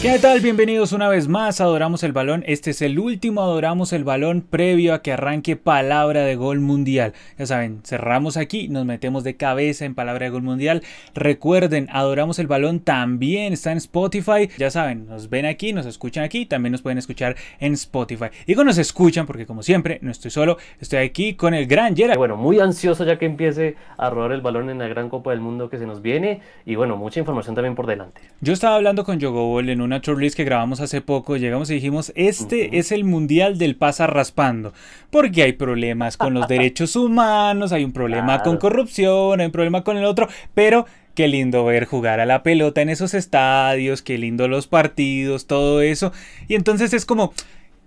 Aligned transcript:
¿Qué 0.00 0.16
tal? 0.20 0.38
Bienvenidos 0.38 0.92
una 0.92 1.08
vez 1.08 1.26
más 1.26 1.60
a 1.60 1.64
Adoramos 1.64 2.04
el 2.04 2.12
Balón. 2.12 2.44
Este 2.46 2.70
es 2.70 2.82
el 2.82 3.00
último 3.00 3.42
Adoramos 3.42 3.92
el 3.92 4.04
Balón 4.04 4.42
previo 4.42 4.94
a 4.94 5.02
que 5.02 5.12
arranque 5.12 5.56
Palabra 5.56 6.20
de 6.20 6.36
Gol 6.36 6.60
Mundial. 6.60 7.14
Ya 7.36 7.46
saben, 7.46 7.80
cerramos 7.82 8.36
aquí, 8.36 8.68
nos 8.68 8.84
metemos 8.84 9.24
de 9.24 9.34
cabeza 9.34 9.86
en 9.86 9.96
Palabra 9.96 10.26
de 10.26 10.30
Gol 10.30 10.42
Mundial. 10.42 10.84
Recuerden, 11.16 11.88
Adoramos 11.90 12.38
el 12.38 12.46
Balón 12.46 12.78
también 12.78 13.52
está 13.52 13.72
en 13.72 13.78
Spotify. 13.78 14.48
Ya 14.56 14.70
saben, 14.70 15.08
nos 15.08 15.30
ven 15.30 15.46
aquí, 15.46 15.72
nos 15.72 15.84
escuchan 15.84 16.22
aquí, 16.22 16.46
también 16.46 16.70
nos 16.70 16.82
pueden 16.82 16.98
escuchar 16.98 17.34
en 17.58 17.72
Spotify. 17.72 18.26
Digo 18.46 18.62
nos 18.62 18.78
escuchan 18.78 19.26
porque 19.26 19.46
como 19.46 19.64
siempre, 19.64 19.98
no 20.00 20.12
estoy 20.12 20.30
solo, 20.30 20.58
estoy 20.80 21.00
aquí 21.00 21.34
con 21.34 21.54
el 21.54 21.66
gran 21.66 21.96
Gerard. 21.96 22.18
Bueno, 22.18 22.36
muy 22.36 22.60
ansioso 22.60 23.04
ya 23.04 23.18
que 23.18 23.26
empiece 23.26 23.74
a 23.96 24.10
rodar 24.10 24.30
el 24.30 24.42
balón 24.42 24.70
en 24.70 24.78
la 24.78 24.86
gran 24.86 25.08
Copa 25.08 25.32
del 25.32 25.40
Mundo 25.40 25.68
que 25.68 25.78
se 25.78 25.86
nos 25.86 26.02
viene 26.02 26.40
y 26.64 26.76
bueno, 26.76 26.96
mucha 26.96 27.18
información 27.18 27.56
también 27.56 27.74
por 27.74 27.88
delante. 27.88 28.20
Yo 28.40 28.52
estaba 28.52 28.76
hablando 28.76 29.02
con 29.02 29.18
Yogobol 29.18 29.68
en 29.68 29.87
una 29.88 29.98
shortlist 29.98 30.36
que 30.36 30.44
grabamos 30.44 30.80
hace 30.80 31.00
poco, 31.00 31.36
llegamos 31.36 31.70
y 31.70 31.74
dijimos, 31.74 32.12
este 32.14 32.78
es 32.78 32.92
el 32.92 33.04
mundial 33.04 33.58
del 33.58 33.74
pasa 33.74 34.06
raspando, 34.06 34.72
porque 35.10 35.42
hay 35.42 35.52
problemas 35.54 36.16
con 36.16 36.34
los 36.34 36.46
derechos 36.48 36.94
humanos, 36.94 37.72
hay 37.72 37.84
un 37.84 37.92
problema 37.92 38.42
con 38.42 38.58
corrupción, 38.58 39.40
hay 39.40 39.46
un 39.46 39.52
problema 39.52 39.82
con 39.82 39.96
el 39.96 40.04
otro, 40.04 40.28
pero 40.54 40.86
qué 41.14 41.26
lindo 41.26 41.64
ver 41.64 41.86
jugar 41.86 42.20
a 42.20 42.26
la 42.26 42.42
pelota 42.42 42.82
en 42.82 42.90
esos 42.90 43.14
estadios, 43.14 44.02
qué 44.02 44.18
lindo 44.18 44.46
los 44.46 44.68
partidos, 44.68 45.46
todo 45.46 45.80
eso, 45.80 46.12
y 46.46 46.54
entonces 46.54 46.92
es 46.92 47.04
como 47.04 47.32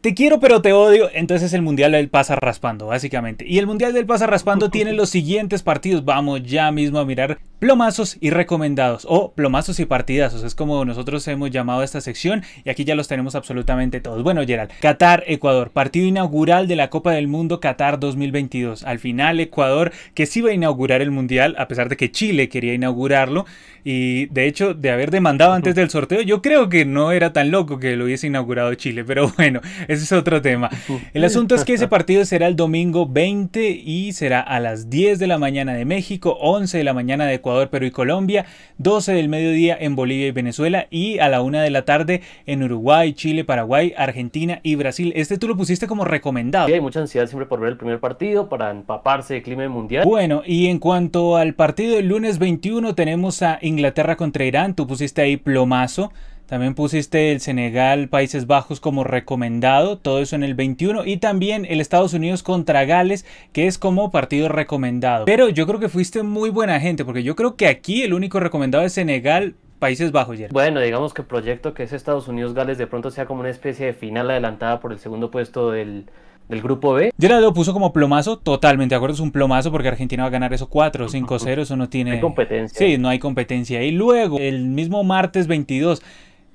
te 0.01 0.15
quiero 0.15 0.39
pero 0.39 0.63
te 0.63 0.73
odio, 0.73 1.09
entonces 1.13 1.53
el 1.53 1.61
Mundial 1.61 1.91
del 1.91 2.09
pasa 2.09 2.35
raspando, 2.35 2.87
básicamente. 2.87 3.45
Y 3.47 3.59
el 3.59 3.67
Mundial 3.67 3.93
del 3.93 4.07
pasa 4.07 4.25
raspando 4.25 4.69
tiene 4.69 4.93
los 4.93 5.11
siguientes 5.11 5.61
partidos, 5.61 6.03
vamos 6.03 6.41
ya 6.43 6.71
mismo 6.71 6.97
a 6.97 7.05
mirar 7.05 7.39
plomazos 7.61 8.17
y 8.19 8.31
recomendados, 8.31 9.05
o 9.07 9.33
plomazos 9.33 9.79
y 9.79 9.85
partidazos, 9.85 10.43
es 10.43 10.55
como 10.55 10.83
nosotros 10.83 11.27
hemos 11.27 11.51
llamado 11.51 11.81
a 11.81 11.83
esta 11.83 12.01
sección, 12.01 12.41
y 12.65 12.71
aquí 12.71 12.85
ya 12.85 12.95
los 12.95 13.07
tenemos 13.07 13.35
absolutamente 13.35 14.01
todos. 14.01 14.23
Bueno, 14.23 14.41
Gerald, 14.47 14.71
Qatar, 14.81 15.23
Ecuador, 15.27 15.69
partido 15.69 16.07
inaugural 16.07 16.67
de 16.67 16.75
la 16.75 16.89
Copa 16.89 17.11
del 17.11 17.27
Mundo 17.27 17.59
Qatar 17.59 17.99
2022. 17.99 18.83
Al 18.83 18.97
final, 18.97 19.39
Ecuador, 19.39 19.91
que 20.15 20.25
sí 20.25 20.39
iba 20.39 20.49
a 20.49 20.53
inaugurar 20.53 21.03
el 21.03 21.11
Mundial, 21.11 21.53
a 21.59 21.67
pesar 21.67 21.87
de 21.87 21.97
que 21.97 22.11
Chile 22.11 22.49
quería 22.49 22.73
inaugurarlo, 22.73 23.45
y 23.83 24.25
de 24.27 24.47
hecho, 24.47 24.73
de 24.73 24.89
haber 24.89 25.11
demandado 25.11 25.53
antes 25.53 25.75
del 25.75 25.91
sorteo, 25.91 26.21
yo 26.21 26.41
creo 26.41 26.67
que 26.67 26.85
no 26.85 27.11
era 27.11 27.31
tan 27.31 27.51
loco 27.51 27.77
que 27.77 27.95
lo 27.95 28.05
hubiese 28.05 28.25
inaugurado 28.25 28.73
Chile, 28.73 29.03
pero 29.03 29.31
bueno, 29.37 29.61
ese 29.87 30.03
es 30.03 30.11
otro 30.11 30.41
tema. 30.41 30.71
El 31.13 31.23
asunto 31.23 31.53
es 31.53 31.63
que 31.63 31.73
ese 31.73 31.87
partido 31.87 32.25
será 32.25 32.47
el 32.47 32.55
domingo 32.55 33.07
20 33.07 33.69
y 33.69 34.13
será 34.13 34.39
a 34.39 34.59
las 34.59 34.89
10 34.89 35.19
de 35.19 35.27
la 35.27 35.37
mañana 35.37 35.75
de 35.75 35.85
México, 35.85 36.39
11 36.41 36.79
de 36.79 36.83
la 36.83 36.95
mañana 36.95 37.27
de 37.27 37.35
Ecuador, 37.35 37.50
Perú 37.69 37.85
y 37.85 37.91
Colombia, 37.91 38.45
12 38.77 39.13
del 39.13 39.29
mediodía 39.29 39.77
en 39.79 39.95
Bolivia 39.95 40.27
y 40.27 40.31
Venezuela 40.31 40.87
y 40.89 41.19
a 41.19 41.29
la 41.29 41.41
1 41.41 41.59
de 41.59 41.69
la 41.69 41.85
tarde 41.85 42.21
en 42.45 42.63
Uruguay, 42.63 43.13
Chile, 43.13 43.43
Paraguay, 43.43 43.93
Argentina 43.97 44.59
y 44.63 44.75
Brasil. 44.75 45.13
Este 45.15 45.37
tú 45.37 45.47
lo 45.47 45.55
pusiste 45.55 45.87
como 45.87 46.05
recomendado. 46.05 46.67
Sí, 46.67 46.73
hay 46.73 46.81
mucha 46.81 46.99
ansiedad 46.99 47.27
siempre 47.27 47.45
por 47.47 47.59
ver 47.59 47.71
el 47.71 47.77
primer 47.77 47.99
partido 47.99 48.49
para 48.49 48.71
empaparse 48.71 49.35
del 49.35 49.43
clima 49.43 49.67
mundial. 49.69 50.05
Bueno, 50.05 50.41
y 50.45 50.67
en 50.67 50.79
cuanto 50.79 51.37
al 51.37 51.53
partido 51.53 51.95
del 51.95 52.07
lunes 52.07 52.39
21 52.39 52.95
tenemos 52.95 53.41
a 53.41 53.59
Inglaterra 53.61 54.15
contra 54.15 54.45
Irán, 54.45 54.75
tú 54.75 54.87
pusiste 54.87 55.21
ahí 55.21 55.37
plomazo. 55.37 56.11
También 56.51 56.75
pusiste 56.75 57.31
el 57.31 57.39
Senegal, 57.39 58.09
Países 58.09 58.45
Bajos 58.45 58.81
como 58.81 59.05
recomendado, 59.05 59.97
todo 59.97 60.19
eso 60.19 60.35
en 60.35 60.43
el 60.43 60.53
21 60.53 61.05
y 61.05 61.15
también 61.15 61.65
el 61.69 61.79
Estados 61.79 62.13
Unidos 62.13 62.43
contra 62.43 62.83
Gales, 62.83 63.25
que 63.53 63.67
es 63.67 63.77
como 63.77 64.11
partido 64.11 64.49
recomendado. 64.49 65.23
Pero 65.23 65.47
yo 65.47 65.65
creo 65.65 65.79
que 65.79 65.87
fuiste 65.87 66.23
muy 66.23 66.49
buena 66.49 66.81
gente, 66.81 67.05
porque 67.05 67.23
yo 67.23 67.37
creo 67.37 67.55
que 67.55 67.67
aquí 67.67 68.03
el 68.03 68.13
único 68.13 68.41
recomendado 68.41 68.83
es 68.83 68.91
Senegal, 68.91 69.55
Países 69.79 70.11
Bajos, 70.11 70.39
Bueno, 70.51 70.81
digamos 70.81 71.13
que 71.13 71.21
el 71.21 71.27
proyecto 71.29 71.73
que 71.73 71.83
es 71.83 71.93
Estados 71.93 72.27
Unidos-Gales 72.27 72.77
de 72.77 72.85
pronto 72.85 73.11
sea 73.11 73.25
como 73.25 73.39
una 73.39 73.49
especie 73.49 73.85
de 73.85 73.93
final 73.93 74.29
adelantada 74.29 74.81
por 74.81 74.91
el 74.91 74.99
segundo 74.99 75.31
puesto 75.31 75.71
del, 75.71 76.07
del 76.49 76.61
grupo 76.61 76.91
B. 76.91 77.13
Gerard 77.17 77.39
lo 77.39 77.53
puso 77.53 77.71
como 77.71 77.93
plomazo, 77.93 78.37
totalmente 78.37 78.93
de 78.93 78.97
acuerdo, 78.97 79.13
es 79.13 79.21
un 79.21 79.31
plomazo 79.31 79.71
porque 79.71 79.87
Argentina 79.87 80.23
va 80.23 80.27
a 80.27 80.31
ganar 80.31 80.53
eso 80.53 80.67
4 80.67 81.05
o 81.05 81.07
5-0, 81.07 81.61
eso 81.61 81.77
no 81.77 81.87
tiene... 81.87 82.11
Hay 82.11 82.19
competencia. 82.19 82.77
Sí, 82.77 82.97
no 82.97 83.07
hay 83.07 83.19
competencia. 83.19 83.81
Y 83.83 83.91
luego, 83.91 84.37
el 84.37 84.65
mismo 84.65 85.05
martes 85.05 85.47
22, 85.47 86.01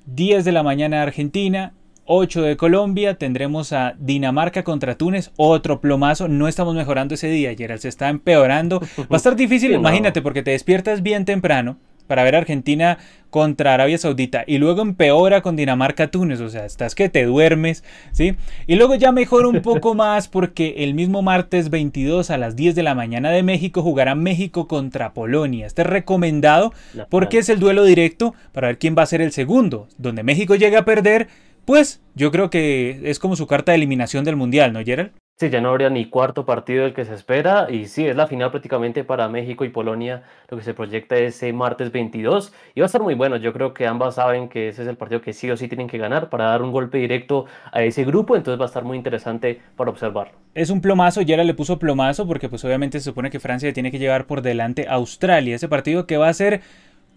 10 0.06 0.44
de 0.44 0.53
la 0.53 0.62
mañana 0.62 1.03
Argentina, 1.03 1.75
8 2.05 2.43
de 2.43 2.56
Colombia, 2.56 3.15
tendremos 3.15 3.72
a 3.72 3.97
Dinamarca 3.99 4.62
contra 4.62 4.97
Túnez, 4.97 5.33
otro 5.37 5.81
plomazo, 5.81 6.28
no 6.28 6.47
estamos 6.47 6.75
mejorando 6.77 7.15
ese 7.15 7.28
día, 7.28 7.55
Gerald, 7.56 7.81
se 7.81 7.89
está 7.89 8.09
empeorando, 8.09 8.81
va 8.81 9.06
a 9.11 9.17
estar 9.17 9.34
difícil, 9.37 9.72
imagínate, 9.72 10.22
porque 10.22 10.44
te 10.44 10.53
despiertas 10.53 11.03
bien 11.03 11.25
temprano, 11.25 11.77
para 12.06 12.25
ver 12.25 12.37
Argentina 12.37 12.99
contra 13.31 13.75
Arabia 13.75 13.99
Saudita 13.99 14.44
y 14.47 14.59
luego 14.59 14.83
empeora 14.83 15.43
con 15.43 15.56
Dinamarca-Túnez, 15.56 16.41
o 16.41 16.49
sea, 16.49 16.65
estás 16.65 16.94
que 16.94 17.09
te 17.09 17.25
duermes, 17.25 17.84
¿sí? 18.12 18.34
Y 18.67 18.77
luego 18.77 18.94
ya 18.94 19.12
mejora 19.12 19.49
un 19.49 19.61
poco 19.61 19.94
más 19.94 20.28
porque 20.28 20.77
el 20.78 20.94
mismo 20.94 21.22
martes 21.22 21.69
22 21.69 22.31
a 22.31 22.39
las 22.39 22.56
10 22.56 22.75
de 22.75 22.83
la 22.83 22.94
mañana 22.94 23.31
de 23.31 23.43
México 23.43 23.83
jugará 23.83 24.15
México 24.15 24.67
contra 24.67 25.12
Polonia. 25.12 25.67
Este 25.67 25.83
es 25.83 25.89
recomendado 25.89 26.72
porque 27.11 27.39
es 27.39 27.49
el 27.49 27.61
duelo 27.61 27.84
directo 27.84 28.34
para 28.53 28.69
ver 28.69 28.78
quién 28.78 28.94
va 28.97 29.03
a 29.03 29.06
ser 29.06 29.21
el 29.21 29.33
segundo, 29.33 29.88
donde 29.99 30.23
México 30.23 30.55
llega 30.55 30.78
a 30.81 30.84
perder, 30.84 31.28
pues 31.67 32.00
yo 32.15 32.31
creo 32.31 32.49
que 32.49 33.00
es 33.05 33.19
como 33.19 33.37
su 33.37 33.47
carta 33.47 33.73
de 33.73 33.77
eliminación 33.77 34.25
del 34.25 34.37
Mundial, 34.37 34.73
¿no, 34.73 34.83
Gerald? 34.83 35.11
Sí, 35.39 35.51
ya 35.51 35.61
no 35.61 35.69
habría 35.69 35.91
ni 35.91 36.07
cuarto 36.07 36.47
partido 36.47 36.85
del 36.85 36.95
que 36.95 37.05
se 37.05 37.13
espera 37.13 37.67
y 37.71 37.89
sí, 37.89 38.07
es 38.07 38.17
la 38.17 38.27
final 38.27 38.51
prácticamente 38.51 39.05
para 39.05 39.29
México 39.29 39.67
y 39.67 39.69
Polonia, 39.69 40.23
lo 40.49 40.57
que 40.57 40.63
se 40.63 40.73
proyecta 40.73 41.15
ese 41.17 41.53
martes 41.53 41.93
22 41.93 42.55
y 42.75 42.81
va 42.81 42.87
a 42.87 42.87
estar 42.87 43.03
muy 43.03 43.13
bueno, 43.13 43.37
yo 43.37 43.53
creo 43.53 43.75
que 43.75 43.87
ambas 43.87 44.15
saben 44.15 44.49
que 44.49 44.71
ese 44.71 44.81
es 44.81 44.89
el 44.89 44.97
partido 44.97 45.21
que 45.21 45.35
sí 45.35 45.51
o 45.51 45.57
sí 45.59 45.69
tienen 45.69 45.89
que 45.89 45.99
ganar 45.99 46.31
para 46.31 46.47
dar 46.47 46.63
un 46.63 46.73
golpe 46.73 46.97
directo 46.97 47.45
a 47.71 47.83
ese 47.83 48.07
grupo, 48.07 48.35
entonces 48.35 48.59
va 48.59 48.65
a 48.65 48.69
estar 48.69 48.85
muy 48.85 48.97
interesante 48.97 49.61
para 49.77 49.91
observarlo. 49.91 50.33
Es 50.55 50.71
un 50.71 50.81
plomazo, 50.81 51.21
Yara 51.21 51.45
le 51.45 51.53
puso 51.53 51.79
plomazo 51.79 52.27
porque 52.27 52.49
pues 52.49 52.65
obviamente 52.65 52.99
se 52.99 53.05
supone 53.05 53.29
que 53.29 53.39
Francia 53.39 53.71
tiene 53.75 53.91
que 53.91 53.99
llevar 53.99 54.27
por 54.27 54.41
delante 54.41 54.89
a 54.89 54.95
Australia, 54.95 55.57
ese 55.57 55.69
partido 55.69 56.07
que 56.07 56.17
va 56.17 56.31
a 56.31 56.33
ser 56.33 56.63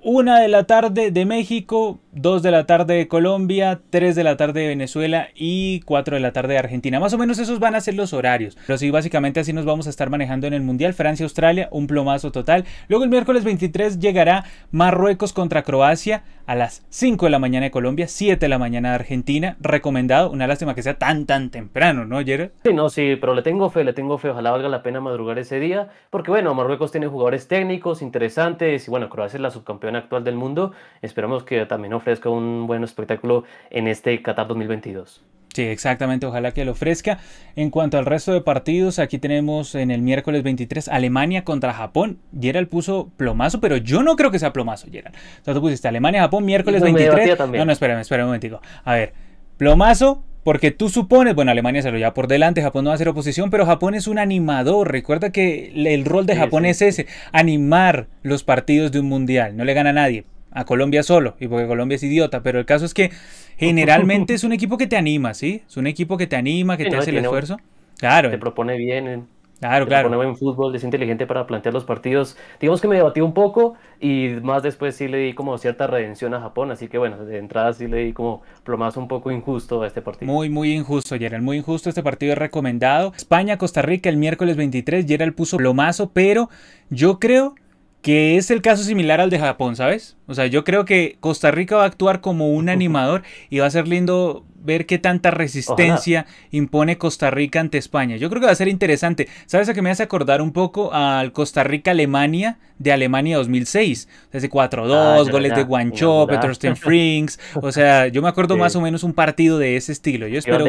una 0.01 0.39
de 0.39 0.47
la 0.47 0.63
tarde 0.63 1.11
de 1.11 1.25
México, 1.25 1.99
2 2.13 2.41
de 2.41 2.51
la 2.51 2.65
tarde 2.65 2.95
de 2.95 3.07
Colombia, 3.07 3.81
3 3.89 4.15
de 4.15 4.23
la 4.23 4.37
tarde 4.37 4.61
de 4.61 4.67
Venezuela 4.67 5.29
y 5.35 5.81
4 5.81 6.15
de 6.15 6.21
la 6.21 6.31
tarde 6.31 6.53
de 6.53 6.59
Argentina. 6.59 6.99
Más 6.99 7.13
o 7.13 7.17
menos 7.17 7.37
esos 7.39 7.59
van 7.59 7.75
a 7.75 7.81
ser 7.81 7.95
los 7.95 8.13
horarios. 8.13 8.57
Pero 8.65 8.77
sí, 8.77 8.89
básicamente 8.91 9.39
así 9.39 9.51
nos 9.51 9.65
vamos 9.65 9.88
a 9.88 9.89
estar 9.89 10.09
manejando 10.09 10.47
en 10.47 10.53
el 10.53 10.61
Mundial. 10.61 10.93
Francia-Australia, 10.93 11.67
un 11.71 11.88
plomazo 11.88 12.31
total. 12.31 12.65
Luego 12.88 13.03
el 13.03 13.09
miércoles 13.09 13.43
23 13.43 13.99
llegará 13.99 14.45
Marruecos 14.71 15.33
contra 15.33 15.63
Croacia 15.63 16.23
a 16.45 16.55
las 16.55 16.83
5 16.89 17.25
de 17.25 17.29
la 17.29 17.39
mañana 17.39 17.65
de 17.65 17.71
Colombia, 17.71 18.07
7 18.07 18.39
de 18.39 18.49
la 18.49 18.57
mañana 18.57 18.89
de 18.89 18.95
Argentina. 18.95 19.57
Recomendado, 19.59 20.31
una 20.31 20.47
lástima 20.47 20.73
que 20.73 20.81
sea 20.81 20.97
tan 20.97 21.25
tan 21.25 21.51
temprano, 21.51 22.05
¿no, 22.05 22.23
Jerry? 22.23 22.51
Sí, 22.63 22.73
no, 22.73 22.89
sí, 22.89 23.17
pero 23.19 23.35
le 23.35 23.43
tengo 23.43 23.69
fe, 23.69 23.83
le 23.83 23.93
tengo 23.93 24.17
fe. 24.17 24.29
Ojalá 24.29 24.51
valga 24.51 24.69
la 24.69 24.81
pena 24.81 24.99
madrugar 24.99 25.38
ese 25.38 25.59
día. 25.59 25.89
Porque 26.09 26.31
bueno, 26.31 26.53
Marruecos 26.55 26.91
tiene 26.91 27.07
jugadores 27.07 27.47
técnicos 27.47 28.01
interesantes 28.01 28.88
y 28.88 28.91
bueno, 28.91 29.09
Croacia 29.09 29.38
es 29.38 29.41
la 29.41 29.51
subcampeona 29.51 29.88
actual 29.95 30.23
del 30.23 30.35
mundo. 30.35 30.73
Esperamos 31.01 31.44
que 31.44 31.66
también 31.66 31.94
ofrezca 31.94 32.29
un 32.29 32.67
buen 32.67 32.83
espectáculo 32.83 33.44
en 33.69 33.88
este 33.88 34.22
Qatar 34.22 34.47
2022. 34.47 35.23
Sí, 35.53 35.63
exactamente, 35.63 36.25
ojalá 36.25 36.51
que 36.51 36.63
lo 36.63 36.73
ofrezca. 36.73 37.19
En 37.55 37.72
cuanto 37.72 37.97
al 37.97 38.05
resto 38.05 38.31
de 38.31 38.41
partidos, 38.41 39.00
aquí 39.00 39.17
tenemos 39.17 39.73
en 39.75 39.89
el 39.89 40.01
miércoles 40.01 40.44
23 40.44 40.88
Alemania 40.89 41.44
contra 41.44 41.73
Japón. 41.73 42.19
Gerald 42.39 42.69
puso 42.69 43.11
plomazo, 43.17 43.59
pero 43.59 43.77
yo 43.77 44.03
no 44.03 44.16
creo 44.16 44.29
que 44.29 44.39
sea 44.39 44.53
plomazo, 44.53 44.88
Gerald. 44.91 45.16
O 45.16 45.45
sea, 45.45 45.53
tú 45.53 45.61
pusiste 45.61 45.88
Alemania-Japón, 45.88 46.45
miércoles 46.45 46.81
23. 46.81 47.39
No, 47.39 47.66
no, 47.66 47.71
espérame, 47.71 48.00
espérame 48.00 48.25
un 48.25 48.29
momentico. 48.29 48.61
A 48.83 48.94
ver, 48.94 49.13
plomazo, 49.57 50.23
porque 50.44 50.72
tú 50.72 50.89
supones, 50.89 51.35
bueno, 51.35 51.51
Alemania 51.51 51.81
se 51.81 51.91
lo 51.91 51.97
lleva 51.97 52.13
por 52.13 52.27
delante, 52.27 52.61
Japón 52.61 52.85
no 52.85 52.89
va 52.89 52.94
a 52.94 52.95
hacer 52.95 53.09
oposición, 53.09 53.50
pero 53.50 53.66
Japón 53.66 53.95
es 53.95 54.07
un 54.07 54.19
animador. 54.19 54.91
Recuerda 54.91 55.31
que 55.31 55.72
el 55.75 56.05
rol 56.05 56.25
de 56.25 56.35
Japón 56.35 56.66
es 56.66 56.81
ese, 56.81 57.07
animar 57.31 58.07
los 58.24 58.44
partidos 58.44 58.91
de 58.91 59.00
un 59.00 59.07
mundial. 59.07 59.57
No 59.57 59.65
le 59.65 59.74
gana 59.74 59.89
a 59.91 59.94
nadie, 59.94 60.24
a 60.51 60.65
Colombia 60.65 61.03
solo, 61.03 61.36
y 61.39 61.47
porque 61.47 61.68
Colombia 61.68 61.95
es 61.95 62.03
idiota, 62.03 62.41
pero 62.41 62.59
el 62.59 62.65
caso 62.65 62.86
es 62.86 62.94
que 62.94 63.12
generalmente 63.57 64.33
es 64.36 64.44
un 64.44 64.53
equipo 64.53 64.77
que 64.77 64.88
te 64.88 64.97
anima, 64.97 65.33
¿sí? 65.33 65.62
Es 65.68 65.77
un 65.77 65.88
equipo 65.88 66.18
que 66.18 66.27
te 66.27 66.36
anima, 66.36 66.77
que 66.77 66.86
te 66.89 66.95
hace 66.95 67.09
el 67.12 67.18
esfuerzo. 67.18 67.59
Claro. 67.97 68.30
Te 68.30 68.38
propone 68.38 68.77
bien. 68.77 69.27
Claro, 69.59 69.88
claro. 69.88 70.09
buen 70.15 70.38
fútbol, 70.38 70.73
es 70.75 70.83
inteligente 70.83 71.27
para 71.27 71.45
plantear 71.45 71.73
los 71.73 71.83
partidos. 71.83 72.38
Digamos 72.61 72.79
que 72.79 72.88
me 72.88 72.95
debatí 72.95 73.19
un 73.19 73.33
poco 73.33 73.75
y 74.00 74.29
más 74.41 74.63
después 74.63 74.95
sí 74.95 75.07
le 75.07 75.17
di 75.17 75.33
como 75.33 75.57
cierta 75.57 75.85
redención 75.85 76.33
a 76.33 76.39
Japón, 76.39 76.71
así 76.71 76.88
que 76.88 76.97
bueno, 76.97 77.25
de 77.25 77.38
entrada 77.38 77.73
sí 77.73 77.88
le 77.88 77.97
di 77.97 78.13
como 78.13 78.41
plomazo 78.63 79.01
un 79.01 79.09
poco 79.09 79.31
injusto 79.31 79.83
a 79.83 79.88
este 79.88 80.01
partido. 80.01 80.31
Muy, 80.31 80.50
muy 80.50 80.73
injusto, 80.73 81.17
Gerald, 81.17 81.44
muy 81.44 81.57
injusto. 81.57 81.89
Este 81.89 82.03
partido 82.03 82.33
es 82.33 82.38
recomendado. 82.38 83.11
España-Costa 83.15 83.81
Rica 83.81 84.09
el 84.09 84.17
miércoles 84.17 84.56
23, 84.56 85.06
Gerald 85.06 85.35
puso 85.35 85.57
plomazo, 85.57 86.12
pero 86.12 86.50
yo 86.89 87.19
creo 87.19 87.55
que 88.01 88.38
es 88.38 88.50
el 88.51 88.62
caso 88.62 88.83
similar 88.83 89.19
al 89.19 89.29
de 89.29 89.39
Japón, 89.39 89.75
¿sabes? 89.75 90.17
O 90.27 90.33
sea, 90.33 90.47
yo 90.47 90.63
creo 90.63 90.85
que 90.85 91.17
Costa 91.19 91.51
Rica 91.51 91.75
va 91.75 91.83
a 91.83 91.88
actuar 91.88 92.21
como 92.21 92.50
un 92.53 92.69
animador 92.69 93.23
y 93.50 93.59
va 93.59 93.65
a 93.65 93.71
ser 93.71 93.88
lindo 93.88 94.45
ver 94.63 94.85
qué 94.85 94.97
tanta 94.97 95.31
resistencia 95.31 96.25
impone 96.51 96.97
Costa 96.97 97.31
Rica 97.31 97.59
ante 97.59 97.77
España. 97.77 98.17
Yo 98.17 98.29
creo 98.29 98.39
que 98.39 98.47
va 98.47 98.51
a 98.51 98.56
ser 98.56 98.67
interesante. 98.67 99.27
¿Sabes 99.45 99.69
a 99.69 99.73
qué 99.73 99.81
me 99.81 99.89
hace 99.89 100.03
acordar 100.03 100.41
un 100.41 100.51
poco 100.51 100.94
al 100.94 101.31
Costa 101.31 101.63
Rica-Alemania 101.63 102.57
de 102.77 102.91
Alemania 102.91 103.38
2006? 103.38 104.07
Ese 104.31 104.50
4-2, 104.50 104.91
ah, 104.94 105.31
goles 105.31 105.56
de 105.56 105.63
Guancho, 105.63 106.27
Petrosten 106.27 106.75
Frings. 106.75 107.39
O 107.61 107.71
sea, 107.71 108.07
yo 108.07 108.21
me 108.21 108.29
acuerdo 108.29 108.57
más 108.57 108.75
o 108.75 108.81
menos 108.81 109.03
un 109.03 109.13
partido 109.13 109.57
de 109.57 109.75
ese 109.75 109.91
estilo. 109.91 110.27
Yo 110.27 110.39
espero. 110.39 110.65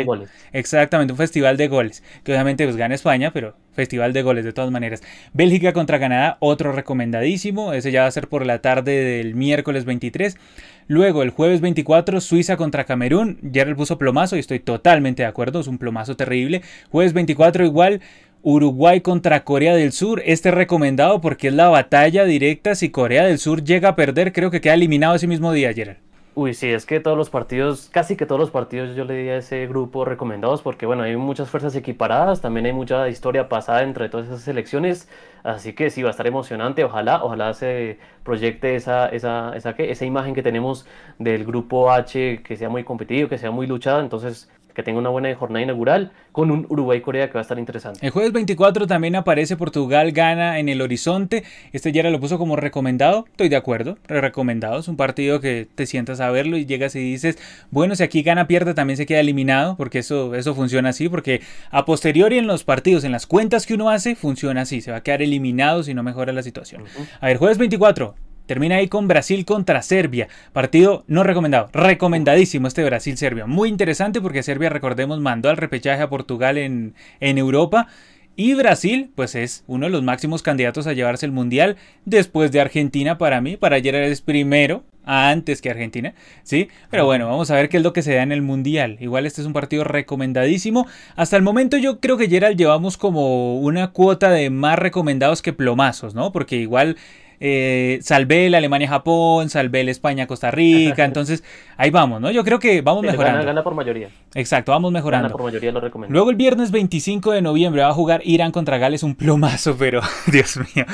Exactamente, 0.52 1.12
un 1.12 1.16
festival 1.16 1.56
de 1.56 1.68
goles. 1.68 2.02
Que 2.24 2.32
obviamente 2.32 2.64
pues 2.64 2.76
gana 2.76 2.94
España, 2.94 3.32
pero 3.32 3.54
festival 3.72 4.12
de 4.12 4.22
goles 4.22 4.44
de 4.44 4.52
todas 4.52 4.70
maneras. 4.70 5.02
Bélgica 5.32 5.72
contra 5.72 5.98
Canadá, 5.98 6.36
otro 6.40 6.72
recomendadísimo. 6.72 7.72
Ese 7.72 7.92
ya 7.92 8.02
va 8.02 8.08
a 8.08 8.10
ser 8.10 8.28
por 8.28 8.44
la 8.46 8.60
tarde 8.60 8.92
del 8.92 9.34
miércoles 9.34 9.84
23. 9.84 10.36
Luego, 10.86 11.22
el 11.22 11.30
jueves 11.30 11.60
24, 11.60 12.20
Suiza 12.20 12.56
contra 12.56 12.84
Camerún. 12.84 13.38
Gerald 13.52 13.76
puso 13.76 13.98
plomazo 13.98 14.36
y 14.36 14.40
estoy 14.40 14.60
totalmente 14.60 15.22
de 15.22 15.28
acuerdo, 15.28 15.60
es 15.60 15.66
un 15.66 15.78
plomazo 15.78 16.16
terrible. 16.16 16.62
Jueves 16.90 17.12
24 17.12 17.64
igual. 17.64 18.00
Uruguay 18.42 19.00
contra 19.00 19.44
Corea 19.44 19.74
del 19.74 19.92
Sur. 19.92 20.22
Este 20.24 20.50
recomendado 20.50 21.20
porque 21.20 21.48
es 21.48 21.54
la 21.54 21.68
batalla 21.68 22.24
directa. 22.24 22.74
Si 22.74 22.90
Corea 22.90 23.24
del 23.26 23.38
Sur 23.38 23.62
llega 23.62 23.90
a 23.90 23.96
perder, 23.96 24.32
creo 24.32 24.50
que 24.50 24.60
queda 24.60 24.74
eliminado 24.74 25.14
ese 25.14 25.26
mismo 25.26 25.52
día, 25.52 25.72
Gerald. 25.72 25.98
Uy, 26.34 26.54
sí, 26.54 26.68
es 26.70 26.86
que 26.86 27.00
todos 27.00 27.18
los 27.18 27.28
partidos, 27.28 27.88
casi 27.92 28.16
que 28.16 28.24
todos 28.24 28.40
los 28.40 28.50
partidos 28.52 28.94
yo 28.94 29.04
le 29.04 29.14
di 29.14 29.28
a 29.28 29.38
ese 29.38 29.66
grupo 29.66 30.04
recomendados 30.04 30.62
porque, 30.62 30.86
bueno, 30.86 31.02
hay 31.02 31.16
muchas 31.16 31.50
fuerzas 31.50 31.74
equiparadas, 31.74 32.40
también 32.40 32.66
hay 32.66 32.72
mucha 32.72 33.08
historia 33.08 33.48
pasada 33.48 33.82
entre 33.82 34.08
todas 34.08 34.26
esas 34.28 34.42
selecciones, 34.42 35.08
así 35.42 35.72
que 35.72 35.90
sí, 35.90 36.02
va 36.02 36.08
a 36.08 36.12
estar 36.12 36.28
emocionante, 36.28 36.84
ojalá, 36.84 37.24
ojalá 37.24 37.52
se 37.52 37.98
proyecte 38.22 38.76
esa, 38.76 39.08
esa, 39.08 39.56
esa, 39.56 39.70
esa 39.70 40.04
imagen 40.04 40.34
que 40.34 40.42
tenemos 40.42 40.86
del 41.18 41.44
grupo 41.44 41.90
H, 41.90 42.42
que 42.44 42.56
sea 42.56 42.68
muy 42.68 42.84
competitivo, 42.84 43.28
que 43.28 43.36
sea 43.36 43.50
muy 43.50 43.66
luchado, 43.66 44.00
entonces 44.00 44.48
que 44.74 44.82
tenga 44.82 44.98
una 44.98 45.10
buena 45.10 45.34
jornada 45.34 45.62
inaugural 45.62 46.12
con 46.32 46.50
un 46.50 46.66
Uruguay-Corea 46.68 47.28
que 47.28 47.34
va 47.34 47.40
a 47.40 47.42
estar 47.42 47.58
interesante. 47.58 48.04
El 48.04 48.10
jueves 48.12 48.32
24 48.32 48.86
también 48.86 49.16
aparece 49.16 49.56
Portugal 49.56 50.12
gana 50.12 50.58
en 50.58 50.68
el 50.68 50.80
horizonte. 50.80 51.44
Este 51.72 51.92
ya 51.92 52.02
lo 52.08 52.20
puso 52.20 52.38
como 52.38 52.56
recomendado. 52.56 53.24
Estoy 53.30 53.48
de 53.48 53.56
acuerdo. 53.56 53.98
Recomendado. 54.06 54.80
Es 54.80 54.88
un 54.88 54.96
partido 54.96 55.40
que 55.40 55.66
te 55.74 55.86
sientas 55.86 56.20
a 56.20 56.30
verlo 56.30 56.56
y 56.56 56.66
llegas 56.66 56.94
y 56.96 57.00
dices, 57.00 57.38
bueno, 57.70 57.96
si 57.96 58.02
aquí 58.02 58.22
gana, 58.22 58.46
pierde, 58.46 58.74
también 58.74 58.96
se 58.96 59.06
queda 59.06 59.20
eliminado. 59.20 59.76
Porque 59.76 59.98
eso, 59.98 60.34
eso 60.34 60.54
funciona 60.54 60.90
así. 60.90 61.08
Porque 61.08 61.42
a 61.70 61.84
posteriori 61.84 62.38
en 62.38 62.46
los 62.46 62.64
partidos, 62.64 63.04
en 63.04 63.12
las 63.12 63.26
cuentas 63.26 63.66
que 63.66 63.74
uno 63.74 63.90
hace, 63.90 64.14
funciona 64.14 64.62
así. 64.62 64.80
Se 64.80 64.90
va 64.90 64.98
a 64.98 65.02
quedar 65.02 65.22
eliminado 65.22 65.82
si 65.82 65.94
no 65.94 66.02
mejora 66.02 66.32
la 66.32 66.42
situación. 66.42 66.84
A 67.20 67.26
ver, 67.26 67.36
jueves 67.36 67.58
24. 67.58 68.29
Termina 68.46 68.76
ahí 68.76 68.88
con 68.88 69.08
Brasil 69.08 69.44
contra 69.44 69.82
Serbia. 69.82 70.28
Partido 70.52 71.04
no 71.06 71.22
recomendado, 71.22 71.68
recomendadísimo 71.72 72.66
este 72.66 72.84
Brasil-Serbia. 72.84 73.46
Muy 73.46 73.68
interesante 73.68 74.20
porque 74.20 74.42
Serbia, 74.42 74.68
recordemos, 74.68 75.20
mandó 75.20 75.50
al 75.50 75.56
repechaje 75.56 76.02
a 76.02 76.08
Portugal 76.08 76.58
en, 76.58 76.94
en 77.20 77.38
Europa. 77.38 77.86
Y 78.36 78.54
Brasil, 78.54 79.10
pues 79.14 79.34
es 79.34 79.64
uno 79.66 79.86
de 79.86 79.92
los 79.92 80.02
máximos 80.02 80.42
candidatos 80.42 80.86
a 80.86 80.94
llevarse 80.94 81.26
el 81.26 81.32
Mundial 81.32 81.76
después 82.06 82.50
de 82.50 82.60
Argentina 82.60 83.18
para 83.18 83.40
mí. 83.40 83.56
Para 83.56 83.76
ayer 83.76 83.94
es 83.96 84.22
primero, 84.22 84.82
antes 85.04 85.60
que 85.60 85.70
Argentina, 85.70 86.14
¿sí? 86.42 86.68
Pero 86.90 87.04
bueno, 87.04 87.26
vamos 87.26 87.50
a 87.50 87.54
ver 87.56 87.68
qué 87.68 87.78
es 87.78 87.82
lo 87.82 87.92
que 87.92 88.02
se 88.02 88.14
da 88.14 88.22
en 88.22 88.32
el 88.32 88.42
Mundial. 88.42 88.96
Igual 89.00 89.26
este 89.26 89.40
es 89.40 89.46
un 89.46 89.52
partido 89.52 89.84
recomendadísimo. 89.84 90.86
Hasta 91.16 91.36
el 91.36 91.42
momento 91.42 91.76
yo 91.76 92.00
creo 92.00 92.16
que 92.16 92.28
Gerald 92.28 92.56
llevamos 92.56 92.96
como 92.96 93.58
una 93.60 93.88
cuota 93.88 94.30
de 94.30 94.50
más 94.50 94.78
recomendados 94.78 95.42
que 95.42 95.52
plomazos, 95.52 96.14
¿no? 96.14 96.32
Porque 96.32 96.56
igual 96.56 96.96
eh, 97.42 97.98
salvé 98.02 98.46
el 98.46 98.54
Alemania-Japón, 98.54 99.48
salvé 99.48 99.80
el 99.80 99.88
España-Costa 99.88 100.50
Rica, 100.50 101.04
entonces 101.06 101.42
ahí 101.78 101.90
vamos, 101.90 102.20
¿no? 102.20 102.30
Yo 102.30 102.44
creo 102.44 102.58
que 102.58 102.82
vamos 102.82 103.02
mejorando. 103.02 103.44
Gana, 103.44 103.64
por 103.64 103.74
mayoría. 103.74 104.10
Exacto, 104.34 104.72
vamos 104.72 104.92
mejorando. 104.92 105.28
Gana 105.28 105.32
por 105.32 105.44
mayoría, 105.44 105.72
lo 105.72 105.80
recomiendo. 105.80 106.12
Luego 106.12 106.30
el 106.30 106.36
viernes 106.36 106.70
25 106.70 107.32
de 107.32 107.40
noviembre 107.40 107.82
va 107.82 107.88
a 107.88 107.94
jugar 107.94 108.20
Irán 108.24 108.52
contra 108.52 108.76
Gales, 108.76 109.02
un 109.02 109.14
plomazo, 109.14 109.76
pero 109.78 110.02
Dios 110.26 110.58
mío, 110.58 110.84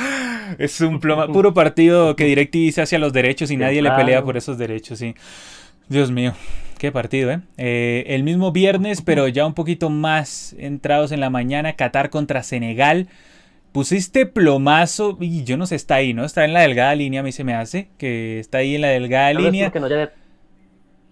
es 0.58 0.80
un 0.80 1.00
ploma, 1.00 1.26
puro 1.32 1.52
partido 1.52 2.14
que 2.14 2.24
DirecTV 2.24 2.72
se 2.72 2.82
hacia 2.82 3.00
los 3.00 3.12
derechos 3.12 3.50
y 3.50 3.56
nadie 3.56 3.82
le 3.82 3.90
pelea 3.90 4.22
por 4.22 4.36
esos 4.36 4.56
derechos, 4.56 5.00
sí. 5.00 5.16
Dios 5.88 6.10
mío. 6.10 6.32
Qué 6.78 6.92
partido, 6.92 7.30
¿eh? 7.30 7.40
¿eh? 7.56 8.04
El 8.08 8.22
mismo 8.22 8.52
viernes, 8.52 9.00
pero 9.00 9.28
ya 9.28 9.46
un 9.46 9.54
poquito 9.54 9.88
más 9.88 10.54
entrados 10.58 11.10
en 11.10 11.20
la 11.20 11.30
mañana, 11.30 11.72
Qatar 11.72 12.10
contra 12.10 12.42
Senegal. 12.42 13.08
Pusiste 13.76 14.24
plomazo 14.24 15.18
y 15.20 15.44
yo 15.44 15.58
no 15.58 15.66
sé, 15.66 15.74
está 15.74 15.96
ahí, 15.96 16.14
¿no? 16.14 16.24
Está 16.24 16.46
en 16.46 16.54
la 16.54 16.62
delgada 16.62 16.94
línea, 16.94 17.20
a 17.20 17.22
mí 17.22 17.30
se 17.30 17.44
me 17.44 17.52
hace, 17.52 17.90
que 17.98 18.38
está 18.38 18.56
ahí 18.56 18.76
en 18.76 18.80
la 18.80 18.88
delgada 18.88 19.34
línea. 19.34 19.70
que 19.70 19.80
no 19.80 19.84
haya 19.84 20.14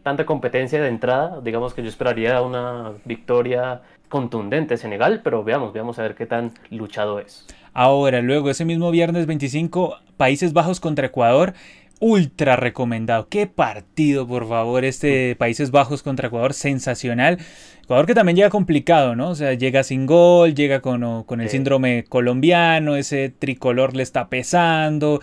tanta 0.02 0.24
competencia 0.24 0.80
de 0.80 0.88
entrada, 0.88 1.42
digamos 1.42 1.74
que 1.74 1.82
yo 1.82 1.90
esperaría 1.90 2.40
una 2.40 2.92
victoria 3.04 3.82
contundente 4.08 4.78
Senegal, 4.78 5.20
pero 5.22 5.44
veamos, 5.44 5.74
veamos 5.74 5.98
a 5.98 6.04
ver 6.04 6.14
qué 6.14 6.24
tan 6.24 6.54
luchado 6.70 7.18
es. 7.18 7.46
Ahora, 7.74 8.22
luego, 8.22 8.48
ese 8.48 8.64
mismo 8.64 8.90
viernes 8.90 9.26
25, 9.26 9.98
Países 10.16 10.54
Bajos 10.54 10.80
contra 10.80 11.08
Ecuador 11.08 11.52
ultra 12.00 12.56
recomendado. 12.56 13.28
Qué 13.28 13.46
partido, 13.46 14.26
por 14.26 14.48
favor, 14.48 14.84
este 14.84 15.36
Países 15.36 15.70
Bajos 15.70 16.02
contra 16.02 16.28
Ecuador, 16.28 16.54
sensacional. 16.54 17.38
Ecuador 17.82 18.06
que 18.06 18.14
también 18.14 18.36
llega 18.36 18.50
complicado, 18.50 19.14
¿no? 19.14 19.30
O 19.30 19.34
sea, 19.34 19.54
llega 19.54 19.82
sin 19.82 20.06
gol, 20.06 20.54
llega 20.54 20.80
con, 20.80 21.24
con 21.24 21.40
el 21.40 21.48
síndrome 21.50 22.04
colombiano, 22.04 22.96
ese 22.96 23.28
tricolor 23.28 23.94
le 23.94 24.02
está 24.02 24.28
pesando. 24.28 25.20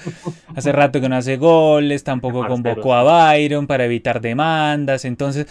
Hace 0.56 0.72
rato 0.72 1.02
que 1.02 1.10
no 1.10 1.16
hace 1.16 1.38
goles, 1.38 2.04
tampoco 2.04 2.46
convocó 2.48 2.94
a 2.94 3.04
Byron 3.04 3.68
para 3.68 3.86
evitar 3.86 4.22
demandas. 4.22 5.06
Entonces, 5.06 5.48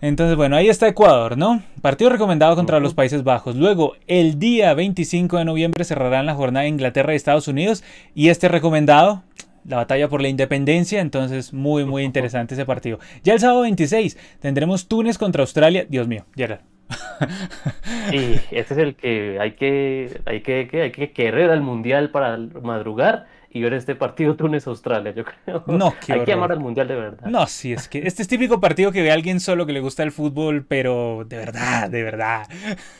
entonces, 0.00 0.36
bueno, 0.36 0.56
ahí 0.56 0.68
está 0.68 0.88
Ecuador, 0.88 1.38
¿no? 1.38 1.62
Partido 1.80 2.10
recomendado 2.10 2.54
contra 2.54 2.80
los 2.80 2.94
Países 2.94 3.24
Bajos. 3.24 3.56
Luego, 3.56 3.94
el 4.06 4.38
día 4.38 4.74
25 4.74 5.38
de 5.38 5.44
noviembre 5.44 5.84
cerrarán 5.84 6.26
la 6.26 6.34
jornada 6.34 6.66
Inglaterra 6.66 7.12
y 7.12 7.16
Estados 7.16 7.48
Unidos. 7.48 7.82
Y 8.14 8.28
este 8.28 8.48
recomendado, 8.48 9.22
la 9.66 9.76
batalla 9.76 10.08
por 10.08 10.22
la 10.22 10.28
independencia, 10.28 11.00
entonces 11.00 11.52
muy 11.52 11.84
muy 11.84 12.02
interesante 12.02 12.54
ese 12.54 12.64
partido. 12.64 12.98
Ya 13.22 13.34
el 13.34 13.40
sábado 13.40 13.62
26 13.62 14.16
tendremos 14.40 14.88
Túnez 14.88 15.18
contra 15.18 15.42
Australia, 15.42 15.86
Dios 15.88 16.08
mío, 16.08 16.24
Gerard. 16.34 16.60
Sí, 18.10 18.36
este 18.52 18.74
es 18.74 18.78
el 18.78 18.94
que 18.94 19.38
hay 19.40 19.52
que 19.52 20.20
hay 20.26 20.40
que, 20.40 20.68
hay 20.82 20.92
que 20.92 21.10
querer 21.12 21.50
al 21.50 21.62
mundial 21.62 22.10
para 22.10 22.36
madrugar 22.36 23.26
y 23.50 23.62
ver 23.62 23.72
este 23.72 23.94
partido 23.94 24.36
Túnez-Australia, 24.36 25.14
yo 25.14 25.24
creo. 25.24 25.64
No, 25.66 25.94
Hay 26.08 26.24
que 26.24 26.32
amar 26.34 26.52
al 26.52 26.60
Mundial 26.60 26.88
de 26.88 26.94
verdad. 26.94 27.26
No, 27.26 27.46
sí, 27.46 27.72
es 27.72 27.88
que 27.88 28.06
este 28.06 28.20
es 28.20 28.28
típico 28.28 28.60
partido 28.60 28.92
que 28.92 29.00
ve 29.00 29.10
a 29.10 29.14
alguien 29.14 29.40
solo 29.40 29.64
que 29.64 29.72
le 29.72 29.80
gusta 29.80 30.02
el 30.02 30.12
fútbol, 30.12 30.66
pero 30.66 31.24
de 31.26 31.38
verdad, 31.38 31.88
de 31.88 32.02
verdad. 32.02 32.46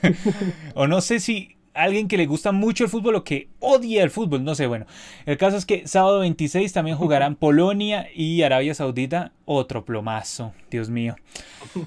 o 0.75 0.87
no 0.87 1.03
sé 1.03 1.21
si 1.21 1.59
alguien 1.77 2.09
que 2.09 2.17
le 2.17 2.27
gusta 2.27 2.53
mucho 2.53 2.85
el 2.85 2.91
fútbol 2.91 3.17
o 3.17 3.25
que 3.25 3.49
odia 3.61 4.03
el 4.03 4.11
fútbol, 4.11 4.45
no 4.45 4.55
sé, 4.55 4.67
bueno. 4.67 4.87
El 5.27 5.37
caso 5.37 5.57
es 5.57 5.67
que 5.67 5.87
sábado 5.87 6.21
26 6.21 6.73
también 6.73 6.97
jugarán 6.97 7.37
Polonia 7.37 8.09
y 8.15 8.43
Arabia 8.43 8.75
Saudita, 8.75 9.33
otro 9.45 9.85
plomazo, 9.85 10.53
Dios 10.71 10.91
mío. 10.91 11.17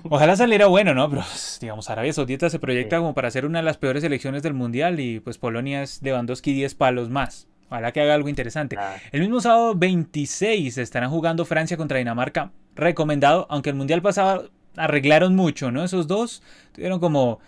Ojalá 0.10 0.36
saliera 0.36 0.68
bueno, 0.68 0.94
¿no? 0.94 1.10
Pero 1.10 1.24
digamos, 1.60 1.90
Arabia 1.90 2.14
Saudita 2.14 2.50
se 2.50 2.60
proyecta 2.60 2.98
como 2.98 3.14
para 3.14 3.32
ser 3.32 3.46
una 3.46 3.60
de 3.60 3.66
las 3.66 3.78
peores 3.78 4.04
elecciones 4.04 4.44
del 4.44 4.54
Mundial 4.54 5.00
y 5.00 5.20
pues 5.20 5.38
Polonia 5.38 5.84
es 5.84 6.02
Lewandowski 6.02 6.54
10 6.54 6.76
palos 6.76 7.10
más. 7.10 7.48
Ojalá 7.70 7.92
que 7.92 8.02
haga 8.02 8.16
algo 8.16 8.30
interesante. 8.30 8.78
El 9.12 9.22
mismo 9.22 9.42
sábado 9.42 9.76
26 9.76 10.78
estarán 10.78 11.12
jugando 11.12 11.46
Francia 11.46 11.78
contra 11.78 12.00
Dinamarca. 12.00 12.52
Recomendado, 12.76 13.46
aunque 13.50 13.70
el 13.70 13.76
Mundial 13.76 14.02
pasado 14.02 14.50
arreglaron 14.76 15.36
mucho, 15.36 15.72
¿no? 15.72 15.84
Esos 15.84 16.08
dos 16.08 16.42
tuvieron 16.74 17.00
como 17.00 17.40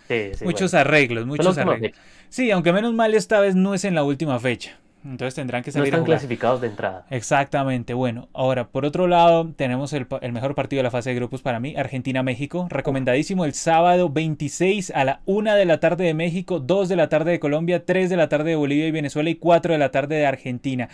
muchos 0.43 0.73
arreglos, 0.73 1.25
muchos 1.25 1.57
arreglos. 1.57 1.91
Sí, 2.29 2.51
aunque 2.51 2.71
menos 2.71 2.93
mal 2.93 3.13
esta 3.13 3.39
vez 3.39 3.55
no 3.55 3.73
es 3.73 3.83
en 3.85 3.95
la 3.95 4.03
última 4.03 4.39
fecha. 4.39 4.77
Entonces 5.03 5.33
tendrán 5.33 5.63
que 5.63 5.71
salir. 5.71 5.91
No 5.91 5.97
están 5.97 6.05
clasificados 6.05 6.61
de 6.61 6.67
entrada. 6.67 7.05
Exactamente. 7.09 7.93
Bueno, 7.93 8.29
ahora 8.33 8.67
por 8.67 8.85
otro 8.85 9.07
lado 9.07 9.51
tenemos 9.55 9.93
el, 9.93 10.05
mejor 10.31 10.53
partido 10.53 10.79
de 10.79 10.83
la 10.83 10.91
fase 10.91 11.09
de 11.09 11.15
grupos 11.15 11.41
para 11.41 11.59
mí, 11.59 11.75
Argentina-México. 11.75 12.67
Recomendadísimo 12.69 13.45
el 13.45 13.53
sábado 13.53 14.09
26 14.09 14.91
a 14.91 15.03
la 15.03 15.21
1 15.25 15.55
de 15.55 15.65
la 15.65 15.79
tarde 15.79 16.05
de 16.05 16.13
México, 16.13 16.59
2 16.59 16.87
de 16.89 16.95
la 16.95 17.09
tarde 17.09 17.31
de 17.31 17.39
Colombia, 17.39 17.83
3 17.83 18.09
de 18.09 18.17
la 18.17 18.29
tarde 18.29 18.51
de 18.51 18.55
Bolivia 18.55 18.87
y 18.87 18.91
Venezuela 18.91 19.29
y 19.29 19.35
4 19.35 19.73
de 19.73 19.79
la 19.79 19.89
tarde 19.89 20.15
de 20.15 20.25
Argentina. 20.27 20.89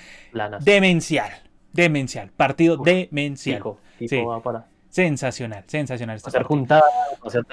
Demencial. 0.62 1.32
Demencial. 1.74 2.32
Partido 2.36 2.78
demencial. 2.78 3.62
sí. 4.00 4.24
Sensacional, 4.98 5.64
sensacional. 5.68 6.16
Este 6.16 6.44
juntada, 6.44 6.82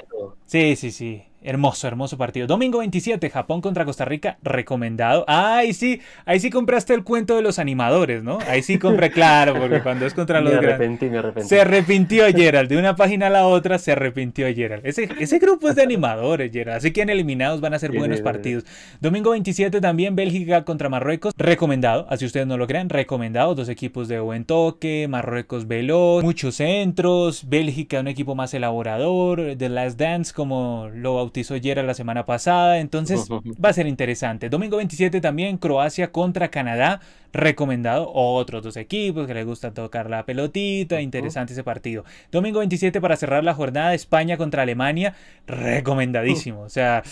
todo. 0.09 0.35
Sí, 0.47 0.75
sí, 0.75 0.89
sí. 0.89 1.23
Hermoso, 1.45 1.87
hermoso 1.87 2.17
partido. 2.17 2.47
Domingo 2.47 2.79
27, 2.79 3.29
Japón 3.29 3.61
contra 3.61 3.85
Costa 3.85 4.03
Rica, 4.03 4.39
recomendado. 4.41 5.25
Ay, 5.27 5.73
sí, 5.73 6.01
ahí 6.25 6.39
sí 6.39 6.49
compraste 6.49 6.95
el 6.95 7.03
cuento 7.03 7.35
de 7.35 7.43
los 7.43 7.59
animadores, 7.59 8.23
¿no? 8.23 8.39
Ahí 8.47 8.63
sí 8.63 8.79
compré, 8.79 9.11
claro, 9.11 9.53
porque 9.53 9.83
cuando 9.83 10.07
es 10.07 10.15
contra 10.15 10.41
los 10.41 10.53
me 10.53 10.57
arrepentí, 10.57 11.05
me 11.05 11.19
arrepentí. 11.19 11.47
Se 11.47 11.61
arrepintió 11.61 12.25
Gerald, 12.33 12.67
de 12.67 12.77
una 12.77 12.95
página 12.95 13.27
a 13.27 13.29
la 13.29 13.45
otra 13.45 13.77
se 13.77 13.91
arrepintió 13.91 14.47
Gerald. 14.55 14.83
Ese, 14.87 15.07
ese 15.19 15.37
grupo 15.37 15.69
es 15.69 15.75
de 15.75 15.83
animadores, 15.83 16.51
Gerald, 16.51 16.77
así 16.77 16.89
que 16.89 17.03
en 17.03 17.11
eliminados 17.11 17.61
van 17.61 17.75
a 17.75 17.79
ser 17.79 17.91
buenos 17.91 18.21
partidos. 18.21 18.65
Domingo 18.99 19.29
27 19.29 19.81
también, 19.81 20.15
Bélgica 20.15 20.65
contra 20.65 20.89
Marruecos, 20.89 21.31
recomendado, 21.37 22.07
así 22.09 22.25
ustedes 22.25 22.47
no 22.47 22.57
lo 22.57 22.65
crean, 22.65 22.89
recomendado. 22.89 23.53
Dos 23.53 23.69
equipos 23.69 24.07
de 24.07 24.19
buen 24.19 24.45
toque, 24.45 25.05
Marruecos 25.07 25.67
veloz, 25.67 26.23
muchos 26.23 26.55
centros, 26.55 27.47
Bélgica 27.47 27.99
un 27.99 28.07
equipo 28.07 28.33
más 28.33 28.51
elaborador, 28.55 29.55
The 29.57 29.69
Last 29.69 29.99
Dance 29.99 30.33
como 30.33 30.89
lo 30.91 31.15
bautizó 31.15 31.34
hizo 31.39 31.55
la 31.55 31.93
semana 31.93 32.25
pasada, 32.25 32.79
entonces 32.79 33.27
va 33.63 33.69
a 33.69 33.73
ser 33.73 33.87
interesante. 33.87 34.49
Domingo 34.49 34.77
27 34.77 35.21
también 35.21 35.57
Croacia 35.57 36.11
contra 36.11 36.49
Canadá, 36.49 37.01
recomendado. 37.33 38.11
Otros 38.13 38.63
dos 38.63 38.77
equipos 38.77 39.27
que 39.27 39.33
les 39.33 39.45
gusta 39.45 39.73
tocar 39.73 40.09
la 40.09 40.25
pelotita, 40.25 41.01
interesante 41.01 41.53
ese 41.53 41.63
partido. 41.63 42.05
Domingo 42.31 42.59
27 42.59 43.01
para 43.01 43.15
cerrar 43.15 43.43
la 43.43 43.53
jornada, 43.53 43.93
España 43.93 44.37
contra 44.37 44.63
Alemania, 44.63 45.15
recomendadísimo. 45.47 46.61
O 46.61 46.69
sea, 46.69 47.03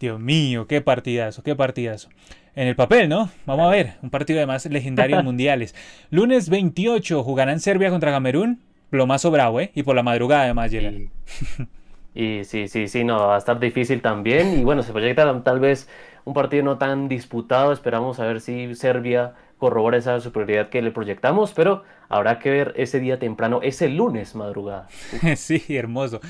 Dios 0.00 0.18
mío, 0.20 0.66
qué 0.66 0.80
partidazo, 0.80 1.42
qué 1.42 1.54
partidazo. 1.54 2.08
En 2.54 2.68
el 2.68 2.76
papel, 2.76 3.08
¿no? 3.08 3.30
Vamos 3.46 3.66
a 3.66 3.70
ver, 3.70 3.94
un 4.02 4.10
partido 4.10 4.38
de 4.38 4.46
más 4.46 4.66
legendarios 4.66 5.24
mundiales. 5.24 5.74
Lunes 6.10 6.48
28 6.50 7.22
jugarán 7.24 7.60
Serbia 7.60 7.90
contra 7.90 8.10
Camerún. 8.10 8.60
Plomazo 8.90 9.30
bravo, 9.30 9.58
¿eh? 9.60 9.70
Y 9.74 9.84
por 9.84 9.96
la 9.96 10.02
madrugada 10.02 10.42
además, 10.42 10.70
llega. 10.70 10.92
Y 12.14 12.44
sí, 12.44 12.68
sí, 12.68 12.88
sí, 12.88 13.04
no, 13.04 13.28
va 13.28 13.34
a 13.36 13.38
estar 13.38 13.58
difícil 13.58 14.02
también. 14.02 14.58
Y 14.58 14.64
bueno, 14.64 14.82
se 14.82 14.92
proyecta 14.92 15.42
tal 15.42 15.60
vez 15.60 15.88
un 16.24 16.34
partido 16.34 16.62
no 16.62 16.78
tan 16.78 17.08
disputado. 17.08 17.72
Esperamos 17.72 18.20
a 18.20 18.26
ver 18.26 18.40
si 18.40 18.74
Serbia 18.74 19.34
corrobora 19.62 19.96
esa 19.96 20.18
superioridad 20.18 20.70
que 20.70 20.82
le 20.82 20.90
proyectamos, 20.90 21.52
pero 21.52 21.84
habrá 22.08 22.40
que 22.40 22.50
ver 22.50 22.74
ese 22.76 22.98
día 22.98 23.20
temprano, 23.20 23.60
ese 23.62 23.88
lunes 23.88 24.34
madrugada. 24.34 24.88
Sí, 25.36 25.62
hermoso. 25.68 26.20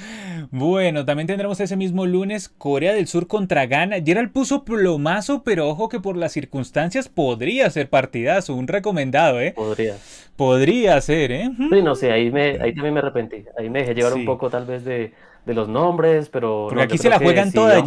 Bueno, 0.51 1.07
también 1.07 1.27
tendremos 1.27 1.59
ese 1.59 1.75
mismo 1.77 2.05
lunes 2.05 2.51
Corea 2.51 2.93
del 2.93 3.07
Sur 3.07 3.27
contra 3.29 3.65
Ghana. 3.65 3.97
Gerald 4.05 4.33
puso 4.33 4.65
plomazo, 4.65 5.43
pero 5.45 5.67
ojo 5.67 5.89
que 5.89 5.99
por 5.99 6.19
las 6.19 6.33
circunstancias 6.33 7.09
podría 7.09 7.71
ser 7.71 7.89
partidazo, 7.89 8.55
un 8.55 8.69
recomendado, 8.69 9.41
¿eh? 9.41 9.53
Podría. 9.57 9.97
Podría 10.37 11.01
ser, 11.01 11.33
¿eh? 11.33 11.51
Sí, 11.57 11.83
no 11.83 11.95
sé, 11.95 12.13
ahí, 12.13 12.31
me, 12.31 12.59
ahí 12.61 12.75
también 12.75 12.93
me 12.93 13.01
arrepentí. 13.01 13.45
Ahí 13.59 13.71
me 13.71 13.79
dejé 13.79 13.95
llevar 13.95 14.13
un 14.13 14.27
poco 14.27 14.51
tal 14.51 14.67
vez 14.67 14.85
de 14.85 15.15
de 15.45 15.55
los 15.55 15.69
nombres, 15.69 16.29
pero... 16.29 16.67
Porque 16.69 16.85
aquí 16.85 16.99
se 16.99 17.09
la 17.09 17.19
juegan 17.19 17.53
todas, 17.53 17.83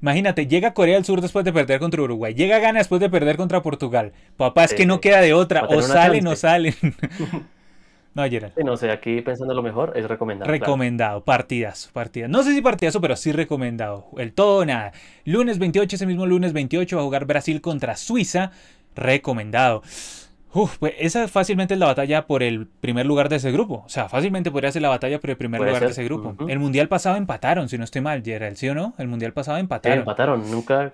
Imagínate, 0.00 0.46
llega 0.46 0.72
Corea 0.74 0.94
del 0.94 1.04
Sur 1.04 1.20
después 1.20 1.44
de 1.44 1.52
perder 1.52 1.78
contra 1.80 2.02
Uruguay, 2.02 2.34
llega 2.34 2.58
Ghana 2.58 2.78
después 2.78 3.00
de 3.00 3.10
perder 3.10 3.36
contra 3.36 3.62
Portugal. 3.62 4.12
Papá, 4.36 4.64
es 4.64 4.74
que 4.74 4.86
no 4.86 5.00
queda 5.00 5.20
de 5.20 5.34
otra, 5.34 5.64
o 5.64 5.82
salen 5.82 6.26
o 6.26 6.36
salen. 6.36 6.74
no, 8.14 8.24
Gerald. 8.24 8.54
no 8.64 8.76
sé, 8.76 8.90
aquí 8.90 9.20
pensando 9.20 9.52
lo 9.52 9.62
mejor, 9.62 9.92
es 9.96 10.08
recomendado. 10.08 10.50
Recomendado, 10.50 11.22
partidas, 11.24 11.90
partidas. 11.92 12.30
No 12.30 12.42
sé 12.42 12.54
si 12.54 12.62
partidazo, 12.62 13.00
pero 13.00 13.16
sí 13.16 13.32
recomendado. 13.32 14.06
El 14.16 14.32
todo, 14.32 14.64
nada. 14.64 14.92
Lunes 15.24 15.58
28, 15.58 15.96
ese 15.96 16.06
mismo 16.06 16.24
lunes 16.24 16.54
28 16.54 16.96
va 16.96 17.02
a 17.02 17.04
jugar 17.04 17.26
Brasil 17.26 17.60
contra 17.60 17.96
Suiza, 17.96 18.50
recomendado. 18.94 19.82
Uf, 20.54 20.78
pues 20.78 20.94
esa 20.98 21.26
fácilmente 21.26 21.74
es 21.74 21.80
la 21.80 21.86
batalla 21.86 22.26
por 22.26 22.44
el 22.44 22.66
primer 22.66 23.06
lugar 23.06 23.28
de 23.28 23.36
ese 23.36 23.50
grupo. 23.50 23.82
O 23.84 23.88
sea, 23.88 24.08
fácilmente 24.08 24.52
podría 24.52 24.70
ser 24.70 24.82
la 24.82 24.88
batalla 24.88 25.18
por 25.18 25.30
el 25.30 25.36
primer 25.36 25.60
lugar 25.60 25.80
de 25.80 25.90
ese 25.90 26.04
grupo. 26.04 26.36
El 26.48 26.60
mundial 26.60 26.86
pasado 26.88 27.16
empataron, 27.16 27.68
si 27.68 27.76
no 27.76 27.84
estoy 27.84 28.02
mal, 28.02 28.22
Gerald, 28.22 28.56
¿sí 28.56 28.68
o 28.68 28.74
no? 28.74 28.94
El 28.98 29.08
mundial 29.08 29.32
pasado 29.32 29.58
empataron. 29.58 29.98
empataron, 29.98 30.50
nunca. 30.50 30.92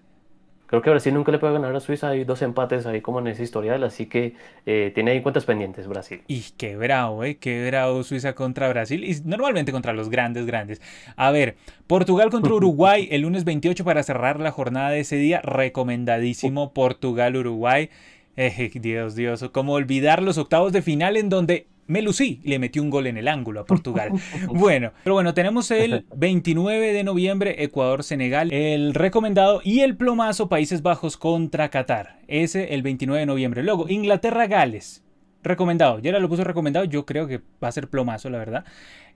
Creo 0.66 0.82
que 0.82 0.90
Brasil 0.90 1.12
nunca 1.12 1.32
le 1.32 1.40
puede 1.40 1.52
ganar 1.52 1.74
a 1.74 1.80
Suiza. 1.80 2.10
Hay 2.10 2.22
dos 2.22 2.42
empates 2.42 2.86
ahí 2.86 3.00
como 3.00 3.18
en 3.18 3.26
ese 3.26 3.42
historial, 3.42 3.82
así 3.82 4.06
que 4.06 4.36
eh, 4.66 4.92
tiene 4.94 5.10
ahí 5.10 5.20
cuentas 5.20 5.44
pendientes 5.44 5.88
Brasil. 5.88 6.22
Y 6.28 6.42
qué 6.56 6.76
bravo, 6.76 7.24
¿eh? 7.24 7.38
Qué 7.38 7.66
bravo 7.66 8.04
Suiza 8.04 8.34
contra 8.34 8.68
Brasil. 8.68 9.02
Y 9.02 9.20
normalmente 9.24 9.72
contra 9.72 9.92
los 9.92 10.08
grandes, 10.10 10.46
grandes. 10.46 10.80
A 11.16 11.32
ver, 11.32 11.56
Portugal 11.88 12.30
contra 12.30 12.54
Uruguay 12.54 13.08
el 13.10 13.22
lunes 13.22 13.44
28 13.44 13.84
para 13.84 14.04
cerrar 14.04 14.38
la 14.38 14.52
jornada 14.52 14.90
de 14.90 15.00
ese 15.00 15.16
día. 15.16 15.40
Recomendadísimo 15.42 16.72
Portugal-Uruguay. 16.72 17.90
Eh, 18.36 18.70
Dios, 18.80 19.14
Dios, 19.14 19.44
¿cómo 19.52 19.74
olvidar 19.74 20.22
los 20.22 20.38
octavos 20.38 20.72
de 20.72 20.82
final 20.82 21.16
en 21.16 21.28
donde 21.28 21.66
me 21.90 22.02
lucí, 22.02 22.40
le 22.44 22.60
metí 22.60 22.78
un 22.78 22.88
gol 22.88 23.08
en 23.08 23.16
el 23.16 23.26
ángulo 23.26 23.60
a 23.60 23.64
Portugal. 23.64 24.12
bueno, 24.46 24.92
pero 25.02 25.14
bueno, 25.14 25.34
tenemos 25.34 25.72
el 25.72 26.06
29 26.14 26.92
de 26.92 27.02
noviembre 27.02 27.64
Ecuador-Senegal, 27.64 28.52
el 28.52 28.94
recomendado 28.94 29.60
y 29.64 29.80
el 29.80 29.96
plomazo 29.96 30.48
Países 30.48 30.82
Bajos 30.82 31.16
contra 31.16 31.68
Qatar. 31.68 32.20
Ese 32.28 32.74
el 32.74 32.82
29 32.82 33.18
de 33.18 33.26
noviembre. 33.26 33.64
Luego, 33.64 33.88
Inglaterra-Gales. 33.88 35.02
Recomendado. 35.42 35.98
Yera 35.98 36.20
lo 36.20 36.28
puso 36.28 36.44
recomendado. 36.44 36.84
Yo 36.84 37.06
creo 37.06 37.26
que 37.26 37.40
va 37.62 37.68
a 37.68 37.72
ser 37.72 37.88
plomazo, 37.88 38.30
la 38.30 38.38
verdad. 38.38 38.64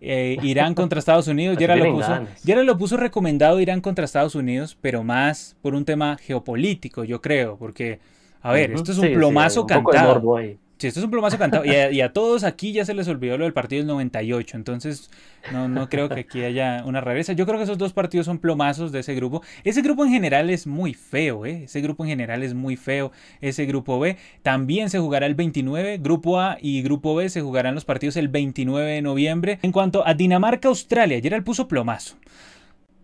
Eh, 0.01 0.39
Irán 0.43 0.75
contra 0.75 0.99
Estados 0.99 1.29
Unidos. 1.29 1.57
Yera 1.59 1.77
lo, 1.77 1.95
puso, 1.95 2.27
lo 2.45 2.79
puso 2.79 2.97
recomendado 2.97 3.61
Irán 3.61 3.83
contra 3.83 4.05
Estados 4.05 4.35
Unidos, 4.35 4.77
pero 4.81 5.05
más 5.05 5.57
por 5.63 5.75
un 5.75 5.85
tema 5.85 6.17
geopolítico, 6.17 7.05
yo 7.05 7.21
creo, 7.21 7.57
porque 7.57 8.01
a 8.45 8.53
ver, 8.53 8.73
esto 8.73 8.93
es 8.93 8.99
un 8.99 9.15
plomazo 9.15 9.67
cantado. 9.67 10.39
Sí, 10.77 10.89
esto 10.89 11.01
es 11.01 11.05
un 11.05 11.11
plomazo 11.11 11.39
cantado. 11.39 11.65
Y 11.65 12.01
a, 12.03 12.13
todos 12.13 12.45
aquí 12.45 12.73
ya 12.73 12.85
se 12.85 12.93
les 12.93 13.09
olvidó 13.09 13.39
lo 13.39 13.45
del 13.45 13.55
partido 13.55 13.81
del 13.81 13.87
98. 13.87 14.59
Entonces, 14.59 15.11
no, 15.51 15.67
no 15.67 15.89
creo 15.89 16.11
que 16.11 16.21
aquí 16.21 16.43
haya 16.43 16.83
una 16.85 17.01
rareza. 17.01 17.33
Yo 17.33 17.47
creo 17.47 17.57
que 17.57 17.65
esos 17.65 17.79
dos 17.79 17.95
partidos 17.95 18.27
son 18.27 18.39
plomazos 18.39 18.93
de 18.93 19.01
ese 19.01 19.15
grupo. 19.15 19.41
Ese 19.63 19.81
grupo 19.81 20.05
en 20.05 20.11
general 20.11 20.51
es 20.51 20.67
muy 20.67 20.93
feo, 20.93 21.47
¿eh? 21.47 21.63
Ese 21.65 21.81
grupo 21.81 22.05
en 22.05 22.11
general 22.11 22.43
es 22.43 22.53
muy 22.53 22.77
feo. 22.77 23.13
Ese 23.41 23.65
grupo 23.65 23.99
B 23.99 24.19
también 24.43 24.91
se 24.91 24.99
jugará 24.99 25.25
el 25.25 25.35
29. 25.35 25.97
Grupo 26.03 26.39
A 26.39 26.59
y 26.61 26.83
Grupo 26.83 27.15
B 27.15 27.31
se 27.31 27.41
jugarán 27.41 27.75
los 27.75 27.87
partidos 27.87 28.19
el 28.19 28.29
29 28.29 28.91
de 28.91 29.01
noviembre. 29.01 29.59
En 29.63 29.73
cuanto 29.73 30.07
a 30.07 30.13
Dinamarca-Australia, 30.13 31.17
ayer 31.17 31.33
el 31.33 31.45
puso 31.45 31.67
plomazo. 31.67 32.17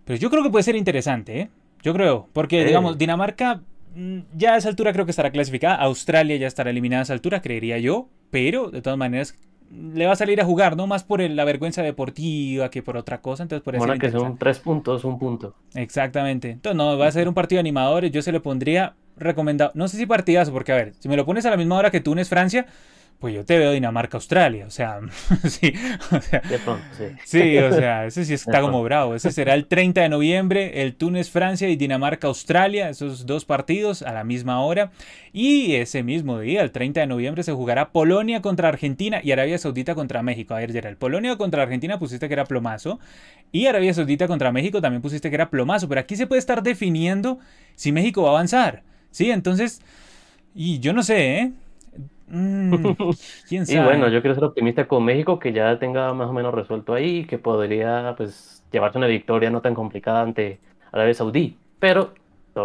Pero 0.04 0.18
yo 0.18 0.28
creo 0.28 0.42
que 0.42 0.50
puede 0.50 0.64
ser 0.64 0.76
interesante, 0.76 1.40
¿eh? 1.40 1.50
Yo 1.82 1.94
creo, 1.94 2.28
porque, 2.34 2.62
digamos, 2.62 2.98
Dinamarca 2.98 3.62
ya 4.34 4.54
a 4.54 4.56
esa 4.56 4.68
altura 4.68 4.92
creo 4.92 5.04
que 5.04 5.10
estará 5.10 5.30
clasificada. 5.30 5.76
Australia 5.76 6.36
ya 6.36 6.46
estará 6.46 6.70
eliminada 6.70 7.00
a 7.00 7.04
esa 7.04 7.12
altura, 7.12 7.40
creería 7.42 7.78
yo. 7.78 8.08
Pero 8.30 8.70
de 8.70 8.80
todas 8.80 8.98
maneras 8.98 9.36
le 9.70 10.06
va 10.06 10.12
a 10.12 10.16
salir 10.16 10.40
a 10.40 10.44
jugar, 10.44 10.76
no 10.76 10.86
más 10.86 11.04
por 11.04 11.20
la 11.20 11.44
vergüenza 11.44 11.82
deportiva 11.82 12.70
que 12.70 12.82
por 12.82 12.96
otra 12.96 13.20
cosa. 13.20 13.44
Entonces, 13.44 13.62
por 13.62 13.74
eso. 13.74 13.86
Bueno, 13.86 14.00
que 14.00 14.10
son 14.10 14.36
tres 14.36 14.58
puntos, 14.58 15.04
un 15.04 15.18
punto. 15.18 15.54
Exactamente. 15.74 16.50
Entonces, 16.50 16.76
no, 16.76 16.98
va 16.98 17.06
a 17.06 17.12
ser 17.12 17.28
un 17.28 17.34
partido 17.34 17.58
de 17.58 17.60
animadores. 17.60 18.10
Yo 18.10 18.22
se 18.22 18.32
le 18.32 18.40
pondría 18.40 18.94
recomendado. 19.16 19.70
No 19.74 19.88
sé 19.88 19.96
si 19.96 20.06
partidazo, 20.06 20.52
porque 20.52 20.72
a 20.72 20.76
ver, 20.76 20.94
si 20.98 21.08
me 21.08 21.16
lo 21.16 21.24
pones 21.24 21.46
a 21.46 21.50
la 21.50 21.56
misma 21.56 21.76
hora 21.76 21.90
que 21.90 22.00
Túnez, 22.00 22.28
Francia 22.28 22.66
pues 23.20 23.34
yo 23.34 23.44
te 23.44 23.58
veo 23.58 23.72
Dinamarca-Australia, 23.72 24.64
o 24.66 24.70
sea, 24.70 24.98
sí, 25.46 25.74
o 26.10 26.20
sea, 26.22 26.42
sí. 26.96 27.04
sí. 27.24 27.58
o 27.58 27.70
sea, 27.70 28.06
ese 28.06 28.24
sí 28.24 28.32
está 28.34 28.62
como 28.62 28.82
bravo, 28.82 29.14
ese 29.14 29.30
será 29.30 29.52
el 29.52 29.66
30 29.66 30.00
de 30.00 30.08
noviembre, 30.08 30.82
el 30.82 30.94
Túnez-Francia 30.94 31.68
y 31.68 31.76
Dinamarca-Australia, 31.76 32.88
esos 32.88 33.26
dos 33.26 33.44
partidos 33.44 34.00
a 34.00 34.12
la 34.12 34.24
misma 34.24 34.62
hora, 34.62 34.90
y 35.34 35.74
ese 35.74 36.02
mismo 36.02 36.40
día, 36.40 36.62
el 36.62 36.72
30 36.72 37.02
de 37.02 37.06
noviembre, 37.06 37.42
se 37.42 37.52
jugará 37.52 37.90
Polonia 37.90 38.40
contra 38.40 38.68
Argentina 38.68 39.20
y 39.22 39.32
Arabia 39.32 39.58
Saudita 39.58 39.94
contra 39.94 40.22
México. 40.22 40.54
A 40.54 40.58
ver, 40.58 40.72
Gerald, 40.72 40.96
Polonia 40.96 41.36
contra 41.36 41.62
Argentina 41.62 41.98
pusiste 41.98 42.26
que 42.26 42.32
era 42.32 42.46
plomazo, 42.46 42.98
y 43.52 43.66
Arabia 43.66 43.92
Saudita 43.92 44.28
contra 44.28 44.50
México 44.50 44.80
también 44.80 45.02
pusiste 45.02 45.28
que 45.28 45.34
era 45.34 45.50
plomazo, 45.50 45.88
pero 45.90 46.00
aquí 46.00 46.16
se 46.16 46.26
puede 46.26 46.38
estar 46.38 46.62
definiendo 46.62 47.38
si 47.74 47.92
México 47.92 48.22
va 48.22 48.30
a 48.30 48.32
avanzar, 48.32 48.82
¿sí? 49.10 49.30
Entonces, 49.30 49.82
y 50.54 50.78
yo 50.78 50.94
no 50.94 51.02
sé, 51.02 51.36
¿eh? 51.36 51.52
Mm, 52.30 52.74
¿Quién 53.48 53.66
sabe? 53.66 53.80
Y 53.80 53.84
bueno, 53.84 54.08
yo 54.08 54.20
quiero 54.20 54.34
ser 54.34 54.44
optimista 54.44 54.86
con 54.86 55.04
México, 55.04 55.38
que 55.38 55.52
ya 55.52 55.78
tenga 55.78 56.14
más 56.14 56.28
o 56.28 56.32
menos 56.32 56.54
resuelto 56.54 56.94
ahí, 56.94 57.24
que 57.24 57.38
podría 57.38 58.14
pues 58.16 58.64
llevarse 58.72 58.98
una 58.98 59.06
victoria 59.08 59.50
no 59.50 59.60
tan 59.60 59.74
complicada 59.74 60.22
ante 60.22 60.60
Arabia 60.92 61.14
Saudí. 61.14 61.56
Pero, 61.78 62.14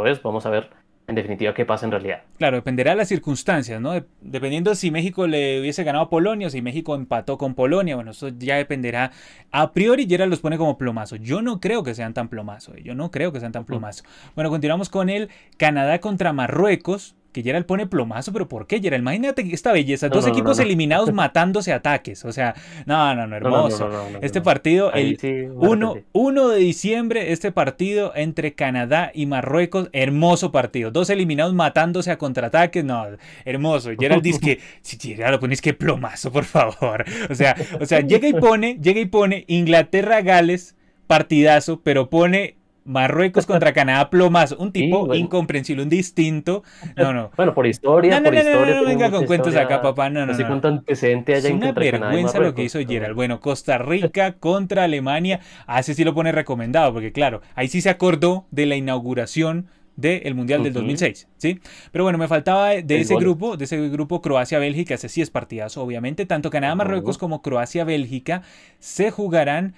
vez 0.03 0.21
vamos 0.21 0.45
a 0.45 0.49
ver 0.49 0.69
en 1.07 1.15
definitiva 1.15 1.53
qué 1.53 1.65
pasa 1.65 1.85
en 1.85 1.91
realidad. 1.91 2.23
Claro, 2.37 2.57
dependerá 2.57 2.91
de 2.91 2.97
las 2.97 3.07
circunstancias, 3.07 3.79
¿no? 3.79 3.93
Dependiendo 4.21 4.73
si 4.73 4.89
México 4.89 5.27
le 5.27 5.59
hubiese 5.59 5.83
ganado 5.83 6.05
a 6.05 6.09
Polonia 6.09 6.47
o 6.47 6.49
si 6.49 6.61
México 6.61 6.95
empató 6.95 7.37
con 7.37 7.53
Polonia, 7.53 7.95
bueno, 7.95 8.11
eso 8.11 8.29
ya 8.29 8.55
dependerá. 8.57 9.11
A 9.51 9.71
priori, 9.71 10.07
Gerald 10.07 10.31
los 10.31 10.39
pone 10.39 10.57
como 10.57 10.77
plomazo. 10.77 11.15
Yo 11.15 11.41
no 11.41 11.59
creo 11.59 11.83
que 11.83 11.93
sean 11.93 12.13
tan 12.13 12.27
plomazo, 12.27 12.73
¿eh? 12.75 12.81
yo 12.83 12.95
no 12.95 13.11
creo 13.11 13.31
que 13.31 13.39
sean 13.39 13.51
tan 13.51 13.65
plomazo. 13.65 14.03
Bueno, 14.33 14.49
continuamos 14.49 14.89
con 14.89 15.09
el 15.09 15.29
Canadá 15.57 15.99
contra 15.99 16.33
Marruecos 16.33 17.15
que 17.35 17.43
Gerald 17.43 17.65
pone 17.65 17.85
plomazo, 17.85 18.31
pero 18.31 18.47
¿por 18.47 18.65
qué 18.65 18.79
Gerald? 18.79 19.01
Imagínate 19.01 19.45
esta 19.53 19.73
belleza, 19.73 20.07
dos 20.07 20.25
equipos 20.25 20.57
eliminados 20.57 21.11
matándose 21.13 21.73
ataques, 21.73 22.23
o 22.23 22.31
sea, 22.31 22.55
no, 22.85 23.13
no, 23.13 23.27
no, 23.27 23.35
hermoso. 23.35 23.89
este 24.21 24.39
partido, 24.39 24.93
el 24.93 25.19
1, 25.53 26.49
de 26.49 26.57
diciembre, 26.57 27.33
este 27.33 27.51
partido 27.51 28.13
entre 28.15 28.53
Canadá 28.53 29.11
y 29.13 29.25
Marruecos, 29.25 29.89
hermoso 29.91 30.53
partido, 30.53 30.91
dos 30.91 31.09
eliminados 31.09 31.53
matándose 31.53 32.09
a 32.09 32.17
contraataques, 32.17 32.85
no, 32.85 33.05
hermoso. 33.43 33.89
Gerald 33.99 34.23
dice 34.23 34.39
que, 34.39 34.59
si 34.81 34.97
Gerald 34.97 35.33
lo 35.33 35.39
pones 35.41 35.59
que 35.61 35.73
plomazo, 35.73 36.31
por 36.31 36.45
favor. 36.45 37.03
O 37.29 37.35
sea, 37.35 37.57
o 37.81 37.85
sea, 37.85 37.99
llega 37.99 38.29
y 38.29 38.33
pone, 38.33 38.79
llega 38.81 39.01
y 39.01 39.07
pone 39.07 39.43
Inglaterra-Gales, 39.49 40.77
partidazo, 41.05 41.81
pero 41.83 42.09
pone 42.09 42.55
Marruecos 42.85 43.47
contra 43.47 43.73
Canadá, 43.73 44.11
plomas, 44.11 44.51
un 44.51 44.71
tipo 44.71 45.13
incomprensible, 45.15 45.81
un 45.81 45.89
distinto. 45.89 46.63
No, 46.95 47.11
no. 47.13 47.31
Bueno, 47.35 47.53
por 47.55 47.65
historia, 47.65 48.19
no, 48.19 48.25
por 48.25 48.35
historia. 48.35 48.75
No, 48.75 48.85
venga 48.85 49.09
con 49.09 49.25
cuentos 49.25 49.55
acá, 49.55 49.81
papá. 49.81 50.09
No, 50.11 50.25
no. 50.25 50.33
Así 50.33 50.43
cuánto 50.43 50.67
antecedente 50.67 51.33
allá 51.33 51.49
Es 51.49 51.53
una 51.55 51.71
vergüenza 51.71 52.39
lo 52.39 52.53
que 52.53 52.63
hizo 52.63 52.79
Gerald. 52.79 53.15
Bueno, 53.15 53.39
Costa 53.39 53.79
Rica 53.79 54.33
contra 54.39 54.83
Alemania. 54.83 55.39
Ese 55.77 55.95
sí 55.95 56.03
lo 56.03 56.13
pone 56.13 56.31
recomendado, 56.31 56.93
porque 56.93 57.11
claro, 57.11 57.41
ahí 57.55 57.67
sí 57.67 57.81
se 57.81 57.89
acordó 57.89 58.45
de 58.51 58.67
la 58.67 58.75
inauguración 58.75 59.67
del 59.95 60.35
Mundial 60.35 60.61
del 60.61 60.73
2006, 60.73 61.27
¿sí? 61.37 61.59
Pero 61.91 62.03
bueno, 62.03 62.17
me 62.17 62.27
faltaba 62.27 62.69
de 62.69 62.99
ese 62.99 63.15
grupo, 63.15 63.57
de 63.57 63.65
ese 63.65 63.89
grupo 63.89 64.21
Croacia-Bélgica, 64.21 64.95
ese 64.95 65.09
sí 65.09 65.21
es 65.21 65.29
partidazo, 65.29 65.81
obviamente. 65.81 66.25
Tanto 66.25 66.49
Canadá-Marruecos 66.49 67.17
como 67.17 67.41
Croacia-Bélgica 67.41 68.41
se 68.79 69.09
jugarán 69.09 69.73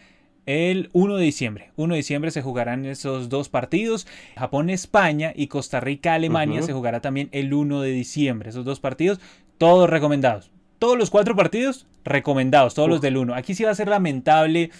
el 0.48 0.89
1 0.94 1.18
de 1.18 1.24
diciembre. 1.24 1.72
1 1.75 1.94
de 1.94 1.98
diciembre 1.98 2.32
se 2.32 2.42
jugarán 2.42 2.86
esos 2.86 3.30
dos 3.30 3.50
partidos. 3.50 4.08
Japón-España 4.38 5.34
y 5.36 5.48
Costa 5.48 5.80
Rica-Alemania 5.82 6.63
se 6.63 6.74
jugará 6.74 7.01
también 7.01 7.30
el 7.34 7.54
1 7.54 7.82
de 7.82 7.92
diciembre. 7.92 8.50
Esos 8.50 8.66
dos 8.66 8.80
partidos, 8.80 9.20
todos 9.58 9.89
recomendados. 9.89 10.50
Todos 10.80 10.98
los 10.98 11.10
cuatro 11.10 11.36
partidos 11.36 11.86
recomendados, 12.06 12.74
todos 12.74 12.88
los 12.89 13.01
del 13.01 13.18
1. 13.18 13.36
Aquí 13.36 13.54
sí 13.54 13.63
va 13.63 13.72
a 13.72 13.75
ser 13.75 13.89
lamentable. 13.89 14.72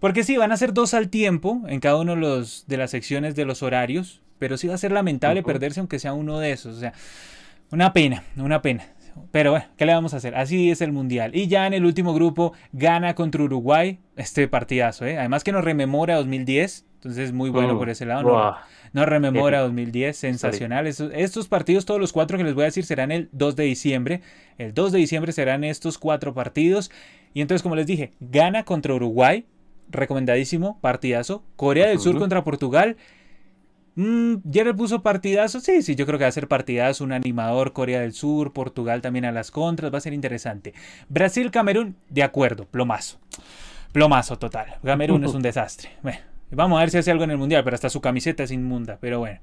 Porque 0.00 0.24
sí, 0.24 0.36
van 0.36 0.52
a 0.52 0.56
ser 0.56 0.74
dos 0.74 0.92
al 0.92 1.08
tiempo 1.08 1.62
en 1.68 1.80
cada 1.80 1.96
uno 1.96 2.16
de, 2.16 2.20
los, 2.20 2.64
de 2.66 2.76
las 2.76 2.90
secciones 2.90 3.36
de 3.36 3.44
los 3.44 3.62
horarios. 3.62 4.20
Pero 4.40 4.58
sí 4.58 4.66
va 4.66 4.74
a 4.74 4.78
ser 4.78 4.92
lamentable 4.92 5.42
perderse 5.42 5.80
aunque 5.80 6.00
sea 6.00 6.14
uno 6.14 6.40
de 6.40 6.50
esos. 6.50 6.76
O 6.76 6.80
sea, 6.80 6.92
una 7.70 7.92
pena, 7.92 8.24
una 8.36 8.60
pena. 8.60 8.88
Pero 9.30 9.50
bueno, 9.50 9.66
¿qué 9.76 9.86
le 9.86 9.94
vamos 9.94 10.14
a 10.14 10.18
hacer? 10.18 10.34
Así 10.34 10.70
es 10.70 10.80
el 10.80 10.92
Mundial. 10.92 11.34
Y 11.34 11.48
ya 11.48 11.66
en 11.66 11.74
el 11.74 11.84
último 11.84 12.14
grupo 12.14 12.52
gana 12.72 13.14
contra 13.14 13.42
Uruguay 13.42 13.98
este 14.16 14.48
partidazo. 14.48 15.06
¿eh? 15.06 15.18
Además 15.18 15.44
que 15.44 15.52
nos 15.52 15.64
rememora 15.64 16.16
2010. 16.16 16.86
Entonces 16.94 17.32
muy 17.32 17.50
bueno 17.50 17.74
mm, 17.74 17.78
por 17.78 17.88
ese 17.88 18.06
lado. 18.06 18.56
No, 18.92 19.06
rememora 19.06 19.60
2010. 19.60 20.16
Sensacional. 20.16 20.86
Estos, 20.86 21.48
partidos, 21.48 21.84
todos 21.84 22.00
los 22.00 22.12
cuatro 22.12 22.38
que 22.38 22.44
les 22.44 22.54
voy 22.54 22.62
a 22.62 22.66
decir, 22.66 22.84
serán 22.84 23.12
el 23.12 23.28
2 23.32 23.56
de 23.56 23.64
diciembre. 23.64 24.22
El 24.58 24.74
2 24.74 24.92
de 24.92 24.98
diciembre 24.98 25.32
serán 25.32 25.64
estos 25.64 25.98
cuatro 25.98 26.34
partidos. 26.34 26.90
Y 27.34 27.42
entonces, 27.42 27.62
como 27.62 27.76
les 27.76 27.86
dije, 27.86 28.12
gana 28.20 28.64
contra 28.64 28.94
Uruguay. 28.94 29.44
Recomendadísimo, 29.88 30.78
partidazo. 30.80 31.44
Corea 31.56 31.88
del 31.88 32.00
Sur 32.00 32.18
contra 32.18 32.42
Portugal. 32.42 32.96
Mm, 33.96 34.36
le 34.52 34.74
puso 34.74 35.02
partidazo. 35.02 35.60
Sí, 35.60 35.82
sí, 35.82 35.96
yo 35.96 36.06
creo 36.06 36.18
que 36.18 36.24
va 36.24 36.28
a 36.28 36.32
ser 36.32 36.48
partidazo. 36.48 37.02
Un 37.02 37.12
animador, 37.12 37.72
Corea 37.72 38.00
del 38.00 38.12
Sur, 38.12 38.52
Portugal 38.52 39.02
también 39.02 39.24
a 39.24 39.32
las 39.32 39.50
contras. 39.50 39.92
Va 39.92 39.98
a 39.98 40.02
ser 40.02 40.12
interesante. 40.12 40.74
Brasil, 41.08 41.50
Camerún, 41.50 41.96
de 42.08 42.22
acuerdo, 42.22 42.66
plomazo. 42.66 43.18
Plomazo 43.92 44.38
total. 44.38 44.76
Camerún 44.84 45.24
es 45.24 45.34
un 45.34 45.42
desastre. 45.42 45.90
Bueno, 46.02 46.18
vamos 46.50 46.76
a 46.78 46.80
ver 46.80 46.90
si 46.90 46.98
hace 46.98 47.10
algo 47.10 47.24
en 47.24 47.30
el 47.30 47.38
mundial, 47.38 47.64
pero 47.64 47.74
hasta 47.74 47.90
su 47.90 48.00
camiseta 48.00 48.42
es 48.42 48.50
inmunda. 48.50 48.98
Pero 49.00 49.18
bueno. 49.18 49.40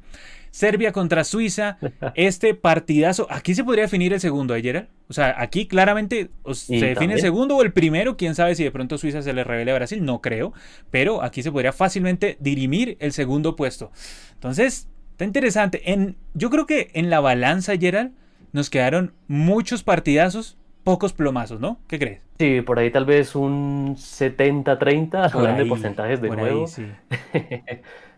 Serbia 0.51 0.91
contra 0.91 1.23
Suiza. 1.23 1.77
Este 2.15 2.53
partidazo. 2.53 3.27
Aquí 3.29 3.55
se 3.55 3.63
podría 3.63 3.83
definir 3.83 4.13
el 4.13 4.19
segundo, 4.19 4.55
¿eh, 4.55 4.87
O 5.09 5.13
sea, 5.13 5.35
aquí 5.37 5.67
claramente 5.67 6.29
se 6.53 6.77
define 6.77 7.15
el 7.15 7.21
segundo 7.21 7.57
o 7.57 7.63
el 7.63 7.73
primero. 7.73 8.17
Quién 8.17 8.35
sabe 8.35 8.55
si 8.55 8.63
de 8.63 8.71
pronto 8.71 8.97
Suiza 8.97 9.21
se 9.21 9.33
le 9.33 9.43
revele 9.43 9.71
a 9.71 9.75
Brasil. 9.75 10.05
No 10.05 10.21
creo. 10.21 10.53
Pero 10.91 11.23
aquí 11.23 11.41
se 11.43 11.51
podría 11.51 11.73
fácilmente 11.73 12.37
dirimir 12.39 12.97
el 12.99 13.13
segundo 13.13 13.55
puesto. 13.55 13.91
Entonces, 14.35 14.87
está 15.11 15.25
interesante. 15.25 15.91
En, 15.91 16.17
yo 16.33 16.49
creo 16.49 16.65
que 16.65 16.91
en 16.93 17.09
la 17.09 17.19
balanza, 17.19 17.75
Gerald, 17.77 18.11
nos 18.51 18.69
quedaron 18.69 19.13
muchos 19.27 19.83
partidazos, 19.83 20.57
pocos 20.83 21.13
plomazos, 21.13 21.59
¿no? 21.59 21.77
¿Qué 21.87 21.99
crees? 21.99 22.21
Sí, 22.39 22.61
por 22.61 22.79
ahí 22.79 22.91
tal 22.91 23.05
vez 23.05 23.35
un 23.35 23.95
70-30, 23.95 25.31
hablando 25.33 25.63
de 25.63 25.69
porcentajes 25.69 26.21
de 26.21 26.29
nuevo. 26.29 26.67
sí. 26.67 26.87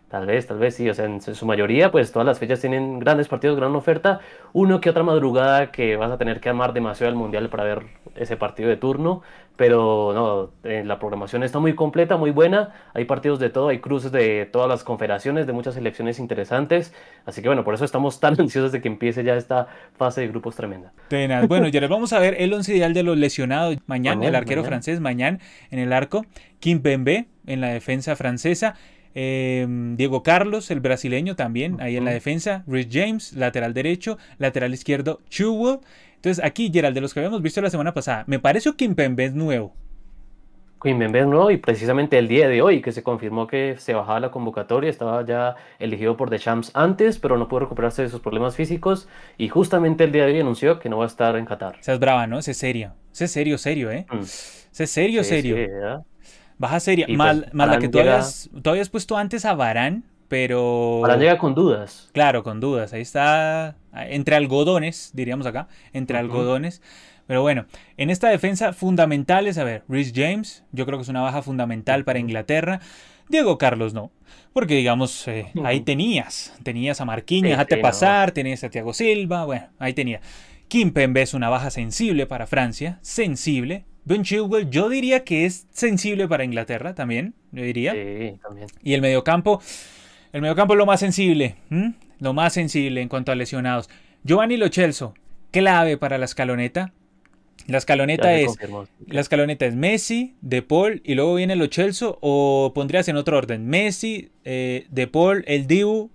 Tal 0.07 0.27
vez, 0.27 0.45
tal 0.45 0.59
vez 0.59 0.75
sí, 0.75 0.87
o 0.87 0.93
sea, 0.93 1.05
en 1.05 1.19
su 1.19 1.45
mayoría, 1.45 1.91
pues 1.91 2.11
todas 2.11 2.25
las 2.27 2.37
fechas 2.37 2.61
tienen 2.61 2.99
grandes 2.99 3.27
partidos, 3.27 3.57
gran 3.57 3.75
oferta. 3.75 4.19
Uno 4.53 4.79
que 4.79 4.89
otra 4.91 5.03
madrugada 5.03 5.71
que 5.71 5.97
vas 5.97 6.11
a 6.11 6.17
tener 6.17 6.39
que 6.39 6.47
amar 6.47 6.73
demasiado 6.73 7.09
al 7.11 7.17
mundial 7.17 7.49
para 7.49 7.63
ver 7.63 7.87
ese 8.15 8.37
partido 8.37 8.69
de 8.69 8.77
turno, 8.77 9.23
pero 9.55 10.11
no, 10.13 10.69
eh, 10.69 10.83
la 10.85 10.99
programación 10.99 11.43
está 11.43 11.59
muy 11.59 11.75
completa, 11.75 12.17
muy 12.17 12.31
buena. 12.31 12.73
Hay 12.93 13.05
partidos 13.05 13.39
de 13.39 13.49
todo, 13.49 13.69
hay 13.69 13.79
cruces 13.79 14.11
de 14.11 14.45
todas 14.45 14.67
las 14.67 14.83
confederaciones, 14.83 15.47
de 15.47 15.53
muchas 15.53 15.75
selecciones 15.75 16.19
interesantes. 16.19 16.93
Así 17.25 17.41
que 17.41 17.47
bueno, 17.47 17.63
por 17.63 17.73
eso 17.73 17.85
estamos 17.85 18.19
tan 18.19 18.35
ansiosos 18.39 18.71
de 18.71 18.81
que 18.81 18.87
empiece 18.87 19.23
ya 19.23 19.35
esta 19.35 19.67
fase 19.97 20.21
de 20.21 20.27
grupos 20.27 20.55
tremenda. 20.55 20.91
Bueno, 21.47 21.67
ya 21.67 21.79
les 21.79 21.89
vamos 21.89 22.11
a 22.13 22.19
ver 22.19 22.35
el 22.39 22.53
once 22.53 22.75
ideal 22.75 22.93
de 22.93 23.03
los 23.03 23.17
lesionados. 23.17 23.77
Mañana, 23.85 24.27
el 24.27 24.35
arquero 24.35 24.63
francés, 24.63 24.99
mañana 24.99 25.39
en 25.71 25.79
el 25.79 25.93
arco, 25.93 26.25
Kim 26.59 26.81
Pembe 26.81 27.27
en 27.47 27.61
la 27.61 27.69
defensa 27.69 28.15
francesa. 28.15 28.75
Em, 29.17 29.95
Diego 29.95 30.23
Carlos, 30.23 30.69
el 30.71 30.81
brasileño 30.81 31.37
también, 31.37 31.79
ahí 31.79 31.95
en 31.95 32.03
la 32.03 32.11
defensa. 32.11 32.65
Rich 32.67 32.89
James, 32.91 33.33
lateral 33.33 33.73
derecho. 33.73 34.17
Lateral 34.37 34.73
izquierdo, 34.73 35.21
Chewell. 35.29 35.79
Entonces 36.25 36.43
aquí, 36.43 36.71
Gerald, 36.73 36.95
de 36.95 37.01
los 37.01 37.13
que 37.13 37.19
habíamos 37.19 37.43
visto 37.43 37.61
la 37.61 37.69
semana 37.69 37.93
pasada, 37.93 38.23
me 38.25 38.39
parece 38.39 38.71
que 38.71 38.77
Kimpembe 38.77 39.25
es 39.25 39.35
nuevo. 39.35 39.75
Kimpembe 40.81 41.19
es 41.19 41.27
nuevo 41.27 41.51
y 41.51 41.57
precisamente 41.57 42.17
el 42.17 42.27
día 42.27 42.49
de 42.49 42.63
hoy 42.63 42.81
que 42.81 42.91
se 42.91 43.03
confirmó 43.03 43.45
que 43.45 43.75
se 43.77 43.93
bajaba 43.93 44.19
la 44.19 44.31
convocatoria, 44.31 44.89
estaba 44.89 45.23
ya 45.23 45.55
elegido 45.77 46.17
por 46.17 46.31
The 46.31 46.39
Champs 46.39 46.71
antes, 46.73 47.19
pero 47.19 47.37
no 47.37 47.47
pudo 47.47 47.59
recuperarse 47.59 48.01
de 48.01 48.09
sus 48.09 48.21
problemas 48.21 48.55
físicos 48.55 49.07
y 49.37 49.49
justamente 49.49 50.03
el 50.03 50.11
día 50.11 50.25
de 50.25 50.33
hoy 50.33 50.39
anunció 50.39 50.79
que 50.79 50.89
no 50.89 50.97
va 50.97 51.03
a 51.03 51.07
estar 51.07 51.35
en 51.35 51.45
Qatar. 51.45 51.75
Es 51.85 51.99
brava, 51.99 52.25
¿no? 52.25 52.39
Ese 52.39 52.51
es 52.51 52.57
serio. 52.57 52.93
Ese 53.13 53.25
es 53.25 53.31
serio, 53.31 53.59
serio, 53.59 53.91
¿eh? 53.91 54.07
Mm. 54.09 54.21
Ese 54.21 54.83
es 54.83 54.89
serio, 54.89 55.23
serio. 55.23 55.57
Baja 56.57 56.79
seria. 56.79 57.05
Pues, 57.05 57.17
mal, 57.19 57.51
la 57.53 57.77
que 57.77 57.87
tú, 57.87 57.99
habías, 57.99 58.89
puesto 58.89 59.15
antes 59.15 59.45
a 59.45 59.53
Barán, 59.53 60.05
pero. 60.35 60.99
Barán 60.99 61.21
llega 61.21 61.37
con 61.37 61.55
dudas. 61.55 62.09
Claro, 62.11 62.43
con 62.43 62.59
dudas. 62.59 62.91
Ahí 62.91 63.01
está. 63.01 63.77
Entre 63.93 64.35
algodones, 64.35 65.11
diríamos 65.13 65.45
acá. 65.45 65.69
Entre 65.93 66.17
algodones. 66.17 66.81
Pero 67.25 67.41
bueno, 67.41 67.67
en 67.95 68.09
esta 68.09 68.27
defensa 68.27 68.73
fundamentales, 68.73 69.57
a 69.57 69.63
ver, 69.63 69.83
Rhys 69.87 70.11
James, 70.13 70.65
yo 70.73 70.85
creo 70.85 70.97
que 70.97 71.03
es 71.03 71.07
una 71.07 71.21
baja 71.21 71.41
fundamental 71.41 72.03
para 72.03 72.19
Inglaterra. 72.19 72.81
Diego 73.29 73.57
Carlos 73.57 73.93
no, 73.93 74.11
porque 74.51 74.75
digamos, 74.75 75.25
eh, 75.29 75.47
ahí 75.63 75.79
tenías, 75.79 76.53
tenías 76.63 76.99
a 76.99 77.05
Marquinhos, 77.05 77.51
déjate 77.51 77.77
pasar, 77.77 78.31
tenías 78.31 78.63
a 78.65 78.69
Thiago 78.69 78.93
Silva, 78.93 79.45
bueno, 79.45 79.69
ahí 79.79 79.93
tenía. 79.93 80.19
Kim 80.67 80.91
Pembe 80.91 81.21
es 81.21 81.33
una 81.33 81.49
baja 81.49 81.71
sensible 81.71 82.27
para 82.27 82.45
Francia, 82.45 82.99
sensible, 83.01 83.85
Ben 84.05 84.21
Chilwell, 84.21 84.69
yo 84.69 84.87
diría 84.87 85.23
que 85.23 85.45
es 85.45 85.67
sensible 85.71 86.27
para 86.27 86.43
Inglaterra 86.43 86.93
también, 86.93 87.33
yo 87.51 87.63
diría. 87.63 87.93
Sí, 87.93 88.37
también. 88.39 88.67
Y 88.83 88.93
el 88.93 89.01
mediocampo, 89.01 89.59
el 90.35 90.41
mediocampo 90.41 90.73
es 90.73 90.77
lo 90.77 90.85
más 90.85 90.99
sensible, 90.99 91.55
lo 92.19 92.33
más 92.33 92.51
sensible 92.51 93.01
en 93.01 93.07
cuanto 93.07 93.31
a 93.31 93.35
lesionados. 93.35 93.89
Giovanni 94.25 94.57
Lo 94.57 94.67
Celso, 94.67 95.13
clave 95.49 95.95
para 95.95 96.17
la 96.17 96.25
escaloneta. 96.25 96.91
La 97.67 97.77
escaloneta 97.77 98.33
es 98.33 98.53
la 99.07 99.21
escaloneta 99.21 99.65
es 99.65 99.75
Messi, 99.75 100.35
De 100.41 100.61
Paul 100.61 101.01
y 101.05 101.15
luego 101.15 101.35
viene 101.35 101.55
Lo 101.55 101.67
Celso 101.67 102.17
o 102.19 102.73
pondrías 102.75 103.07
en 103.07 103.15
otro 103.15 103.37
orden 103.37 103.65
Messi, 103.65 104.29
eh, 104.43 104.87
De 104.89 105.07
Paul, 105.07 105.45
el 105.47 105.67
Dibu 105.67 106.11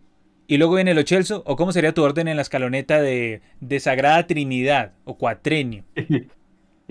y 0.46 0.58
luego 0.58 0.74
viene 0.74 0.92
Lo 0.92 1.02
Celso 1.02 1.42
o 1.46 1.56
cómo 1.56 1.72
sería 1.72 1.94
tu 1.94 2.02
orden 2.02 2.28
en 2.28 2.36
la 2.36 2.42
escaloneta 2.42 3.00
de, 3.00 3.40
de 3.60 3.80
Sagrada 3.80 4.26
Trinidad 4.26 4.92
o 5.06 5.16
Cuatrenio. 5.16 5.84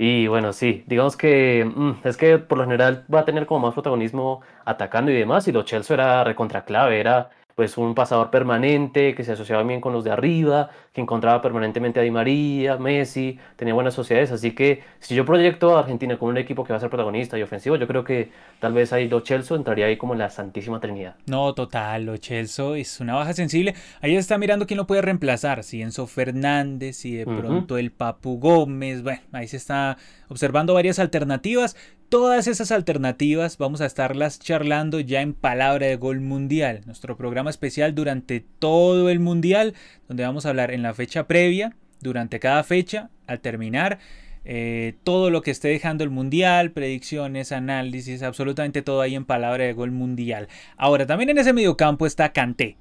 Y 0.01 0.27
bueno, 0.27 0.53
sí, 0.53 0.85
digamos 0.87 1.17
que 1.17 1.69
mm, 1.75 2.07
es 2.07 2.15
que 2.15 2.37
por 2.37 2.57
lo 2.57 2.63
general 2.63 3.05
va 3.13 3.19
a 3.19 3.25
tener 3.25 3.45
como 3.45 3.65
más 3.65 3.73
protagonismo 3.73 4.39
atacando 4.63 5.11
y 5.11 5.15
demás, 5.15 5.45
y 5.49 5.51
lo 5.51 5.63
Chelsea 5.63 5.93
era 5.93 6.23
recontra 6.23 6.63
clave, 6.63 7.01
era 7.01 7.29
pues 7.53 7.77
un 7.77 7.93
pasador 7.95 8.29
permanente 8.31 9.13
que 9.13 9.25
se 9.25 9.33
asociaba 9.33 9.61
bien 9.63 9.81
con 9.81 9.91
los 9.91 10.05
de 10.05 10.11
arriba, 10.11 10.69
encontraba 11.01 11.41
permanentemente 11.41 11.99
a 11.99 12.03
Di 12.03 12.11
María, 12.11 12.77
Messi, 12.77 13.37
tenía 13.55 13.73
buenas 13.73 13.93
sociedades, 13.93 14.31
así 14.31 14.51
que 14.51 14.83
si 14.99 15.15
yo 15.15 15.25
proyecto 15.25 15.75
a 15.75 15.79
Argentina 15.79 16.17
con 16.17 16.29
un 16.29 16.37
equipo 16.37 16.63
que 16.63 16.73
va 16.73 16.77
a 16.77 16.79
ser 16.79 16.89
protagonista 16.89 17.37
y 17.37 17.41
ofensivo, 17.41 17.75
yo 17.75 17.87
creo 17.87 18.03
que 18.03 18.31
tal 18.59 18.73
vez 18.73 18.93
ahí 18.93 19.07
Lo 19.07 19.21
Chelsea 19.21 19.55
entraría 19.55 19.85
ahí 19.85 19.97
como 19.97 20.13
en 20.13 20.19
la 20.19 20.29
santísima 20.29 20.79
trinidad. 20.79 21.15
No, 21.25 21.53
total, 21.53 22.05
Lo 22.05 22.17
Chelsea 22.17 22.77
es 22.77 22.99
una 22.99 23.15
baja 23.15 23.33
sensible. 23.33 23.75
Ahí 24.01 24.15
está 24.15 24.37
mirando 24.37 24.67
quién 24.67 24.77
lo 24.77 24.87
puede 24.87 25.01
reemplazar, 25.01 25.63
si 25.63 25.81
Enzo 25.81 26.07
Fernández, 26.07 26.97
si 26.97 27.15
de 27.15 27.25
pronto 27.25 27.77
el 27.77 27.91
Papu 27.91 28.39
Gómez, 28.39 29.03
bueno, 29.03 29.21
ahí 29.31 29.47
se 29.47 29.57
está 29.57 29.97
observando 30.27 30.73
varias 30.73 30.99
alternativas. 30.99 31.75
Todas 32.09 32.47
esas 32.47 32.71
alternativas 32.71 33.59
vamos 33.59 33.81
a 33.81 33.85
estarlas 33.85 34.39
charlando 34.39 34.99
ya 34.99 35.21
en 35.21 35.35
Palabra 35.35 35.85
de 35.85 35.95
Gol 35.95 36.21
Mundial, 36.21 36.81
nuestro 36.87 37.15
programa 37.15 37.51
especial 37.51 37.93
durante 37.93 38.39
todo 38.39 39.11
el 39.11 39.19
Mundial, 39.19 39.75
donde 40.07 40.23
vamos 40.23 40.47
a 40.47 40.49
hablar 40.49 40.71
en 40.71 40.81
la 40.81 40.88
fecha 40.93 41.27
previa, 41.27 41.75
durante 42.01 42.39
cada 42.39 42.63
fecha, 42.63 43.09
al 43.27 43.39
terminar, 43.39 43.99
eh, 44.45 44.95
todo 45.03 45.29
lo 45.29 45.41
que 45.41 45.51
esté 45.51 45.67
dejando 45.67 46.03
el 46.03 46.09
Mundial, 46.09 46.71
predicciones, 46.71 47.51
análisis, 47.51 48.23
absolutamente 48.23 48.81
todo 48.81 49.01
ahí 49.01 49.15
en 49.15 49.25
Palabra 49.25 49.65
de 49.65 49.73
Gol 49.73 49.91
Mundial. 49.91 50.47
Ahora, 50.77 51.05
también 51.05 51.29
en 51.29 51.37
ese 51.37 51.53
mediocampo 51.53 52.05
está 52.05 52.31
Kanté, 52.31 52.77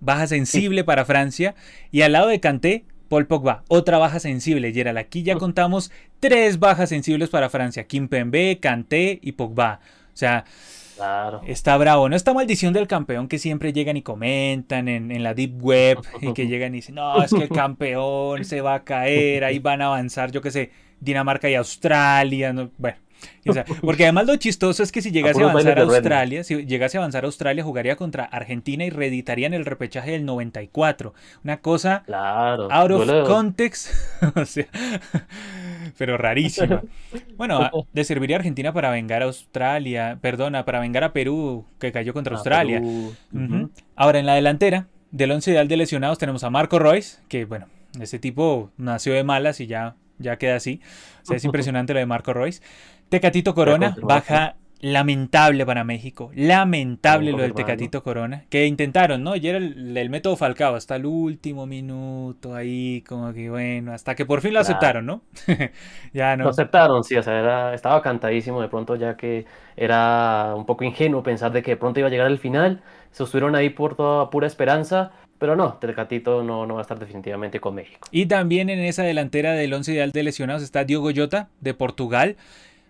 baja 0.00 0.26
sensible 0.26 0.84
para 0.84 1.04
Francia, 1.04 1.54
y 1.90 2.02
al 2.02 2.12
lado 2.12 2.28
de 2.28 2.40
Kanté 2.40 2.84
Paul 3.08 3.26
Pogba, 3.26 3.64
otra 3.68 3.98
baja 3.98 4.20
sensible. 4.20 4.72
Gerald, 4.72 4.98
aquí 4.98 5.22
ya 5.22 5.36
contamos 5.36 5.90
tres 6.20 6.58
bajas 6.58 6.90
sensibles 6.90 7.30
para 7.30 7.48
Francia: 7.48 7.86
Kimpembe, 7.86 8.58
Kanté 8.60 9.18
y 9.22 9.32
Pogba. 9.32 9.80
O 10.12 10.16
sea, 10.18 10.44
Está 11.46 11.76
bravo, 11.76 12.08
¿no? 12.08 12.16
Esta 12.16 12.34
maldición 12.34 12.72
del 12.72 12.86
campeón 12.86 13.28
que 13.28 13.38
siempre 13.38 13.72
llegan 13.72 13.96
y 13.96 14.02
comentan 14.02 14.88
en, 14.88 15.22
la 15.22 15.34
deep 15.34 15.62
web 15.62 15.98
y 16.20 16.32
que 16.32 16.46
llegan 16.46 16.74
y 16.74 16.78
dicen, 16.78 16.96
no, 16.96 17.22
es 17.22 17.32
que 17.32 17.44
el 17.44 17.48
campeón 17.48 18.44
se 18.44 18.60
va 18.60 18.74
a 18.74 18.84
caer, 18.84 19.44
ahí 19.44 19.58
van 19.58 19.82
a 19.82 19.86
avanzar, 19.86 20.30
yo 20.30 20.42
qué 20.42 20.50
sé, 20.50 20.70
Dinamarca 21.00 21.48
y 21.48 21.54
Australia, 21.54 22.52
¿no? 22.52 22.70
bueno. 22.78 22.96
porque 23.80 24.04
además 24.04 24.26
lo 24.26 24.36
chistoso 24.36 24.82
es 24.82 24.92
que 24.92 25.02
si 25.02 25.10
llegase 25.10 25.42
a 25.42 25.50
avanzar 25.50 25.78
a 25.78 25.82
Australia, 25.82 26.44
si 26.44 26.66
llegase 26.66 26.98
a 26.98 27.00
avanzar 27.00 27.24
a 27.24 27.26
Australia, 27.26 27.64
jugaría 27.64 27.96
contra 27.96 28.24
Argentina 28.24 28.84
y 28.84 28.90
reeditarían 28.90 29.54
el 29.54 29.64
repechaje 29.64 30.12
del 30.12 30.24
94. 30.24 31.14
Una 31.44 31.60
cosa 31.60 32.04
out 32.70 32.90
of 32.90 33.28
context. 33.28 33.88
pero 35.96 36.16
rarísima. 36.16 36.82
Bueno, 37.36 37.70
le 37.92 38.04
serviría 38.04 38.36
a 38.36 38.38
Argentina 38.40 38.72
para 38.72 38.90
vengar 38.90 39.22
a 39.22 39.26
Australia, 39.26 40.18
perdona, 40.20 40.64
para 40.64 40.80
vengar 40.80 41.04
a 41.04 41.12
Perú, 41.12 41.64
que 41.78 41.92
cayó 41.92 42.12
contra 42.12 42.34
Australia. 42.34 42.82
Ahora, 43.94 44.18
en 44.18 44.26
la 44.26 44.34
delantera, 44.34 44.88
del 45.10 45.30
once 45.30 45.50
ideal 45.50 45.68
de 45.68 45.76
lesionados 45.76 46.18
tenemos 46.18 46.44
a 46.44 46.50
Marco 46.50 46.78
Royce, 46.78 47.18
que 47.28 47.44
bueno, 47.44 47.66
ese 48.00 48.18
tipo 48.18 48.70
nació 48.76 49.14
de 49.14 49.24
malas 49.24 49.60
y 49.60 49.66
ya, 49.66 49.94
ya 50.18 50.36
queda 50.36 50.56
así. 50.56 50.80
O 51.22 51.26
sea, 51.26 51.36
es 51.36 51.44
impresionante 51.46 51.92
lo 51.94 52.00
de 52.00 52.06
Marco 52.06 52.32
Royce. 52.32 52.62
Tecatito 53.08 53.54
Corona 53.54 53.96
baja 54.02 54.56
lamentable 54.80 55.66
para 55.66 55.84
México. 55.84 56.30
Lamentable 56.34 57.32
lo 57.32 57.38
del 57.38 57.54
Tecatito 57.54 58.02
Corona. 58.02 58.44
Que 58.48 58.66
intentaron, 58.66 59.22
¿no? 59.22 59.36
Y 59.36 59.46
era 59.48 59.58
el, 59.58 60.10
método 60.10 60.36
Falcao 60.36 60.74
hasta 60.74 60.96
el 60.96 61.06
último 61.06 61.66
minuto 61.66 62.54
ahí, 62.54 63.02
como 63.06 63.32
que 63.32 63.50
bueno, 63.50 63.92
hasta 63.92 64.14
que 64.14 64.24
por 64.24 64.40
fin 64.40 64.54
lo 64.54 64.60
aceptaron, 64.60 65.06
¿no? 65.06 65.22
ya 66.12 66.36
no. 66.36 66.44
Lo 66.44 66.50
aceptaron, 66.50 67.02
sí, 67.04 67.16
o 67.16 67.22
sea, 67.22 67.74
estaba 67.74 68.02
cantadísimo 68.02 68.60
de 68.60 68.68
pronto 68.68 68.96
ya 68.96 69.16
que 69.16 69.46
era 69.76 70.54
un 70.56 70.66
poco 70.66 70.84
ingenuo 70.84 71.22
pensar 71.22 71.52
de 71.52 71.62
que 71.62 71.72
de 71.72 71.76
pronto 71.76 72.00
iba 72.00 72.08
a 72.08 72.10
llegar 72.10 72.26
al 72.26 72.38
final. 72.38 72.82
Se 73.10 73.24
estuvieron 73.24 73.54
ahí 73.56 73.70
por 73.70 73.96
toda 73.96 74.30
pura 74.30 74.46
esperanza. 74.46 75.12
Pero 75.38 75.54
no, 75.54 75.74
Tecatito 75.74 76.42
no, 76.42 76.66
no 76.66 76.74
va 76.74 76.80
a 76.80 76.82
estar 76.82 76.98
definitivamente 76.98 77.60
con 77.60 77.76
México. 77.76 78.08
Y 78.10 78.26
también 78.26 78.70
en 78.70 78.80
esa 78.80 79.04
delantera 79.04 79.52
del 79.52 79.72
once 79.72 79.92
ideal 79.92 80.10
de 80.10 80.24
lesionados 80.24 80.64
está 80.64 80.82
Diogo 80.82 81.10
Jota 81.14 81.48
de 81.60 81.74
Portugal. 81.74 82.36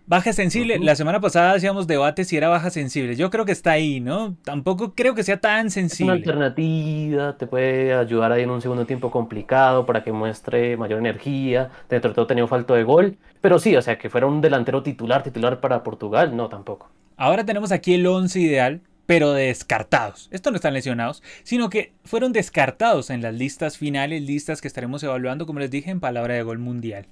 Baja 0.09 0.33
sensible. 0.33 0.79
La 0.79 0.95
semana 0.95 1.21
pasada 1.21 1.51
hacíamos 1.51 1.85
debate 1.85 2.25
si 2.25 2.35
era 2.35 2.49
baja 2.49 2.71
sensible. 2.71 3.15
Yo 3.15 3.29
creo 3.29 3.45
que 3.45 3.51
está 3.51 3.73
ahí, 3.73 3.99
¿no? 3.99 4.35
Tampoco 4.43 4.95
creo 4.95 5.13
que 5.13 5.21
sea 5.21 5.39
tan 5.39 5.69
sensible. 5.69 6.13
una 6.13 6.17
alternativa, 6.17 7.37
te 7.37 7.45
puede 7.45 7.93
ayudar 7.93 8.31
ahí 8.31 8.41
en 8.41 8.49
un 8.49 8.59
segundo 8.59 8.87
tiempo 8.87 9.11
complicado 9.11 9.85
para 9.85 10.03
que 10.03 10.11
muestre 10.11 10.75
mayor 10.77 10.97
energía. 10.97 11.69
Dentro 11.87 12.09
de 12.09 12.15
todo 12.15 12.25
tenía 12.25 12.47
falto 12.47 12.73
de 12.73 12.81
gol. 12.81 13.17
Pero 13.39 13.59
sí, 13.59 13.75
o 13.75 13.83
sea, 13.83 13.99
que 13.99 14.09
fuera 14.09 14.25
un 14.25 14.41
delantero 14.41 14.81
titular, 14.81 15.21
titular 15.21 15.59
para 15.59 15.83
Portugal, 15.83 16.35
no 16.35 16.49
tampoco. 16.49 16.89
Ahora 17.15 17.45
tenemos 17.45 17.71
aquí 17.71 17.93
el 17.93 18.07
11 18.07 18.39
ideal, 18.39 18.81
pero 19.05 19.33
descartados. 19.33 20.27
Esto 20.31 20.49
no 20.49 20.55
están 20.55 20.73
lesionados, 20.73 21.21
sino 21.43 21.69
que 21.69 21.93
fueron 22.03 22.33
descartados 22.33 23.11
en 23.11 23.21
las 23.21 23.35
listas 23.35 23.77
finales, 23.77 24.23
listas 24.23 24.59
que 24.59 24.67
estaremos 24.67 25.03
evaluando, 25.03 25.45
como 25.45 25.59
les 25.59 25.69
dije, 25.69 25.91
en 25.91 25.99
palabra 25.99 26.33
de 26.33 26.41
gol 26.41 26.57
mundial. 26.57 27.05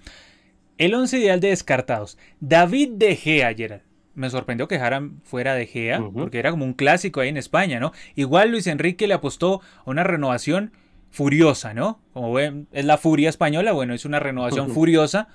El 0.77 0.93
11 0.93 1.19
ideal 1.19 1.39
de 1.39 1.49
descartados. 1.49 2.17
David 2.39 2.91
De 2.93 3.15
Gea, 3.15 3.53
Gerald. 3.53 3.83
Me 4.13 4.29
sorprendió 4.29 4.67
que 4.67 4.75
dejaran 4.75 5.21
fuera 5.23 5.53
De 5.53 5.67
Gea, 5.67 6.01
porque 6.13 6.39
era 6.39 6.49
como 6.51 6.65
un 6.65 6.73
clásico 6.73 7.19
ahí 7.19 7.29
en 7.29 7.37
España, 7.37 7.79
¿no? 7.79 7.93
Igual 8.15 8.49
Luis 8.49 8.65
Enrique 8.65 9.07
le 9.07 9.13
apostó 9.13 9.61
a 9.85 9.89
una 9.89 10.03
renovación 10.03 10.71
furiosa, 11.11 11.73
¿no? 11.73 11.99
Como 12.13 12.33
ven, 12.33 12.67
es 12.71 12.85
la 12.85 12.97
furia 12.97 13.29
española, 13.29 13.71
bueno, 13.73 13.93
es 13.93 14.05
una 14.05 14.19
renovación 14.19 14.71
furiosa 14.71 15.27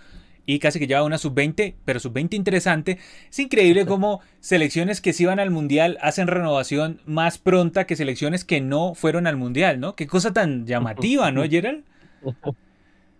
y 0.47 0.59
casi 0.59 0.79
que 0.81 0.87
lleva 0.87 1.05
una 1.05 1.19
sub-20, 1.19 1.75
pero 1.85 2.01
sub-20 2.01 2.35
interesante. 2.35 2.99
Es 3.31 3.39
increíble 3.39 3.87
cómo 3.87 4.21
selecciones 4.41 5.01
que 5.01 5.13
sí 5.13 5.25
van 5.25 5.39
al 5.39 5.51
Mundial 5.51 5.99
hacen 6.01 6.27
renovación 6.27 7.01
más 7.07 7.39
pronta 7.39 7.87
que 7.87 7.97
selecciones 7.97 8.45
que 8.45 8.61
no 8.61 8.95
fueron 8.95 9.29
al 9.29 9.37
Mundial, 9.37 9.79
¿no? 9.79 9.95
Qué 9.95 10.07
cosa 10.07 10.33
tan 10.33 10.67
llamativa, 10.67 11.31
¿no, 11.31 11.43
Gerald? 11.49 11.85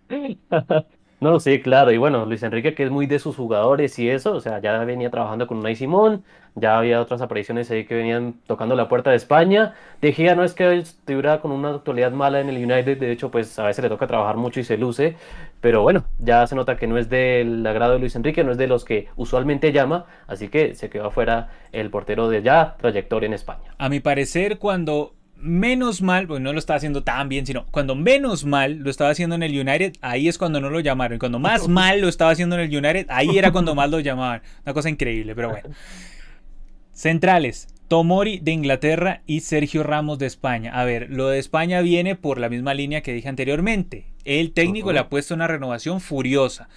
No, 1.23 1.39
sí, 1.39 1.61
claro. 1.61 1.89
Y 1.93 1.97
bueno, 1.97 2.25
Luis 2.25 2.43
Enrique, 2.43 2.75
que 2.75 2.83
es 2.83 2.91
muy 2.91 3.07
de 3.07 3.17
sus 3.17 3.37
jugadores 3.37 3.97
y 3.97 4.09
eso, 4.09 4.33
o 4.33 4.41
sea, 4.41 4.59
ya 4.59 4.77
venía 4.83 5.09
trabajando 5.09 5.47
con 5.47 5.59
Unai 5.59 5.73
Simón, 5.73 6.25
ya 6.53 6.77
había 6.77 6.99
otras 6.99 7.21
apariciones 7.21 7.71
ahí 7.71 7.85
que 7.85 7.95
venían 7.95 8.41
tocando 8.45 8.75
la 8.75 8.89
puerta 8.89 9.09
de 9.09 9.15
España. 9.15 9.73
De 10.01 10.13
no 10.35 10.43
es 10.43 10.53
que 10.53 10.77
estuviera 10.77 11.39
con 11.39 11.53
una 11.53 11.69
actualidad 11.69 12.11
mala 12.11 12.41
en 12.41 12.49
el 12.49 12.57
United, 12.57 12.97
de 12.99 13.13
hecho, 13.13 13.31
pues 13.31 13.57
a 13.57 13.63
veces 13.63 13.81
le 13.81 13.87
toca 13.87 14.05
trabajar 14.05 14.35
mucho 14.35 14.59
y 14.59 14.65
se 14.65 14.77
luce, 14.77 15.15
pero 15.61 15.81
bueno, 15.81 16.03
ya 16.19 16.45
se 16.45 16.57
nota 16.57 16.75
que 16.75 16.87
no 16.87 16.97
es 16.97 17.07
del 17.07 17.65
agrado 17.65 17.93
de 17.93 17.99
Luis 17.99 18.17
Enrique, 18.17 18.43
no 18.43 18.51
es 18.51 18.57
de 18.57 18.67
los 18.67 18.83
que 18.83 19.07
usualmente 19.15 19.71
llama, 19.71 20.05
así 20.27 20.49
que 20.49 20.75
se 20.75 20.89
quedó 20.89 21.05
afuera 21.05 21.51
el 21.71 21.89
portero 21.89 22.27
de 22.27 22.41
ya 22.41 22.75
trayectoria 22.81 23.27
en 23.27 23.33
España. 23.33 23.75
A 23.77 23.87
mi 23.87 24.01
parecer, 24.01 24.59
cuando 24.59 25.13
menos 25.43 26.01
mal, 26.01 26.27
pues 26.27 26.41
no 26.41 26.53
lo 26.53 26.59
estaba 26.59 26.77
haciendo 26.77 27.03
tan 27.03 27.29
bien, 27.29 27.45
sino 27.45 27.65
cuando 27.67 27.95
menos 27.95 28.45
mal 28.45 28.77
lo 28.77 28.89
estaba 28.89 29.11
haciendo 29.11 29.35
en 29.35 29.43
el 29.43 29.51
United, 29.51 29.93
ahí 30.01 30.27
es 30.27 30.37
cuando 30.37 30.61
no 30.61 30.69
lo 30.69 30.79
llamaron. 30.79 31.17
Y 31.17 31.19
cuando 31.19 31.39
más 31.39 31.67
mal 31.69 32.01
lo 32.01 32.07
estaba 32.07 32.31
haciendo 32.31 32.55
en 32.57 32.61
el 32.61 32.75
United, 32.75 33.05
ahí 33.09 33.37
era 33.37 33.51
cuando 33.51 33.75
más 33.75 33.89
lo 33.89 33.99
llamaban. 33.99 34.41
Una 34.65 34.73
cosa 34.73 34.89
increíble, 34.89 35.35
pero 35.35 35.49
bueno. 35.49 35.69
Centrales. 36.93 37.67
Tomori 37.87 38.39
de 38.39 38.51
Inglaterra 38.51 39.21
y 39.27 39.41
Sergio 39.41 39.83
Ramos 39.83 40.17
de 40.17 40.25
España. 40.25 40.71
A 40.73 40.83
ver, 40.85 41.09
lo 41.11 41.27
de 41.27 41.37
España 41.37 41.81
viene 41.81 42.15
por 42.15 42.39
la 42.39 42.49
misma 42.49 42.73
línea 42.73 43.01
que 43.01 43.13
dije 43.13 43.29
anteriormente. 43.29 44.07
El 44.23 44.53
técnico 44.53 44.93
le 44.93 44.99
ha 44.99 45.09
puesto 45.09 45.35
una 45.35 45.47
renovación 45.47 46.01
furiosa. 46.01 46.69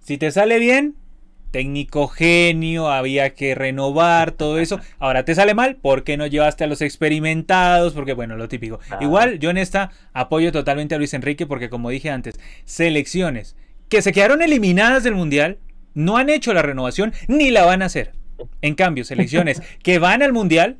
Si 0.00 0.18
te 0.18 0.30
sale 0.30 0.58
bien, 0.58 0.96
técnico 1.50 2.08
genio, 2.08 2.90
había 2.90 3.34
que 3.34 3.54
renovar 3.54 4.32
todo 4.32 4.58
eso. 4.58 4.80
Ahora 4.98 5.24
te 5.24 5.34
sale 5.34 5.54
mal, 5.54 5.76
¿por 5.76 6.04
qué 6.04 6.16
no 6.16 6.26
llevaste 6.26 6.64
a 6.64 6.66
los 6.66 6.82
experimentados? 6.82 7.94
Porque 7.94 8.12
bueno, 8.12 8.36
lo 8.36 8.48
típico. 8.48 8.80
Igual 9.00 9.38
yo 9.38 9.50
en 9.50 9.58
esta 9.58 9.90
apoyo 10.12 10.52
totalmente 10.52 10.94
a 10.94 10.98
Luis 10.98 11.14
Enrique 11.14 11.46
porque 11.46 11.70
como 11.70 11.90
dije 11.90 12.10
antes, 12.10 12.38
selecciones 12.64 13.56
que 13.88 14.02
se 14.02 14.12
quedaron 14.12 14.42
eliminadas 14.42 15.02
del 15.04 15.14
Mundial 15.14 15.58
no 15.94 16.16
han 16.16 16.28
hecho 16.30 16.52
la 16.52 16.62
renovación 16.62 17.12
ni 17.26 17.50
la 17.50 17.64
van 17.64 17.82
a 17.82 17.86
hacer. 17.86 18.12
En 18.62 18.74
cambio, 18.74 19.04
selecciones 19.04 19.62
que 19.82 19.98
van 19.98 20.22
al 20.22 20.32
Mundial 20.32 20.78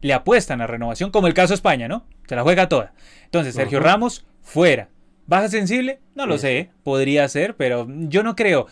le 0.00 0.14
apuestan 0.14 0.62
a 0.62 0.66
renovación, 0.66 1.10
como 1.10 1.26
el 1.26 1.34
caso 1.34 1.48
de 1.48 1.56
España, 1.56 1.88
¿no? 1.88 2.06
Se 2.26 2.36
la 2.36 2.42
juega 2.42 2.68
toda. 2.68 2.94
Entonces, 3.24 3.54
Sergio 3.54 3.80
Ramos, 3.80 4.24
fuera. 4.40 4.88
¿Baja 5.26 5.48
sensible? 5.48 6.00
No 6.14 6.26
lo 6.26 6.38
sé, 6.38 6.70
podría 6.82 7.28
ser, 7.28 7.54
pero 7.54 7.86
yo 7.88 8.22
no 8.22 8.34
creo 8.34 8.66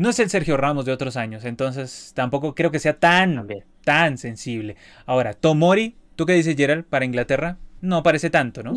no 0.00 0.08
es 0.08 0.18
el 0.18 0.30
Sergio 0.30 0.56
Ramos 0.56 0.86
de 0.86 0.92
otros 0.92 1.18
años, 1.18 1.44
entonces 1.44 2.12
tampoco 2.14 2.54
creo 2.54 2.70
que 2.70 2.78
sea 2.78 2.98
tan, 2.98 3.46
tan 3.84 4.16
sensible. 4.16 4.76
Ahora, 5.04 5.34
Tomori, 5.34 5.94
¿tú 6.16 6.24
qué 6.24 6.32
dices, 6.32 6.56
Gerald, 6.56 6.86
para 6.86 7.04
Inglaterra? 7.04 7.58
No 7.82 8.02
parece 8.02 8.30
tanto, 8.30 8.62
¿no? 8.62 8.72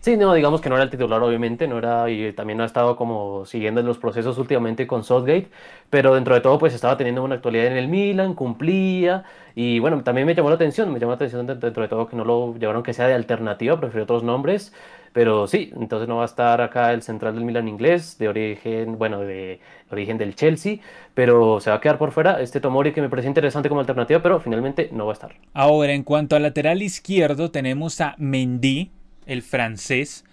Sí, 0.00 0.16
no, 0.16 0.32
digamos 0.32 0.62
que 0.62 0.70
no 0.70 0.76
era 0.76 0.84
el 0.84 0.88
titular, 0.88 1.22
obviamente, 1.22 1.68
no 1.68 1.76
era, 1.76 2.08
y 2.08 2.32
también 2.32 2.56
no 2.56 2.62
ha 2.62 2.66
estado 2.66 2.96
como 2.96 3.44
siguiendo 3.44 3.82
los 3.82 3.98
procesos 3.98 4.38
últimamente 4.38 4.86
con 4.86 5.04
Southgate, 5.04 5.50
pero 5.90 6.14
dentro 6.14 6.34
de 6.34 6.40
todo, 6.40 6.58
pues 6.58 6.72
estaba 6.72 6.96
teniendo 6.96 7.22
una 7.22 7.34
actualidad 7.34 7.66
en 7.66 7.76
el 7.76 7.86
Milan, 7.88 8.32
cumplía, 8.32 9.24
y 9.54 9.78
bueno, 9.78 10.02
también 10.02 10.26
me 10.26 10.34
llamó 10.34 10.48
la 10.48 10.54
atención, 10.54 10.90
me 10.90 10.98
llamó 10.98 11.12
la 11.12 11.16
atención 11.16 11.46
dentro 11.46 11.82
de 11.82 11.88
todo 11.88 12.08
que 12.08 12.16
no 12.16 12.24
lo 12.24 12.54
llevaron 12.54 12.82
que 12.82 12.94
sea 12.94 13.08
de 13.08 13.12
alternativa, 13.12 13.78
prefirió 13.78 14.04
otros 14.04 14.22
nombres, 14.22 14.72
pero 15.12 15.46
sí, 15.46 15.70
entonces 15.78 16.08
no 16.08 16.16
va 16.16 16.22
a 16.22 16.26
estar 16.26 16.62
acá 16.62 16.94
el 16.94 17.02
central 17.02 17.34
del 17.34 17.44
Milan 17.44 17.68
inglés, 17.68 18.16
de 18.16 18.28
origen, 18.28 18.96
bueno, 18.96 19.20
de 19.20 19.60
origen 19.90 20.16
del 20.16 20.34
Chelsea, 20.34 20.78
pero 21.12 21.60
se 21.60 21.68
va 21.68 21.76
a 21.76 21.80
quedar 21.82 21.98
por 21.98 22.12
fuera 22.12 22.40
este 22.40 22.60
Tomori 22.60 22.92
que 22.92 23.02
me 23.02 23.10
parece 23.10 23.28
interesante 23.28 23.68
como 23.68 23.82
alternativa, 23.82 24.22
pero 24.22 24.40
finalmente 24.40 24.88
no 24.92 25.04
va 25.04 25.12
a 25.12 25.14
estar. 25.14 25.34
Ahora, 25.52 25.92
en 25.92 26.04
cuanto 26.04 26.36
al 26.36 26.42
lateral 26.44 26.80
izquierdo, 26.80 27.50
tenemos 27.50 28.00
a 28.00 28.14
Mendy 28.16 28.92
el 29.26 29.42
francés. 29.42 30.24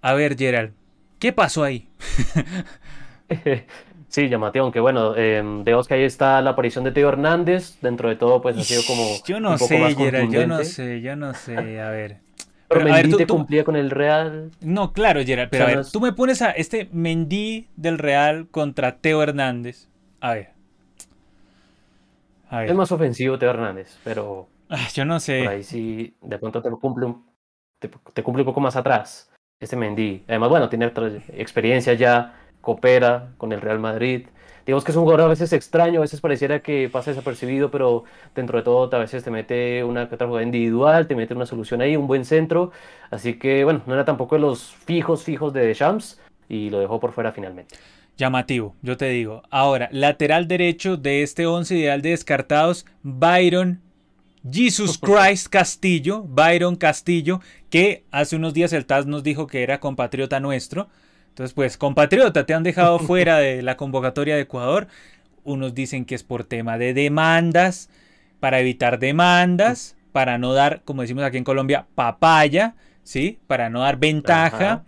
A 0.00 0.14
ver, 0.14 0.36
Gerald, 0.36 0.72
¿qué 1.18 1.32
pasó 1.32 1.64
ahí? 1.64 1.88
Sí, 4.12 4.28
llamativo, 4.28 4.64
aunque 4.64 4.78
bueno, 4.78 5.14
eh, 5.16 5.42
vemos 5.64 5.88
que 5.88 5.94
ahí 5.94 6.02
está 6.02 6.42
la 6.42 6.50
aparición 6.50 6.84
de 6.84 6.92
Teo 6.92 7.08
Hernández, 7.08 7.78
dentro 7.80 8.10
de 8.10 8.16
todo 8.16 8.42
pues 8.42 8.58
ha 8.58 8.62
sido 8.62 8.82
como 8.86 9.02
Yo 9.24 9.40
no 9.40 9.56
sé, 9.56 9.78
Gerald, 9.94 10.30
yo 10.30 10.46
no 10.46 10.62
sé, 10.64 11.00
yo 11.00 11.16
no 11.16 11.32
sé, 11.32 11.80
a 11.80 11.88
ver. 11.88 12.18
Pero, 12.68 12.84
Mendy 12.84 13.16
te 13.16 13.26
cumplía 13.26 13.64
con 13.64 13.74
el 13.74 13.90
Real. 13.90 14.50
No, 14.60 14.92
claro, 14.92 15.22
Gerald, 15.24 15.48
pero 15.50 15.64
a 15.64 15.66
ver, 15.68 15.86
tú 15.90 16.00
me 16.00 16.12
pones 16.12 16.42
a 16.42 16.50
este 16.50 16.90
Mendy 16.92 17.68
del 17.76 17.96
Real 17.96 18.48
contra 18.50 18.96
Teo 18.96 19.22
Hernández. 19.22 19.88
A 20.20 20.34
ver. 20.34 20.50
A 22.50 22.60
ver. 22.60 22.68
Es 22.68 22.74
más 22.74 22.92
ofensivo 22.92 23.38
Teo 23.38 23.48
Hernández, 23.48 23.96
pero... 24.04 24.46
Ah, 24.68 24.88
yo 24.92 25.06
no 25.06 25.20
sé. 25.20 25.42
Por 25.44 25.52
ahí 25.52 25.62
sí, 25.62 26.14
de 26.20 26.38
pronto 26.38 26.60
te 26.60 26.70
cumple 26.70 27.06
un 27.06 27.24
te, 27.88 28.22
cumple 28.22 28.42
un 28.42 28.46
poco 28.46 28.60
más 28.60 28.76
atrás, 28.76 29.30
este 29.60 29.76
Mendy. 29.76 30.24
Además, 30.28 30.50
bueno, 30.50 30.68
tiene 30.68 30.90
experiencia 31.36 31.94
ya, 31.94 32.34
coopera 32.60 33.32
con 33.38 33.52
el 33.52 33.60
Real 33.60 33.78
Madrid. 33.78 34.26
Digamos 34.64 34.84
que 34.84 34.92
es 34.92 34.96
un 34.96 35.02
jugador 35.02 35.22
a 35.22 35.28
veces 35.28 35.52
extraño, 35.52 35.98
a 35.98 36.02
veces 36.02 36.20
pareciera 36.20 36.60
que 36.60 36.88
pasa 36.88 37.10
desapercibido, 37.10 37.70
pero 37.70 38.04
dentro 38.34 38.58
de 38.58 38.64
todo 38.64 38.88
a 38.96 39.00
veces 39.00 39.24
te 39.24 39.30
mete 39.30 39.82
una 39.82 40.04
otra 40.04 40.26
jugada 40.26 40.44
individual, 40.44 41.08
te 41.08 41.16
mete 41.16 41.34
una 41.34 41.46
solución 41.46 41.80
ahí, 41.80 41.96
un 41.96 42.06
buen 42.06 42.24
centro. 42.24 42.70
Así 43.10 43.38
que, 43.38 43.64
bueno, 43.64 43.82
no 43.86 43.94
era 43.94 44.04
tampoco 44.04 44.36
de 44.36 44.42
los 44.42 44.72
fijos, 44.72 45.24
fijos 45.24 45.52
de 45.52 45.66
Deschamps 45.66 46.20
y 46.48 46.70
lo 46.70 46.78
dejó 46.78 47.00
por 47.00 47.12
fuera 47.12 47.32
finalmente. 47.32 47.74
Llamativo, 48.16 48.76
yo 48.82 48.96
te 48.96 49.08
digo. 49.08 49.42
Ahora, 49.50 49.88
lateral 49.90 50.46
derecho 50.46 50.96
de 50.96 51.22
este 51.24 51.46
11 51.46 51.74
ideal 51.76 52.02
de 52.02 52.10
descartados, 52.10 52.86
Byron 53.02 53.80
Jesus 54.50 54.98
Christ 55.02 55.48
Castillo, 55.48 56.22
Byron 56.22 56.76
Castillo, 56.76 57.40
que 57.70 58.04
hace 58.10 58.36
unos 58.36 58.54
días 58.54 58.72
el 58.72 58.86
TAS 58.86 59.06
nos 59.06 59.22
dijo 59.22 59.46
que 59.46 59.62
era 59.62 59.80
compatriota 59.80 60.40
nuestro. 60.40 60.88
Entonces, 61.28 61.54
pues, 61.54 61.76
compatriota, 61.78 62.44
te 62.44 62.54
han 62.54 62.62
dejado 62.62 62.98
fuera 63.00 63.38
de 63.38 63.62
la 63.62 63.76
convocatoria 63.76 64.34
de 64.34 64.42
Ecuador. 64.42 64.88
Unos 65.44 65.74
dicen 65.74 66.04
que 66.04 66.14
es 66.14 66.22
por 66.22 66.44
tema 66.44 66.78
de 66.78 66.94
demandas, 66.94 67.88
para 68.40 68.60
evitar 68.60 68.98
demandas, 68.98 69.96
para 70.12 70.38
no 70.38 70.52
dar, 70.52 70.82
como 70.84 71.02
decimos 71.02 71.24
aquí 71.24 71.38
en 71.38 71.44
Colombia, 71.44 71.86
papaya, 71.94 72.74
¿sí? 73.02 73.38
Para 73.46 73.70
no 73.70 73.80
dar 73.80 73.98
ventaja. 73.98 74.84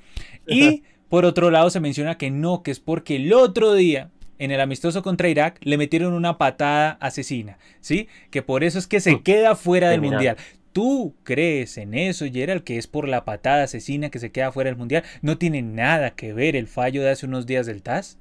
Y 0.47 0.83
por 1.09 1.25
otro 1.25 1.51
lado 1.51 1.71
se 1.71 1.81
menciona 1.81 2.19
que 2.19 2.31
no, 2.31 2.63
que 2.63 2.71
es 2.71 2.81
porque 2.81 3.17
el 3.17 3.33
otro 3.33 3.75
día 3.75 4.11
en 4.39 4.51
el 4.51 4.61
amistoso 4.61 5.03
contra 5.03 5.29
Irak 5.29 5.59
le 5.63 5.79
metieron 5.79 6.13
una 6.13 6.39
patada 6.39 6.99
asesina, 7.01 7.59
¿sí? 7.81 8.09
Que 8.31 8.43
por 8.43 8.65
eso 8.65 8.79
es 8.79 8.87
que 8.87 9.01
se 9.01 9.17
mm. 9.17 9.23
queda 9.23 9.57
fuera 9.57 9.91
del 9.91 10.01
mundial. 10.01 10.37
¿Tú 10.73 11.15
crees 11.23 11.79
en 11.79 11.95
eso, 11.95 12.27
Gerald, 12.27 12.65
que 12.65 12.79
es 12.79 12.89
por 12.89 13.07
la 13.07 13.25
patada 13.25 13.63
asesina 13.63 14.11
que 14.11 14.19
se 14.19 14.33
queda 14.33 14.51
fuera 14.51 14.71
del 14.71 14.77
mundial? 14.77 15.05
¿No 15.23 15.39
tiene 15.39 15.63
nada 15.63 16.11
que 16.11 16.33
ver 16.33 16.57
el 16.57 16.67
fallo 16.67 17.03
de 17.03 17.11
hace 17.11 17.27
unos 17.27 17.47
días 17.47 17.67
del 17.67 17.83
TAS? 17.83 18.19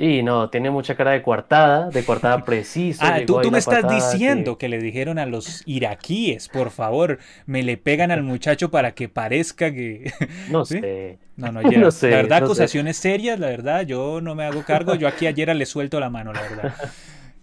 Y 0.00 0.22
no, 0.22 0.48
tiene 0.48 0.70
mucha 0.70 0.94
cara 0.94 1.10
de 1.10 1.20
coartada, 1.20 1.90
de 1.90 2.02
coartada 2.04 2.42
preciso. 2.44 3.02
ah, 3.04 3.18
tú, 3.26 3.38
tú 3.42 3.50
me 3.50 3.58
estás 3.58 3.86
diciendo 3.86 4.56
que... 4.56 4.70
le 4.70 4.78
dijeron 4.78 5.18
a 5.18 5.26
los 5.26 5.62
iraquíes, 5.66 6.48
por 6.48 6.70
favor, 6.70 7.18
me 7.44 7.62
le 7.62 7.76
pegan 7.76 8.10
al 8.10 8.22
muchacho 8.22 8.70
para 8.70 8.92
que 8.92 9.10
parezca 9.10 9.70
que... 9.72 10.10
No 10.48 10.64
sé. 10.64 11.18
No, 11.36 11.52
no, 11.52 11.60
no 11.62 11.90
sé, 11.90 12.10
la 12.10 12.16
verdad, 12.16 12.44
acusaciones 12.44 12.96
serias, 12.96 13.38
la 13.38 13.48
verdad, 13.48 13.82
yo 13.82 14.22
no 14.22 14.34
me 14.34 14.44
hago 14.44 14.64
cargo, 14.64 14.94
yo 14.94 15.06
aquí 15.06 15.26
a 15.26 15.34
Gerald 15.34 15.58
le 15.58 15.66
suelto 15.66 16.00
la 16.00 16.08
mano, 16.08 16.32
la 16.32 16.42
verdad. 16.42 16.74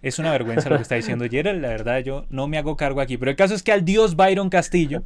Es 0.02 0.18
una 0.18 0.32
vergüenza 0.32 0.68
lo 0.68 0.76
que 0.76 0.82
está 0.82 0.96
diciendo 0.96 1.26
Gerald, 1.30 1.62
la 1.62 1.68
verdad, 1.68 2.00
yo 2.00 2.26
no 2.28 2.48
me 2.48 2.58
hago 2.58 2.76
cargo 2.76 3.00
aquí. 3.00 3.16
Pero 3.18 3.30
el 3.30 3.36
caso 3.36 3.54
es 3.54 3.62
que 3.62 3.72
al 3.72 3.84
dios 3.84 4.16
Byron 4.16 4.48
Castillo 4.48 5.02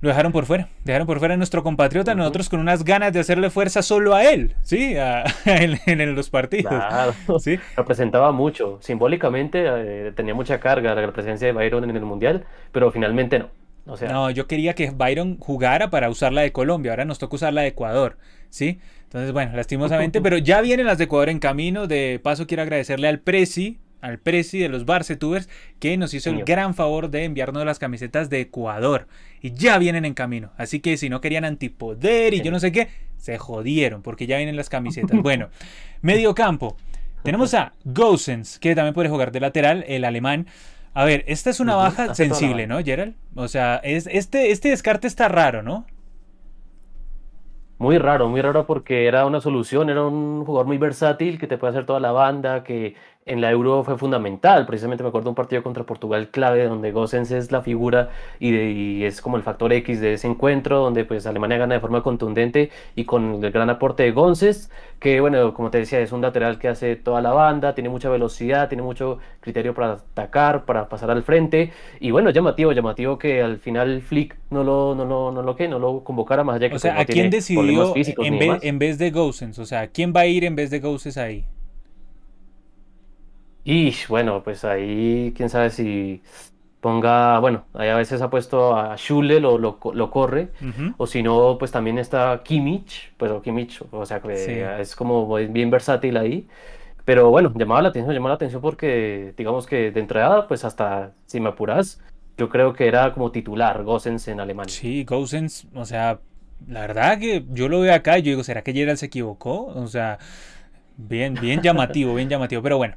lo 0.00 0.08
dejaron 0.08 0.32
por 0.32 0.46
fuera. 0.46 0.68
Dejaron 0.84 1.06
por 1.06 1.18
fuera 1.18 1.34
a 1.34 1.36
nuestro 1.36 1.62
compatriota, 1.62 2.14
nosotros 2.14 2.48
con 2.48 2.60
unas 2.60 2.84
ganas 2.84 3.12
de 3.12 3.20
hacerle 3.20 3.50
fuerza 3.50 3.82
solo 3.82 4.14
a 4.14 4.24
él, 4.24 4.54
¿sí? 4.62 4.94
en, 5.44 6.14
los 6.14 6.30
partidos. 6.30 6.72
Claro. 6.72 7.14
¿sí? 7.40 7.58
Representaba 7.76 8.32
mucho. 8.32 8.78
Simbólicamente 8.80 9.64
eh, 9.66 10.12
tenía 10.14 10.34
mucha 10.34 10.60
carga 10.60 10.94
la 10.94 11.12
presencia 11.12 11.46
de 11.46 11.52
Byron 11.52 11.88
en 11.88 11.96
el 11.96 12.04
Mundial, 12.04 12.44
pero 12.72 12.90
finalmente 12.90 13.38
no. 13.38 13.50
O 13.86 13.96
sea, 13.96 14.12
no, 14.12 14.30
yo 14.30 14.46
quería 14.46 14.74
que 14.74 14.90
Byron 14.90 15.38
jugara 15.38 15.88
para 15.88 16.10
usar 16.10 16.32
la 16.32 16.42
de 16.42 16.52
Colombia, 16.52 16.92
ahora 16.92 17.06
nos 17.06 17.18
toca 17.18 17.36
usar 17.36 17.54
la 17.54 17.62
de 17.62 17.68
Ecuador, 17.68 18.18
¿sí? 18.50 18.80
Entonces, 19.04 19.32
bueno, 19.32 19.56
lastimosamente, 19.56 20.20
pero 20.22 20.36
ya 20.36 20.60
vienen 20.60 20.84
las 20.84 20.98
de 20.98 21.04
Ecuador 21.04 21.30
en 21.30 21.38
camino. 21.38 21.86
De 21.86 22.20
paso, 22.22 22.46
quiero 22.46 22.62
agradecerle 22.62 23.08
al 23.08 23.20
Prezi, 23.20 23.78
al 24.00 24.18
Prezi 24.18 24.58
de 24.58 24.68
los 24.68 24.84
Barcetubers, 24.84 25.48
que 25.80 25.96
nos 25.96 26.14
hizo 26.14 26.30
el 26.30 26.44
gran 26.44 26.74
favor 26.74 27.10
de 27.10 27.24
enviarnos 27.24 27.64
las 27.64 27.78
camisetas 27.78 28.30
de 28.30 28.40
Ecuador. 28.40 29.06
Y 29.40 29.52
ya 29.52 29.78
vienen 29.78 30.04
en 30.04 30.14
camino. 30.14 30.50
Así 30.56 30.80
que 30.80 30.96
si 30.96 31.08
no 31.08 31.20
querían 31.20 31.44
antipoder 31.44 32.34
y 32.34 32.42
yo 32.42 32.50
no 32.50 32.60
sé 32.60 32.72
qué, 32.72 32.88
se 33.16 33.38
jodieron, 33.38 34.02
porque 34.02 34.26
ya 34.26 34.36
vienen 34.36 34.56
las 34.56 34.68
camisetas. 34.68 35.18
Bueno, 35.22 35.48
medio 36.00 36.34
campo. 36.34 36.76
Tenemos 37.22 37.52
a 37.54 37.72
Gosens, 37.84 38.58
que 38.58 38.74
también 38.74 38.94
puede 38.94 39.08
jugar 39.08 39.32
de 39.32 39.40
lateral, 39.40 39.84
el 39.88 40.04
alemán. 40.04 40.46
A 40.94 41.04
ver, 41.04 41.24
esta 41.26 41.50
es 41.50 41.60
una 41.60 41.74
baja 41.74 42.14
sensible, 42.14 42.66
¿no, 42.66 42.82
Gerald? 42.82 43.14
O 43.34 43.48
sea, 43.48 43.76
es, 43.76 44.06
este, 44.06 44.50
este 44.50 44.70
descarte 44.70 45.06
está 45.06 45.28
raro, 45.28 45.62
¿no? 45.62 45.86
Muy 47.78 47.98
raro, 47.98 48.28
muy 48.28 48.42
raro 48.42 48.66
porque 48.66 49.06
era 49.06 49.24
una 49.24 49.40
solución, 49.40 49.88
era 49.88 50.02
un 50.02 50.44
jugador 50.44 50.66
muy 50.66 50.78
versátil 50.78 51.38
que 51.38 51.46
te 51.46 51.58
puede 51.58 51.72
hacer 51.72 51.86
toda 51.86 52.00
la 52.00 52.10
banda, 52.10 52.64
que 52.64 52.96
en 53.28 53.40
la 53.40 53.50
Euro 53.50 53.84
fue 53.84 53.96
fundamental. 53.96 54.66
Precisamente 54.66 55.02
me 55.02 55.10
acuerdo 55.10 55.26
de 55.26 55.30
un 55.30 55.34
partido 55.34 55.62
contra 55.62 55.84
Portugal 55.84 56.28
clave 56.30 56.64
donde 56.64 56.92
Gosens 56.92 57.30
es 57.30 57.52
la 57.52 57.62
figura 57.62 58.10
y, 58.40 59.04
es 59.04 59.20
como 59.20 59.36
el 59.36 59.42
factor 59.42 59.72
X 59.72 60.00
de 60.00 60.14
ese 60.14 60.26
encuentro 60.26 60.78
donde 60.78 61.04
pues 61.04 61.26
Alemania 61.26 61.58
gana 61.58 61.74
de 61.74 61.80
forma 61.80 62.02
contundente 62.02 62.70
y 62.96 63.04
con 63.04 63.44
el 63.44 63.50
gran 63.52 63.70
aporte 63.70 64.02
de 64.02 64.12
Gonsens, 64.12 64.70
que 64.98 65.20
bueno, 65.20 65.54
como 65.54 65.70
te 65.70 65.78
decía, 65.78 66.00
es 66.00 66.12
un 66.12 66.22
lateral 66.22 66.58
que 66.58 66.68
hace 66.68 66.96
toda 66.96 67.20
la 67.20 67.32
banda, 67.32 67.74
tiene 67.74 67.88
mucha 67.88 68.08
velocidad, 68.08 68.68
tiene 68.68 68.82
mucho 68.82 69.18
criterio 69.40 69.74
para 69.74 69.92
atacar, 69.92 70.64
para 70.64 70.88
pasar 70.88 71.10
al 71.10 71.22
frente 71.22 71.72
y 72.00 72.10
bueno, 72.10 72.30
llamativo, 72.30 72.72
llamativo 72.72 73.18
que 73.18 73.42
al 73.42 73.58
final 73.58 74.00
Flick 74.02 74.36
no 74.50 74.64
lo 74.64 74.94
no 74.94 75.04
lo 75.04 75.30
no 75.30 75.42
lo 75.42 75.56
que 75.56 75.68
no 75.68 75.78
lo 75.78 76.02
convocara 76.02 76.44
más 76.44 76.56
allá 76.56 76.70
que 76.70 76.76
O 76.76 76.78
sea, 76.78 76.98
¿a 76.98 77.04
quién 77.04 77.30
decidió 77.30 77.94
en 77.94 78.38
vez, 78.38 78.58
en 78.62 78.78
vez 78.78 78.98
de 78.98 79.10
Gosens? 79.10 79.58
O 79.58 79.66
sea, 79.66 79.88
¿quién 79.88 80.12
va 80.14 80.20
a 80.20 80.26
ir 80.26 80.44
en 80.44 80.56
vez 80.56 80.70
de 80.70 80.80
Gosens 80.80 81.18
ahí? 81.18 81.44
Y 83.70 83.94
bueno, 84.08 84.42
pues 84.42 84.64
ahí 84.64 85.34
quién 85.36 85.50
sabe 85.50 85.68
si 85.68 86.22
ponga, 86.80 87.38
bueno, 87.38 87.66
ahí 87.74 87.90
a 87.90 87.96
veces 87.96 88.22
ha 88.22 88.30
puesto 88.30 88.74
a 88.74 88.96
Schule, 88.96 89.40
lo, 89.40 89.58
lo, 89.58 90.10
corre, 90.10 90.48
o 90.96 91.06
si 91.06 91.22
no, 91.22 91.58
pues 91.58 91.70
también 91.70 91.98
está 91.98 92.40
Kimmich, 92.42 93.12
pero 93.18 93.42
Kimmich, 93.42 93.82
o 93.90 94.06
sea, 94.06 94.20
que 94.20 94.80
es 94.80 94.96
como 94.96 95.34
bien 95.34 95.70
versátil 95.70 96.16
ahí. 96.16 96.48
Pero 97.04 97.28
bueno, 97.28 97.52
llamaba 97.54 97.82
la 97.82 97.90
atención, 97.90 98.14
llamaba 98.14 98.30
la 98.30 98.36
atención 98.36 98.62
porque, 98.62 99.34
digamos 99.36 99.66
que 99.66 99.90
de 99.90 100.00
entrada, 100.00 100.48
pues 100.48 100.64
hasta 100.64 101.12
si 101.26 101.38
me 101.38 101.50
apuras, 101.50 102.00
yo 102.38 102.48
creo 102.48 102.72
que 102.72 102.88
era 102.88 103.12
como 103.12 103.32
titular 103.32 103.84
Gosens 103.84 104.28
en 104.28 104.40
Alemania. 104.40 104.72
Sí, 104.74 105.04
Gosens, 105.04 105.66
o 105.74 105.84
sea, 105.84 106.20
la 106.66 106.80
verdad 106.80 107.18
que 107.18 107.44
yo 107.50 107.68
lo 107.68 107.80
veo 107.80 107.92
acá 107.92 108.18
y 108.18 108.22
yo 108.22 108.30
digo, 108.30 108.44
¿será 108.44 108.62
que 108.62 108.72
Gerald 108.72 108.96
se 108.96 109.06
equivocó? 109.06 109.66
O 109.66 109.88
sea, 109.88 110.18
bien, 110.96 111.34
bien 111.34 111.60
llamativo, 111.60 112.14
bien 112.14 112.30
llamativo, 112.30 112.62
pero 112.62 112.78
bueno. 112.78 112.94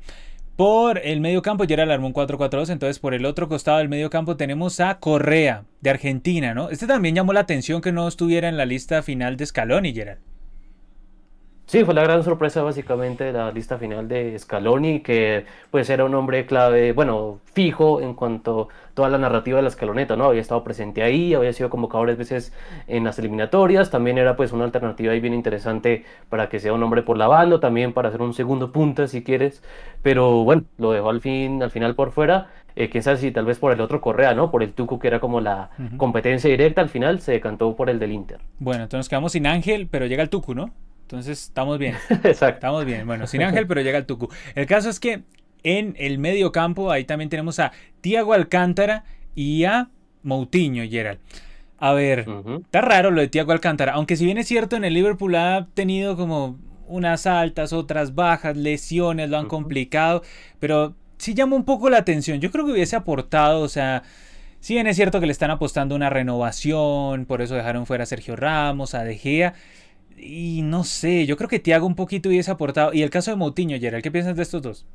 Por 0.61 0.99
el 0.99 1.21
medio 1.21 1.41
campo, 1.41 1.63
ya 1.63 1.73
era 1.73 1.85
el 1.85 1.89
Armón 1.89 2.13
4-4-2, 2.13 2.69
entonces 2.69 2.99
por 2.99 3.15
el 3.15 3.25
otro 3.25 3.49
costado 3.49 3.79
del 3.79 3.89
medio 3.89 4.11
campo 4.11 4.37
tenemos 4.37 4.79
a 4.79 4.99
Correa, 4.99 5.63
de 5.79 5.89
Argentina, 5.89 6.53
¿no? 6.53 6.69
Este 6.69 6.85
también 6.85 7.15
llamó 7.15 7.33
la 7.33 7.39
atención 7.39 7.81
que 7.81 7.91
no 7.91 8.07
estuviera 8.07 8.47
en 8.47 8.57
la 8.57 8.67
lista 8.67 9.01
final 9.01 9.37
de 9.37 9.47
Scaloni, 9.47 9.91
Gerald. 9.91 10.30
Sí, 11.71 11.85
fue 11.85 11.93
la 11.93 12.03
gran 12.03 12.21
sorpresa 12.21 12.63
básicamente 12.63 13.23
de 13.23 13.31
la 13.31 13.49
lista 13.49 13.77
final 13.77 14.09
de 14.09 14.37
Scaloni, 14.37 14.99
que 14.99 15.45
pues 15.69 15.89
era 15.89 16.03
un 16.03 16.13
hombre 16.15 16.45
clave, 16.45 16.91
bueno, 16.91 17.39
fijo 17.45 18.01
en 18.01 18.13
cuanto 18.13 18.67
a 18.89 18.93
toda 18.93 19.07
la 19.07 19.17
narrativa 19.17 19.55
de 19.55 19.61
la 19.61 19.69
escaloneta, 19.69 20.17
¿no? 20.17 20.25
Había 20.25 20.41
estado 20.41 20.65
presente 20.65 21.01
ahí, 21.01 21.33
había 21.33 21.53
sido 21.53 21.69
convocado 21.69 22.01
varias 22.01 22.17
veces 22.17 22.53
en 22.87 23.05
las 23.05 23.19
eliminatorias, 23.19 23.89
también 23.89 24.17
era 24.17 24.35
pues 24.35 24.51
una 24.51 24.65
alternativa 24.65 25.13
ahí 25.13 25.21
bien 25.21 25.33
interesante 25.33 26.03
para 26.27 26.49
que 26.49 26.59
sea 26.59 26.73
un 26.73 26.83
hombre 26.83 27.03
por 27.03 27.15
la 27.15 27.27
banda, 27.27 27.61
también 27.61 27.93
para 27.93 28.09
hacer 28.09 28.21
un 28.21 28.33
segundo 28.33 28.73
punta 28.73 29.07
si 29.07 29.23
quieres, 29.23 29.63
pero 30.01 30.43
bueno, 30.43 30.65
lo 30.77 30.91
dejó 30.91 31.09
al 31.09 31.21
fin, 31.21 31.63
al 31.63 31.71
final 31.71 31.95
por 31.95 32.11
fuera. 32.11 32.49
Eh, 32.75 32.89
quién 32.89 33.01
sabe 33.01 33.15
si 33.15 33.31
tal 33.31 33.45
vez 33.45 33.59
por 33.59 33.71
el 33.71 33.79
otro 33.79 34.01
Correa, 34.01 34.33
¿no? 34.33 34.51
Por 34.51 34.61
el 34.61 34.73
Tucu, 34.73 34.99
que 34.99 35.07
era 35.07 35.21
como 35.21 35.39
la 35.39 35.69
competencia 35.95 36.49
directa, 36.49 36.81
al 36.81 36.89
final 36.89 37.21
se 37.21 37.31
decantó 37.31 37.77
por 37.77 37.89
el 37.89 37.97
del 37.97 38.11
Inter. 38.11 38.41
Bueno, 38.59 38.83
entonces 38.83 39.07
quedamos 39.07 39.31
sin 39.31 39.47
Ángel, 39.47 39.87
pero 39.89 40.05
llega 40.05 40.21
el 40.21 40.29
Tucu, 40.29 40.53
¿no? 40.53 40.69
Entonces, 41.11 41.43
estamos 41.43 41.77
bien. 41.77 41.95
Exacto. 42.09 42.45
Estamos 42.45 42.85
bien. 42.85 43.05
Bueno, 43.05 43.27
sin 43.27 43.43
Ángel, 43.43 43.67
pero 43.67 43.81
llega 43.81 43.97
el 43.97 44.05
Tucu. 44.05 44.29
El 44.55 44.65
caso 44.65 44.89
es 44.89 44.97
que 44.97 45.23
en 45.61 45.93
el 45.99 46.19
medio 46.19 46.53
campo, 46.53 46.89
ahí 46.89 47.03
también 47.03 47.29
tenemos 47.29 47.59
a 47.59 47.73
Tiago 47.99 48.31
Alcántara 48.31 49.03
y 49.35 49.65
a 49.65 49.89
Moutinho, 50.23 50.83
Gerald. 50.89 51.19
A 51.77 51.91
ver, 51.91 52.25
está 52.63 52.79
raro 52.79 53.11
lo 53.11 53.19
de 53.19 53.27
Tiago 53.27 53.51
Alcántara, 53.51 53.93
aunque 53.93 54.15
si 54.15 54.23
bien 54.23 54.37
es 54.37 54.47
cierto, 54.47 54.77
en 54.77 54.85
el 54.85 54.93
Liverpool 54.93 55.35
ha 55.35 55.67
tenido 55.73 56.15
como 56.15 56.57
unas 56.87 57.25
altas, 57.27 57.73
otras 57.73 58.15
bajas, 58.15 58.55
lesiones, 58.55 59.29
lo 59.29 59.37
han 59.37 59.47
complicado, 59.47 60.21
pero 60.59 60.95
sí 61.17 61.33
llama 61.33 61.57
un 61.57 61.65
poco 61.65 61.89
la 61.89 61.97
atención. 61.97 62.39
Yo 62.39 62.51
creo 62.51 62.65
que 62.65 62.71
hubiese 62.71 62.95
aportado, 62.95 63.61
o 63.61 63.67
sea, 63.67 64.03
si 64.61 64.75
bien 64.75 64.87
es 64.87 64.95
cierto 64.95 65.19
que 65.19 65.25
le 65.25 65.31
están 65.31 65.51
apostando 65.51 65.95
una 65.95 66.09
renovación, 66.09 67.25
por 67.25 67.41
eso 67.41 67.55
dejaron 67.55 67.85
fuera 67.85 68.03
a 68.03 68.07
Sergio 68.07 68.35
Ramos, 68.35 68.93
a 68.93 69.03
De 69.03 69.17
Gea, 69.17 69.55
y 70.21 70.61
no 70.63 70.83
sé, 70.83 71.25
yo 71.25 71.37
creo 71.37 71.49
que 71.49 71.59
Tiago 71.59 71.87
un 71.87 71.95
poquito 71.95 72.29
hubiese 72.29 72.51
aportado. 72.51 72.93
Y 72.93 73.01
el 73.03 73.09
caso 73.09 73.31
de 73.31 73.37
Moutinho, 73.37 73.79
Gerald, 73.79 74.03
¿qué 74.03 74.11
piensas 74.11 74.35
de 74.35 74.43
estos 74.43 74.61
dos? 74.61 74.85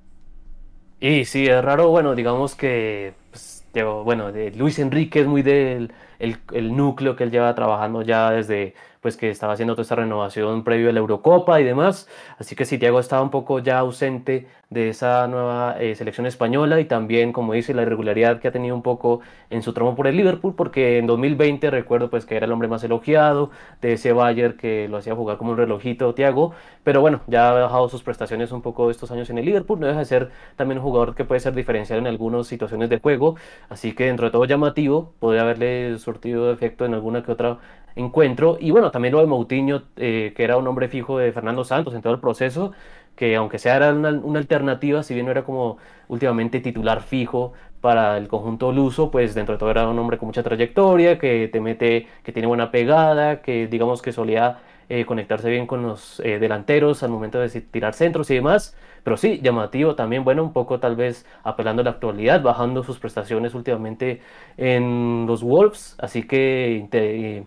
Y 1.01 1.25
sí, 1.27 1.47
es 1.47 1.63
raro, 1.63 1.91
bueno, 1.91 2.15
digamos 2.15 2.55
que, 2.55 3.15
pues, 3.31 3.67
bueno, 4.05 4.33
de 4.33 4.51
Luis 4.53 4.79
Enrique 4.79 5.21
es 5.21 5.27
muy 5.27 5.43
del 5.43 5.93
el 6.19 6.77
núcleo 6.77 7.17
que 7.17 7.25
él 7.25 7.31
lleva 7.31 7.55
trabajando 7.55 8.03
ya 8.03 8.31
desde 8.31 8.75
pues 9.07 9.17
que 9.17 9.31
estaba 9.31 9.53
haciendo 9.53 9.75
toda 9.75 9.83
esta 9.83 9.95
renovación 9.95 10.65
previo 10.65 10.91
a 10.91 10.93
la 10.93 10.99
Eurocopa 10.99 11.61
y 11.61 11.65
demás. 11.65 12.09
Así 12.39 12.57
que 12.57 12.65
Santiago 12.65 12.99
estaba 12.99 13.23
un 13.23 13.31
poco 13.31 13.61
ya 13.61 13.79
ausente 13.79 14.49
de 14.69 14.89
esa 14.89 15.29
nueva 15.29 15.77
eh, 15.79 15.95
selección 15.95 16.27
española 16.27 16.81
y 16.81 16.87
también, 16.87 17.33
como 17.33 17.53
dice, 17.53 17.73
la 17.73 17.83
irregularidad 17.83 18.41
que 18.41 18.49
ha 18.49 18.51
tenido 18.51 18.75
un 18.75 18.83
poco 18.83 19.21
en 19.49 19.63
su 19.63 19.73
tramo 19.73 19.95
por 19.95 20.09
el 20.09 20.17
Liverpool, 20.17 20.57
porque 20.57 20.99
en 20.99 21.07
2020 21.07 21.71
recuerdo 21.71 22.11
pues 22.11 22.27
que 22.27 22.37
era 22.37 22.47
el 22.47 22.53
hombre 22.53 22.67
más 22.67 22.83
elogiado 22.83 23.53
de 23.81 23.93
ese 23.93 24.13
Bayern 24.13 24.57
que 24.57 24.89
lo 24.89 24.97
hacía 24.97 25.15
jugar 25.15 25.37
como 25.37 25.53
un 25.53 25.57
relojito 25.57 26.13
Thiago, 26.15 26.53
pero 26.83 27.01
bueno, 27.01 27.21
ya 27.29 27.51
ha 27.51 27.53
bajado 27.53 27.89
sus 27.89 28.03
prestaciones 28.03 28.51
un 28.51 28.61
poco 28.61 28.91
estos 28.91 29.13
años 29.13 29.31
en 29.31 29.39
el 29.39 29.45
Liverpool, 29.45 29.79
no 29.79 29.87
deja 29.87 30.01
de 30.01 30.05
ser 30.05 30.31
también 30.57 30.79
un 30.79 30.85
jugador 30.85 31.15
que 31.15 31.25
puede 31.25 31.39
ser 31.39 31.55
diferencial 31.55 32.01
en 32.01 32.09
algunas 32.09 32.49
situaciones 32.49 32.91
de 32.91 32.99
juego, 32.99 33.37
así 33.69 33.93
que 33.93 34.07
dentro 34.07 34.27
de 34.27 34.33
todo 34.33 34.47
llamativo, 34.47 35.13
podría 35.21 35.43
haberle 35.43 35.97
surtido 36.07 36.51
efecto 36.53 36.87
en 36.87 36.95
alguna 36.95 37.23
que 37.23 37.33
otra 37.33 37.59
encuentro. 37.97 38.59
Y 38.61 38.71
bueno, 38.71 38.91
también 38.91 39.13
lo 39.13 39.21
de 39.21 39.27
Moutinho, 39.27 39.83
eh, 39.97 40.33
que 40.37 40.45
era 40.45 40.57
un 40.57 40.67
hombre 40.69 40.89
fijo 40.89 41.19
de 41.19 41.33
Fernando 41.33 41.65
Santos 41.65 41.95
en 41.95 42.03
todo 42.03 42.15
el 42.15 42.21
proceso, 42.21 42.73
que 43.17 43.37
aunque 43.37 43.59
sea 43.59 43.77
era 43.77 43.93
una, 43.93 44.39
alternativa, 44.39 45.03
si 45.03 45.15
bien 45.15 45.27
no 45.27 45.33
era 45.33 45.45
como 45.45 45.79
últimamente 46.09 46.61
titular 46.61 47.03
fijo 47.03 47.53
para 47.81 48.19
el 48.19 48.29
conjunto 48.29 48.73
luso, 48.73 49.11
pues 49.11 49.35
dentro 49.35 49.55
de 49.55 49.59
todo 49.59 49.71
era 49.71 49.89
un 49.89 49.99
hombre 49.99 50.19
con 50.19 50.27
mucha 50.29 50.43
trayectoria, 50.43 51.19
que 51.19 51.49
te 51.49 51.61
mete, 51.61 52.07
que 52.23 52.33
tiene 52.33 52.47
buena 52.49 52.71
pegada, 52.71 53.43
que 53.43 53.67
digamos 53.67 54.03
que 54.03 54.13
solía 54.13 54.59
eh, 54.89 55.05
conectarse 55.05 55.51
bien 55.51 55.67
con 55.67 55.83
los 55.83 56.21
eh, 56.21 56.39
delanteros 56.39 57.03
al 57.03 57.11
momento 57.11 57.41
de 57.41 57.49
tirar 57.49 57.95
centros 57.95 58.31
y 58.31 58.35
demás. 58.37 58.77
Pero 59.07 59.17
sí, 59.17 59.39
llamativo 59.41 59.95
también, 59.95 60.25
bueno, 60.25 60.43
un 60.43 60.53
poco 60.53 60.81
tal 60.81 60.97
vez 60.97 61.27
apelando 61.45 61.81
a 61.83 61.85
la 61.85 61.93
actualidad, 61.93 62.43
bajando 62.43 62.83
sus 62.83 62.99
prestaciones 62.99 63.55
últimamente 63.55 64.21
en 64.57 65.27
los 65.29 65.45
Wolves. 65.45 65.95
Así 65.99 66.25
que 66.25 66.89
eh, 66.91 67.45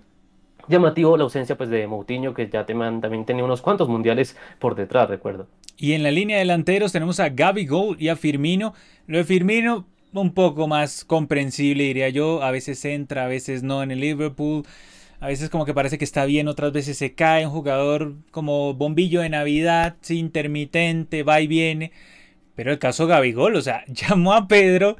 llamativo 0.70 1.18
la 1.18 1.24
ausencia 1.24 1.58
pues 1.58 1.70
de 1.70 1.86
Moutinho, 1.86 2.34
que 2.34 2.48
ya 2.48 2.66
también 2.66 3.26
tenía 3.26 3.44
unos 3.44 3.62
cuantos 3.62 3.90
mundiales 3.90 4.38
por 4.58 4.74
detrás, 4.76 5.10
recuerdo. 5.10 5.48
Y 5.76 5.92
en 5.92 6.04
la 6.04 6.12
línea 6.12 6.38
de 6.38 6.44
delanteros 6.44 6.94
tenemos 6.94 7.20
a 7.20 7.28
Gaby 7.28 7.66
Gold 7.66 8.02
y 8.02 8.08
a 8.08 8.16
Firmino. 8.16 8.74
Lo 9.06 9.18
de 9.18 9.26
Firmino, 9.26 9.86
un 10.14 10.34
poco 10.34 10.70
más 10.70 11.04
comprensible, 11.04 11.84
diría 11.84 12.08
yo. 12.08 12.42
A 12.42 12.52
veces 12.52 12.86
entra, 12.86 13.26
a 13.26 13.28
veces 13.28 13.64
no 13.64 13.84
en 13.84 13.92
el 13.92 14.00
Liverpool. 14.00 14.64
A 15.20 15.28
veces 15.28 15.50
como 15.50 15.66
que 15.66 15.74
parece 15.74 15.98
que 15.98 16.06
está 16.06 16.26
bien, 16.26 16.48
otras 16.48 16.72
veces 16.72 16.98
se 16.98 17.14
cae. 17.14 17.46
Un 17.46 17.52
jugador 17.52 18.16
como 18.32 18.74
bombillo 18.74 19.22
de 19.22 19.30
Navidad, 19.30 19.98
intermitente, 20.10 21.24
va 21.24 21.42
y 21.42 21.48
viene. 21.48 21.92
Pero 22.56 22.72
el 22.72 22.80
caso 22.80 23.08
Gabigol, 23.08 23.56
o 23.56 23.62
sea, 23.62 23.84
llamó 23.88 24.34
a 24.34 24.48
Pedro 24.48 24.98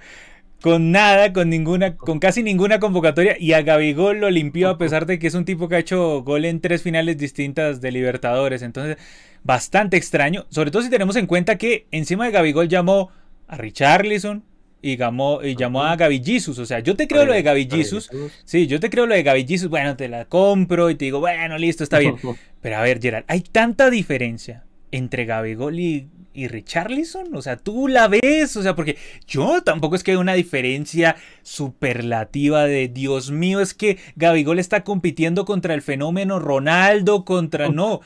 con 0.62 0.92
nada, 0.92 1.32
con 1.32 1.50
ninguna, 1.50 1.96
con 1.96 2.20
casi 2.20 2.44
ninguna 2.44 2.80
convocatoria 2.80 3.38
y 3.40 3.54
a 3.54 3.62
Gabigol 3.62 4.20
lo 4.20 4.30
limpió 4.30 4.70
a 4.70 4.78
pesar 4.78 5.06
de 5.06 5.18
que 5.20 5.28
es 5.28 5.34
un 5.34 5.46
tipo 5.46 5.70
que 5.70 5.76
ha 5.76 5.80
hecho 5.80 6.22
gol 6.24 6.44
en 6.46 6.60
tres 6.60 6.84
finales 6.84 7.18
distintas 7.18 7.82
de 7.82 7.92
Libertadores. 7.92 8.62
Entonces, 8.62 8.98
bastante 9.44 9.98
extraño, 9.98 10.46
sobre 10.50 10.72
todo 10.72 10.82
si 10.82 10.90
tenemos 10.90 11.16
en 11.16 11.28
cuenta 11.28 11.58
que 11.58 11.88
encima 11.92 12.26
de 12.26 12.32
Gabigol 12.32 12.68
llamó 12.68 13.10
a 13.48 13.56
Richarlison 13.56 14.44
y 14.82 14.98
llamó, 14.98 15.42
y 15.44 15.56
llamó 15.56 15.84
a 15.84 15.96
Gaby 15.96 16.24
Jesus. 16.24 16.60
O 16.60 16.66
sea, 16.66 16.80
yo 16.80 16.96
te 16.96 17.08
creo 17.08 17.26
lo 17.26 17.34
de 17.34 17.42
Gaby 17.42 17.68
Jesus. 17.70 18.10
Sí, 18.46 18.68
yo 18.68 18.80
te 18.80 18.90
creo 18.90 19.06
lo 19.06 19.16
de 19.16 19.24
Gaby 19.24 19.46
Jesus. 19.48 19.70
Bueno, 19.70 19.96
te 19.96 20.08
la 20.08 20.26
compro 20.26 20.90
y 20.90 20.96
te 20.96 21.06
digo, 21.06 21.20
bueno, 21.20 21.58
listo, 21.58 21.84
está 21.84 22.00
bien. 22.00 22.16
Pero 22.62 22.78
a 22.78 22.82
ver, 22.82 23.02
Gerald, 23.02 23.26
hay 23.28 23.42
tanta 23.42 23.90
diferencia 23.90 24.66
entre 24.92 25.26
Gabigol 25.26 25.80
y 25.80 26.08
y 26.40 26.48
Richarlison, 26.48 27.36
o 27.36 27.42
sea, 27.42 27.58
tú 27.58 27.88
la 27.88 28.08
ves, 28.08 28.56
o 28.56 28.62
sea, 28.62 28.76
porque 28.76 28.98
yo 29.28 29.62
tampoco 29.62 29.96
es 29.96 30.04
que 30.04 30.12
hay 30.12 30.18
una 30.18 30.36
diferencia 30.36 31.18
superlativa 31.42 32.66
de 32.66 32.88
Dios 32.88 33.32
mío, 33.32 33.60
es 33.60 33.74
que 33.74 33.98
Gabigol 34.16 34.60
está 34.60 34.84
compitiendo 34.84 35.44
contra 35.44 35.74
el 35.74 35.82
fenómeno 35.82 36.40
Ronaldo, 36.40 37.26
contra 37.26 37.70
no, 37.70 38.02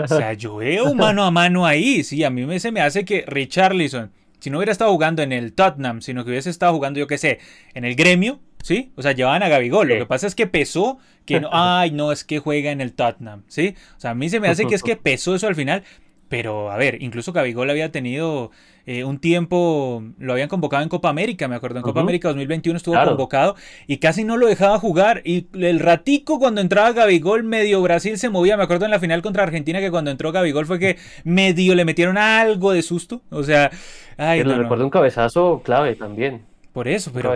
o 0.00 0.08
sea, 0.08 0.34
yo 0.34 0.56
veo 0.56 0.94
mano 0.94 1.24
a 1.24 1.30
mano 1.30 1.66
ahí, 1.66 2.02
sí, 2.04 2.24
a 2.24 2.30
mí 2.30 2.44
me, 2.44 2.60
se 2.60 2.72
me 2.72 2.80
hace 2.80 3.04
que 3.04 3.24
Richarlison, 3.26 4.10
si 4.40 4.50
no 4.50 4.58
hubiera 4.58 4.72
estado 4.72 4.92
jugando 4.92 5.22
en 5.22 5.32
el 5.32 5.52
Tottenham, 5.52 6.00
sino 6.00 6.24
que 6.24 6.30
hubiese 6.30 6.50
estado 6.50 6.72
jugando, 6.74 6.98
yo 7.00 7.06
qué 7.06 7.18
sé, 7.18 7.38
en 7.74 7.84
el 7.84 7.94
gremio, 7.94 8.40
¿sí? 8.62 8.92
O 8.96 9.02
sea, 9.02 9.12
llevaban 9.12 9.42
a 9.42 9.48
Gabigol. 9.48 9.88
Lo 9.88 9.96
que 9.96 10.06
pasa 10.06 10.26
es 10.26 10.34
que 10.34 10.46
pesó 10.46 10.98
que 11.24 11.40
no, 11.40 11.48
ay, 11.52 11.90
no, 11.90 12.12
es 12.12 12.24
que 12.24 12.38
juega 12.38 12.70
en 12.70 12.80
el 12.80 12.92
Tottenham, 12.92 13.42
¿sí? 13.48 13.74
O 13.96 14.00
sea, 14.00 14.10
a 14.10 14.14
mí 14.14 14.28
se 14.28 14.40
me 14.40 14.48
hace 14.48 14.66
que 14.66 14.74
es 14.74 14.82
que 14.82 14.96
pesó 14.96 15.34
eso 15.34 15.46
al 15.46 15.54
final. 15.54 15.82
Pero, 16.28 16.70
a 16.70 16.76
ver, 16.76 17.02
incluso 17.02 17.32
Gabigol 17.32 17.70
había 17.70 17.90
tenido 17.90 18.50
eh, 18.86 19.04
un 19.04 19.18
tiempo, 19.18 20.02
lo 20.18 20.32
habían 20.32 20.48
convocado 20.48 20.82
en 20.82 20.88
Copa 20.88 21.08
América, 21.08 21.48
me 21.48 21.54
acuerdo, 21.56 21.78
en 21.78 21.82
Copa 21.82 22.00
América 22.00 22.28
2021 22.28 22.76
estuvo 22.76 23.02
convocado 23.02 23.54
y 23.86 23.98
casi 23.98 24.24
no 24.24 24.36
lo 24.36 24.46
dejaba 24.46 24.78
jugar. 24.78 25.22
Y 25.24 25.46
el 25.54 25.80
ratico 25.80 26.38
cuando 26.38 26.60
entraba 26.60 26.92
Gabigol, 26.92 27.44
medio 27.44 27.82
Brasil 27.82 28.18
se 28.18 28.28
movía. 28.28 28.56
Me 28.56 28.62
acuerdo 28.62 28.84
en 28.84 28.90
la 28.90 29.00
final 29.00 29.22
contra 29.22 29.42
Argentina 29.42 29.80
que 29.80 29.90
cuando 29.90 30.10
entró 30.10 30.32
Gabigol 30.32 30.66
fue 30.66 30.78
que 30.78 30.96
medio 31.24 31.74
le 31.74 31.84
metieron 31.84 32.18
algo 32.18 32.72
de 32.72 32.82
susto. 32.82 33.22
O 33.30 33.42
sea, 33.42 33.70
ay, 34.16 34.42
pero 34.42 34.56
recuerdo 34.56 34.84
un 34.84 34.90
cabezazo 34.90 35.62
clave 35.64 35.94
también. 35.94 36.42
Por 36.72 36.88
eso, 36.88 37.10
pero, 37.12 37.34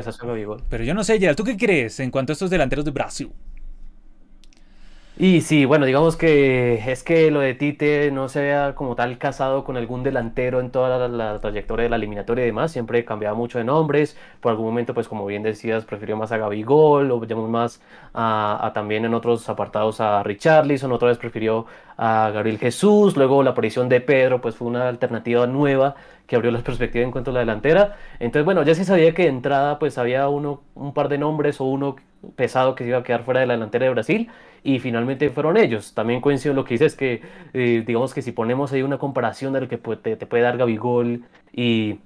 pero 0.69 0.85
yo 0.85 0.95
no 0.95 1.03
sé, 1.03 1.19
Gerald, 1.19 1.37
¿tú 1.37 1.45
qué 1.45 1.57
crees 1.57 1.99
en 2.01 2.11
cuanto 2.11 2.33
a 2.33 2.35
estos 2.35 2.51
delanteros 2.51 2.85
de 2.85 2.93
Brasil? 2.93 3.31
Y 5.19 5.43
sí, 5.43 5.67
bueno, 5.67 5.85
digamos 5.85 6.17
que 6.17 6.91
es 6.91 7.05
que 7.05 7.31
lo 7.31 7.41
de 7.41 7.53
Tite 7.53 8.11
no 8.11 8.31
se 8.31 8.41
vea 8.41 8.75
como 8.75 8.97
tal 8.97 9.19
casado 9.19 9.63
con 9.63 9.77
algún 9.77 10.03
delantero 10.03 10.59
en 10.59 10.71
toda 10.71 11.07
la, 11.07 11.39
trayectoria 11.39 11.85
de 11.85 11.91
la 11.91 11.97
eliminatoria 11.97 12.45
y 12.45 12.47
demás, 12.47 12.73
siempre 12.73 13.05
cambiaba 13.05 13.37
mucho 13.37 13.59
de 13.59 13.65
nombres, 13.65 14.17
por 14.41 14.51
algún 14.53 14.67
momento, 14.67 14.95
pues 14.95 15.09
como 15.09 15.27
bien 15.27 15.43
decías, 15.43 15.85
prefirió 15.85 16.17
más 16.17 16.33
a 16.33 16.39
Gabigol, 16.39 17.11
o 17.11 17.23
llamamos 17.25 17.51
más 17.51 17.83
a, 18.15 18.73
también 18.75 19.05
en 19.05 19.13
otros 19.13 19.49
apartados 19.51 20.01
a 20.01 20.23
Richarlison, 20.23 20.91
otra 20.93 21.09
vez 21.09 21.19
prefirió 21.19 21.67
a 21.99 22.31
Gabriel 22.33 22.59
Jesús, 22.59 23.15
luego 23.15 23.43
la 23.43 23.51
aparición 23.51 23.91
de 23.91 24.01
Pedro, 24.01 24.41
pues 24.41 24.57
fue 24.57 24.67
una 24.67 24.89
alternativa 24.89 25.47
nueva 25.47 25.95
que 26.27 26.37
abrió 26.37 26.51
las 26.51 26.63
perspectivas 26.65 27.05
en 27.05 27.13
cuanto 27.13 27.31
a 27.33 27.35
la 27.35 27.41
delantera. 27.41 27.97
Entonces, 28.19 28.47
bueno, 28.47 28.63
ya 28.63 28.75
se 28.75 28.85
sabía 28.87 29.13
que 29.13 29.25
de 29.25 29.29
entrada 29.29 29.79
pues 29.79 29.99
había 29.99 30.29
uno, 30.29 30.63
un 30.75 30.95
par 30.95 31.11
de 31.11 31.19
nombres 31.19 31.61
o 31.61 31.65
uno 31.65 31.97
pesado 32.37 32.75
que 32.75 32.85
se 32.85 32.91
iba 32.91 32.99
a 32.99 33.03
quedar 33.03 33.25
fuera 33.25 33.41
de 33.41 33.47
la 33.47 33.55
delantera 33.55 33.87
de 33.87 33.93
Brasil 33.93 34.31
y 34.63 34.79
finalmente 34.79 35.31
fueron 35.31 35.57
ellos. 35.57 35.95
También 35.95 36.21
coincido 36.21 36.53
en 36.53 36.57
lo 36.57 36.65
que 36.65 36.75
dices 36.75 36.97
que 36.97 37.23
eh, 37.53 37.85
digamos 37.87 38.15
que 38.15 38.23
si 38.23 38.33
ponemos 38.33 38.73
ahí 38.73 38.83
una 38.83 38.99
comparación 38.99 39.53
de 39.53 39.63
lo 39.63 39.69
que 39.69 39.79
te, 39.79 40.17
te 40.17 40.27
puede 40.27 40.43
dar 40.43 40.57
Gabigol 40.59 41.25
y 41.53 41.99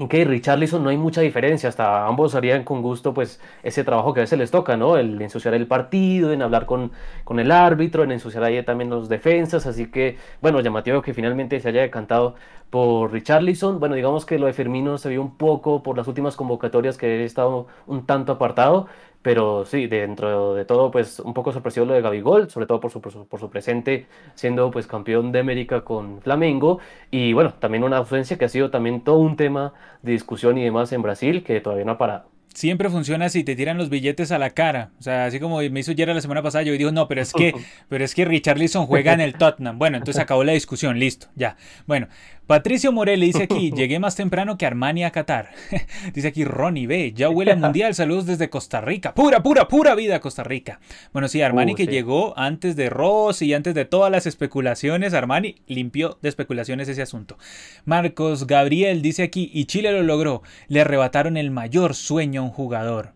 Ok, 0.00 0.12
Richarlison 0.26 0.82
no 0.82 0.90
hay 0.90 0.96
mucha 0.96 1.20
diferencia, 1.20 1.68
hasta 1.68 2.06
ambos 2.08 2.34
harían 2.34 2.64
con 2.64 2.82
gusto 2.82 3.14
pues 3.14 3.40
ese 3.62 3.84
trabajo 3.84 4.12
que 4.12 4.20
a 4.20 4.24
veces 4.24 4.36
les 4.40 4.50
toca, 4.50 4.76
¿no? 4.76 4.96
El 4.96 5.22
ensuciar 5.22 5.54
el 5.54 5.68
partido, 5.68 6.32
en 6.32 6.42
hablar 6.42 6.66
con, 6.66 6.90
con 7.22 7.38
el 7.38 7.52
árbitro, 7.52 8.02
en 8.02 8.10
ensuciar 8.10 8.42
ahí 8.42 8.60
también 8.64 8.90
los 8.90 9.08
defensas, 9.08 9.66
así 9.66 9.92
que 9.92 10.16
bueno, 10.40 10.58
llamativo 10.60 11.00
que 11.00 11.14
finalmente 11.14 11.60
se 11.60 11.68
haya 11.68 11.82
decantado 11.82 12.34
por 12.70 13.12
Richarlison, 13.12 13.78
bueno, 13.78 13.94
digamos 13.94 14.26
que 14.26 14.36
lo 14.40 14.46
de 14.46 14.52
Firmino 14.52 14.98
se 14.98 15.10
vio 15.10 15.22
un 15.22 15.36
poco 15.36 15.84
por 15.84 15.96
las 15.96 16.08
últimas 16.08 16.34
convocatorias 16.34 16.98
que 16.98 17.22
he 17.22 17.24
estado 17.24 17.68
un 17.86 18.04
tanto 18.04 18.32
apartado, 18.32 18.88
pero 19.24 19.64
sí, 19.64 19.86
dentro 19.86 20.54
de 20.54 20.66
todo, 20.66 20.90
pues 20.90 21.18
un 21.18 21.32
poco 21.32 21.50
sorpresivo 21.50 21.86
lo 21.86 21.94
de 21.94 22.02
Gabigol, 22.02 22.50
sobre 22.50 22.66
todo 22.66 22.78
por 22.78 22.90
su, 22.90 23.00
por 23.00 23.40
su 23.40 23.48
presente 23.48 24.06
siendo 24.34 24.70
pues 24.70 24.86
campeón 24.86 25.32
de 25.32 25.38
América 25.40 25.80
con 25.80 26.20
Flamengo. 26.20 26.78
Y 27.10 27.32
bueno, 27.32 27.54
también 27.54 27.84
una 27.84 27.96
ausencia 27.96 28.36
que 28.36 28.44
ha 28.44 28.50
sido 28.50 28.70
también 28.70 29.00
todo 29.00 29.16
un 29.16 29.36
tema 29.36 29.72
de 30.02 30.12
discusión 30.12 30.58
y 30.58 30.64
demás 30.64 30.92
en 30.92 31.00
Brasil 31.00 31.42
que 31.42 31.62
todavía 31.62 31.86
no 31.86 31.92
ha 31.92 31.98
parado 31.98 32.34
siempre 32.54 32.88
funciona 32.88 33.28
si 33.28 33.44
te 33.44 33.56
tiran 33.56 33.76
los 33.76 33.90
billetes 33.90 34.32
a 34.32 34.38
la 34.38 34.50
cara. 34.50 34.90
O 34.98 35.02
sea, 35.02 35.26
así 35.26 35.38
como 35.40 35.58
me 35.58 35.80
hizo 35.80 35.92
Yera 35.92 36.14
la 36.14 36.20
semana 36.20 36.42
pasada, 36.42 36.62
yo 36.62 36.72
digo, 36.72 36.92
no, 36.92 37.08
pero 37.08 37.20
es 37.20 37.32
que, 37.32 37.52
pero 37.88 38.04
es 38.04 38.14
que 38.14 38.24
Richarlison 38.24 38.86
juega 38.86 39.12
en 39.12 39.20
el 39.20 39.34
Tottenham. 39.34 39.78
Bueno, 39.78 39.98
entonces 39.98 40.22
acabó 40.22 40.44
la 40.44 40.52
discusión, 40.52 40.98
listo, 40.98 41.26
ya. 41.34 41.56
Bueno, 41.86 42.08
Patricio 42.46 42.92
Morel 42.92 43.20
dice 43.20 43.44
aquí, 43.44 43.72
llegué 43.76 43.98
más 43.98 44.16
temprano 44.16 44.58
que 44.58 44.66
Armani 44.66 45.04
a 45.04 45.10
Qatar. 45.10 45.50
dice 46.14 46.28
aquí 46.28 46.44
Ronnie 46.44 46.86
B, 46.86 47.12
ya 47.14 47.30
huele 47.30 47.52
a 47.52 47.56
mundial, 47.56 47.94
saludos 47.94 48.26
desde 48.26 48.50
Costa 48.50 48.80
Rica. 48.82 49.14
Pura, 49.14 49.42
pura, 49.42 49.66
pura 49.66 49.94
vida 49.94 50.20
Costa 50.20 50.44
Rica. 50.44 50.78
Bueno, 51.12 51.28
sí, 51.28 51.40
Armani 51.40 51.72
uh, 51.72 51.76
que 51.76 51.86
llegó 51.86 52.38
antes 52.38 52.76
de 52.76 52.90
Ross 52.90 53.40
y 53.40 53.54
antes 53.54 53.74
de 53.74 53.86
todas 53.86 54.12
las 54.12 54.26
especulaciones, 54.26 55.14
Armani 55.14 55.56
limpió 55.66 56.18
de 56.20 56.28
especulaciones 56.28 56.88
ese 56.88 57.02
asunto. 57.02 57.38
Marcos 57.86 58.46
Gabriel 58.46 59.00
dice 59.00 59.22
aquí, 59.22 59.50
y 59.54 59.64
Chile 59.64 59.92
lo 59.92 60.02
logró, 60.02 60.42
le 60.68 60.82
arrebataron 60.82 61.38
el 61.38 61.50
mayor 61.50 61.94
sueño 61.94 62.42
a 62.42 62.44
un 62.44 62.50
jugador. 62.50 63.14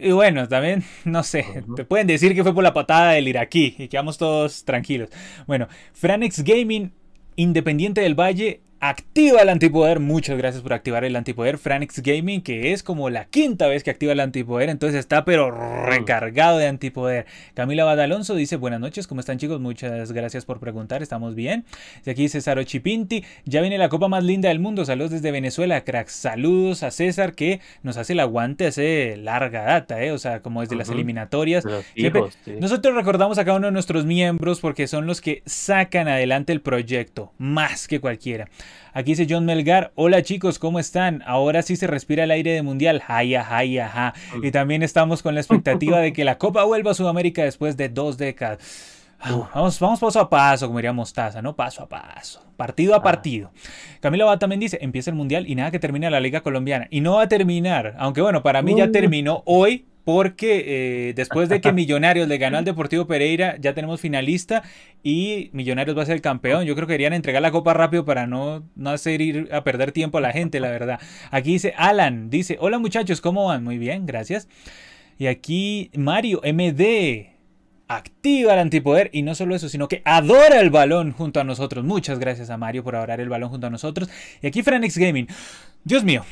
Y 0.00 0.12
bueno, 0.12 0.48
también, 0.48 0.84
no 1.04 1.22
sé, 1.22 1.64
te 1.76 1.84
pueden 1.84 2.06
decir 2.06 2.34
que 2.34 2.42
fue 2.42 2.54
por 2.54 2.64
la 2.64 2.72
patada 2.72 3.12
del 3.12 3.28
iraquí 3.28 3.74
y 3.78 3.88
quedamos 3.88 4.16
todos 4.16 4.64
tranquilos. 4.64 5.10
Bueno, 5.46 5.68
Franex 5.92 6.44
Gaming 6.44 6.92
Independiente 7.38 8.00
del 8.00 8.16
Valle 8.16 8.62
activa 8.80 9.42
el 9.42 9.48
antipoder. 9.48 10.00
Muchas 10.00 10.38
gracias 10.38 10.62
por 10.62 10.72
activar 10.72 11.04
el 11.04 11.16
antipoder. 11.16 11.58
Franix 11.58 12.00
Gaming, 12.00 12.42
que 12.42 12.72
es 12.72 12.82
como 12.82 13.10
la 13.10 13.24
quinta 13.24 13.66
vez 13.66 13.82
que 13.82 13.90
activa 13.90 14.12
el 14.12 14.20
antipoder, 14.20 14.68
entonces 14.68 15.00
está 15.00 15.24
pero 15.24 15.50
recargado 15.50 16.58
de 16.58 16.68
antipoder. 16.68 17.26
Camila 17.54 17.84
Badalonso 17.84 18.34
dice, 18.34 18.56
buenas 18.56 18.80
noches, 18.80 19.06
¿cómo 19.06 19.20
están 19.20 19.38
chicos? 19.38 19.60
Muchas 19.60 20.12
gracias 20.12 20.44
por 20.44 20.60
preguntar, 20.60 21.02
estamos 21.02 21.34
bien. 21.34 21.64
Y 22.04 22.10
aquí 22.10 22.28
César 22.28 22.58
Ochipinti, 22.58 23.24
ya 23.44 23.60
viene 23.60 23.78
la 23.78 23.88
copa 23.88 24.08
más 24.08 24.24
linda 24.24 24.48
del 24.48 24.60
mundo. 24.60 24.84
Saludos 24.84 25.10
desde 25.10 25.30
Venezuela, 25.30 25.82
cracks. 25.82 26.12
Saludos 26.12 26.82
a 26.82 26.90
César 26.90 27.34
que 27.34 27.60
nos 27.82 27.96
hace 27.96 28.12
el 28.12 28.20
aguante 28.20 28.66
hace 28.66 29.16
larga 29.16 29.62
data, 29.62 30.02
¿eh? 30.02 30.12
o 30.12 30.18
sea, 30.18 30.40
como 30.40 30.60
desde 30.60 30.76
las 30.76 30.88
eliminatorias. 30.88 31.64
Nosotros 32.60 32.94
recordamos 32.94 33.38
a 33.38 33.44
cada 33.44 33.58
uno 33.58 33.66
de 33.66 33.72
nuestros 33.72 34.04
miembros 34.06 34.60
porque 34.60 34.86
son 34.86 35.06
los 35.06 35.20
que 35.20 35.42
sacan 35.46 36.08
adelante 36.08 36.52
el 36.52 36.60
proyecto, 36.60 37.32
más 37.38 37.88
que 37.88 38.00
cualquiera. 38.00 38.48
Aquí 38.92 39.12
dice 39.12 39.26
John 39.28 39.44
Melgar, 39.44 39.92
hola 39.94 40.22
chicos, 40.22 40.58
¿cómo 40.58 40.78
están? 40.78 41.22
Ahora 41.26 41.62
sí 41.62 41.76
se 41.76 41.86
respira 41.86 42.24
el 42.24 42.30
aire 42.30 42.52
de 42.52 42.62
mundial, 42.62 43.00
jaya, 43.00 43.44
ja. 43.44 44.14
Y 44.42 44.50
también 44.50 44.82
estamos 44.82 45.22
con 45.22 45.34
la 45.34 45.40
expectativa 45.40 45.98
de 46.00 46.12
que 46.12 46.24
la 46.24 46.38
Copa 46.38 46.64
vuelva 46.64 46.92
a 46.92 46.94
Sudamérica 46.94 47.44
después 47.44 47.76
de 47.76 47.88
dos 47.88 48.18
décadas. 48.18 48.96
Vamos, 49.20 49.80
vamos 49.80 49.98
paso 49.98 50.20
a 50.20 50.30
paso, 50.30 50.66
como 50.66 50.78
diría 50.78 50.92
Mostaza, 50.92 51.42
¿no? 51.42 51.56
Paso 51.56 51.82
a 51.82 51.88
paso, 51.88 52.40
partido 52.56 52.94
a 52.94 52.98
ah. 52.98 53.02
partido. 53.02 53.50
Camilo 54.00 54.26
va 54.26 54.38
también 54.38 54.60
dice, 54.60 54.78
empieza 54.80 55.10
el 55.10 55.16
Mundial 55.16 55.48
y 55.48 55.56
nada 55.56 55.72
que 55.72 55.80
termine 55.80 56.08
la 56.08 56.20
Liga 56.20 56.40
Colombiana. 56.42 56.86
Y 56.90 57.00
no 57.00 57.14
va 57.14 57.22
a 57.22 57.28
terminar, 57.28 57.96
aunque 57.98 58.20
bueno, 58.20 58.42
para 58.42 58.62
mí 58.62 58.76
ya 58.76 58.92
terminó 58.92 59.42
hoy, 59.44 59.86
porque 60.08 61.10
eh, 61.10 61.12
después 61.12 61.50
de 61.50 61.60
que 61.60 61.70
Millonarios 61.74 62.26
le 62.28 62.38
ganó 62.38 62.56
al 62.56 62.64
Deportivo 62.64 63.06
Pereira, 63.06 63.58
ya 63.60 63.74
tenemos 63.74 64.00
finalista 64.00 64.62
y 65.02 65.50
Millonarios 65.52 65.98
va 65.98 66.02
a 66.02 66.06
ser 66.06 66.14
el 66.14 66.22
campeón. 66.22 66.64
Yo 66.64 66.74
creo 66.74 66.86
que 66.86 66.94
querían 66.94 67.12
entregar 67.12 67.42
la 67.42 67.50
copa 67.50 67.74
rápido 67.74 68.06
para 68.06 68.26
no, 68.26 68.64
no 68.74 68.88
hacer 68.88 69.20
ir 69.20 69.50
a 69.52 69.64
perder 69.64 69.92
tiempo 69.92 70.16
a 70.16 70.22
la 70.22 70.32
gente, 70.32 70.60
la 70.60 70.70
verdad. 70.70 70.98
Aquí 71.30 71.52
dice 71.52 71.74
Alan, 71.76 72.30
dice, 72.30 72.56
hola 72.58 72.78
muchachos, 72.78 73.20
¿cómo 73.20 73.48
van? 73.48 73.62
Muy 73.62 73.76
bien, 73.76 74.06
gracias. 74.06 74.48
Y 75.18 75.26
aquí 75.26 75.90
Mario 75.94 76.40
MD 76.42 77.26
activa 77.86 78.54
el 78.54 78.60
antipoder 78.60 79.10
y 79.12 79.20
no 79.20 79.34
solo 79.34 79.54
eso, 79.54 79.68
sino 79.68 79.88
que 79.88 80.00
adora 80.06 80.58
el 80.60 80.70
balón 80.70 81.12
junto 81.12 81.38
a 81.38 81.44
nosotros. 81.44 81.84
Muchas 81.84 82.18
gracias 82.18 82.48
a 82.48 82.56
Mario 82.56 82.82
por 82.82 82.96
adorar 82.96 83.20
el 83.20 83.28
balón 83.28 83.50
junto 83.50 83.66
a 83.66 83.70
nosotros. 83.70 84.08
Y 84.40 84.46
aquí 84.46 84.62
Franix 84.62 84.96
Gaming. 84.96 85.28
Dios 85.84 86.02
mío, 86.02 86.24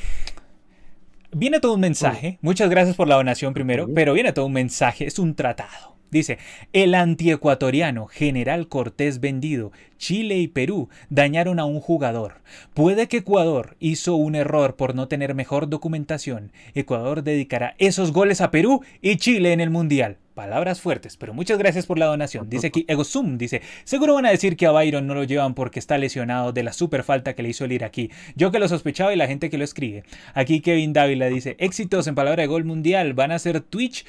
Viene 1.31 1.59
todo 1.59 1.73
un 1.73 1.81
mensaje. 1.81 2.39
Muchas 2.41 2.69
gracias 2.69 2.95
por 2.95 3.07
la 3.07 3.15
donación 3.15 3.53
primero, 3.53 3.87
pero 3.93 4.13
viene 4.13 4.33
todo 4.33 4.45
un 4.45 4.53
mensaje. 4.53 5.05
Es 5.05 5.19
un 5.19 5.35
tratado. 5.35 5.97
Dice, 6.09 6.37
el 6.71 6.95
antiecuatoriano 6.95 8.07
General 8.07 8.69
Cortés 8.69 9.19
vendido, 9.19 9.73
Chile 9.97 10.37
y 10.37 10.47
Perú 10.47 10.87
dañaron 11.09 11.59
a 11.59 11.65
un 11.65 11.81
jugador. 11.81 12.35
Puede 12.73 13.09
que 13.09 13.17
Ecuador 13.17 13.75
hizo 13.79 14.15
un 14.15 14.35
error 14.35 14.77
por 14.77 14.95
no 14.95 15.09
tener 15.09 15.35
mejor 15.35 15.67
documentación. 15.67 16.53
Ecuador 16.75 17.23
dedicará 17.23 17.75
esos 17.77 18.13
goles 18.13 18.39
a 18.39 18.51
Perú 18.51 18.83
y 19.01 19.17
Chile 19.17 19.51
en 19.51 19.59
el 19.59 19.69
Mundial. 19.69 20.17
Palabras 20.37 20.81
fuertes, 20.81 21.17
pero 21.17 21.33
muchas 21.33 21.57
gracias 21.57 21.87
por 21.87 21.97
la 21.97 22.05
donación. 22.05 22.47
Dice 22.47 22.67
aquí 22.67 22.85
Egosum, 22.87 23.39
dice, 23.39 23.63
seguro 23.85 24.13
van 24.13 24.27
a 24.27 24.29
decir 24.29 24.55
que 24.55 24.67
a 24.67 24.71
Byron 24.71 25.07
no 25.07 25.15
lo 25.15 25.23
llevan 25.23 25.55
porque 25.55 25.79
está 25.79 25.97
lesionado 25.97 26.53
de 26.53 26.61
la 26.61 26.73
super 26.73 27.01
falta 27.01 27.33
que 27.33 27.41
le 27.41 27.49
hizo 27.49 27.65
el 27.65 27.71
iraquí. 27.71 28.11
Yo 28.35 28.51
que 28.51 28.59
lo 28.59 28.67
sospechaba 28.67 29.11
y 29.11 29.15
la 29.15 29.25
gente 29.25 29.49
que 29.49 29.57
lo 29.57 29.63
escribe. 29.63 30.03
Aquí 30.35 30.61
Kevin 30.61 30.93
Dávila 30.93 31.25
dice, 31.25 31.55
éxitos 31.57 32.05
en 32.05 32.13
palabra 32.13 32.43
de 32.43 32.47
gol 32.49 32.65
mundial, 32.65 33.15
van 33.15 33.31
a 33.31 33.39
ser 33.39 33.61
Twitch 33.61 34.05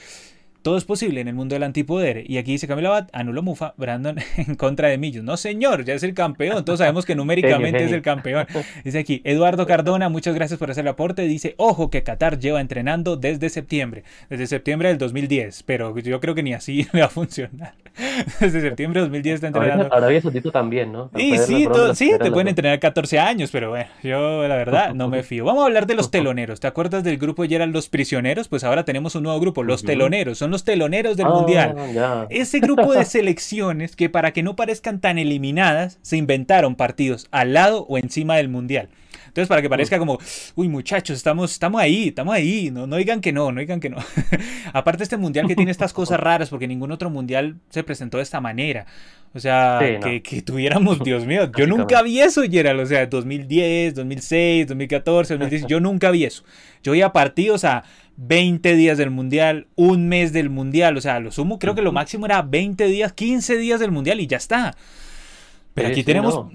todo 0.69 0.77
es 0.77 0.85
posible 0.85 1.23
en 1.23 1.29
el 1.29 1.35
mundo 1.35 1.55
del 1.55 1.63
antipoder. 1.63 2.31
Y 2.31 2.37
aquí 2.37 2.53
dice 2.53 2.69
Camila 2.69 2.91
Abad, 2.91 3.09
anulo 3.15 3.43
Mufa, 3.43 3.73
Brandon 3.79 4.19
en 4.37 4.55
contra 4.55 4.89
de 4.89 4.99
Millos. 4.99 5.25
No, 5.25 5.39
señor, 5.39 5.87
ya 5.87 5.95
es 5.95 6.03
el 6.03 6.13
campeón. 6.13 6.63
Todos 6.63 6.81
sabemos 6.81 7.07
que 7.07 7.15
numéricamente 7.17 7.83
es 7.83 7.91
el 7.91 8.03
campeón. 8.03 8.47
Dice 8.85 8.99
aquí, 8.99 9.23
Eduardo 9.25 9.67
Cardona, 9.67 10.11
muchas 10.11 10.35
gracias 10.35 10.59
por 10.59 10.71
hacer 10.71 10.85
el 10.85 10.89
aporte. 10.89 11.23
Dice, 11.23 11.55
ojo 11.57 11.89
que 11.89 12.03
Qatar 12.03 12.39
lleva 12.39 12.61
entrenando 12.61 13.17
desde 13.17 13.49
septiembre. 13.49 14.05
Desde 14.29 14.47
septiembre 14.47 14.91
del 14.91 14.99
2010. 14.99 15.63
Pero 15.63 15.99
yo 16.01 16.21
creo 16.21 16.35
que 16.35 16.43
ni 16.43 16.53
así 16.53 16.87
le 16.93 17.01
va 17.01 17.07
a 17.07 17.09
funcionar. 17.09 17.73
Desde 18.39 18.61
septiembre 18.61 19.01
del 19.01 19.09
2010 19.09 19.35
está 19.37 19.47
entrenando. 19.47 19.91
Arabia 19.91 20.21
Saudita 20.21 20.51
también, 20.51 20.93
¿no? 20.93 21.11
Y 21.17 21.39
sí, 21.39 21.67
sí, 21.95 22.13
te 22.21 22.31
pueden 22.31 22.49
entrenar 22.49 22.79
14 22.79 23.19
años, 23.19 23.51
pero 23.51 23.71
bueno, 23.71 23.89
yo 24.03 24.47
la 24.47 24.57
verdad 24.57 24.93
no 24.93 25.09
me 25.09 25.23
fío. 25.23 25.47
Vamos 25.47 25.63
a 25.63 25.67
hablar 25.67 25.87
de 25.87 25.95
los 25.95 26.11
teloneros. 26.11 26.61
¿Te 26.61 26.67
acuerdas 26.67 27.05
del 27.05 27.17
grupo 27.17 27.47
ya 27.47 27.57
eran 27.57 27.73
los 27.73 27.89
prisioneros? 27.89 28.49
Pues 28.49 28.65
ahora 28.65 28.85
tenemos 28.85 29.15
un 29.15 29.23
nuevo 29.23 29.41
grupo, 29.41 29.63
los 29.63 29.83
teloneros. 29.83 30.37
Son 30.37 30.51
los 30.51 30.58
teloneros 30.65 31.17
del 31.17 31.27
ah, 31.27 31.31
Mundial. 31.31 32.27
Ese 32.31 32.61
grupo 32.61 32.93
de 32.93 33.05
selecciones 33.05 33.97
que 33.97 34.09
para 34.09 34.33
que 34.33 34.43
no 34.43 34.57
parezcan 34.57 35.01
tan 35.01 35.19
eliminadas, 35.19 35.99
se 36.03 36.17
inventaron 36.17 36.75
partidos 36.75 37.27
al 37.31 37.55
lado 37.55 37.87
o 37.89 37.99
encima 37.99 38.37
del 38.37 38.49
Mundial. 38.49 38.89
Entonces, 39.29 39.49
para 39.49 39.63
que 39.63 39.69
parezca 39.71 39.99
como, 39.99 40.19
uy, 40.57 40.69
muchachos, 40.69 41.17
estamos, 41.17 41.53
estamos 41.53 41.81
ahí, 41.81 42.09
estamos 42.09 42.35
ahí, 42.35 42.71
no, 42.71 42.87
no 42.87 42.97
digan 42.97 43.21
que 43.21 43.33
no, 43.33 43.53
no 43.53 43.61
digan 43.61 43.81
que 43.81 43.91
no. 43.91 43.99
Aparte, 44.73 45.05
este 45.05 45.17
mundial 45.17 45.47
que 45.47 45.55
tiene 45.55 45.71
estas 45.71 45.93
cosas 45.93 46.19
raras, 46.21 46.51
porque 46.51 46.67
ningún 46.67 46.91
otro 46.93 47.11
mundial 47.11 47.57
se 47.71 47.83
presentó 47.85 48.17
de 48.19 48.25
esta 48.25 48.41
manera. 48.41 48.87
O 49.35 49.41
sea, 49.41 49.79
que, 50.03 50.23
que, 50.23 50.43
tuviéramos, 50.43 50.99
Dios 51.05 51.27
mío, 51.27 51.51
yo 51.57 51.67
nunca 51.67 52.03
vi 52.03 52.21
eso, 52.21 52.43
Gerald. 52.43 52.81
O 52.81 52.87
sea, 52.87 53.07
2010, 53.07 53.95
2006, 53.95 54.67
2014, 54.69 55.35
2010, 55.35 55.67
yo 55.67 55.81
nunca 55.81 56.11
vi 56.11 56.25
eso. 56.25 56.45
Yo 56.83 56.95
iba 56.95 57.09
a 57.09 57.13
partidos 57.13 57.65
a 57.65 57.85
20 58.17 58.75
días 58.75 58.99
del 58.99 59.11
mundial, 59.11 59.67
un 59.77 60.09
mes 60.09 60.33
del 60.33 60.51
mundial. 60.51 60.97
O 60.97 61.01
sea, 61.01 61.21
lo 61.21 61.31
sumo, 61.31 61.59
creo 61.59 61.75
que 61.75 61.83
lo 61.83 61.93
máximo 61.93 62.27
era 62.27 62.43
20 62.43 62.87
días, 62.87 63.13
15 63.13 63.59
días 63.59 63.81
del 63.81 63.91
mundial 63.91 64.21
y 64.21 64.27
ya 64.27 64.39
está. 64.39 64.75
Pero 65.79 65.89
aquí, 65.91 66.03
tenemos, 66.03 66.47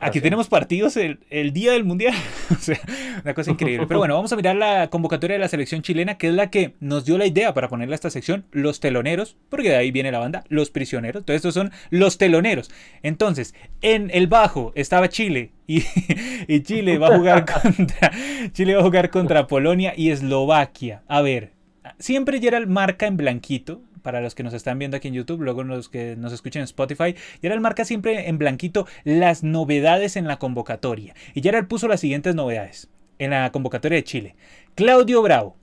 aquí 0.00 0.20
tenemos 0.20 0.48
partidos 0.48 0.96
el, 0.96 1.52
día 1.52 1.72
del 1.72 1.84
Mundial. 1.84 2.14
o 2.50 2.54
sea, 2.56 2.78
una 3.22 3.34
cosa 3.34 3.50
increíble. 3.50 3.86
Pero 3.86 3.98
bueno, 3.98 4.14
vamos 4.14 4.32
a 4.32 4.36
mirar 4.36 4.56
la 4.56 4.88
convocatoria 4.90 5.34
de 5.34 5.40
la 5.40 5.48
selección 5.48 5.82
chilena, 5.82 6.18
que 6.18 6.28
es 6.28 6.34
la 6.34 6.50
que 6.50 6.74
nos 6.80 7.04
dio 7.04 7.18
la 7.18 7.26
idea 7.26 7.54
para 7.54 7.68
ponerle 7.68 7.94
a 7.94 7.96
esta 7.96 8.10
sección 8.10 8.44
los 8.52 8.80
teloneros, 8.80 9.36
porque 9.48 9.70
de 9.70 9.76
ahí 9.76 9.90
viene 9.90 10.12
la 10.12 10.18
banda, 10.18 10.44
los 10.48 10.70
prisioneros. 10.70 11.22
Entonces, 11.22 11.36
estos 11.36 11.54
son 11.54 11.72
los 11.90 12.18
teloneros. 12.18 12.70
Entonces, 13.02 13.54
en 13.82 14.10
el 14.12 14.26
bajo 14.26 14.72
estaba 14.74 15.08
Chile. 15.08 15.52
Y, 15.66 15.82
y 16.48 16.62
Chile 16.62 16.98
va 16.98 17.08
a 17.08 17.18
jugar 17.18 17.44
contra 17.62 18.10
Chile 18.52 18.74
va 18.74 18.80
a 18.80 18.84
jugar 18.84 19.10
contra 19.10 19.46
Polonia 19.46 19.92
y 19.96 20.10
Eslovaquia. 20.10 21.02
A 21.08 21.20
ver, 21.20 21.52
siempre 21.98 22.40
Gerald 22.40 22.68
marca 22.68 23.06
en 23.06 23.16
blanquito 23.16 23.82
para 24.08 24.22
los 24.22 24.34
que 24.34 24.42
nos 24.42 24.54
están 24.54 24.78
viendo 24.78 24.96
aquí 24.96 25.08
en 25.08 25.12
YouTube, 25.12 25.42
luego 25.42 25.62
los 25.64 25.90
que 25.90 26.16
nos 26.16 26.32
escuchen 26.32 26.60
en 26.60 26.64
Spotify, 26.64 27.14
Gerald 27.42 27.60
marca 27.60 27.84
siempre 27.84 28.30
en 28.30 28.38
blanquito 28.38 28.86
las 29.04 29.42
novedades 29.42 30.16
en 30.16 30.26
la 30.26 30.38
convocatoria. 30.38 31.14
Y 31.34 31.42
Gerald 31.42 31.68
puso 31.68 31.88
las 31.88 32.00
siguientes 32.00 32.34
novedades 32.34 32.88
en 33.18 33.32
la 33.32 33.52
convocatoria 33.52 33.96
de 33.96 34.04
Chile. 34.04 34.34
Claudio 34.74 35.20
Bravo, 35.20 35.56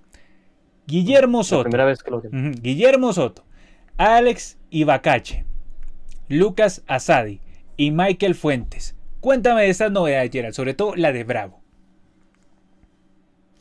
Guillermo 0.85 1.43
Soto, 1.43 1.71
Guillermo 2.61 3.13
Soto, 3.13 3.45
Alex 3.97 4.59
Ibacache, 4.69 5.43
Lucas 6.29 6.83
Asadi 6.85 7.41
y 7.77 7.89
Michael 7.89 8.35
Fuentes. 8.35 8.95
Cuéntame 9.21 9.63
de 9.63 9.69
estas 9.69 9.91
novedades, 9.91 10.29
Gerald, 10.31 10.53
sobre 10.53 10.75
todo 10.75 10.95
la 10.95 11.11
de 11.11 11.23
Bravo. 11.23 11.64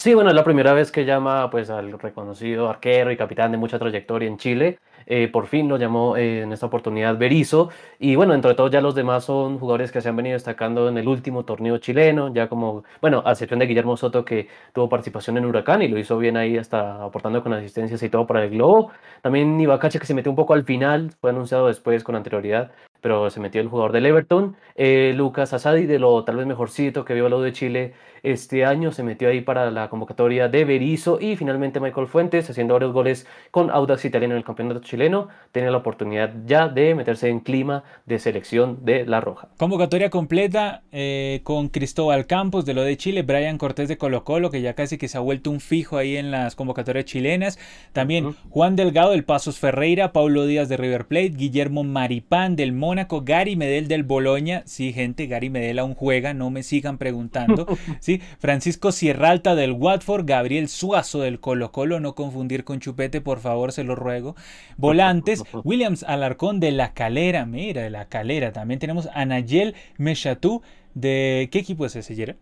Sí, 0.04 0.12
bueno, 0.12 0.28
es 0.28 0.36
la 0.36 0.44
primera 0.44 0.74
vez 0.74 0.92
que 0.92 1.06
llama 1.06 1.48
pues, 1.48 1.70
al 1.70 1.98
reconocido 1.98 2.68
arquero 2.68 3.10
y 3.10 3.16
capitán 3.16 3.52
de 3.52 3.56
mucha 3.56 3.78
trayectoria 3.78 4.28
en 4.28 4.36
Chile. 4.36 4.78
Eh, 5.06 5.28
por 5.28 5.46
fin 5.46 5.66
lo 5.66 5.78
llamó 5.78 6.14
eh, 6.18 6.42
en 6.42 6.52
esta 6.52 6.66
oportunidad 6.66 7.16
Berizzo. 7.16 7.70
Y 7.98 8.14
bueno, 8.14 8.34
entre 8.34 8.52
todos 8.52 8.70
ya 8.70 8.82
los 8.82 8.94
demás 8.94 9.24
son 9.24 9.58
jugadores 9.58 9.90
que 9.90 10.02
se 10.02 10.10
han 10.10 10.16
venido 10.16 10.34
destacando 10.34 10.90
en 10.90 10.98
el 10.98 11.08
último 11.08 11.46
torneo 11.46 11.78
chileno, 11.78 12.34
ya 12.34 12.50
como, 12.50 12.84
bueno, 13.00 13.22
a 13.24 13.30
excepción 13.32 13.60
de 13.60 13.66
Guillermo 13.66 13.96
Soto 13.96 14.26
que 14.26 14.48
tuvo 14.74 14.90
participación 14.90 15.38
en 15.38 15.46
Huracán 15.46 15.80
y 15.80 15.88
lo 15.88 15.98
hizo 15.98 16.18
bien 16.18 16.36
ahí 16.36 16.58
hasta 16.58 17.02
aportando 17.02 17.42
con 17.42 17.54
asistencias 17.54 18.02
y 18.02 18.10
todo 18.10 18.26
para 18.26 18.44
el 18.44 18.50
Globo. 18.50 18.90
También 19.22 19.58
Ibacache 19.58 19.98
que 19.98 20.04
se 20.04 20.12
metió 20.12 20.30
un 20.30 20.36
poco 20.36 20.52
al 20.52 20.64
final, 20.64 21.12
fue 21.18 21.30
anunciado 21.30 21.68
después 21.68 22.04
con 22.04 22.14
anterioridad, 22.14 22.72
pero 23.04 23.28
se 23.28 23.38
metió 23.38 23.60
el 23.60 23.68
jugador 23.68 23.92
del 23.92 24.06
Everton. 24.06 24.56
Eh, 24.76 25.12
Lucas 25.14 25.52
Asadi, 25.52 25.84
de 25.84 25.98
lo 25.98 26.24
tal 26.24 26.36
vez 26.36 26.46
mejorcito 26.46 27.04
que 27.04 27.12
vio 27.12 27.28
lo 27.28 27.42
de 27.42 27.52
Chile 27.52 27.92
este 28.24 28.64
año 28.64 28.90
se 28.90 29.02
metió 29.02 29.28
ahí 29.28 29.42
para 29.42 29.70
la 29.70 29.90
convocatoria 29.90 30.48
de 30.48 30.64
Berizzo 30.64 31.18
y 31.20 31.36
finalmente 31.36 31.78
Michael 31.78 32.06
Fuentes, 32.06 32.48
haciendo 32.48 32.72
varios 32.72 32.94
goles 32.94 33.26
con 33.50 33.70
Audax 33.70 34.06
Italiano 34.06 34.32
en 34.32 34.38
el 34.38 34.44
campeonato 34.44 34.80
chileno, 34.80 35.28
tiene 35.52 35.70
la 35.70 35.76
oportunidad 35.76 36.32
ya 36.46 36.68
de 36.68 36.94
meterse 36.94 37.28
en 37.28 37.40
clima 37.40 37.84
de 38.06 38.18
selección 38.18 38.82
de 38.82 39.04
La 39.04 39.20
Roja. 39.20 39.48
Convocatoria 39.58 40.08
completa 40.08 40.84
eh, 40.90 41.42
con 41.44 41.68
Cristóbal 41.68 42.26
Campos 42.26 42.64
de 42.64 42.72
lo 42.72 42.80
de 42.80 42.96
Chile, 42.96 43.20
Brian 43.20 43.58
Cortés 43.58 43.90
de 43.90 43.98
Colo 43.98 44.24
Colo, 44.24 44.50
que 44.50 44.62
ya 44.62 44.72
casi 44.72 44.96
que 44.96 45.08
se 45.08 45.18
ha 45.18 45.20
vuelto 45.20 45.50
un 45.50 45.60
fijo 45.60 45.98
ahí 45.98 46.16
en 46.16 46.30
las 46.30 46.56
convocatorias 46.56 47.04
chilenas. 47.04 47.58
También 47.92 48.34
Juan 48.48 48.74
Delgado 48.74 49.10
del 49.10 49.24
Pasos 49.24 49.58
Ferreira, 49.58 50.14
Paulo 50.14 50.46
Díaz 50.46 50.70
de 50.70 50.78
River 50.78 51.04
Plate, 51.04 51.34
Guillermo 51.36 51.84
Maripán 51.84 52.56
del 52.56 52.72
Mónaco, 52.94 53.22
Gary 53.22 53.56
Medel 53.56 53.88
del 53.88 54.04
Boloña. 54.04 54.62
Sí, 54.66 54.92
gente, 54.92 55.26
Gary 55.26 55.50
Medel 55.50 55.80
aún 55.80 55.96
juega, 55.96 56.32
no 56.32 56.50
me 56.50 56.62
sigan 56.62 56.96
preguntando. 56.96 57.66
Sí, 57.98 58.20
Francisco 58.38 58.92
Sierralta 58.92 59.56
del 59.56 59.72
Watford, 59.72 60.26
Gabriel 60.26 60.68
Suazo 60.68 61.20
del 61.20 61.40
Colo 61.40 61.72
Colo, 61.72 61.98
no 61.98 62.14
confundir 62.14 62.62
con 62.62 62.78
Chupete, 62.78 63.20
por 63.20 63.40
favor, 63.40 63.72
se 63.72 63.82
lo 63.82 63.96
ruego. 63.96 64.36
Volantes, 64.76 65.42
Williams 65.64 66.04
Alarcón 66.04 66.60
de 66.60 66.70
La 66.70 66.94
Calera, 66.94 67.46
mira, 67.46 67.82
de 67.82 67.90
La 67.90 68.08
Calera. 68.08 68.52
También 68.52 68.78
tenemos 68.78 69.08
a 69.12 69.24
Nayel 69.24 69.74
Meshatú, 69.96 70.62
de... 70.94 71.48
¿Qué 71.50 71.58
equipo 71.58 71.84
es 71.84 71.96
ese, 71.96 72.14
Jera? 72.14 72.36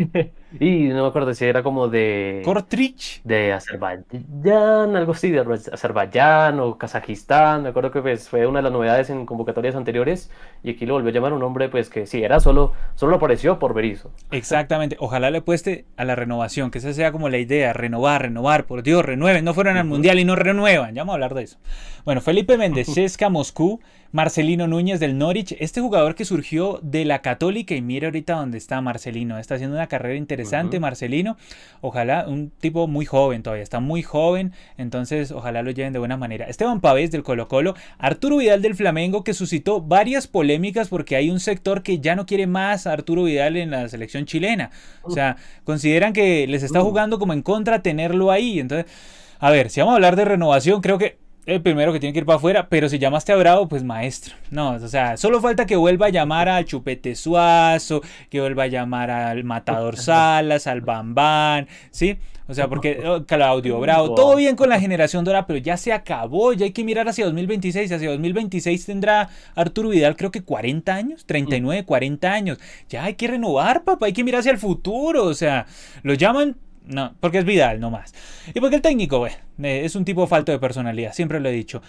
y 0.60 0.84
no 0.88 1.02
me 1.02 1.08
acuerdo 1.08 1.34
si 1.34 1.44
era 1.44 1.62
como 1.62 1.88
de. 1.88 2.42
Kortrich. 2.44 3.22
De 3.24 3.52
Azerbaiyán, 3.52 4.96
algo 4.96 5.12
así, 5.12 5.30
de 5.30 5.40
Azerbaiyán 5.72 6.60
o 6.60 6.78
Kazajistán. 6.78 7.62
Me 7.62 7.68
acuerdo 7.70 7.90
que 7.90 8.00
pues, 8.00 8.28
fue 8.28 8.46
una 8.46 8.60
de 8.60 8.64
las 8.64 8.72
novedades 8.72 9.10
en 9.10 9.26
convocatorias 9.26 9.74
anteriores. 9.74 10.30
Y 10.62 10.70
aquí 10.70 10.86
lo 10.86 10.94
volvió 10.94 11.10
a 11.10 11.12
llamar 11.12 11.32
un 11.32 11.42
hombre, 11.42 11.68
pues 11.68 11.88
que 11.88 12.06
sí, 12.06 12.22
era 12.22 12.40
solo, 12.40 12.72
solo 12.94 13.16
apareció 13.16 13.58
por 13.58 13.74
Berizzo. 13.74 14.10
Exactamente. 14.30 14.96
Ojalá 15.00 15.30
le 15.30 15.42
pueste 15.42 15.86
a 15.96 16.04
la 16.04 16.14
renovación, 16.14 16.70
que 16.70 16.78
esa 16.78 16.92
sea 16.92 17.12
como 17.12 17.28
la 17.28 17.38
idea: 17.38 17.72
renovar, 17.72 18.22
renovar. 18.22 18.66
Por 18.66 18.82
Dios, 18.82 19.04
renueven. 19.04 19.44
No 19.44 19.54
fueron 19.54 19.76
al 19.76 19.86
mundial 19.86 20.18
y 20.18 20.24
no 20.24 20.36
renuevan. 20.36 20.94
Ya 20.94 21.02
vamos 21.02 21.12
a 21.12 21.14
hablar 21.14 21.34
de 21.34 21.42
eso. 21.42 21.58
Bueno, 22.04 22.20
Felipe 22.20 22.56
Méndez, 22.56 22.88
Moscú. 23.30 23.80
Marcelino 24.12 24.66
Núñez 24.66 24.98
del 24.98 25.16
Norwich, 25.18 25.56
este 25.60 25.80
jugador 25.80 26.16
que 26.16 26.24
surgió 26.24 26.80
de 26.82 27.04
la 27.04 27.22
Católica 27.22 27.76
y 27.76 27.80
mira 27.80 28.08
ahorita 28.08 28.34
dónde 28.34 28.58
está 28.58 28.80
Marcelino, 28.80 29.38
está 29.38 29.54
haciendo 29.54 29.76
una 29.76 29.86
carrera 29.86 30.16
interesante, 30.16 30.80
Marcelino. 30.80 31.36
Ojalá, 31.80 32.26
un 32.26 32.50
tipo 32.50 32.88
muy 32.88 33.06
joven 33.06 33.44
todavía, 33.44 33.62
está 33.62 33.78
muy 33.78 34.02
joven, 34.02 34.52
entonces 34.76 35.30
ojalá 35.30 35.62
lo 35.62 35.70
lleven 35.70 35.92
de 35.92 36.00
buena 36.00 36.16
manera. 36.16 36.46
Esteban 36.46 36.80
Pavés 36.80 37.12
del 37.12 37.22
Colo 37.22 37.46
Colo, 37.46 37.74
Arturo 37.98 38.38
Vidal 38.38 38.62
del 38.62 38.74
Flamengo, 38.74 39.22
que 39.22 39.32
suscitó 39.32 39.80
varias 39.80 40.26
polémicas 40.26 40.88
porque 40.88 41.14
hay 41.14 41.30
un 41.30 41.38
sector 41.38 41.84
que 41.84 42.00
ya 42.00 42.16
no 42.16 42.26
quiere 42.26 42.48
más 42.48 42.88
a 42.88 42.92
Arturo 42.92 43.24
Vidal 43.24 43.56
en 43.56 43.70
la 43.70 43.88
selección 43.88 44.24
chilena. 44.24 44.70
O 45.02 45.10
sea, 45.12 45.36
consideran 45.62 46.12
que 46.12 46.48
les 46.48 46.64
está 46.64 46.80
jugando 46.80 47.20
como 47.20 47.32
en 47.32 47.42
contra 47.42 47.82
tenerlo 47.82 48.32
ahí. 48.32 48.58
Entonces, 48.58 48.90
a 49.38 49.50
ver, 49.50 49.70
si 49.70 49.80
vamos 49.80 49.92
a 49.92 49.96
hablar 49.96 50.16
de 50.16 50.24
renovación, 50.24 50.80
creo 50.80 50.98
que 50.98 51.16
el 51.46 51.62
primero 51.62 51.92
que 51.92 52.00
tiene 52.00 52.12
que 52.12 52.20
ir 52.20 52.26
para 52.26 52.36
afuera, 52.36 52.68
pero 52.68 52.88
si 52.88 52.98
llamaste 52.98 53.32
a 53.32 53.36
Bravo, 53.36 53.68
pues 53.68 53.82
maestro. 53.82 54.34
No, 54.50 54.72
o 54.72 54.88
sea, 54.88 55.16
solo 55.16 55.40
falta 55.40 55.66
que 55.66 55.76
vuelva 55.76 56.06
a 56.06 56.10
llamar 56.10 56.48
a 56.48 56.64
Chupete 56.64 57.14
Suazo, 57.14 58.02
que 58.28 58.40
vuelva 58.40 58.64
a 58.64 58.68
llamar 58.68 59.10
al 59.10 59.44
Matador 59.44 59.96
Salas, 59.98 60.66
al 60.66 60.80
Bambán, 60.82 61.66
¿sí? 61.90 62.18
O 62.46 62.54
sea, 62.54 62.68
porque 62.68 63.00
oh, 63.06 63.24
Claudio 63.24 63.78
Bravo, 63.78 64.14
todo 64.14 64.36
bien 64.36 64.56
con 64.56 64.68
la 64.68 64.80
generación 64.80 65.24
dorada, 65.24 65.46
pero 65.46 65.58
ya 65.58 65.76
se 65.76 65.92
acabó, 65.92 66.52
ya 66.52 66.66
hay 66.66 66.72
que 66.72 66.84
mirar 66.84 67.08
hacia 67.08 67.24
2026. 67.24 67.92
Hacia 67.92 68.10
2026 68.10 68.86
tendrá 68.86 69.28
Arturo 69.54 69.90
Vidal, 69.90 70.16
creo 70.16 70.30
que 70.30 70.42
40 70.42 70.92
años, 70.92 71.24
39, 71.26 71.84
40 71.84 72.32
años. 72.32 72.58
Ya 72.88 73.04
hay 73.04 73.14
que 73.14 73.28
renovar, 73.28 73.84
papá, 73.84 74.06
hay 74.06 74.12
que 74.12 74.24
mirar 74.24 74.40
hacia 74.40 74.52
el 74.52 74.58
futuro. 74.58 75.24
O 75.24 75.34
sea, 75.34 75.66
lo 76.02 76.14
llaman 76.14 76.56
no, 76.86 77.14
porque 77.20 77.38
es 77.38 77.44
Vidal, 77.44 77.80
no 77.80 77.90
más. 77.90 78.14
Y 78.54 78.60
porque 78.60 78.76
el 78.76 78.82
técnico, 78.82 79.18
bueno, 79.18 79.36
eh, 79.62 79.82
es 79.84 79.94
un 79.96 80.04
tipo 80.04 80.26
falto 80.26 80.52
de 80.52 80.58
personalidad, 80.58 81.12
siempre 81.12 81.40
lo 81.40 81.48
he 81.48 81.52
dicho. 81.52 81.82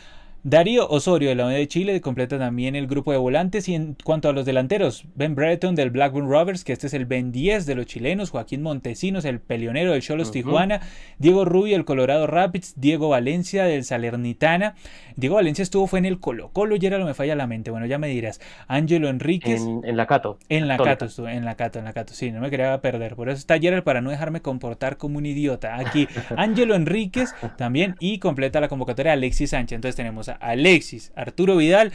Darío 0.44 0.90
Osorio 0.90 1.30
de 1.30 1.36
la 1.36 1.46
Unión 1.46 1.60
de 1.60 1.68
Chile 1.68 2.02
completa 2.02 2.40
también 2.40 2.76
el 2.76 2.88
grupo 2.88 3.12
de 3.12 3.20
volantes 3.20 3.70
y 3.70 3.76
en 3.76 3.96
cuanto 4.04 4.28
a 4.28 4.34
los 4.34 4.44
delanteros, 4.44 5.06
Ben 5.14 5.36
Brereton 5.36 5.76
del 5.76 5.92
Blackburn 5.92 6.28
Rovers, 6.28 6.64
que 6.64 6.74
este 6.74 6.88
es 6.88 6.96
el 6.96 7.06
Ben 7.06 7.32
10 7.32 7.68
de 7.68 7.76
los 7.76 7.86
chilenos, 7.86 8.32
Joaquín 8.32 8.64
Montesinos, 8.64 9.24
el 9.26 9.40
pelionero 9.40 9.92
del 9.92 10.02
Cholos 10.02 10.32
Tijuana, 10.32 10.82
Diego 11.20 11.46
Rubio 11.46 11.76
el 11.76 11.86
Colorado 11.86 12.26
Rapids, 12.26 12.74
Diego 12.76 13.10
Valencia 13.10 13.66
del 13.66 13.84
Salernitana. 13.84 14.74
Diego 15.16 15.36
Valencia 15.36 15.62
estuvo 15.62 15.86
fue 15.86 16.00
en 16.00 16.06
el 16.06 16.20
Colo 16.20 16.50
Colo, 16.50 16.76
y 16.76 16.86
era 16.88 16.98
lo 16.98 17.06
me 17.06 17.14
falla 17.14 17.36
la 17.36 17.46
mente, 17.46 17.70
bueno, 17.70 17.86
ya 17.86 18.00
me 18.00 18.08
dirás. 18.08 18.42
Ángelo 18.68 19.10
Enríquez. 19.10 19.62
En, 19.62 19.96
la 19.96 20.08
Cato. 20.08 20.40
En 20.50 20.68
la 20.68 20.78
Cato 20.78 21.06
estuvo, 21.06 21.28
en 21.28 21.46
la 21.46 21.54
Cato, 21.54 21.78
en 21.78 21.86
la 21.86 21.94
Cato, 21.94 22.16
sí, 22.16 22.32
no 22.32 22.42
me 22.42 22.50
quería 22.50 22.82
perder, 22.82 23.16
por 23.16 23.30
eso 23.30 23.38
está 23.38 23.60
Gerald 23.60 23.84
para 23.84 24.02
no 24.02 24.10
dejarme 24.10 24.42
comportar 24.42 24.98
como 24.98 25.20
un 25.20 25.28
idiota. 25.28 25.78
Aquí 25.78 26.08
Ángelo 26.36 26.74
Enríquez 26.74 27.36
también 27.58 27.96
y 28.00 28.18
completa 28.18 28.60
la 28.60 28.70
convocatoria 28.70 29.14
Alexis 29.14 29.52
Sánchez. 29.52 29.76
Entonces 29.76 29.96
tenemos 29.96 30.31
Alexis, 30.40 31.12
Arturo 31.16 31.58
Vidal, 31.58 31.92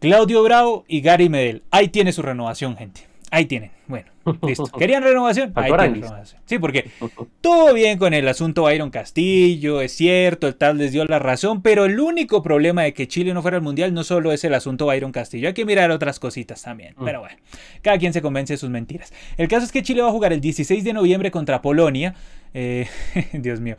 Claudio 0.00 0.42
Bravo 0.42 0.84
y 0.88 1.00
Gary 1.00 1.28
Medel. 1.28 1.62
Ahí 1.70 1.88
tiene 1.88 2.12
su 2.12 2.22
renovación, 2.22 2.76
gente. 2.76 3.12
Ahí 3.32 3.46
tienen. 3.46 3.70
Bueno, 3.86 4.10
listo. 4.46 4.64
¿Querían 4.78 5.02
renovación? 5.02 5.52
Ahí 5.54 5.72
tienen 5.72 6.02
renovación. 6.02 6.42
Sí, 6.44 6.58
porque 6.58 6.90
todo 7.40 7.72
bien 7.72 7.98
con 7.98 8.12
el 8.12 8.28
asunto 8.28 8.64
Byron 8.64 8.90
Castillo, 8.90 9.80
es 9.80 9.92
cierto, 9.92 10.48
el 10.48 10.54
tal 10.54 10.76
les 10.76 10.92
dio 10.92 11.04
la 11.06 11.18
razón, 11.18 11.62
pero 11.62 11.86
el 11.86 11.98
único 11.98 12.42
problema 12.42 12.82
de 12.82 12.92
que 12.92 13.08
Chile 13.08 13.32
no 13.32 13.40
fuera 13.40 13.56
al 13.56 13.62
Mundial 13.62 13.94
no 13.94 14.04
solo 14.04 14.32
es 14.32 14.44
el 14.44 14.52
asunto 14.52 14.84
Byron 14.84 15.12
Castillo, 15.12 15.48
hay 15.48 15.54
que 15.54 15.64
mirar 15.64 15.90
otras 15.90 16.20
cositas 16.20 16.60
también. 16.62 16.94
Mm. 16.98 17.04
Pero 17.06 17.20
bueno, 17.20 17.36
cada 17.80 17.96
quien 17.98 18.12
se 18.12 18.20
convence 18.20 18.52
de 18.52 18.58
sus 18.58 18.68
mentiras. 18.68 19.14
El 19.38 19.48
caso 19.48 19.64
es 19.64 19.72
que 19.72 19.82
Chile 19.82 20.02
va 20.02 20.08
a 20.08 20.12
jugar 20.12 20.34
el 20.34 20.40
16 20.42 20.84
de 20.84 20.92
noviembre 20.92 21.30
contra 21.30 21.62
Polonia. 21.62 22.14
Eh, 22.54 22.86
Dios 23.32 23.60
mío. 23.60 23.76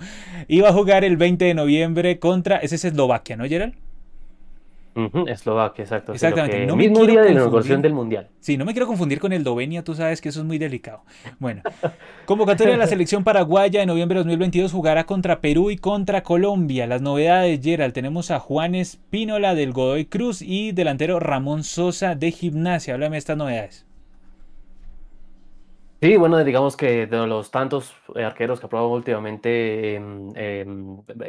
Iba 0.47 0.69
a 0.69 0.73
jugar 0.73 1.03
el 1.03 1.17
20 1.17 1.45
de 1.45 1.53
noviembre 1.53 2.19
contra. 2.19 2.57
Ese 2.57 2.75
es 2.75 2.85
Eslovaquia, 2.85 3.37
¿no, 3.37 3.45
Gerald? 3.45 3.75
Eslovaquia, 5.27 5.83
exacto. 5.83 6.13
Exactamente. 6.13 6.67
no 6.67 6.75
mismo 6.75 7.03
día 7.05 7.21
de 7.21 7.31
inauguración 7.31 7.81
del 7.81 7.93
Mundial. 7.93 8.29
Sí, 8.39 8.57
no 8.57 8.65
me 8.65 8.73
quiero 8.73 8.85
confundir 8.85 9.19
con 9.19 9.33
el 9.33 9.43
Dovenia, 9.43 9.83
tú 9.83 9.95
sabes 9.95 10.21
que 10.21 10.29
eso 10.29 10.41
es 10.41 10.45
muy 10.45 10.59
delicado. 10.59 11.01
Bueno, 11.39 11.63
convocatoria 12.25 12.73
de 12.73 12.77
la 12.77 12.87
selección 12.87 13.23
paraguaya 13.23 13.81
en 13.81 13.87
noviembre 13.87 14.17
de 14.17 14.19
2022 14.19 14.71
jugará 14.71 15.05
contra 15.05 15.41
Perú 15.41 15.71
y 15.71 15.77
contra 15.77 16.21
Colombia. 16.21 16.85
Las 16.85 17.01
novedades, 17.01 17.59
Gerald, 17.63 17.93
tenemos 17.93 18.29
a 18.29 18.39
Juan 18.39 18.75
Espínola 18.75 19.55
del 19.55 19.73
Godoy 19.73 20.05
Cruz 20.05 20.43
y 20.43 20.73
delantero 20.73 21.19
Ramón 21.19 21.63
Sosa 21.63 22.13
de 22.13 22.31
Gimnasia. 22.31 22.93
Háblame 22.93 23.15
de 23.15 23.19
estas 23.19 23.37
novedades. 23.37 23.85
Sí, 26.03 26.17
bueno, 26.17 26.43
digamos 26.43 26.75
que 26.75 27.07
de 27.07 27.27
los 27.27 27.49
tantos 27.49 27.93
eh, 28.13 28.25
arqueros 28.25 28.59
que 28.59 28.65
ha 28.65 28.69
probado 28.69 28.91
últimamente 28.91 29.95
eh, 30.35 30.65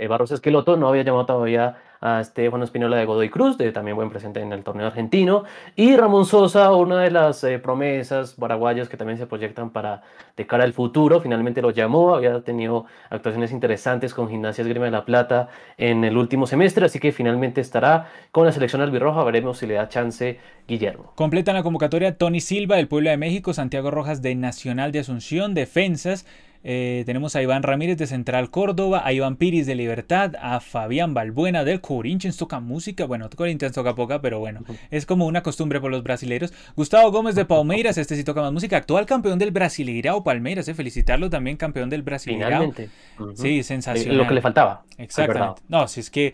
Barros 0.08 0.32
Esqueloto, 0.32 0.76
no 0.76 0.88
había 0.88 1.04
llamado 1.04 1.26
todavía 1.26 1.76
a 2.04 2.22
Juan 2.50 2.62
Espinola 2.62 2.98
de 2.98 3.06
Godoy 3.06 3.30
Cruz, 3.30 3.56
de 3.56 3.72
también 3.72 3.96
buen 3.96 4.10
presente 4.10 4.38
en 4.40 4.52
el 4.52 4.62
torneo 4.62 4.86
argentino, 4.86 5.44
y 5.74 5.96
Ramón 5.96 6.26
Sosa, 6.26 6.70
una 6.74 7.00
de 7.00 7.10
las 7.10 7.42
eh, 7.44 7.58
promesas 7.58 8.34
paraguayas 8.34 8.90
que 8.90 8.98
también 8.98 9.16
se 9.16 9.26
proyectan 9.26 9.70
para 9.70 10.02
de 10.36 10.46
cara 10.46 10.64
al 10.64 10.74
futuro, 10.74 11.22
finalmente 11.22 11.62
lo 11.62 11.70
llamó, 11.70 12.14
había 12.14 12.42
tenido 12.42 12.84
actuaciones 13.08 13.52
interesantes 13.52 14.12
con 14.12 14.28
Gimnasia 14.28 14.60
Esgrima 14.60 14.84
de 14.84 14.90
la 14.90 15.06
Plata 15.06 15.48
en 15.78 16.04
el 16.04 16.18
último 16.18 16.46
semestre, 16.46 16.84
así 16.84 16.98
que 16.98 17.10
finalmente 17.10 17.62
estará 17.62 18.10
con 18.32 18.44
la 18.44 18.52
selección 18.52 18.82
albirroja, 18.82 19.24
veremos 19.24 19.56
si 19.56 19.66
le 19.66 19.74
da 19.74 19.88
chance 19.88 20.38
Guillermo. 20.68 21.12
Completan 21.14 21.54
la 21.54 21.62
convocatoria 21.62 22.18
Tony 22.18 22.40
Silva 22.40 22.76
del 22.76 22.86
Pueblo 22.86 23.08
de 23.08 23.16
México, 23.16 23.54
Santiago 23.54 23.90
Rojas 23.90 24.20
de 24.20 24.34
Nacional 24.34 24.92
de 24.92 24.98
Asunción, 24.98 25.54
Defensas, 25.54 26.26
eh, 26.66 27.02
tenemos 27.04 27.36
a 27.36 27.42
Iván 27.42 27.62
Ramírez 27.62 27.98
de 27.98 28.06
Central 28.06 28.48
Córdoba, 28.48 29.02
a 29.04 29.12
Iván 29.12 29.36
Piris 29.36 29.66
de 29.66 29.74
Libertad, 29.74 30.32
a 30.40 30.60
Fabián 30.60 31.12
Balbuena 31.12 31.62
del 31.62 31.82
Corinthians 31.82 32.38
toca 32.38 32.58
música, 32.58 33.04
bueno, 33.04 33.28
Corinthians 33.28 33.74
toca 33.74 33.94
poca, 33.94 34.22
pero 34.22 34.38
bueno, 34.38 34.64
es 34.90 35.04
como 35.04 35.26
una 35.26 35.42
costumbre 35.42 35.78
por 35.78 35.90
los 35.90 36.02
brasileños. 36.02 36.54
Gustavo 36.74 37.12
Gómez 37.12 37.34
de 37.34 37.44
Palmeiras, 37.44 37.98
este 37.98 38.16
sí 38.16 38.24
toca 38.24 38.40
más 38.40 38.50
música, 38.50 38.78
actual 38.78 39.04
campeón 39.04 39.38
del 39.38 39.50
Brasileirao 39.50 40.24
Palmeiras, 40.24 40.66
eh, 40.68 40.74
felicitarlo 40.74 41.28
también 41.28 41.58
campeón 41.58 41.90
del 41.90 42.02
Brasileirao. 42.02 42.72
Finalmente. 42.72 42.88
Sí, 43.34 43.62
sensacional. 43.62 44.16
Lo 44.16 44.26
que 44.26 44.32
le 44.32 44.40
faltaba. 44.40 44.84
Exactamente. 44.96 45.60
No, 45.68 45.86
si 45.86 46.00
es 46.00 46.08
que, 46.08 46.32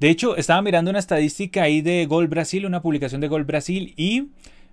de 0.00 0.08
hecho, 0.08 0.38
estaba 0.38 0.62
mirando 0.62 0.88
una 0.88 1.00
estadística 1.00 1.64
ahí 1.64 1.82
de 1.82 2.06
Gol 2.06 2.28
Brasil, 2.28 2.64
una 2.64 2.80
publicación 2.80 3.20
de 3.20 3.28
Gol 3.28 3.44
Brasil 3.44 3.92
y 3.98 4.28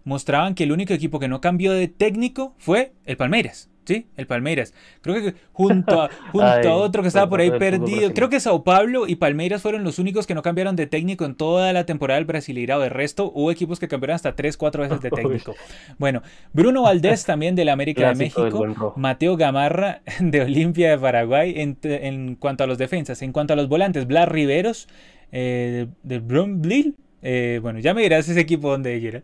mostraban 0.06 0.56
que 0.56 0.64
el 0.64 0.72
único 0.72 0.94
equipo 0.94 1.20
que 1.20 1.28
no 1.28 1.42
cambió 1.42 1.74
de 1.74 1.90
técnico 1.90 2.56
fue 2.58 2.94
el 3.04 3.18
Palmeiras. 3.18 3.70
Sí, 3.86 4.08
el 4.16 4.28
Palmeiras. 4.28 4.74
Creo 5.02 5.16
que 5.16 5.36
junto 5.52 6.02
a, 6.02 6.10
junto 6.32 6.70
a 6.70 6.76
otro 6.76 7.02
que 7.02 7.10
estaba 7.10 7.30
por 7.30 7.42
ahí 7.42 7.52
perdido. 7.52 8.14
Creo 8.14 8.30
que 8.30 8.40
Sao 8.40 8.64
Paulo 8.64 9.08
y 9.08 9.16
Palmeiras 9.16 9.62
fueron 9.62 9.84
los 9.84 10.00
únicos 10.00 10.26
que 10.26 10.36
no 10.36 10.42
cambiaron 10.42 10.76
de 10.76 10.88
técnico 10.88 11.26
en 11.26 11.36
toda 11.36 11.74
la 11.74 11.86
temporada 11.86 12.18
del 12.18 12.26
Brasileirao. 12.26 12.80
De 12.80 12.90
resto, 12.90 13.32
hubo 13.34 13.52
equipos 13.52 13.80
que 13.80 13.88
cambiaron 13.88 14.16
hasta 14.16 14.36
3, 14.36 14.56
4 14.56 14.84
veces 14.84 15.02
de 15.02 15.10
técnico. 15.12 15.56
Bueno, 15.98 16.22
Bruno 16.54 16.84
Valdés 16.84 17.26
también 17.26 17.56
de 17.56 17.66
la 17.66 17.74
América 17.74 18.10
de 18.10 18.16
México. 18.16 18.94
Mateo 18.96 19.36
Gamarra 19.36 20.02
de 20.20 20.42
Olimpia 20.42 20.92
de 20.92 20.98
Paraguay. 20.98 21.54
En, 21.58 22.36
cuanto 22.36 22.64
a 22.64 22.68
los 22.68 22.78
defensas. 22.78 23.22
En 23.22 23.34
cuanto 23.34 23.54
a 23.54 23.56
los 23.56 23.68
volantes, 23.68 24.08
Blas 24.08 24.30
Riveros 24.30 24.88
eh, 25.32 25.88
de 26.04 26.20
Brumblil. 26.20 26.96
Eh, 27.22 27.60
bueno, 27.62 27.80
ya 27.80 27.94
me 27.94 28.02
dirás 28.02 28.28
ese 28.30 28.40
equipo 28.40 28.70
donde 28.70 29.06
era. 29.06 29.22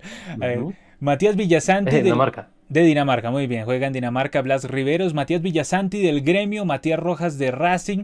Matías 0.99 1.36
Villasanti. 1.36 1.95
de 1.95 2.03
Dinamarca. 2.03 2.49
De 2.70 2.84
Dinamarca, 2.84 3.32
muy 3.32 3.47
bien. 3.47 3.65
Juega 3.65 3.88
en 3.88 3.93
Dinamarca 3.93 4.43
Blas 4.43 4.65
Riveros, 4.65 5.15
Matías 5.15 5.41
Villasanti 5.41 6.03
del 6.03 6.22
Gremio, 6.22 6.65
Matías 6.65 6.99
Rojas 6.99 7.39
de 7.39 7.49
Racing, 7.49 8.03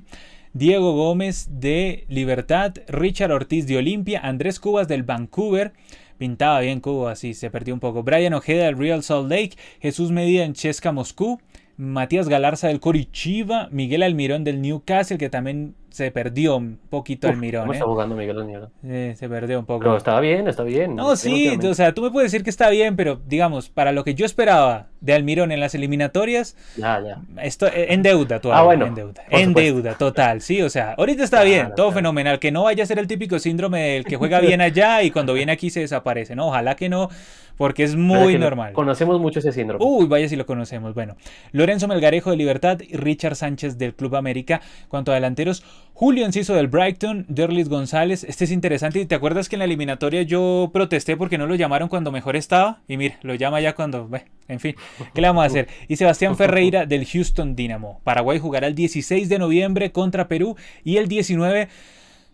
Diego 0.53 0.93
Gómez 0.93 1.47
de 1.51 2.05
Libertad, 2.09 2.74
Richard 2.88 3.32
Ortiz 3.32 3.68
de 3.68 3.78
Olimpia, 3.78 4.22
Andrés 4.22 4.59
Cubas 4.59 4.88
del 4.88 5.03
Vancouver. 5.03 5.74
Pintaba 6.18 6.61
bien 6.61 6.80
Cuba, 6.80 7.11
así 7.11 7.36
se 7.36 7.51
perdió 7.51 7.76
un 7.76 7.80
poco. 7.80 8.01
Brian 8.01 8.34
Ojeda 8.34 8.66
del 8.66 8.80
Real 8.80 9.03
Salt 9.03 9.30
Lake, 9.30 9.51
Jesús 9.82 10.09
Medida 10.09 10.43
en 10.43 10.53
Chesca 10.53 10.91
Moscú, 10.91 11.39
Matías 11.78 12.28
Galarza 12.28 12.68
del 12.68 12.80
Corichiva, 12.80 13.70
Miguel 13.72 14.01
Almirón 14.01 14.43
del 14.43 14.63
Newcastle, 14.63 15.20
que 15.20 15.30
también 15.30 15.76
se 15.96 16.12
perdió 16.12 16.58
un 16.58 16.78
poquito 16.89 17.30
Almirón. 17.30 17.62
¿Cómo 17.62 17.72
¿eh? 17.72 17.78
está 17.78 17.86
jugando 17.86 18.16
Miguel 18.18 18.38
Almirón? 18.38 18.70
se 18.84 19.30
perdió 19.30 19.60
un 19.60 19.66
poco. 19.66 19.80
Pero 19.80 19.96
está 19.96 20.20
bien, 20.20 20.46
está 20.50 20.64
bien. 20.64 20.93
No, 20.93 21.16
sí, 21.16 21.58
o 21.64 21.74
sea, 21.74 21.93
tú 21.93 22.02
me 22.02 22.12
puedes 22.12 22.34
decir 22.34 22.43
que 22.43 22.50
está 22.50 22.70
bien, 22.70 22.98
pero 22.98 23.22
digamos, 23.26 23.70
para 23.70 23.93
lo 23.93 24.04
que 24.04 24.14
yo 24.14 24.26
esperaba 24.26 24.88
de 25.00 25.14
Almirón 25.14 25.54
en 25.54 25.62
las 25.62 25.74
eliminatorias, 25.74 26.58
ya, 26.76 27.02
ya. 27.02 27.22
Esto, 27.41 27.68
eh, 27.68 27.93
en 27.93 28.04
deuda 28.04 28.41
todavía. 28.41 28.62
Ah, 28.62 28.66
bueno. 28.66 28.88
En 28.88 28.96
deuda. 28.96 29.24
En 29.30 29.54
deuda, 29.54 29.93
total, 29.93 30.41
sí, 30.41 30.62
o 30.62 30.70
sea, 30.70 30.96
ahorita 30.98 31.24
está 31.24 31.43
bien, 31.43 31.72
todo 31.78 31.93
fenomenal. 31.93 32.39
Que 32.39 32.52
no 32.52 32.64
vaya 32.64 32.84
a 32.84 32.88
ser 32.88 33.00
el 33.00 33.08
típico 33.08 33.39
síndrome 33.39 33.82
del 33.82 34.04
que 34.04 34.18
juega 34.18 34.41
bien 34.41 34.60
allá 34.62 35.02
y 35.02 35.12
cuando 35.12 35.34
viene 35.34 35.54
aquí 35.54 35.70
se 35.70 35.80
desaparece, 35.80 36.36
¿no? 36.36 36.48
Ojalá 36.48 36.76
que 36.76 36.89
no, 36.89 37.10
porque 37.58 37.84
es 37.84 37.96
muy 37.96 38.38
normal. 38.38 38.74
Conocemos 38.74 39.20
mucho 39.20 39.39
ese 39.39 39.52
síndrome. 39.52 39.84
Uy, 39.84 40.08
vaya 40.08 40.28
si 40.28 40.36
lo 40.36 40.46
conocemos. 40.46 40.93
Bueno, 40.93 41.16
Lorenzo 41.52 41.88
Melgarejo 41.88 42.32
de 42.32 42.38
Libertad 42.38 42.80
y 42.82 42.98
Richard 42.98 43.36
Sánchez 43.36 43.78
del 43.78 43.93
Club 43.93 44.16
América. 44.16 44.62
Cuanto 44.88 45.12
a 45.12 45.16
delanteros, 45.16 45.64
Julio 45.98 46.26
Enciso 46.26 46.54
del 46.54 46.68
Brighton, 46.68 47.26
Derlis 47.30 47.70
González. 47.70 48.26
Este 48.26 48.43
es 48.43 48.52
interesante. 48.52 49.00
¿Y 49.00 49.06
te 49.06 49.16
acuerdas 49.16 49.48
que 49.48 49.56
en 49.56 49.60
la 49.60 49.64
eliminatoria 49.64 50.24
yo 50.24 50.70
protesté 50.74 51.16
porque 51.16 51.38
no 51.38 51.48
lo 51.48 51.56
llamaron 51.56 51.88
cuando 51.88 52.12
mejor 52.12 52.36
estaba? 52.36 52.82
Y 52.89 52.98
mira, 52.98 53.18
lo 53.22 53.34
llama 53.34 53.62
ya 53.62 53.76
cuando. 53.76 54.10
en 54.50 54.60
fin, 54.60 54.76
¿qué 55.14 55.22
le 55.22 55.28
vamos 55.28 55.43
a 55.43 55.48
hacer? 55.48 55.70
Y 55.88 55.96
Sebastián 55.96 56.36
Ferreira 56.38 56.86
del 56.86 57.06
Houston 57.06 57.56
Dynamo. 57.56 58.02
Paraguay 58.04 58.39
jugará 58.39 58.68
el 58.68 58.76
16 58.76 59.30
de 59.30 59.39
noviembre 59.39 59.93
contra 59.93 60.28
Perú 60.28 60.58
y 60.84 60.98
el 60.98 61.08
19 61.08 61.70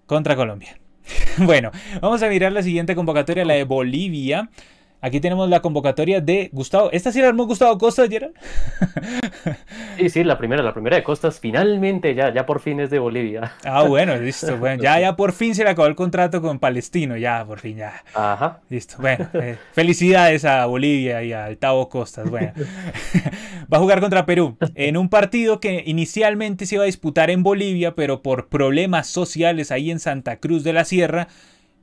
contra 0.07 0.35
Colombia. 0.35 0.79
bueno, 1.37 1.69
vamos 2.01 2.23
a 2.23 2.29
mirar 2.29 2.53
la 2.53 2.63
siguiente 2.63 2.95
convocatoria, 2.95 3.45
la 3.45 3.53
de 3.53 3.65
Bolivia. 3.65 4.49
Aquí 5.03 5.19
tenemos 5.19 5.49
la 5.49 5.61
convocatoria 5.61 6.21
de 6.21 6.49
Gustavo. 6.53 6.91
¿Esta 6.91 7.11
sí 7.11 7.21
la 7.21 7.29
armó 7.29 7.47
Gustavo 7.47 7.77
Costas, 7.77 8.07
Gerald? 8.09 8.35
Sí, 9.97 10.09
sí, 10.09 10.23
la 10.23 10.37
primera, 10.37 10.63
la 10.63 10.73
primera 10.73 10.95
de 10.95 11.03
Costas, 11.03 11.39
finalmente 11.39 12.15
ya, 12.15 12.33
ya 12.33 12.45
por 12.45 12.59
fin 12.59 12.79
es 12.79 12.89
de 12.89 12.97
Bolivia. 12.97 13.53
Ah, 13.63 13.83
bueno, 13.83 14.15
listo. 14.15 14.57
Bueno, 14.57 14.81
ya, 14.81 14.99
ya 14.99 15.15
por 15.15 15.31
fin 15.31 15.53
se 15.53 15.63
le 15.63 15.69
acabó 15.69 15.87
el 15.87 15.95
contrato 15.95 16.41
con 16.41 16.57
Palestino, 16.57 17.17
ya, 17.17 17.45
por 17.45 17.59
fin, 17.59 17.77
ya. 17.77 18.03
Ajá. 18.15 18.61
Listo. 18.69 18.95
Bueno, 18.99 19.27
eh, 19.33 19.57
felicidades 19.73 20.45
a 20.45 20.65
Bolivia 20.65 21.23
y 21.23 21.33
a 21.33 21.55
Tavo 21.55 21.87
Costas. 21.89 22.29
Bueno, 22.29 22.53
va 23.71 23.77
a 23.77 23.79
jugar 23.79 23.99
contra 23.99 24.25
Perú 24.25 24.57
en 24.73 24.97
un 24.97 25.09
partido 25.09 25.59
que 25.59 25.83
inicialmente 25.85 26.65
se 26.65 26.75
iba 26.75 26.83
a 26.83 26.87
disputar 26.87 27.29
en 27.29 27.43
Bolivia, 27.43 27.93
pero 27.93 28.21
por 28.23 28.47
problemas 28.47 29.07
sociales 29.07 29.71
ahí 29.71 29.91
en 29.91 29.99
Santa 29.99 30.37
Cruz 30.37 30.63
de 30.63 30.73
la 30.73 30.85
Sierra 30.85 31.27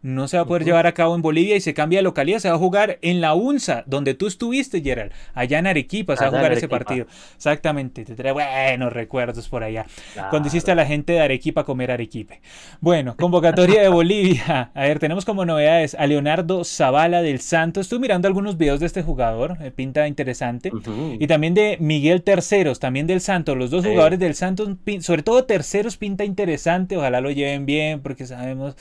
no 0.02 0.28
se 0.28 0.36
va 0.36 0.44
a 0.44 0.46
poder 0.46 0.64
llevar 0.64 0.86
a 0.86 0.92
cabo 0.92 1.14
en 1.14 1.22
Bolivia 1.22 1.56
y 1.56 1.60
se 1.60 1.74
cambia 1.74 1.98
de 1.98 2.02
localidad, 2.02 2.38
se 2.38 2.48
va 2.48 2.54
a 2.54 2.58
jugar 2.58 2.98
en 3.02 3.20
la 3.20 3.34
UNSA, 3.34 3.84
donde 3.86 4.14
tú 4.14 4.26
estuviste, 4.26 4.80
Gerald, 4.80 5.12
allá 5.34 5.58
en 5.58 5.66
Arequipa, 5.66 6.16
se 6.16 6.24
va 6.24 6.28
a 6.28 6.38
jugar 6.38 6.52
ese 6.52 6.68
partido. 6.68 7.06
Exactamente, 7.36 8.04
te 8.04 8.14
trae 8.14 8.32
buenos 8.32 8.92
recuerdos 8.92 9.48
por 9.48 9.62
allá. 9.62 9.86
Cuando 10.30 10.48
hiciste 10.48 10.72
a 10.72 10.74
la 10.74 10.86
gente 10.86 11.14
de 11.14 11.20
Arequipa 11.20 11.64
comer 11.64 11.90
arequipe. 11.90 12.40
Bueno, 12.80 13.16
convocatoria 13.16 13.82
de 13.82 13.88
Bolivia. 13.88 14.70
A 14.74 14.82
ver, 14.82 14.98
tenemos 14.98 15.24
como 15.24 15.44
novedades 15.44 15.94
a 15.94 16.06
Leonardo 16.06 16.64
Zavala 16.64 17.22
del 17.22 17.40
Santos. 17.40 17.86
Estuve 17.86 18.00
mirando 18.00 18.28
algunos 18.28 18.56
videos 18.56 18.80
de 18.80 18.86
este 18.86 19.02
jugador, 19.02 19.56
eh, 19.60 19.70
pinta 19.70 20.06
interesante. 20.06 20.70
Y 21.18 21.26
también 21.26 21.54
de 21.54 21.76
Miguel 21.80 22.22
Terceros, 22.22 22.78
también 22.80 23.06
del 23.06 23.20
Santos. 23.20 23.56
Los 23.56 23.70
dos 23.70 23.84
jugadores 23.84 24.18
del 24.18 24.34
Santos, 24.34 24.70
sobre 25.00 25.22
todo 25.22 25.44
Terceros, 25.44 25.96
pinta 25.96 26.24
interesante. 26.24 26.96
Ojalá 26.96 27.20
lo 27.20 27.30
lleven 27.30 27.66
bien, 27.66 28.00
porque 28.00 28.26
sabemos 28.26 28.76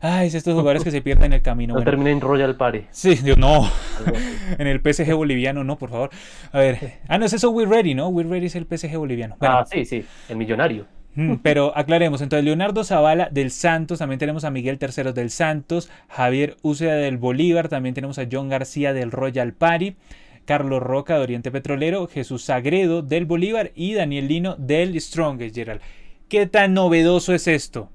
Ay, 0.00 0.28
es 0.28 0.34
estos 0.34 0.54
jugadores 0.54 0.84
que 0.84 0.90
se 0.90 1.02
pierden 1.02 1.32
el 1.32 1.42
camino. 1.42 1.74
No 1.74 1.82
termina 1.82 2.10
en 2.10 2.20
Royal 2.20 2.56
Party. 2.56 2.82
Sí, 2.90 3.14
Dios, 3.16 3.38
no. 3.38 3.70
en 4.58 4.66
el 4.66 4.80
PSG 4.80 5.14
boliviano, 5.14 5.64
no, 5.64 5.78
por 5.78 5.90
favor. 5.90 6.10
A 6.52 6.58
ver. 6.58 6.96
Ah, 7.08 7.18
no, 7.18 7.24
es 7.24 7.32
eso 7.32 7.50
We're 7.50 7.70
Ready, 7.70 7.94
¿no? 7.94 8.08
We're 8.08 8.28
Ready 8.28 8.46
es 8.46 8.56
el 8.56 8.66
PSG 8.66 8.96
boliviano. 8.96 9.36
ah, 9.40 9.64
sí, 9.70 9.84
sí, 9.84 10.04
el 10.28 10.36
millonario. 10.36 10.86
Mm, 11.16 11.36
pero 11.42 11.76
aclaremos, 11.76 12.20
entonces 12.20 12.44
Leonardo 12.44 12.84
Zavala 12.84 13.28
del 13.30 13.50
Santos, 13.50 13.98
también 13.98 14.18
tenemos 14.18 14.44
a 14.44 14.50
Miguel 14.50 14.78
Terceros 14.78 15.14
del 15.14 15.30
Santos, 15.30 15.90
Javier 16.08 16.56
Uceda 16.62 16.96
del 16.96 17.16
Bolívar, 17.16 17.68
también 17.68 17.94
tenemos 17.94 18.18
a 18.18 18.26
John 18.30 18.48
García 18.48 18.92
del 18.92 19.10
Royal 19.10 19.52
Party, 19.52 19.96
Carlos 20.44 20.82
Roca 20.82 21.16
de 21.16 21.22
Oriente 21.22 21.50
Petrolero, 21.50 22.06
Jesús 22.06 22.44
Sagredo 22.44 23.02
del 23.02 23.24
Bolívar 23.24 23.72
y 23.74 23.94
Daniel 23.94 24.28
Lino 24.28 24.56
del 24.56 25.00
Strongest, 25.00 25.56
Gerald. 25.56 25.80
¿Qué 26.28 26.46
tan 26.46 26.74
novedoso 26.74 27.34
es 27.34 27.48
esto? 27.48 27.90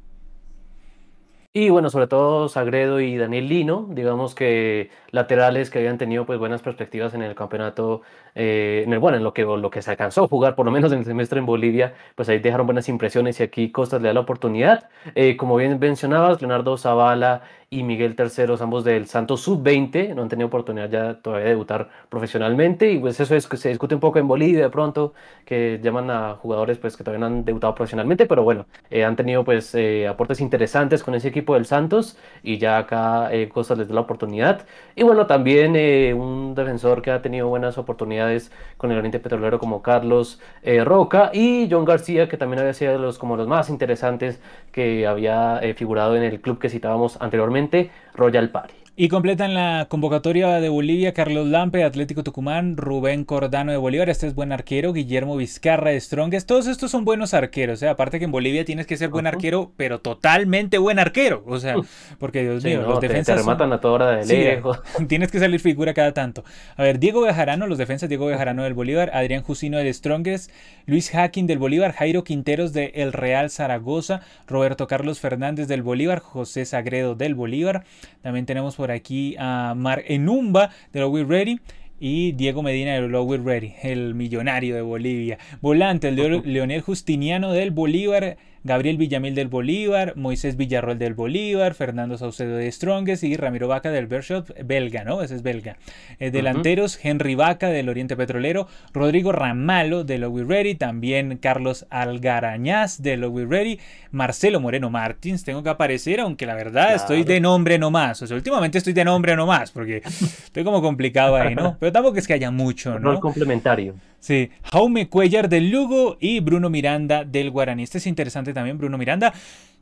Y 1.54 1.70
bueno, 1.70 1.90
sobre 1.90 2.08
todo 2.08 2.48
Sagredo 2.48 3.02
y 3.02 3.18
Daniel 3.18 3.50
Lino, 3.50 3.86
digamos 3.90 4.36
que 4.36 4.90
laterales 5.12 5.70
que 5.70 5.80
habían 5.80 5.98
tenido 5.98 6.26
pues 6.26 6.40
buenas 6.40 6.62
perspectivas 6.62 7.14
en 7.14 7.22
el 7.22 7.36
campeonato, 7.36 8.02
eh, 8.36 8.84
en 8.86 8.94
el, 8.94 9.00
bueno, 9.00 9.18
en 9.18 9.24
lo 9.24 9.34
que, 9.34 9.44
lo 9.44 9.70
que 9.70 9.82
se 9.82 9.92
alcanzó 9.92 10.24
a 10.24 10.28
jugar, 10.28 10.56
por 10.56 10.66
lo 10.66 10.72
menos 10.72 10.92
en 10.92 11.00
el 11.00 11.06
semestre 11.06 11.40
en 11.40 11.46
Bolivia, 11.46 11.94
pues 12.16 12.30
ahí 12.30 12.40
dejaron 12.40 12.66
buenas 12.66 12.90
impresiones 12.90 13.40
y 13.40 13.44
aquí 13.44 13.72
Costas 13.72 14.02
le 14.02 14.08
da 14.08 14.14
la 14.14 14.22
oportunidad. 14.22 14.90
Eh, 15.16 15.38
como 15.38 15.56
bien 15.58 15.78
mencionabas, 15.80 16.42
Leonardo 16.42 16.78
Zavala 16.78 17.44
y 17.70 17.84
Miguel 17.84 18.16
Terceros, 18.16 18.62
ambos 18.62 18.84
del 18.84 19.08
Santos 19.08 19.42
Sub-20, 19.42 20.14
no 20.14 20.24
han 20.24 20.30
tenido 20.30 20.48
oportunidad 20.48 20.90
ya 20.90 21.14
todavía 21.22 21.46
de 21.46 21.52
debutar 21.52 21.90
profesionalmente 22.10 22.92
y 22.92 23.00
pues 23.00 23.18
eso 23.20 23.34
es 23.34 23.48
que 23.48 23.56
se 23.56 23.70
discute 23.70 23.96
un 23.96 24.02
poco 24.02 24.20
en 24.20 24.28
Bolivia 24.28 24.64
de 24.64 24.70
pronto, 24.70 25.14
que 25.46 25.80
llaman 25.82 26.10
a 26.12 26.36
jugadores 26.36 26.78
pues 26.80 26.98
que 26.98 27.04
todavía 27.04 27.28
no 27.28 27.34
han 27.34 27.46
debutado 27.46 27.74
profesionalmente, 27.74 28.26
pero 28.26 28.44
bueno, 28.44 28.66
eh, 28.90 29.06
han 29.06 29.16
tenido 29.16 29.46
pues 29.46 29.76
aportes 30.10 30.42
interesantes 30.42 31.02
con 31.04 31.16
ese 31.16 31.30
equipo 31.30 31.54
del 31.54 31.66
Santos 31.66 32.18
y 32.44 32.58
ya 32.58 32.78
acá 32.78 33.30
Costas 33.54 33.78
les 33.78 33.88
da 33.88 33.96
la 33.96 34.02
oportunidad. 34.02 34.66
Y 35.02 35.04
bueno, 35.04 35.26
también 35.26 35.72
un 36.14 36.54
defensor 36.54 37.02
que 37.02 37.10
ha 37.10 37.24
tenido 37.24 37.48
buenas 37.48 37.80
oportunidades 37.80 38.52
con 38.78 38.92
el 38.92 39.00
Oriente 39.00 39.20
Petrolero 39.20 39.58
como 39.58 39.82
Carlos 39.82 40.40
Roca 40.86 41.32
y 41.34 41.68
John 41.72 41.86
García, 41.86 42.30
que 42.30 42.38
también 42.38 42.60
había 42.60 42.76
sido 42.76 43.00
los, 43.00 43.18
como 43.18 43.36
los 43.36 43.48
más 43.48 43.72
interesantes 43.72 44.40
que 44.72 45.08
había 45.08 45.60
figurado 45.76 46.16
en 46.16 46.22
el 46.22 46.40
club 46.40 46.60
que 46.60 46.70
citábamos 46.70 47.20
anteriormente 47.20 47.90
Royal 48.14 48.52
Party. 48.52 48.81
Y 49.02 49.10
completan 49.10 49.56
la 49.56 49.88
convocatoria 49.90 50.62
de 50.62 50.70
Bolivia 50.70 51.12
Carlos 51.12 51.48
Lampe, 51.48 51.84
Atlético 51.84 52.24
Tucumán, 52.24 52.78
Rubén 52.78 53.26
Cordano 53.26 53.72
de 53.72 53.78
Bolívar, 53.80 54.12
este 54.12 54.28
es 54.28 54.36
buen 54.36 54.52
arquero, 54.52 54.94
Guillermo 54.94 55.36
Vizcarra 55.38 55.90
de 55.90 56.00
Strongest, 56.00 56.48
todos 56.48 56.68
estos 56.68 56.92
son 56.92 57.04
buenos 57.04 57.34
arqueros, 57.34 57.82
¿eh? 57.82 57.90
aparte 57.90 58.20
que 58.20 58.26
en 58.26 58.32
Bolivia 58.32 58.64
tienes 58.64 58.86
que 58.86 58.98
ser 58.98 59.10
buen 59.10 59.26
arquero, 59.26 59.72
pero 59.76 60.02
totalmente 60.02 60.78
buen 60.78 61.00
arquero, 61.00 61.44
o 61.48 61.58
sea, 61.58 61.78
porque 62.20 62.44
Dios 62.44 62.64
mío, 62.64 62.84
los 62.84 63.02
defensas 63.02 63.38
te 63.38 63.42
rematan 63.42 63.74
a 63.74 63.82
toda 63.82 63.94
hora 63.96 64.12
de 64.12 64.24
lejos. 64.24 64.80
tienes 65.08 65.32
que 65.32 65.40
salir 65.40 65.60
figura 65.60 65.96
cada 65.96 66.14
tanto. 66.14 66.44
A 66.78 66.84
ver, 66.84 67.00
Diego 67.00 67.22
Bejarano, 67.22 67.66
los 67.66 67.80
defensas, 67.80 68.08
Diego 68.08 68.28
Bejarano 68.28 68.66
del 68.66 68.76
Bolívar, 68.76 69.10
Adrián 69.16 69.42
Jusino 69.42 69.80
del 69.80 69.92
Strongest, 69.92 70.52
Luis 70.86 71.10
Hacking 71.10 71.48
del 71.48 71.58
Bolívar, 71.58 71.94
Jairo 71.94 72.24
Quinteros 72.24 72.72
de 72.72 72.92
El 72.94 73.14
Real 73.14 73.50
Zaragoza, 73.50 74.22
Roberto 74.46 74.86
Carlos 74.86 75.20
Fernández 75.20 75.68
del 75.68 75.82
Bolívar, 75.82 76.20
José 76.20 76.66
Sagredo 76.66 77.16
del 77.16 77.34
Bolívar, 77.34 77.84
también 78.22 78.46
tenemos 78.46 78.76
por 78.76 78.91
aquí 78.92 79.36
a 79.40 79.74
Mar 79.76 80.04
Enumba 80.08 80.70
de 80.94 81.06
We 81.06 81.24
Ready 81.24 81.60
y 82.02 82.32
Diego 82.32 82.64
Medina 82.64 82.94
de 83.00 83.08
We're 83.08 83.44
Ready, 83.44 83.76
el 83.84 84.16
millonario 84.16 84.76
de 84.76 84.82
Bolivia. 84.82 85.38
Volante, 85.62 86.08
el 86.08 86.16
de 86.16 86.42
Leonel 86.46 86.82
Justiniano 86.82 87.54
del 87.54 87.70
Bolívar. 87.70 88.38
Gabriel 88.64 88.98
Villamil 88.98 89.36
del 89.36 89.48
Bolívar, 89.48 90.16
Moisés 90.16 90.56
Villarroel 90.56 91.00
del 91.00 91.14
Bolívar, 91.14 91.74
Fernando 91.74 92.18
Saucedo 92.18 92.58
de 92.58 92.72
Strongest 92.72 93.24
y 93.24 93.36
Ramiro 93.36 93.68
Vaca 93.68 93.92
del 93.92 94.08
Bershot, 94.08 94.54
belga, 94.64 95.04
¿no? 95.04 95.22
Ese 95.24 95.36
es 95.36 95.44
belga. 95.44 95.78
Eh, 96.20 96.32
delanteros, 96.32 97.00
Henry 97.04 97.36
Vaca 97.36 97.70
del 97.70 97.90
Oriente 97.90 98.16
Petrolero, 98.16 98.68
Rodrigo 98.94 99.32
Ramalo 99.32 100.04
de 100.04 100.26
We 100.28 100.44
Ready, 100.44 100.76
también 100.76 101.38
Carlos 101.38 101.86
Algarañaz 101.90 103.02
de 103.02 103.18
We 103.18 103.46
Ready, 103.46 103.80
Marcelo 104.12 104.60
Moreno 104.60 104.90
Martins, 104.90 105.44
tengo 105.44 105.64
que 105.64 105.70
aparecer, 105.70 106.20
aunque 106.20 106.46
la 106.46 106.56
verdad 106.56 106.94
estoy 106.96 107.24
de 107.24 107.40
nombre 107.40 107.78
nomás, 107.78 108.22
o 108.22 108.28
sea, 108.28 108.36
últimamente 108.36 108.78
estoy 108.78 108.94
de 108.94 109.06
nombre 109.06 109.36
nomás, 109.36 109.72
porque 109.72 110.02
estoy 110.06 110.64
como 110.64 110.82
complicado 110.82 111.36
ahí, 111.36 111.56
¿no? 111.56 111.78
Pero 111.80 111.92
tampoco 111.92 112.18
es 112.18 112.28
que 112.28 112.34
haya 112.34 112.52
mucho, 112.52 113.00
¿no? 113.00 113.20
complementario. 113.20 113.96
Sí, 114.22 114.52
Jaume 114.72 115.10
Cuellar 115.10 115.50
del 115.50 115.72
Lugo 115.72 116.16
y 116.20 116.42
Bruno 116.42 116.70
Miranda 116.70 117.26
del 117.26 117.50
Guaraní. 117.50 117.82
Este 117.82 117.98
es 117.98 118.06
interesante 118.06 118.54
también, 118.54 118.78
Bruno 118.78 119.00
Miranda. 119.00 119.34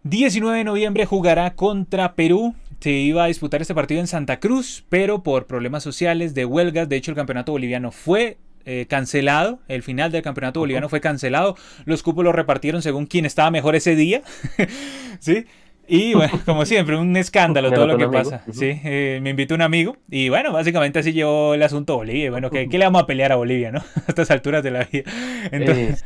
19 0.03 0.59
de 0.59 0.63
noviembre 0.63 1.05
jugará 1.05 1.55
contra 1.55 2.15
Perú. 2.15 2.55
Se 2.79 2.91
iba 2.91 3.25
a 3.25 3.27
disputar 3.27 3.61
este 3.61 3.75
partido 3.75 3.99
en 3.99 4.07
Santa 4.07 4.39
Cruz, 4.39 4.85
pero 4.87 5.23
por 5.23 5.45
problemas 5.45 5.83
sociales 5.83 6.33
de 6.33 6.45
huelgas, 6.45 6.87
de 6.87 6.95
hecho 6.95 7.11
el 7.11 7.17
campeonato 7.17 7.51
boliviano 7.51 7.91
fue 7.91 8.37
eh, 8.63 8.85
cancelado, 8.87 9.59
el 9.67 9.83
final 9.83 10.09
del 10.09 10.21
campeonato 10.21 10.61
boliviano 10.61 10.87
fue 10.87 11.01
cancelado, 11.01 11.57
los 11.83 12.01
cupos 12.01 12.23
los 12.23 12.33
repartieron 12.33 12.81
según 12.81 13.07
quién 13.07 13.25
estaba 13.25 13.51
mejor 13.51 13.75
ese 13.75 13.97
día, 13.97 14.21
¿sí? 15.19 15.45
Y 15.89 16.13
bueno, 16.13 16.39
como 16.45 16.65
siempre, 16.65 16.95
un 16.95 17.17
escándalo 17.17 17.71
todo 17.71 17.87
lo 17.87 17.97
que 17.97 18.07
pasa. 18.07 18.43
Sí, 18.51 18.79
eh, 18.83 19.19
me 19.23 19.31
invitó 19.31 19.55
un 19.55 19.63
amigo 19.63 19.97
y 20.09 20.29
bueno, 20.29 20.53
básicamente 20.53 20.99
así 20.99 21.13
llevó 21.13 21.55
el 21.55 21.63
asunto 21.63 21.93
a 21.93 21.95
Bolivia. 21.97 22.29
Bueno, 22.29 22.51
¿qué, 22.51 22.67
le 22.71 22.85
vamos 22.85 23.01
a 23.01 23.05
pelear 23.07 23.31
a 23.31 23.35
Bolivia, 23.35 23.71
no? 23.71 23.79
A 23.95 24.03
estas 24.07 24.29
alturas 24.31 24.63
de 24.63 24.71
la 24.71 24.83
vida. 24.85 25.03
Entonces, 25.51 26.03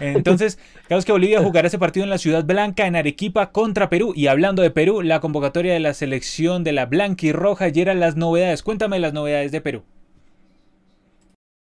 entonces 0.00 0.58
que 1.04 1.12
Bolivia 1.12 1.42
jugará 1.42 1.68
ese 1.68 1.78
partido 1.78 2.04
en 2.04 2.10
la 2.10 2.18
Ciudad 2.18 2.44
Blanca, 2.44 2.86
en 2.86 2.96
Arequipa, 2.96 3.52
contra 3.52 3.90
Perú. 3.90 4.12
Y 4.16 4.28
hablando 4.28 4.62
de 4.62 4.70
Perú, 4.70 5.02
la 5.02 5.20
convocatoria 5.20 5.74
de 5.74 5.80
la 5.80 5.92
selección 5.92 6.64
de 6.64 6.72
la 6.72 6.86
Blanca 6.86 7.26
y 7.26 7.32
Roja 7.32 7.68
y 7.68 7.80
eran 7.80 8.00
las 8.00 8.16
novedades. 8.16 8.62
Cuéntame 8.62 8.98
las 8.98 9.12
novedades 9.12 9.52
de 9.52 9.60
Perú. 9.60 9.84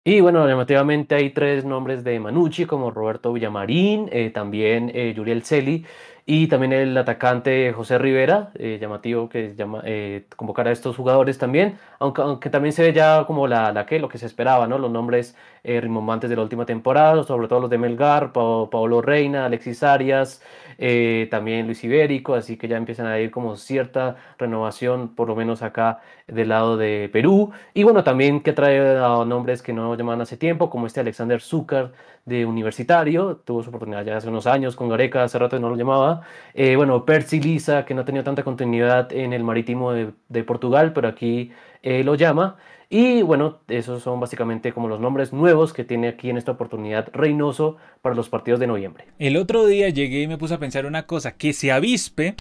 Y 0.05 0.20
bueno, 0.20 0.46
llamativamente 0.48 1.14
hay 1.14 1.30
tres 1.30 1.64
nombres 1.64 2.03
de 2.03 2.18
Manucci, 2.18 2.66
como 2.66 2.90
Roberto 2.90 3.32
Villamarín, 3.32 4.09
eh, 4.11 4.30
también 4.30 4.90
eh, 4.94 5.14
Yuriel 5.14 5.44
Celi 5.44 5.86
y 6.26 6.48
también 6.48 6.72
el 6.72 6.96
atacante 6.96 7.72
José 7.72 7.98
Rivera, 7.98 8.50
eh, 8.57 8.78
llamativo 8.80 9.28
que 9.28 9.55
llama, 9.55 9.80
eh, 9.84 10.26
convocar 10.36 10.66
a 10.68 10.72
estos 10.72 10.96
jugadores 10.96 11.38
también, 11.38 11.78
aunque, 12.00 12.50
también 12.50 12.72
se 12.72 12.82
ve 12.82 12.92
ya 12.92 13.24
como 13.26 13.46
la, 13.46 13.72
la 13.72 13.86
que, 13.86 14.00
lo 14.00 14.09
que 14.09 14.18
se 14.18 14.26
esperaba, 14.26 14.66
¿no? 14.66 14.78
Los 14.78 14.90
nombres 14.90 15.36
eh, 15.62 15.80
rimbombantes 15.80 16.30
de 16.30 16.36
la 16.36 16.42
última 16.42 16.66
temporada, 16.66 17.22
sobre 17.24 17.46
todo 17.48 17.61
los 17.61 17.70
de 17.70 17.78
Melgar, 17.78 18.32
Paolo 18.32 19.03
Reina, 19.03 19.46
Alexis 19.46 19.82
Arias, 19.84 20.42
eh, 20.78 21.28
también 21.30 21.66
Luis 21.66 21.82
Ibérico, 21.84 22.34
así 22.34 22.56
que 22.56 22.68
ya 22.68 22.76
empiezan 22.76 23.06
a 23.06 23.18
ir 23.18 23.30
como 23.30 23.56
cierta 23.56 24.16
renovación, 24.38 25.14
por 25.14 25.28
lo 25.28 25.36
menos 25.36 25.62
acá 25.62 26.00
del 26.26 26.48
lado 26.48 26.76
de 26.76 27.10
Perú. 27.12 27.52
Y 27.74 27.82
bueno, 27.82 28.04
también 28.04 28.40
que 28.42 28.52
trae 28.52 28.98
a 28.98 29.24
nombres 29.24 29.62
que 29.62 29.72
no 29.72 29.94
llamaban 29.94 30.20
hace 30.20 30.36
tiempo, 30.36 30.70
como 30.70 30.86
este 30.86 31.00
Alexander 31.00 31.40
Zúcar 31.40 31.92
de 32.24 32.46
Universitario, 32.46 33.36
tuvo 33.44 33.62
su 33.62 33.70
oportunidad 33.70 34.04
ya 34.04 34.16
hace 34.16 34.28
unos 34.28 34.46
años 34.46 34.76
con 34.76 34.88
Gareca, 34.88 35.24
hace 35.24 35.38
rato 35.38 35.58
no 35.58 35.70
lo 35.70 35.76
llamaba. 35.76 36.22
Eh, 36.54 36.76
bueno, 36.76 37.04
Percy 37.04 37.40
Lisa, 37.40 37.84
que 37.84 37.94
no 37.94 38.02
ha 38.02 38.04
tenido 38.04 38.24
tanta 38.24 38.44
continuidad 38.44 39.12
en 39.12 39.32
el 39.32 39.42
marítimo 39.42 39.92
de, 39.92 40.44
Portugal, 40.44 40.92
pero 40.92 41.08
aquí 41.08 41.52
eh, 41.82 42.04
lo 42.04 42.14
llama. 42.14 42.56
Y 42.95 43.22
bueno, 43.22 43.61
esos 43.68 44.03
son 44.03 44.20
básicamente 44.20 44.74
como 44.74 44.86
los 44.86 45.01
nombres 45.01 45.32
nuevos 45.32 45.72
que 45.72 45.82
tiene 45.82 46.09
aquí 46.09 46.28
en 46.28 46.36
esta 46.36 46.53
oportunidad 46.53 47.09
Reynoso 47.14 47.78
para 48.03 48.14
los 48.14 48.28
partidos 48.28 48.61
de 48.61 48.66
noviembre. 48.66 49.07
El 49.18 49.38
otro 49.38 49.64
día 49.64 49.88
llegué 49.88 50.20
y 50.20 50.28
me 50.28 50.36
puse 50.36 50.53
a 50.53 50.59
pensar 50.59 50.84
una 50.84 51.07
cosa, 51.07 51.32
que 51.32 51.55
se 51.55 51.72
avispe 51.72 52.34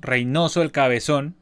Reynoso 0.00 0.60
el 0.60 0.72
cabezón 0.72 1.36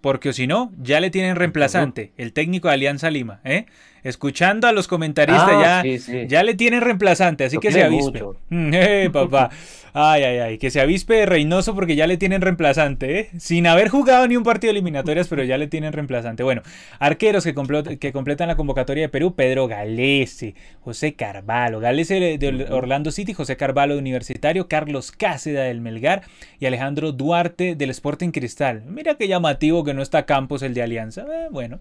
porque 0.00 0.32
si 0.32 0.46
no, 0.46 0.70
ya 0.80 1.00
le 1.00 1.10
tienen 1.10 1.34
reemplazante, 1.34 2.12
el 2.16 2.32
técnico 2.32 2.68
de 2.68 2.74
Alianza 2.74 3.10
Lima, 3.10 3.40
¿eh? 3.42 3.66
Escuchando 4.06 4.68
a 4.68 4.72
los 4.72 4.86
comentaristas, 4.86 5.50
ah, 5.50 5.82
ya, 5.84 6.26
ya 6.26 6.42
le 6.42 6.54
tienen 6.54 6.80
reemplazante, 6.80 7.44
así 7.44 7.58
que 7.58 7.72
se 7.72 7.82
avispe. 7.82 8.22
Mm, 8.50 8.70
eh, 8.74 9.10
papá. 9.12 9.50
Ay, 9.98 10.24
ay, 10.24 10.38
ay, 10.40 10.58
que 10.58 10.70
se 10.70 10.78
avispe 10.78 11.24
Reynoso 11.24 11.74
porque 11.74 11.96
ya 11.96 12.06
le 12.06 12.18
tienen 12.18 12.42
reemplazante, 12.42 13.18
¿eh? 13.18 13.30
Sin 13.38 13.66
haber 13.66 13.88
jugado 13.88 14.28
ni 14.28 14.36
un 14.36 14.42
partido 14.42 14.70
de 14.70 14.78
eliminatorias, 14.78 15.26
pero 15.26 15.42
ya 15.42 15.56
le 15.56 15.68
tienen 15.68 15.94
reemplazante. 15.94 16.42
Bueno, 16.42 16.60
arqueros 16.98 17.44
que, 17.44 17.54
que 17.98 18.12
completan 18.12 18.48
la 18.48 18.56
convocatoria 18.56 19.04
de 19.04 19.08
Perú, 19.08 19.34
Pedro 19.34 19.68
Galese, 19.68 20.54
José 20.82 21.14
Carvalho, 21.14 21.80
Galese 21.80 22.36
de 22.36 22.66
Orlando 22.70 23.10
City, 23.10 23.32
José 23.32 23.56
Carvalho 23.56 23.94
de 23.94 24.00
Universitario, 24.00 24.68
Carlos 24.68 25.12
Cáceda 25.12 25.62
del 25.62 25.80
Melgar 25.80 26.24
y 26.60 26.66
Alejandro 26.66 27.12
Duarte 27.12 27.74
del 27.74 27.88
Sporting 27.88 28.32
Cristal. 28.32 28.82
Mira 28.86 29.14
qué 29.14 29.28
llamativo 29.28 29.82
que 29.82 29.94
no 29.94 30.02
está 30.02 30.26
Campos 30.26 30.60
el 30.60 30.74
de 30.74 30.82
Alianza. 30.82 31.22
Eh, 31.22 31.48
bueno, 31.50 31.78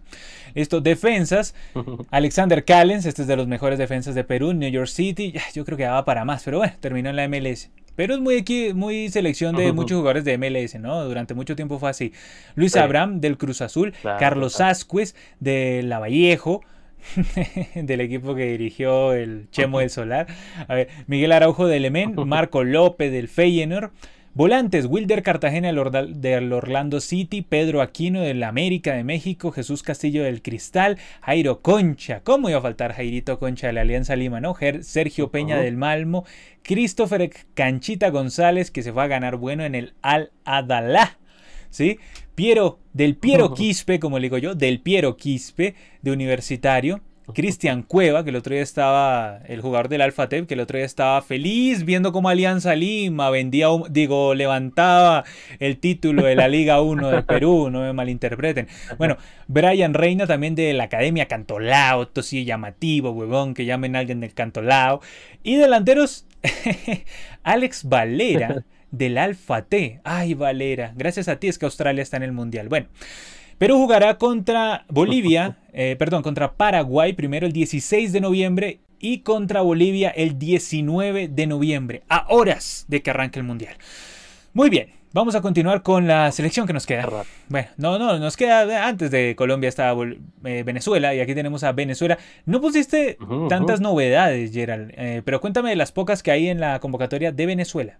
estos 0.53 0.81
defensas, 0.81 1.53
Alexander 2.15 2.63
Callens, 2.63 3.05
este 3.05 3.23
es 3.23 3.27
de 3.27 3.35
los 3.35 3.45
mejores 3.45 3.77
defensas 3.77 4.15
de 4.15 4.23
Perú, 4.23 4.53
New 4.53 4.69
York 4.69 4.87
City, 4.87 5.33
yo 5.53 5.65
creo 5.65 5.77
que 5.77 5.83
daba 5.83 6.05
para 6.05 6.23
más, 6.23 6.43
pero 6.45 6.59
bueno, 6.59 6.71
terminó 6.79 7.09
en 7.09 7.17
la 7.17 7.27
MLS. 7.27 7.69
Pero 7.97 8.13
es 8.13 8.21
muy, 8.21 8.45
muy 8.73 9.09
selección 9.09 9.53
de 9.53 9.73
muchos 9.73 9.97
jugadores 9.97 10.23
de 10.23 10.37
MLS, 10.37 10.79
¿no? 10.79 11.03
Durante 11.03 11.33
mucho 11.33 11.57
tiempo 11.57 11.77
fue 11.77 11.89
así. 11.89 12.13
Luis 12.55 12.77
Abraham 12.77 13.19
del 13.19 13.37
Cruz 13.37 13.61
Azul, 13.61 13.93
Carlos 14.17 14.61
Ascuez 14.61 15.13
de 15.41 15.81
Lavallejo, 15.83 16.61
del 17.75 17.99
equipo 17.99 18.33
que 18.33 18.45
dirigió 18.45 19.11
el 19.11 19.49
Chemo 19.51 19.79
del 19.79 19.89
Solar. 19.89 20.27
A 20.69 20.73
ver, 20.73 20.87
Miguel 21.07 21.33
Araujo 21.33 21.67
del 21.67 21.81
Lemen, 21.81 22.15
Marco 22.25 22.63
López 22.63 23.11
del 23.11 23.27
Feyenoord. 23.27 23.91
Volantes, 24.35 24.87
Wilder 24.87 25.23
Cartagena 25.23 25.71
del 25.71 26.51
Orlando 26.51 26.99
City, 26.99 27.41
Pedro 27.41 27.81
Aquino 27.81 28.19
del 28.19 28.43
América 28.43 28.93
de 28.93 29.05
México, 29.05 29.53
Jesús 29.53 29.81
Castillo 29.81 30.25
del 30.25 30.41
Cristal, 30.41 30.97
Jairo 31.21 31.61
Concha, 31.61 32.19
¿cómo 32.19 32.49
iba 32.49 32.59
a 32.59 32.61
faltar 32.61 32.91
Jairito 32.91 33.39
Concha 33.39 33.67
de 33.67 33.73
la 33.73 33.81
Alianza 33.81 34.17
Lima, 34.17 34.41
no? 34.41 34.53
Sergio 34.81 35.31
Peña 35.31 35.55
del 35.55 35.77
Malmo, 35.77 36.25
Christopher 36.63 37.31
Canchita 37.53 38.09
González, 38.09 38.71
que 38.71 38.83
se 38.83 38.91
fue 38.91 39.03
a 39.03 39.07
ganar 39.07 39.37
bueno 39.37 39.63
en 39.63 39.73
el 39.73 39.93
Al 40.01 40.31
Adalá, 40.43 41.17
¿sí? 41.69 41.99
Piero, 42.35 42.79
del 42.91 43.15
Piero 43.15 43.53
Quispe, 43.53 44.01
como 44.01 44.19
le 44.19 44.23
digo 44.23 44.37
yo, 44.37 44.53
del 44.53 44.81
Piero 44.81 45.15
Quispe, 45.15 45.75
de 46.01 46.11
Universitario, 46.11 46.99
Cristian 47.33 47.83
Cueva, 47.83 48.23
que 48.23 48.29
el 48.29 48.35
otro 48.35 48.53
día 48.53 48.63
estaba, 48.63 49.39
el 49.47 49.61
jugador 49.61 49.89
del 49.89 50.01
Alfa 50.01 50.27
que 50.27 50.45
el 50.49 50.59
otro 50.59 50.77
día 50.77 50.85
estaba 50.85 51.21
feliz 51.21 51.85
viendo 51.85 52.11
cómo 52.11 52.29
Alianza 52.29 52.75
Lima 52.75 53.29
vendía, 53.29 53.67
digo, 53.89 54.33
levantaba 54.33 55.23
el 55.59 55.77
título 55.77 56.23
de 56.23 56.35
la 56.35 56.47
Liga 56.47 56.81
1 56.81 57.09
de 57.09 57.23
Perú, 57.23 57.69
no 57.71 57.81
me 57.81 57.93
malinterpreten. 57.93 58.67
Bueno, 58.97 59.17
Brian 59.47 59.93
Reina 59.93 60.27
también 60.27 60.55
de 60.55 60.73
la 60.73 60.85
Academia 60.85 61.27
Cantolao, 61.27 62.03
esto 62.03 62.21
sí 62.23 62.45
llamativo, 62.45 63.11
huevón, 63.11 63.53
que 63.53 63.65
llamen 63.65 63.95
a 63.95 63.99
alguien 63.99 64.19
del 64.19 64.33
Cantolao. 64.33 65.01
Y 65.43 65.55
delanteros, 65.55 66.25
Alex 67.43 67.83
Valera 67.87 68.63
del 68.91 69.17
Alfa 69.17 69.63
T. 69.63 70.01
Ay, 70.03 70.33
Valera, 70.33 70.93
gracias 70.95 71.27
a 71.27 71.37
ti 71.37 71.47
es 71.47 71.57
que 71.57 71.65
Australia 71.65 72.01
está 72.01 72.17
en 72.17 72.23
el 72.23 72.31
Mundial. 72.31 72.69
Bueno. 72.69 72.87
Perú 73.57 73.77
jugará 73.77 74.17
contra 74.17 74.85
Bolivia, 74.89 75.57
eh, 75.73 75.95
perdón, 75.97 76.23
contra 76.23 76.53
Paraguay 76.53 77.13
primero 77.13 77.47
el 77.47 77.53
16 77.53 78.11
de 78.11 78.19
noviembre 78.19 78.79
y 78.99 79.19
contra 79.19 79.61
Bolivia 79.61 80.09
el 80.09 80.37
19 80.37 81.29
de 81.29 81.47
noviembre, 81.47 82.03
a 82.09 82.25
horas 82.29 82.85
de 82.89 83.01
que 83.01 83.11
arranque 83.11 83.39
el 83.39 83.45
Mundial. 83.45 83.75
Muy 84.53 84.69
bien, 84.69 84.89
vamos 85.13 85.35
a 85.35 85.41
continuar 85.41 85.83
con 85.83 86.05
la 86.05 86.33
selección 86.33 86.67
que 86.67 86.73
nos 86.73 86.85
queda. 86.85 87.07
Bueno, 87.47 87.69
no, 87.77 87.97
no, 87.97 88.19
nos 88.19 88.35
queda 88.35 88.87
antes 88.87 89.09
de 89.09 89.35
Colombia 89.37 89.69
está 89.69 89.93
eh, 90.43 90.63
Venezuela 90.65 91.15
y 91.15 91.21
aquí 91.21 91.33
tenemos 91.33 91.63
a 91.63 91.71
Venezuela. 91.71 92.17
No 92.45 92.59
pusiste 92.59 93.17
tantas 93.47 93.79
novedades, 93.79 94.51
Gerald, 94.51 94.91
eh, 94.97 95.21
pero 95.23 95.39
cuéntame 95.39 95.69
de 95.69 95.77
las 95.77 95.93
pocas 95.93 96.23
que 96.23 96.31
hay 96.31 96.49
en 96.49 96.59
la 96.59 96.79
convocatoria 96.81 97.31
de 97.31 97.45
Venezuela. 97.45 97.99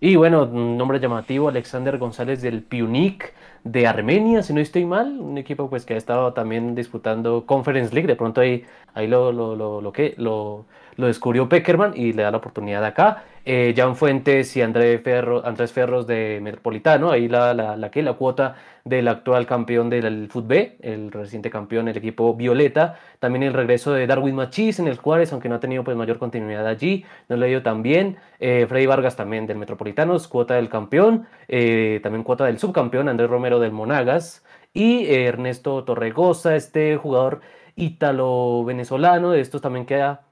Y 0.00 0.16
bueno, 0.16 0.46
nombre 0.46 1.00
llamativo, 1.00 1.48
Alexander 1.48 1.98
González 1.98 2.42
del 2.42 2.62
Piunic 2.62 3.34
de 3.66 3.86
Armenia, 3.86 4.42
si 4.42 4.52
no 4.52 4.60
estoy 4.60 4.84
mal, 4.84 5.18
un 5.20 5.38
equipo 5.38 5.68
pues 5.68 5.84
que 5.84 5.94
ha 5.94 5.96
estado 5.96 6.32
también 6.32 6.74
disputando 6.76 7.46
Conference 7.46 7.92
League, 7.92 8.06
de 8.06 8.14
pronto 8.14 8.40
ahí, 8.40 8.64
ahí 8.94 9.08
lo, 9.08 9.32
lo, 9.32 9.56
lo, 9.56 9.80
lo, 9.80 9.92
que, 9.92 10.14
lo, 10.18 10.66
lo 10.96 11.06
descubrió 11.08 11.48
Peckerman 11.48 11.92
y 11.96 12.12
le 12.12 12.22
da 12.22 12.30
la 12.30 12.36
oportunidad 12.36 12.84
acá. 12.84 13.24
Eh, 13.48 13.74
Jan 13.76 13.94
Fuentes 13.94 14.56
y 14.56 14.62
Andrés, 14.62 15.00
Ferro, 15.04 15.46
Andrés 15.46 15.72
Ferros 15.72 16.04
de 16.08 16.40
Metropolitano, 16.42 17.12
ahí 17.12 17.28
la, 17.28 17.54
la, 17.54 17.76
la, 17.76 17.90
cuota 18.14 18.56
del 18.84 19.06
actual 19.06 19.46
campeón 19.46 19.88
del 19.88 20.28
fútbol, 20.28 20.72
el 20.80 21.12
reciente 21.12 21.48
campeón, 21.48 21.86
el 21.86 21.96
equipo 21.96 22.34
Violeta. 22.34 22.98
También 23.20 23.44
el 23.44 23.52
regreso 23.52 23.92
de 23.92 24.08
Darwin 24.08 24.34
Machis 24.34 24.80
en 24.80 24.88
el 24.88 24.96
Juárez, 24.96 25.32
aunque 25.32 25.48
no 25.48 25.54
ha 25.54 25.60
tenido 25.60 25.84
pues 25.84 25.96
mayor 25.96 26.18
continuidad 26.18 26.66
allí, 26.66 27.04
no 27.28 27.36
le 27.36 27.46
dio 27.46 27.62
tan 27.62 27.84
bien. 27.84 28.16
Eh, 28.40 28.66
Freddy 28.68 28.86
Vargas 28.86 29.14
también 29.14 29.46
del 29.46 29.58
Metropolitanos, 29.58 30.26
cuota 30.26 30.54
del 30.54 30.68
campeón, 30.68 31.28
eh, 31.46 32.00
también 32.02 32.24
cuota 32.24 32.46
del 32.46 32.58
subcampeón, 32.58 33.08
Andrés 33.08 33.30
Romero 33.30 33.60
del 33.60 33.70
Monagas. 33.70 34.44
Y 34.74 35.06
Ernesto 35.06 35.84
Torregoza, 35.84 36.56
este 36.56 36.96
jugador 36.96 37.40
ítalo-venezolano, 37.76 39.30
de 39.30 39.40
estos 39.40 39.62
también 39.62 39.86
queda 39.86 40.25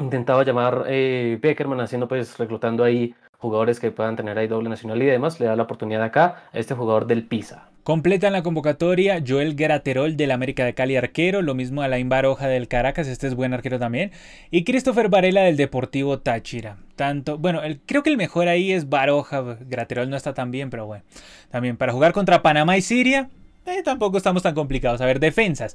intentaba 0.00 0.44
llamar 0.44 0.84
eh, 0.88 1.38
Beckerman 1.40 1.80
haciendo 1.80 2.08
pues 2.08 2.38
reclutando 2.38 2.84
ahí 2.84 3.14
jugadores 3.38 3.80
que 3.80 3.90
puedan 3.90 4.16
tener 4.16 4.38
ahí 4.38 4.48
doble 4.48 4.68
nacionalidad 4.68 5.08
y 5.08 5.12
demás, 5.12 5.40
le 5.40 5.46
da 5.46 5.56
la 5.56 5.64
oportunidad 5.64 6.02
acá 6.02 6.44
a 6.52 6.58
este 6.58 6.74
jugador 6.74 7.06
del 7.06 7.24
Pisa. 7.24 7.68
Completan 7.82 8.32
la 8.32 8.42
convocatoria 8.42 9.22
Joel 9.24 9.54
Graterol 9.54 10.16
del 10.16 10.32
América 10.32 10.64
de 10.64 10.74
Cali 10.74 10.96
arquero, 10.96 11.40
lo 11.40 11.54
mismo 11.54 11.82
Alain 11.82 12.08
Baroja 12.08 12.48
del 12.48 12.66
Caracas, 12.66 13.06
este 13.06 13.28
es 13.28 13.36
buen 13.36 13.54
arquero 13.54 13.78
también, 13.78 14.10
y 14.50 14.64
Christopher 14.64 15.08
Varela 15.08 15.42
del 15.42 15.56
Deportivo 15.56 16.18
Táchira. 16.18 16.78
Tanto, 16.96 17.38
bueno, 17.38 17.60
creo 17.86 18.02
que 18.02 18.10
el 18.10 18.16
mejor 18.16 18.48
ahí 18.48 18.72
es 18.72 18.88
Baroja, 18.88 19.58
Graterol 19.60 20.10
no 20.10 20.16
está 20.16 20.34
tan 20.34 20.50
bien, 20.50 20.68
pero 20.68 20.86
bueno. 20.86 21.04
También 21.52 21.76
para 21.76 21.92
jugar 21.92 22.12
contra 22.12 22.42
Panamá 22.42 22.76
y 22.76 22.82
Siria, 22.82 23.30
eh, 23.66 23.82
tampoco 23.82 24.16
estamos 24.16 24.42
tan 24.42 24.54
complicados. 24.54 25.00
A 25.00 25.06
ver, 25.06 25.20
defensas. 25.20 25.74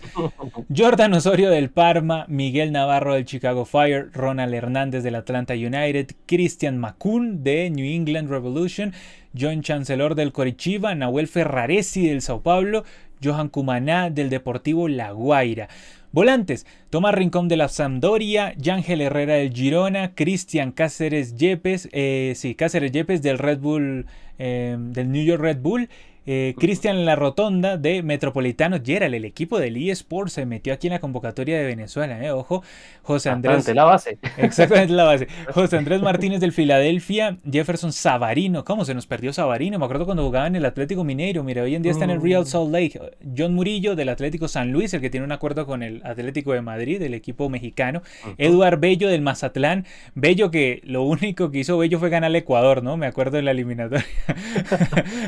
Jordan 0.75 1.13
Osorio 1.13 1.49
del 1.49 1.69
Parma, 1.69 2.25
Miguel 2.27 2.71
Navarro 2.71 3.13
del 3.13 3.25
Chicago 3.25 3.65
Fire, 3.65 4.09
Ronald 4.13 4.53
Hernández 4.53 5.03
del 5.03 5.15
Atlanta 5.15 5.53
United, 5.53 6.11
Christian 6.25 6.77
Macun 6.77 7.43
de 7.43 7.69
New 7.69 7.85
England 7.85 8.29
Revolution, 8.29 8.93
John 9.39 9.61
Chancellor 9.61 10.15
del 10.15 10.31
Corichiva, 10.31 10.95
Nahuel 10.95 11.27
Ferraresi 11.27 12.07
del 12.07 12.21
Sao 12.21 12.41
Paulo, 12.41 12.83
Johan 13.23 13.49
Cumaná 13.49 14.09
del 14.09 14.29
Deportivo 14.29 14.87
La 14.87 15.11
Guaira. 15.11 15.67
Volantes, 16.13 16.65
Tomás 16.89 17.15
Rincón 17.15 17.47
de 17.47 17.55
la 17.55 17.69
Sampdoria, 17.69 18.53
Yángel 18.57 18.99
Herrera 18.99 19.35
del 19.35 19.53
Girona, 19.53 20.13
Cristian 20.13 20.73
Cáceres 20.73 21.35
Yepes, 21.35 21.87
eh, 21.93 22.33
sí, 22.35 22.53
Cáceres 22.53 22.91
Yepes 22.91 23.21
del 23.21 23.37
Red 23.37 23.59
Bull, 23.59 24.07
eh, 24.37 24.75
del 24.77 25.09
New 25.09 25.23
York 25.23 25.41
Red 25.41 25.59
Bull 25.59 25.87
eh, 26.25 26.53
Cristian 26.57 27.05
La 27.05 27.15
Rotonda 27.15 27.77
de 27.77 28.03
Metropolitano 28.03 28.77
Gerald, 28.83 29.15
el 29.15 29.25
equipo 29.25 29.59
del 29.59 29.77
eSports, 29.77 30.33
se 30.33 30.45
metió 30.45 30.73
aquí 30.73 30.87
en 30.87 30.93
la 30.93 30.99
convocatoria 30.99 31.57
de 31.57 31.65
Venezuela, 31.65 32.23
eh, 32.23 32.31
ojo. 32.31 32.63
José 33.01 33.29
Andrés. 33.29 33.67
la 33.73 33.83
base. 33.83 34.19
Exactamente 34.37 34.93
la 34.93 35.03
base. 35.03 35.27
José 35.53 35.77
Andrés 35.77 36.01
Martínez 36.01 36.39
del 36.39 36.51
Filadelfia, 36.51 37.37
Jefferson 37.49 37.91
Savarino. 37.91 38.63
¿Cómo 38.63 38.85
se 38.85 38.93
nos 38.93 39.07
perdió 39.07 39.33
Savarino? 39.33 39.79
Me 39.79 39.85
acuerdo 39.85 40.05
cuando 40.05 40.23
jugaba 40.23 40.47
en 40.47 40.55
el 40.55 40.65
Atlético 40.65 41.03
Mineiro. 41.03 41.43
Mira, 41.43 41.63
hoy 41.63 41.75
en 41.75 41.81
día 41.81 41.91
está 41.91 42.05
en 42.05 42.11
el 42.11 42.21
Real 42.21 42.43
mm. 42.43 42.45
Salt 42.45 42.71
Lake. 42.71 42.99
John 43.35 43.55
Murillo 43.55 43.95
del 43.95 44.09
Atlético 44.09 44.47
San 44.47 44.71
Luis, 44.71 44.93
el 44.93 45.01
que 45.01 45.09
tiene 45.09 45.25
un 45.25 45.31
acuerdo 45.31 45.65
con 45.65 45.81
el 45.81 46.01
Atlético 46.05 46.53
de 46.53 46.61
Madrid, 46.61 47.01
el 47.01 47.15
equipo 47.15 47.49
mexicano. 47.49 48.03
Eduard 48.37 48.79
Bello 48.79 49.09
del 49.09 49.21
Mazatlán. 49.21 49.85
Bello 50.13 50.51
que 50.51 50.81
lo 50.85 51.03
único 51.03 51.49
que 51.49 51.59
hizo 51.59 51.77
Bello 51.77 51.97
fue 51.97 52.09
ganar 52.09 52.27
al 52.27 52.35
Ecuador, 52.35 52.83
¿no? 52.83 52.97
Me 52.97 53.07
acuerdo 53.07 53.37
de 53.37 53.43
la 53.43 53.51
eliminatoria. 53.51 54.05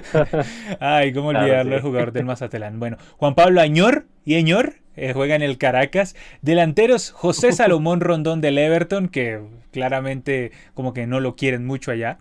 Ay, 0.85 1.13
cómo 1.13 1.29
olvidarlo, 1.29 1.77
el 1.77 1.81
jugador 1.81 2.11
del 2.11 2.25
Mazatlán. 2.25 2.77
Bueno, 2.77 2.97
Juan 3.15 3.35
Pablo 3.35 3.61
Añor 3.61 4.05
y 4.25 4.35
Añor 4.35 4.73
eh, 4.97 5.13
juega 5.13 5.33
en 5.33 5.41
el 5.41 5.57
Caracas. 5.57 6.13
Delanteros, 6.41 7.11
José 7.11 7.51
Salomón 7.53 8.01
Rondón 8.01 8.41
del 8.41 8.57
Everton, 8.57 9.07
que 9.07 9.39
claramente 9.71 10.51
como 10.73 10.93
que 10.93 11.07
no 11.07 11.21
lo 11.21 11.37
quieren 11.37 11.65
mucho 11.65 11.91
allá. 11.91 12.17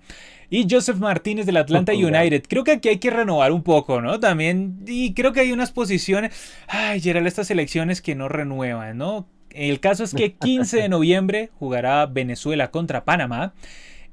Y 0.48 0.68
Joseph 0.70 0.98
Martínez 0.98 1.44
del 1.44 1.56
Atlanta 1.56 1.92
United. 1.96 2.44
Creo 2.48 2.62
que 2.62 2.70
aquí 2.70 2.88
hay 2.88 2.98
que 2.98 3.10
renovar 3.10 3.50
un 3.50 3.64
poco, 3.64 4.00
¿no? 4.00 4.20
También, 4.20 4.84
y 4.86 5.12
creo 5.12 5.32
que 5.32 5.40
hay 5.40 5.50
unas 5.50 5.72
posiciones. 5.72 6.32
Ay, 6.68 7.00
Gerald, 7.00 7.26
estas 7.26 7.50
elecciones 7.50 8.00
que 8.00 8.14
no 8.14 8.28
renuevan, 8.28 8.96
¿no? 8.96 9.26
El 9.50 9.80
caso 9.80 10.04
es 10.04 10.14
que 10.14 10.34
15 10.34 10.82
de 10.82 10.88
noviembre 10.88 11.50
jugará 11.58 12.06
Venezuela 12.06 12.70
contra 12.70 13.04
Panamá 13.04 13.54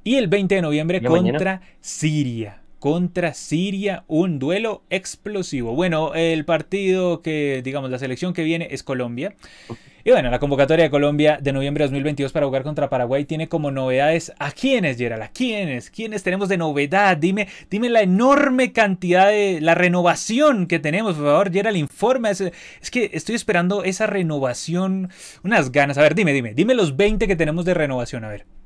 y 0.03 0.15
el 0.15 0.27
20 0.27 0.55
de 0.55 0.61
noviembre 0.63 1.03
contra 1.03 1.61
Siria 1.81 2.58
contra 2.79 3.33
Siria, 3.33 4.03
un 4.07 4.39
duelo 4.39 4.83
explosivo. 4.89 5.75
Bueno, 5.75 6.13
el 6.15 6.45
partido 6.45 7.21
que, 7.21 7.61
digamos, 7.63 7.91
la 7.91 7.99
selección 7.99 8.33
que 8.33 8.43
viene 8.43 8.69
es 8.71 8.83
Colombia. 8.83 9.35
Y 10.05 10.11
bueno, 10.11 10.31
la 10.31 10.39
convocatoria 10.39 10.85
de 10.85 10.89
Colombia 10.89 11.39
de 11.41 11.51
noviembre 11.51 11.83
de 11.83 11.87
2022 11.87 12.31
para 12.31 12.45
jugar 12.45 12.63
contra 12.63 12.89
Paraguay 12.89 13.25
tiene 13.25 13.49
como 13.49 13.69
novedades 13.69 14.31
a 14.39 14.51
quiénes, 14.51 14.97
Gerald, 14.97 15.23
a 15.23 15.27
quiénes, 15.27 15.89
quiénes 15.89 16.23
tenemos 16.23 16.47
de 16.47 16.57
novedad. 16.57 17.17
Dime, 17.17 17.49
dime 17.69 17.89
la 17.89 18.01
enorme 18.01 18.71
cantidad 18.71 19.27
de 19.27 19.59
la 19.61 19.75
renovación 19.75 20.67
que 20.67 20.79
tenemos, 20.79 21.15
por 21.15 21.25
favor, 21.25 21.51
Gerald, 21.51 21.77
informe. 21.77 22.29
Es, 22.31 22.41
es 22.41 22.91
que 22.91 23.11
estoy 23.13 23.35
esperando 23.35 23.83
esa 23.83 24.07
renovación, 24.07 25.09
unas 25.43 25.71
ganas. 25.71 25.97
A 25.97 26.01
ver, 26.01 26.15
dime, 26.15 26.31
dime, 26.31 26.53
dime 26.53 26.73
los 26.75 26.95
20 26.95 27.27
que 27.27 27.35
tenemos 27.35 27.65
de 27.65 27.73
renovación, 27.73 28.23
a 28.23 28.29
ver. 28.29 28.58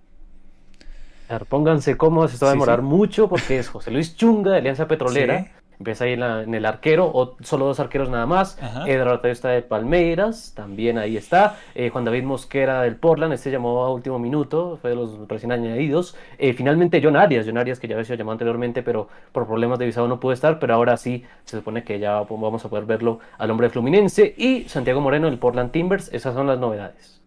Pónganse 1.50 1.98
cómodos, 1.98 2.34
esto 2.34 2.46
va 2.46 2.52
a 2.52 2.54
demorar 2.56 2.82
mucho 2.82 3.28
porque 3.28 3.60
es 3.60 3.70
José 3.70 3.92
Luis 3.92 4.16
Chunga 4.16 4.52
de 4.52 4.58
Alianza 4.58 4.88
Petrolera. 4.88 5.48
Empieza 5.80 6.06
ahí 6.06 6.14
en, 6.14 6.54
el 6.54 6.66
arquero, 6.66 7.12
o 7.14 7.36
solo 7.42 7.66
dos 7.66 7.80
arqueros 7.80 8.10
nada 8.10 8.26
más. 8.26 8.58
Eduardo 8.86 9.28
está 9.28 9.50
de 9.50 9.62
Palmeiras, 9.62 10.54
también 10.56 10.98
ahí 10.98 11.18
está. 11.18 11.58
Eh, 11.76 11.90
Juan 11.90 12.06
David 12.06 12.24
Mosquera 12.24 12.84
del 12.84 12.96
Portland, 12.96 13.34
este 13.34 13.52
llamó 13.52 13.84
a 13.84 13.92
último 13.92 14.20
minuto, 14.20 14.78
fue 14.82 14.92
de 14.92 14.96
los 14.96 15.28
recién 15.28 15.52
añadidos. 15.52 16.16
Eh, 16.38 16.54
finalmente 16.54 17.02
John 17.04 17.18
Arias, 17.18 17.46
John 17.46 17.58
Arias 17.58 17.80
que 17.80 17.88
ya 17.88 17.96
había 17.96 18.06
sido 18.06 18.18
llamado 18.18 18.34
anteriormente, 18.34 18.84
pero 18.84 19.10
por 19.32 19.48
problemas 19.48 19.80
de 19.80 19.86
visado 19.86 20.08
no 20.08 20.20
pudo 20.20 20.32
estar, 20.34 20.60
pero 20.60 20.74
ahora 20.74 20.96
sí 20.96 21.26
se 21.44 21.58
supone 21.58 21.84
que 21.84 22.00
ya 22.00 22.22
vamos 22.22 22.64
a 22.64 22.70
poder 22.70 22.86
verlo 22.86 23.20
al 23.38 23.52
hombre 23.52 23.70
Fluminense. 23.70 24.34
Y 24.38 24.70
Santiago 24.70 25.02
Moreno 25.02 25.28
del 25.28 25.40
Portland 25.40 25.72
Timbers, 25.72 26.14
esas 26.14 26.34
son 26.34 26.48
las 26.48 26.60
novedades. 26.60 27.22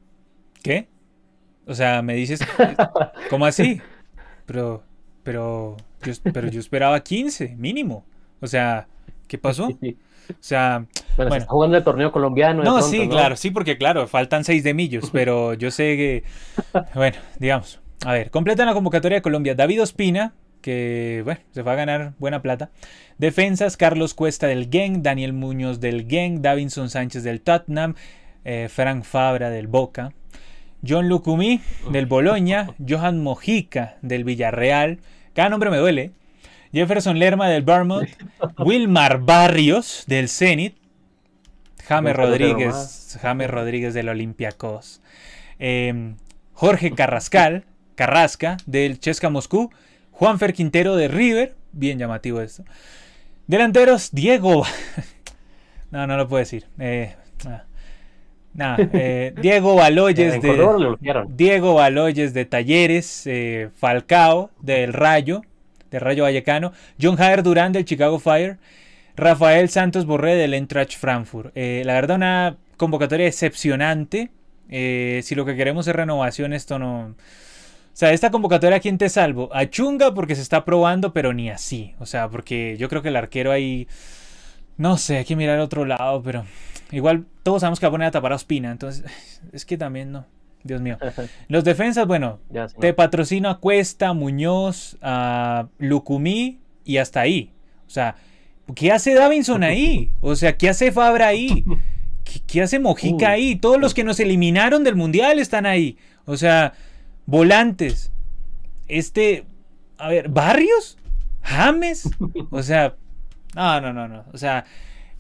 ¿Qué? 0.63 0.89
O 1.67 1.75
sea, 1.75 2.01
me 2.03 2.15
dices, 2.15 2.41
¿cómo 3.31 3.45
así? 3.45 3.81
Pero, 4.47 4.85
pero, 5.23 5.77
pero 6.33 6.49
yo 6.49 6.61
esperaba 6.61 7.01
15, 7.01 7.57
mínimo. 7.57 8.05
O 8.41 8.47
sea, 8.47 8.87
¿qué 9.29 9.39
pasó? 9.39 9.69
O 10.29 10.35
sea, 10.41 10.85
bueno, 11.17 11.37
está 11.37 11.49
jugando 11.49 11.77
el 11.77 11.85
torneo 11.85 12.11
colombiano. 12.11 12.65
No, 12.65 12.83
sí, 12.83 13.09
claro, 13.09 13.37
sí, 13.37 13.53
porque 13.53 13.79
claro, 13.79 14.09
faltan 14.09 14.43
seis 14.43 14.65
de 14.65 14.75
millos, 14.75 15.11
pero 15.13 15.55
yo 15.55 15.71
sé 15.71 15.97
que, 15.97 16.25
bueno, 16.95 17.17
digamos, 17.39 17.81
a 18.05 18.13
ver, 18.13 18.33
completan 18.33 18.67
la 18.67 18.75
convocatoria 18.75 19.19
de 19.19 19.23
Colombia. 19.23 19.55
David 19.55 19.83
Ospina, 19.83 20.35
que, 20.63 21.23
bueno, 21.25 21.41
se 21.53 21.63
va 21.63 21.73
a 21.73 21.77
ganar 21.77 22.15
buena 22.19 22.43
plata. 22.43 22.71
Defensas, 23.19 23.77
Carlos 23.77 24.15
Cuesta 24.15 24.49
del 24.49 24.69
Gen, 24.69 25.05
Daniel 25.05 25.33
Muñoz 25.33 25.79
del 25.79 26.09
Gen, 26.09 26.43
Davinson 26.43 26.91
Sánchez 26.91 27.23
del 27.23 27.41
Tottenham, 27.41 27.95
eh, 28.45 28.69
Frank 28.69 29.05
Fabra 29.05 29.51
del 29.51 29.69
Boca, 29.69 30.13
John 30.87 31.09
Lucumí 31.09 31.61
del 31.91 32.07
Boloña, 32.07 32.71
Johan 32.87 33.23
Mojica 33.23 33.97
del 34.03 34.25
Villarreal. 34.25 34.99
Cada 35.35 35.49
nombre 35.49 35.71
me 35.71 35.77
duele. 35.77 36.13
Jefferson 36.73 37.19
Lerma 37.19 37.49
del 37.49 37.63
Vermont, 37.63 38.09
Wilmar 38.59 39.21
Barrios 39.21 40.05
del 40.07 40.29
Zenit, 40.29 40.77
James 41.87 42.15
Rodríguez, 42.15 43.19
James 43.23 43.51
Rodríguez 43.51 43.95
del 43.95 44.09
Olympiacos, 44.09 45.01
em, 45.59 46.17
Jorge 46.53 46.93
Carrascal, 46.93 47.65
Carrasca 47.95 48.57
del 48.67 49.01
Chesca 49.01 49.31
Moscú, 49.31 49.71
Juan 50.11 50.39
Fer 50.39 50.53
Quintero 50.53 50.97
de 50.97 51.09
River, 51.09 51.55
bien 51.73 51.99
llamativo 51.99 52.41
esto. 52.41 52.65
Delanteros, 53.47 54.11
Diego. 54.13 54.65
no, 55.91 56.07
no 56.07 56.17
lo 56.17 56.29
puedo 56.29 56.41
decir. 56.41 56.67
Eh, 56.79 57.15
ah, 57.47 57.65
eh, 58.59 59.35
Diego 59.41 59.75
Baloyes 59.75 60.41
de 60.41 61.25
Diego 61.29 61.75
Baloyes 61.75 62.35
de 62.35 62.45
Talleres, 62.45 63.27
eh, 63.27 63.71
Falcao 63.77 64.51
del 64.61 64.93
Rayo, 64.93 65.43
de 65.91 65.99
Rayo 65.99 66.25
Vallecano, 66.25 66.73
John 67.01 67.17
Jair 67.17 67.43
Durán 67.43 67.73
del 67.73 67.85
Chicago 67.85 68.19
Fire, 68.19 68.59
Rafael 69.17 69.69
Santos 69.69 70.05
Borré 70.05 70.35
del 70.37 70.55
Eintracht 70.55 70.97
Frankfurt. 70.99 71.53
Eh, 71.55 71.83
la 71.85 71.95
verdad, 71.95 72.17
una 72.17 72.57
convocatoria 72.77 73.27
excepcionante. 73.27 74.31
Eh, 74.69 75.21
si 75.23 75.35
lo 75.35 75.45
que 75.45 75.57
queremos 75.57 75.87
es 75.89 75.97
renovación, 75.97 76.53
esto 76.53 76.79
no. 76.79 77.01
O 77.01 77.99
sea, 77.99 78.13
esta 78.13 78.31
convocatoria, 78.31 78.79
¿quién 78.79 78.99
te 78.99 79.09
salvo? 79.09 79.49
A 79.55 79.71
Chunga 79.71 80.13
porque 80.13 80.35
se 80.35 80.43
está 80.43 80.67
probando, 80.67 81.15
pero 81.15 81.33
ni 81.33 81.49
así. 81.49 81.95
O 81.99 82.05
sea, 82.05 82.29
porque 82.29 82.77
yo 82.79 82.91
creo 82.91 83.01
que 83.01 83.09
el 83.09 83.17
arquero 83.17 83.53
ahí. 83.53 83.89
No 84.77 84.99
sé, 84.99 85.19
hay 85.19 85.25
que 85.25 85.37
mirar 85.37 85.59
a 85.59 85.65
otro 85.65 85.85
lado, 85.85 86.23
pero 86.23 86.45
igual 86.91 87.25
todos 87.43 87.61
sabemos 87.61 87.81
que 87.81 87.87
va 87.87 87.89
a 87.89 87.93
poner 87.93 88.09
a 88.09 88.11
tapar 88.11 88.33
a 88.33 88.37
Ospina. 88.37 88.71
Entonces, 88.71 89.05
es 89.53 89.65
que 89.65 89.77
también 89.77 90.13
no. 90.13 90.27
Dios 90.65 90.81
mío. 90.81 90.99
Los 91.49 91.65
defensas, 91.65 92.07
bueno, 92.07 92.41
te 92.81 92.93
patrocino 92.93 93.49
a 93.49 93.61
Cuesta, 93.61 94.13
Muñoz, 94.13 94.99
a 95.01 95.69
Lucumí 95.79 96.59
y 96.85 96.99
hasta 96.99 97.21
ahí. 97.21 97.53
O 97.87 97.91
sea, 97.91 98.17
¿qué 98.75 98.93
hace 98.93 99.15
Davinson 99.15 99.63
ahí? 99.63 100.11
O 100.21 100.35
sea, 100.35 100.57
¿qué 100.57 100.69
hace 100.69 100.93
Fabra 100.93 101.29
ahí? 101.29 101.65
¿Qué, 102.47 102.63
hace 102.63 102.79
Mojica 102.79 103.31
ahí? 103.31 103.57
Todos 103.57 103.81
los 103.81 103.95
que 103.95 104.05
nos 104.05 104.19
eliminaron 104.19 104.83
del 104.83 104.97
Mundial 104.97 105.39
están 105.39 105.65
ahí. 105.65 105.97
O 106.25 106.37
sea, 106.37 106.75
volantes. 107.25 108.11
Este, 108.89 109.45
a 109.99 110.09
ver, 110.09 110.29
¿Barrios? 110.29 110.99
¿James? 111.43 112.11
O 112.51 112.63
sea, 112.63 112.97
no, 113.57 113.81
no, 113.81 113.93
no, 113.93 114.07
no. 114.07 114.25
O 114.33 114.39
sea, 114.39 114.65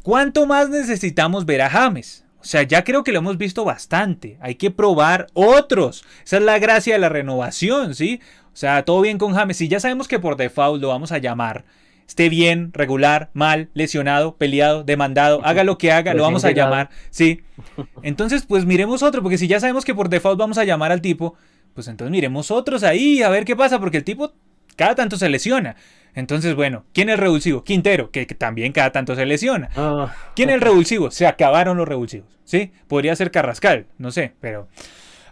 ¿cuánto 0.02 0.46
más 0.46 0.68
necesitamos 0.68 1.46
ver 1.46 1.62
a 1.62 1.70
James? 1.70 2.24
O 2.38 2.44
sea, 2.44 2.62
ya 2.62 2.84
creo 2.84 3.02
que 3.02 3.10
lo 3.10 3.18
hemos 3.18 3.38
visto 3.38 3.64
bastante. 3.64 4.38
Hay 4.40 4.54
que 4.54 4.70
probar 4.70 5.26
otros. 5.32 6.04
Esa 6.24 6.36
es 6.36 6.42
la 6.44 6.60
gracia 6.60 6.94
de 6.94 7.00
la 7.00 7.08
renovación, 7.08 7.94
¿sí? 7.94 8.20
O 8.52 8.56
sea, 8.56 8.84
todo 8.84 9.00
bien 9.00 9.18
con 9.18 9.34
James. 9.34 9.56
Si 9.56 9.66
ya 9.66 9.80
sabemos 9.80 10.06
que 10.06 10.20
por 10.20 10.36
default 10.36 10.80
lo 10.80 10.88
vamos 10.88 11.10
a 11.10 11.18
llamar, 11.18 11.64
esté 12.06 12.28
bien, 12.28 12.70
regular, 12.72 13.30
mal, 13.32 13.68
lesionado, 13.74 14.36
peleado, 14.36 14.84
demandado, 14.84 15.44
haga 15.44 15.64
lo 15.64 15.76
que 15.76 15.90
haga, 15.90 16.14
lo 16.14 16.22
vamos 16.22 16.44
a 16.44 16.52
llamar, 16.52 16.90
¿sí? 17.10 17.42
Entonces, 18.02 18.44
pues 18.46 18.64
miremos 18.64 19.02
otro, 19.02 19.22
porque 19.22 19.38
si 19.38 19.48
ya 19.48 19.58
sabemos 19.58 19.84
que 19.84 19.94
por 19.94 20.08
default 20.08 20.38
vamos 20.38 20.58
a 20.58 20.64
llamar 20.64 20.92
al 20.92 21.00
tipo, 21.00 21.34
pues 21.74 21.88
entonces 21.88 22.12
miremos 22.12 22.50
otros 22.50 22.84
ahí 22.84 23.22
a 23.22 23.28
ver 23.28 23.44
qué 23.44 23.56
pasa, 23.56 23.80
porque 23.80 23.96
el 23.96 24.04
tipo 24.04 24.34
cada 24.76 24.94
tanto 24.94 25.16
se 25.16 25.28
lesiona. 25.28 25.74
Entonces, 26.16 26.54
bueno, 26.54 26.84
¿quién 26.92 27.10
es 27.10 27.14
el 27.14 27.20
revulsivo? 27.20 27.62
Quintero, 27.62 28.10
que, 28.10 28.26
también 28.26 28.72
cada 28.72 28.90
tanto 28.90 29.14
se 29.14 29.24
lesiona. 29.26 29.68
Ah. 29.76 30.12
¿Quién 30.34 30.48
es 30.48 30.56
el 30.56 30.62
revulsivo? 30.62 31.10
Se 31.10 31.26
acabaron 31.26 31.76
los 31.76 31.86
revulsivos, 31.86 32.28
¿sí? 32.42 32.72
Podría 32.88 33.14
ser 33.14 33.30
Carrascal, 33.30 33.86
no 33.98 34.10
sé, 34.10 34.32
pero... 34.40 34.66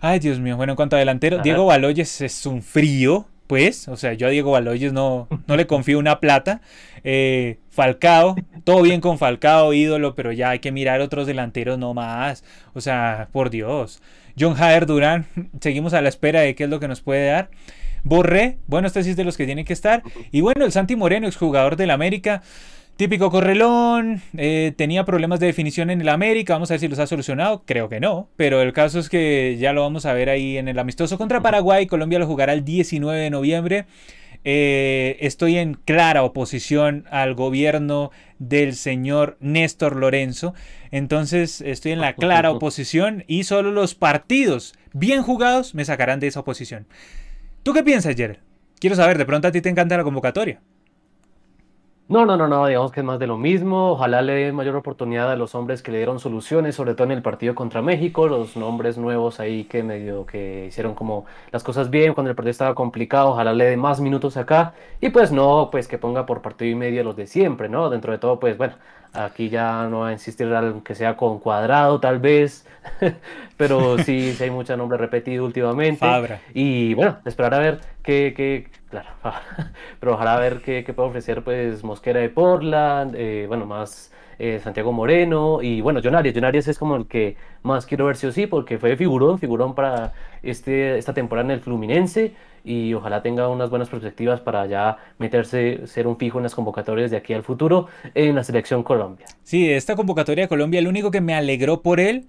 Ay, 0.00 0.18
Dios 0.18 0.38
mío. 0.38 0.58
Bueno, 0.58 0.74
en 0.74 0.76
cuanto 0.76 0.96
a 0.96 0.98
delantero, 0.98 1.38
Diego 1.38 1.64
Baloyes 1.64 2.20
es 2.20 2.44
un 2.44 2.60
frío, 2.62 3.26
pues. 3.46 3.88
O 3.88 3.96
sea, 3.96 4.12
yo 4.12 4.26
a 4.26 4.30
Diego 4.30 4.50
Baloyes 4.50 4.92
no, 4.92 5.28
no 5.46 5.56
le 5.56 5.66
confío 5.66 5.98
una 5.98 6.20
plata. 6.20 6.60
Eh, 7.04 7.56
Falcao, 7.70 8.36
todo 8.64 8.82
bien 8.82 9.00
con 9.00 9.16
Falcao, 9.16 9.72
ídolo, 9.72 10.14
pero 10.14 10.32
ya 10.32 10.50
hay 10.50 10.58
que 10.58 10.72
mirar 10.72 11.00
otros 11.00 11.26
delanteros 11.26 11.78
no 11.78 11.94
más. 11.94 12.44
O 12.74 12.82
sea, 12.82 13.28
por 13.32 13.48
Dios. 13.48 14.02
John 14.38 14.54
Jair 14.54 14.84
Durán, 14.84 15.26
seguimos 15.62 15.94
a 15.94 16.02
la 16.02 16.10
espera 16.10 16.42
de 16.42 16.54
qué 16.54 16.64
es 16.64 16.70
lo 16.70 16.80
que 16.80 16.88
nos 16.88 17.00
puede 17.00 17.26
dar. 17.28 17.48
Borré, 18.04 18.58
bueno, 18.66 18.86
este 18.86 19.02
sí 19.02 19.10
es 19.10 19.16
de 19.16 19.24
los 19.24 19.36
que 19.36 19.46
tienen 19.46 19.64
que 19.64 19.72
estar. 19.72 20.02
Y 20.30 20.42
bueno, 20.42 20.64
el 20.64 20.72
Santi 20.72 20.94
Moreno, 20.94 21.26
exjugador 21.26 21.76
del 21.76 21.90
América. 21.90 22.42
Típico 22.96 23.28
correlón, 23.28 24.22
eh, 24.36 24.72
tenía 24.76 25.04
problemas 25.04 25.40
de 25.40 25.46
definición 25.46 25.90
en 25.90 26.00
el 26.00 26.08
América, 26.08 26.52
vamos 26.52 26.70
a 26.70 26.74
ver 26.74 26.80
si 26.80 26.86
los 26.86 27.00
ha 27.00 27.08
solucionado, 27.08 27.64
creo 27.66 27.88
que 27.88 27.98
no, 27.98 28.28
pero 28.36 28.62
el 28.62 28.72
caso 28.72 29.00
es 29.00 29.08
que 29.08 29.56
ya 29.58 29.72
lo 29.72 29.82
vamos 29.82 30.06
a 30.06 30.12
ver 30.12 30.30
ahí 30.30 30.58
en 30.58 30.68
el 30.68 30.78
amistoso 30.78 31.18
contra 31.18 31.42
Paraguay, 31.42 31.88
Colombia 31.88 32.20
lo 32.20 32.28
jugará 32.28 32.52
el 32.52 32.64
19 32.64 33.20
de 33.20 33.30
noviembre. 33.30 33.86
Eh, 34.44 35.16
estoy 35.20 35.56
en 35.56 35.74
clara 35.74 36.22
oposición 36.22 37.06
al 37.10 37.34
gobierno 37.34 38.12
del 38.38 38.76
señor 38.76 39.38
Néstor 39.40 39.96
Lorenzo, 39.96 40.54
entonces 40.92 41.62
estoy 41.62 41.92
en 41.92 42.00
la 42.00 42.12
clara 42.14 42.52
oposición 42.52 43.24
y 43.26 43.42
solo 43.42 43.72
los 43.72 43.96
partidos 43.96 44.74
bien 44.92 45.22
jugados 45.22 45.74
me 45.74 45.84
sacarán 45.84 46.20
de 46.20 46.28
esa 46.28 46.40
oposición. 46.40 46.86
¿Tú 47.64 47.72
qué 47.72 47.82
piensas, 47.82 48.14
Jerry? 48.14 48.38
Quiero 48.78 48.94
saber, 48.94 49.16
de 49.16 49.24
pronto 49.24 49.48
a 49.48 49.50
ti 49.50 49.62
te 49.62 49.70
encanta 49.70 49.96
la 49.96 50.04
convocatoria. 50.04 50.60
No, 52.06 52.26
no, 52.26 52.36
no, 52.36 52.46
no, 52.46 52.66
digamos 52.66 52.92
que 52.92 53.00
es 53.00 53.06
más 53.06 53.18
de 53.18 53.26
lo 53.26 53.38
mismo. 53.38 53.92
Ojalá 53.92 54.20
le 54.20 54.34
dé 54.34 54.52
mayor 54.52 54.76
oportunidad 54.76 55.32
a 55.32 55.36
los 55.36 55.54
hombres 55.54 55.80
que 55.82 55.90
le 55.90 55.96
dieron 55.96 56.20
soluciones, 56.20 56.74
sobre 56.74 56.92
todo 56.92 57.06
en 57.06 57.12
el 57.12 57.22
partido 57.22 57.54
contra 57.54 57.80
México, 57.80 58.28
los 58.28 58.54
nombres 58.58 58.98
nuevos 58.98 59.40
ahí 59.40 59.64
que 59.64 59.82
medio 59.82 60.26
que 60.26 60.66
hicieron 60.66 60.94
como 60.94 61.24
las 61.52 61.64
cosas 61.64 61.88
bien 61.88 62.12
cuando 62.12 62.28
el 62.28 62.36
partido 62.36 62.50
estaba 62.50 62.74
complicado. 62.74 63.30
Ojalá 63.30 63.54
le 63.54 63.64
dé 63.64 63.76
más 63.78 63.98
minutos 64.02 64.36
acá 64.36 64.74
y 65.00 65.08
pues 65.08 65.32
no, 65.32 65.70
pues 65.72 65.88
que 65.88 65.96
ponga 65.96 66.26
por 66.26 66.42
partido 66.42 66.70
y 66.70 66.74
medio 66.74 67.02
los 67.02 67.16
de 67.16 67.26
siempre, 67.26 67.70
¿no? 67.70 67.88
Dentro 67.88 68.12
de 68.12 68.18
todo, 68.18 68.38
pues 68.38 68.58
bueno, 68.58 68.74
Aquí 69.14 69.48
ya 69.48 69.86
no 69.88 70.00
va 70.00 70.08
a 70.08 70.12
insistir 70.12 70.48
que 70.84 70.94
sea 70.94 71.16
con 71.16 71.38
cuadrado 71.38 72.00
tal 72.00 72.18
vez, 72.18 72.66
pero 73.56 73.96
sí, 73.98 74.32
sí 74.32 74.44
hay 74.44 74.50
mucho 74.50 74.76
nombre 74.76 74.98
repetido 74.98 75.44
últimamente. 75.44 76.04
Y 76.52 76.94
bueno, 76.94 77.18
esperar 77.24 77.54
a 77.54 77.58
ver 77.58 77.80
qué, 78.02 78.34
qué 78.36 78.68
claro, 78.90 79.10
pero 80.00 80.14
ojalá 80.14 80.38
ver 80.38 80.62
qué, 80.62 80.84
qué, 80.84 80.92
puede 80.92 81.08
ofrecer 81.10 81.44
pues 81.44 81.84
Mosquera 81.84 82.20
de 82.20 82.28
Portland, 82.28 83.14
eh, 83.16 83.44
bueno, 83.46 83.66
más 83.66 84.12
eh, 84.38 84.60
Santiago 84.62 84.92
Moreno 84.92 85.60
y 85.62 85.80
bueno, 85.80 86.00
John 86.02 86.14
Arias. 86.14 86.68
es 86.68 86.78
como 86.78 86.96
el 86.96 87.06
que 87.06 87.36
más 87.62 87.86
quiero 87.86 88.06
ver 88.06 88.16
sí 88.16 88.26
o 88.26 88.32
sí, 88.32 88.46
porque 88.46 88.78
fue 88.78 88.96
figurón, 88.96 89.38
figurón 89.38 89.74
para 89.74 90.12
este, 90.42 90.98
esta 90.98 91.14
temporada 91.14 91.46
en 91.46 91.52
el 91.52 91.60
Fluminense 91.60 92.32
y 92.64 92.94
ojalá 92.94 93.22
tenga 93.22 93.48
unas 93.48 93.70
buenas 93.70 93.88
perspectivas 93.88 94.40
para 94.40 94.66
ya 94.66 94.96
meterse, 95.18 95.86
ser 95.86 96.06
un 96.06 96.16
fijo 96.16 96.38
en 96.38 96.44
las 96.44 96.54
convocatorias 96.54 97.10
de 97.10 97.18
aquí 97.18 97.34
al 97.34 97.42
futuro 97.42 97.88
en 98.14 98.34
la 98.34 98.42
selección 98.44 98.82
Colombia. 98.82 99.26
Sí, 99.42 99.70
esta 99.70 99.96
convocatoria 99.96 100.44
de 100.44 100.48
Colombia, 100.48 100.80
el 100.80 100.88
único 100.88 101.10
que 101.10 101.20
me 101.20 101.34
alegró 101.34 101.82
por 101.82 102.00
él 102.00 102.26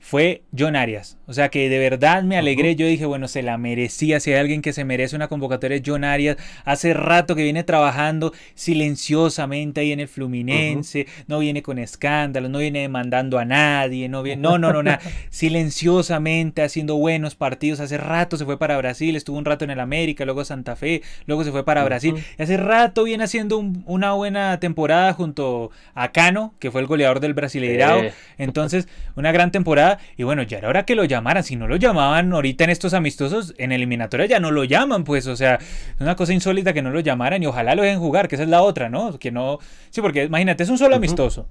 fue 0.00 0.42
John 0.58 0.76
Arias. 0.76 1.18
O 1.26 1.34
sea 1.34 1.50
que 1.50 1.68
de 1.68 1.78
verdad 1.78 2.22
me 2.22 2.38
alegré. 2.38 2.74
Yo 2.74 2.86
dije, 2.86 3.04
bueno, 3.04 3.28
se 3.28 3.42
la 3.42 3.58
merecía. 3.58 4.18
Si 4.18 4.32
hay 4.32 4.40
alguien 4.40 4.62
que 4.62 4.72
se 4.72 4.84
merece 4.84 5.14
una 5.14 5.28
convocatoria 5.28 5.76
es 5.76 5.82
John 5.84 6.04
Arias. 6.04 6.38
Hace 6.64 6.94
rato 6.94 7.36
que 7.36 7.42
viene 7.42 7.62
trabajando 7.64 8.32
silenciosamente 8.54 9.82
ahí 9.82 9.92
en 9.92 10.00
el 10.00 10.08
Fluminense. 10.08 11.06
No 11.28 11.38
viene 11.38 11.62
con 11.62 11.78
escándalos, 11.78 12.50
no 12.50 12.58
viene 12.58 12.80
demandando 12.80 13.38
a 13.38 13.44
nadie. 13.44 14.08
No, 14.08 14.22
viene, 14.22 14.40
no, 14.42 14.58
no, 14.58 14.72
no, 14.72 14.82
nada. 14.82 15.00
silenciosamente 15.30 16.62
haciendo 16.62 16.96
buenos 16.96 17.34
partidos. 17.34 17.78
Hace 17.80 17.98
rato 17.98 18.38
se 18.38 18.46
fue 18.46 18.58
para 18.58 18.78
Brasil. 18.78 19.14
Estuvo 19.16 19.36
un 19.36 19.44
rato 19.44 19.64
en 19.64 19.70
el 19.70 19.80
América, 19.80 20.24
luego 20.24 20.44
Santa 20.44 20.76
Fe, 20.76 21.02
luego 21.26 21.44
se 21.44 21.52
fue 21.52 21.64
para 21.64 21.84
Brasil. 21.84 22.14
Y 22.38 22.42
hace 22.42 22.56
rato 22.56 23.04
viene 23.04 23.24
haciendo 23.24 23.58
una 23.58 24.12
buena 24.12 24.58
temporada 24.60 25.12
junto 25.12 25.70
a 25.94 26.10
Cano, 26.10 26.54
que 26.58 26.70
fue 26.70 26.80
el 26.80 26.86
goleador 26.86 27.20
del 27.20 27.34
Brasileirao. 27.34 28.02
Entonces, 28.38 28.88
una 29.14 29.30
gran 29.30 29.50
temporada 29.50 29.89
y 30.16 30.22
bueno, 30.22 30.42
ya 30.42 30.58
era 30.58 30.68
hora 30.68 30.84
que 30.84 30.94
lo 30.94 31.04
llamaran. 31.04 31.42
Si 31.42 31.56
no 31.56 31.66
lo 31.66 31.76
llamaban 31.76 32.32
ahorita 32.32 32.64
en 32.64 32.70
estos 32.70 32.94
amistosos, 32.94 33.54
en 33.58 33.72
eliminatoria 33.72 34.26
ya 34.26 34.40
no 34.40 34.50
lo 34.50 34.64
llaman, 34.64 35.04
pues, 35.04 35.26
o 35.26 35.36
sea, 35.36 35.54
es 35.54 36.00
una 36.00 36.16
cosa 36.16 36.32
insólita 36.32 36.72
que 36.72 36.82
no 36.82 36.90
lo 36.90 37.00
llamaran 37.00 37.42
y 37.42 37.46
ojalá 37.46 37.74
lo 37.74 37.82
dejen 37.82 37.98
jugar, 37.98 38.28
que 38.28 38.36
esa 38.36 38.44
es 38.44 38.50
la 38.50 38.62
otra, 38.62 38.88
¿no? 38.88 39.18
Que 39.18 39.30
no. 39.30 39.58
Sí, 39.90 40.00
porque 40.00 40.24
imagínate, 40.24 40.62
es 40.62 40.68
un 40.68 40.78
solo 40.78 40.96
amistoso. 40.96 41.48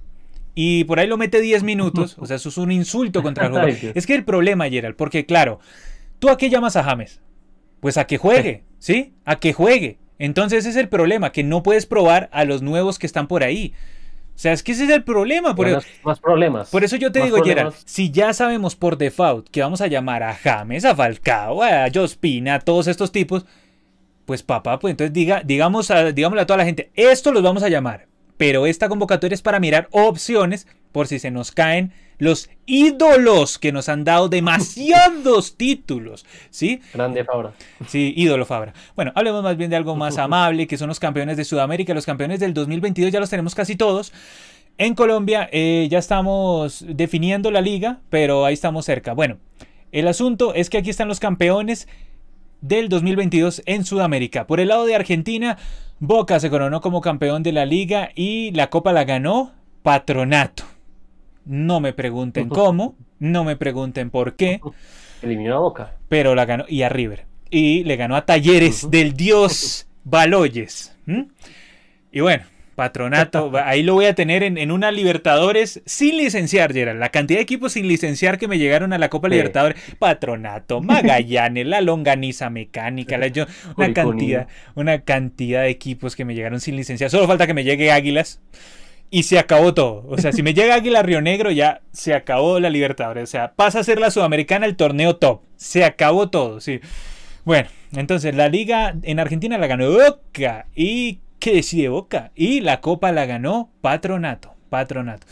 Y 0.54 0.84
por 0.84 0.98
ahí 0.98 1.06
lo 1.06 1.16
mete 1.16 1.40
10 1.40 1.62
minutos. 1.62 2.16
O 2.20 2.26
sea, 2.26 2.36
eso 2.36 2.48
es 2.48 2.58
un 2.58 2.72
insulto 2.72 3.22
contra 3.22 3.46
el 3.46 3.50
jugador. 3.50 3.70
es 3.94 4.06
que 4.06 4.14
el 4.14 4.24
problema, 4.24 4.68
Gerald, 4.68 4.96
porque 4.96 5.26
claro, 5.26 5.60
¿tú 6.18 6.28
a 6.28 6.36
qué 6.36 6.50
llamas 6.50 6.76
a 6.76 6.84
James? 6.84 7.20
Pues 7.80 7.96
a 7.96 8.06
que 8.06 8.18
juegue, 8.18 8.64
¿sí? 8.78 9.14
A 9.24 9.36
que 9.36 9.52
juegue. 9.52 9.98
Entonces 10.18 10.60
ese 10.60 10.70
es 10.70 10.76
el 10.76 10.88
problema, 10.90 11.32
que 11.32 11.42
no 11.42 11.62
puedes 11.62 11.86
probar 11.86 12.28
a 12.32 12.44
los 12.44 12.60
nuevos 12.60 12.98
que 12.98 13.06
están 13.06 13.26
por 13.26 13.42
ahí. 13.42 13.72
O 14.40 14.42
sea, 14.42 14.54
es 14.54 14.62
que 14.62 14.72
ese 14.72 14.84
es 14.84 14.90
el 14.90 15.04
problema. 15.04 15.54
Por, 15.54 15.84
más 16.02 16.18
problemas. 16.18 16.70
Por 16.70 16.82
eso 16.82 16.96
yo 16.96 17.12
te 17.12 17.22
digo, 17.22 17.44
Gerard, 17.44 17.74
si 17.84 18.10
ya 18.10 18.32
sabemos 18.32 18.74
por 18.74 18.96
default 18.96 19.46
que 19.50 19.60
vamos 19.60 19.82
a 19.82 19.86
llamar 19.86 20.22
a 20.22 20.34
James, 20.34 20.86
a 20.86 20.96
Falcao, 20.96 21.62
a 21.62 21.88
Jospina, 21.92 22.54
a 22.54 22.60
todos 22.60 22.86
estos 22.86 23.12
tipos, 23.12 23.44
pues 24.24 24.42
papá, 24.42 24.78
pues 24.78 24.92
entonces 24.92 25.12
diga, 25.12 25.42
digamos 25.44 25.90
a, 25.90 26.12
digámosle 26.12 26.40
a 26.40 26.46
toda 26.46 26.56
la 26.56 26.64
gente, 26.64 26.90
esto 26.94 27.32
los 27.32 27.42
vamos 27.42 27.62
a 27.62 27.68
llamar, 27.68 28.06
pero 28.38 28.64
esta 28.64 28.88
convocatoria 28.88 29.34
es 29.34 29.42
para 29.42 29.60
mirar 29.60 29.88
opciones 29.90 30.66
por 30.92 31.06
si 31.06 31.18
se 31.18 31.30
nos 31.30 31.52
caen 31.52 31.92
los 32.18 32.50
ídolos 32.66 33.58
que 33.58 33.72
nos 33.72 33.88
han 33.88 34.04
dado 34.04 34.28
demasiados 34.28 35.56
títulos, 35.56 36.26
¿sí? 36.50 36.80
Grande 36.92 37.24
Fabra. 37.24 37.52
Sí, 37.86 38.12
ídolo 38.16 38.44
Fabra. 38.44 38.74
Bueno, 38.94 39.12
hablemos 39.14 39.42
más 39.42 39.56
bien 39.56 39.70
de 39.70 39.76
algo 39.76 39.96
más 39.96 40.18
amable, 40.18 40.66
que 40.66 40.76
son 40.76 40.88
los 40.88 41.00
campeones 41.00 41.36
de 41.36 41.44
Sudamérica. 41.44 41.94
Los 41.94 42.06
campeones 42.06 42.40
del 42.40 42.54
2022 42.54 43.10
ya 43.10 43.20
los 43.20 43.30
tenemos 43.30 43.54
casi 43.54 43.76
todos. 43.76 44.12
En 44.78 44.94
Colombia 44.94 45.48
eh, 45.52 45.88
ya 45.90 45.98
estamos 45.98 46.84
definiendo 46.86 47.50
la 47.50 47.60
liga, 47.60 48.00
pero 48.10 48.44
ahí 48.44 48.54
estamos 48.54 48.84
cerca. 48.84 49.14
Bueno, 49.14 49.38
el 49.92 50.06
asunto 50.06 50.54
es 50.54 50.70
que 50.70 50.78
aquí 50.78 50.90
están 50.90 51.08
los 51.08 51.20
campeones 51.20 51.88
del 52.60 52.88
2022 52.88 53.62
en 53.66 53.84
Sudamérica. 53.84 54.46
Por 54.46 54.60
el 54.60 54.68
lado 54.68 54.84
de 54.86 54.94
Argentina, 54.94 55.58
Boca 55.98 56.40
se 56.40 56.50
coronó 56.50 56.80
como 56.80 57.00
campeón 57.00 57.42
de 57.42 57.52
la 57.52 57.66
liga 57.66 58.10
y 58.14 58.52
la 58.52 58.70
copa 58.70 58.92
la 58.92 59.04
ganó 59.04 59.52
Patronato. 59.82 60.64
No 61.44 61.80
me 61.80 61.92
pregunten 61.92 62.48
cómo, 62.48 62.96
no 63.18 63.44
me 63.44 63.56
pregunten 63.56 64.10
por 64.10 64.36
qué. 64.36 64.60
Eliminó 65.22 65.56
a 65.56 65.60
Boca. 65.60 65.94
Pero 66.08 66.34
la 66.34 66.44
ganó 66.44 66.64
y 66.68 66.82
a 66.82 66.88
River. 66.88 67.26
Y 67.50 67.84
le 67.84 67.96
ganó 67.96 68.16
a 68.16 68.24
Talleres 68.24 68.90
del 68.90 69.14
dios 69.14 69.86
Baloyes. 70.04 70.96
Y 72.12 72.20
bueno, 72.20 72.44
patronato, 72.74 73.52
ahí 73.64 73.82
lo 73.82 73.94
voy 73.94 74.06
a 74.06 74.14
tener 74.14 74.42
en, 74.42 74.70
una 74.70 74.90
Libertadores 74.90 75.82
sin 75.84 76.16
licenciar, 76.16 76.72
Gerald. 76.72 76.98
La 76.98 77.10
cantidad 77.10 77.38
de 77.38 77.42
equipos 77.42 77.72
sin 77.72 77.88
licenciar 77.88 78.38
que 78.38 78.48
me 78.48 78.58
llegaron 78.58 78.92
a 78.92 78.98
la 78.98 79.10
Copa 79.10 79.28
Libertadores. 79.28 79.80
Patronato, 79.98 80.80
Magallanes, 80.82 81.66
la 81.66 81.80
Longaniza 81.80 82.48
Mecánica, 82.48 83.18
la, 83.18 83.30
una 83.76 83.92
cantidad, 83.92 84.48
una 84.74 85.00
cantidad 85.02 85.62
de 85.62 85.70
equipos 85.70 86.16
que 86.16 86.24
me 86.24 86.34
llegaron 86.34 86.60
sin 86.60 86.76
licenciar. 86.76 87.10
Solo 87.10 87.26
falta 87.26 87.46
que 87.46 87.54
me 87.54 87.64
llegue 87.64 87.92
Águilas 87.92 88.40
y 89.10 89.24
se 89.24 89.38
acabó 89.38 89.74
todo. 89.74 90.04
O 90.08 90.18
sea, 90.18 90.32
si 90.32 90.42
me 90.42 90.54
llega 90.54 90.74
Águila 90.74 91.02
Río 91.02 91.20
Negro, 91.20 91.50
ya 91.50 91.82
se 91.92 92.14
acabó 92.14 92.60
la 92.60 92.70
Libertadores. 92.70 93.24
O 93.24 93.26
sea, 93.26 93.52
pasa 93.54 93.80
a 93.80 93.84
ser 93.84 93.98
la 93.98 94.10
Sudamericana 94.10 94.66
el 94.66 94.76
torneo 94.76 95.16
top. 95.16 95.42
Se 95.56 95.84
acabó 95.84 96.30
todo, 96.30 96.60
sí. 96.60 96.80
Bueno, 97.44 97.68
entonces 97.92 98.34
la 98.34 98.48
liga 98.48 98.94
en 99.02 99.18
Argentina 99.18 99.58
la 99.58 99.66
ganó 99.66 99.90
Boca. 99.90 100.66
¿Y 100.74 101.20
qué 101.40 101.54
decide 101.54 101.88
Boca? 101.88 102.30
Y 102.36 102.60
la 102.60 102.80
copa 102.80 103.10
la 103.10 103.26
ganó 103.26 103.70
Patronato. 103.80 104.54
Patronato. 104.68 105.26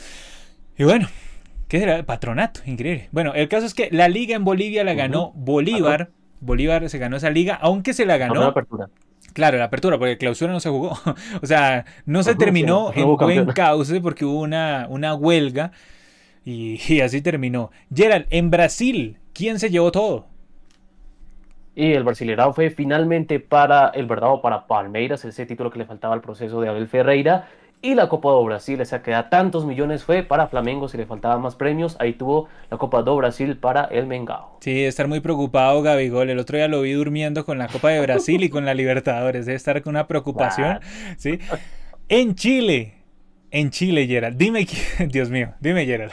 Y 0.76 0.85
bueno, 0.85 1.09
¿qué 1.68 1.83
era? 1.83 2.03
Patronato, 2.03 2.61
increíble. 2.66 3.09
Bueno, 3.12 3.35
el 3.35 3.49
caso 3.49 3.66
es 3.66 3.74
que 3.74 3.89
la 3.93 4.09
liga 4.09 4.35
en 4.35 4.45
Bolivia 4.45 4.83
la 4.83 4.95
ganó 4.95 5.33
Bolívar. 5.35 6.11
Bolívar 6.41 6.89
se 6.89 6.99
ganó 6.99 7.16
esa 7.16 7.31
liga, 7.31 7.55
aunque 7.55 7.95
se 7.95 8.07
la 8.07 8.16
ganó. 8.16 8.43
apertura. 8.43 8.89
Claro, 9.33 9.59
la 9.59 9.64
apertura, 9.64 9.99
porque 9.99 10.18
clausura 10.18 10.53
no 10.53 10.61
se 10.61 10.70
jugó. 10.70 10.99
o 11.43 11.47
sea, 11.47 11.85
no 12.07 12.22
se 12.22 12.35
terminó 12.35 12.93
en 12.95 13.16
buen 13.16 13.47
cauce 13.47 14.01
porque 14.01 14.24
hubo 14.24 14.41
una, 14.41 14.87
una 14.89 15.14
huelga 15.14 15.72
y, 16.45 17.01
así 17.01 17.20
terminó. 17.22 17.70
Gerald, 17.95 18.26
en 18.31 18.51
Brasil, 18.51 19.18
¿quién 19.33 19.59
se 19.59 19.70
llevó 19.70 19.93
todo? 19.93 20.26
Y 21.74 21.93
el 21.93 22.03
Brasileirao 22.03 22.53
fue 22.53 22.70
finalmente 22.70 23.39
para 23.39 23.91
el 23.91 24.07
verdadero 24.07 24.43
para 24.43 24.66
Palmeiras, 24.66 25.24
ese 25.24 25.47
título 25.47 25.70
que 25.70 25.79
le 25.79 25.85
faltaba 25.85 26.14
al 26.14 26.20
proceso 26.20 26.61
de 26.61 26.68
Abel 26.68 26.89
Ferreira. 26.89 27.49
Y 27.81 27.95
la 27.95 28.09
Copa 28.09 28.31
do 28.31 28.43
Brasil, 28.43 28.81
esa 28.81 29.03
que 29.03 29.12
da 29.12 29.31
tantos 29.31 29.64
millones 29.64 30.03
fue 30.03 30.24
para 30.24 30.49
Flamengo, 30.49 30.89
si 30.89 30.97
le 30.97 31.07
faltaban 31.07 31.41
más 31.41 31.55
premios, 31.55 31.97
ahí 32.01 32.12
tuvo 32.12 32.49
la 32.70 32.76
Copa 32.76 33.03
do 33.03 33.14
Brasil 33.14 33.57
para 33.57 33.85
el 33.85 34.07
Mengao. 34.07 34.57
Sí, 34.61 34.85
estar 34.85 35.07
muy 35.07 35.20
preocupado 35.20 35.81
Gabigol, 35.81 36.29
el 36.29 36.41
otro 36.41 36.57
día 36.57 36.66
lo 36.66 36.83
vi 36.83 36.93
durmiendo 36.93 37.45
con 37.45 37.57
la 37.57 37.68
Copa 37.68 37.91
de 37.91 38.01
Brasil 38.01 38.43
y 38.43 38.49
con 38.49 38.64
la 38.64 38.74
Libertadores, 38.74 39.47
debe 39.47 39.57
estar 39.57 39.81
con 39.83 39.93
una 39.95 40.09
preocupación, 40.09 40.81
¿sí? 41.18 41.39
En 42.09 42.35
Chile, 42.35 42.95
en 43.53 43.70
Chile, 43.70 44.09
Gerald, 44.09 44.37
dime, 44.37 44.66
Dios 45.09 45.31
mío, 45.31 45.55
dime 45.61 45.87
Gerald. 45.87 46.12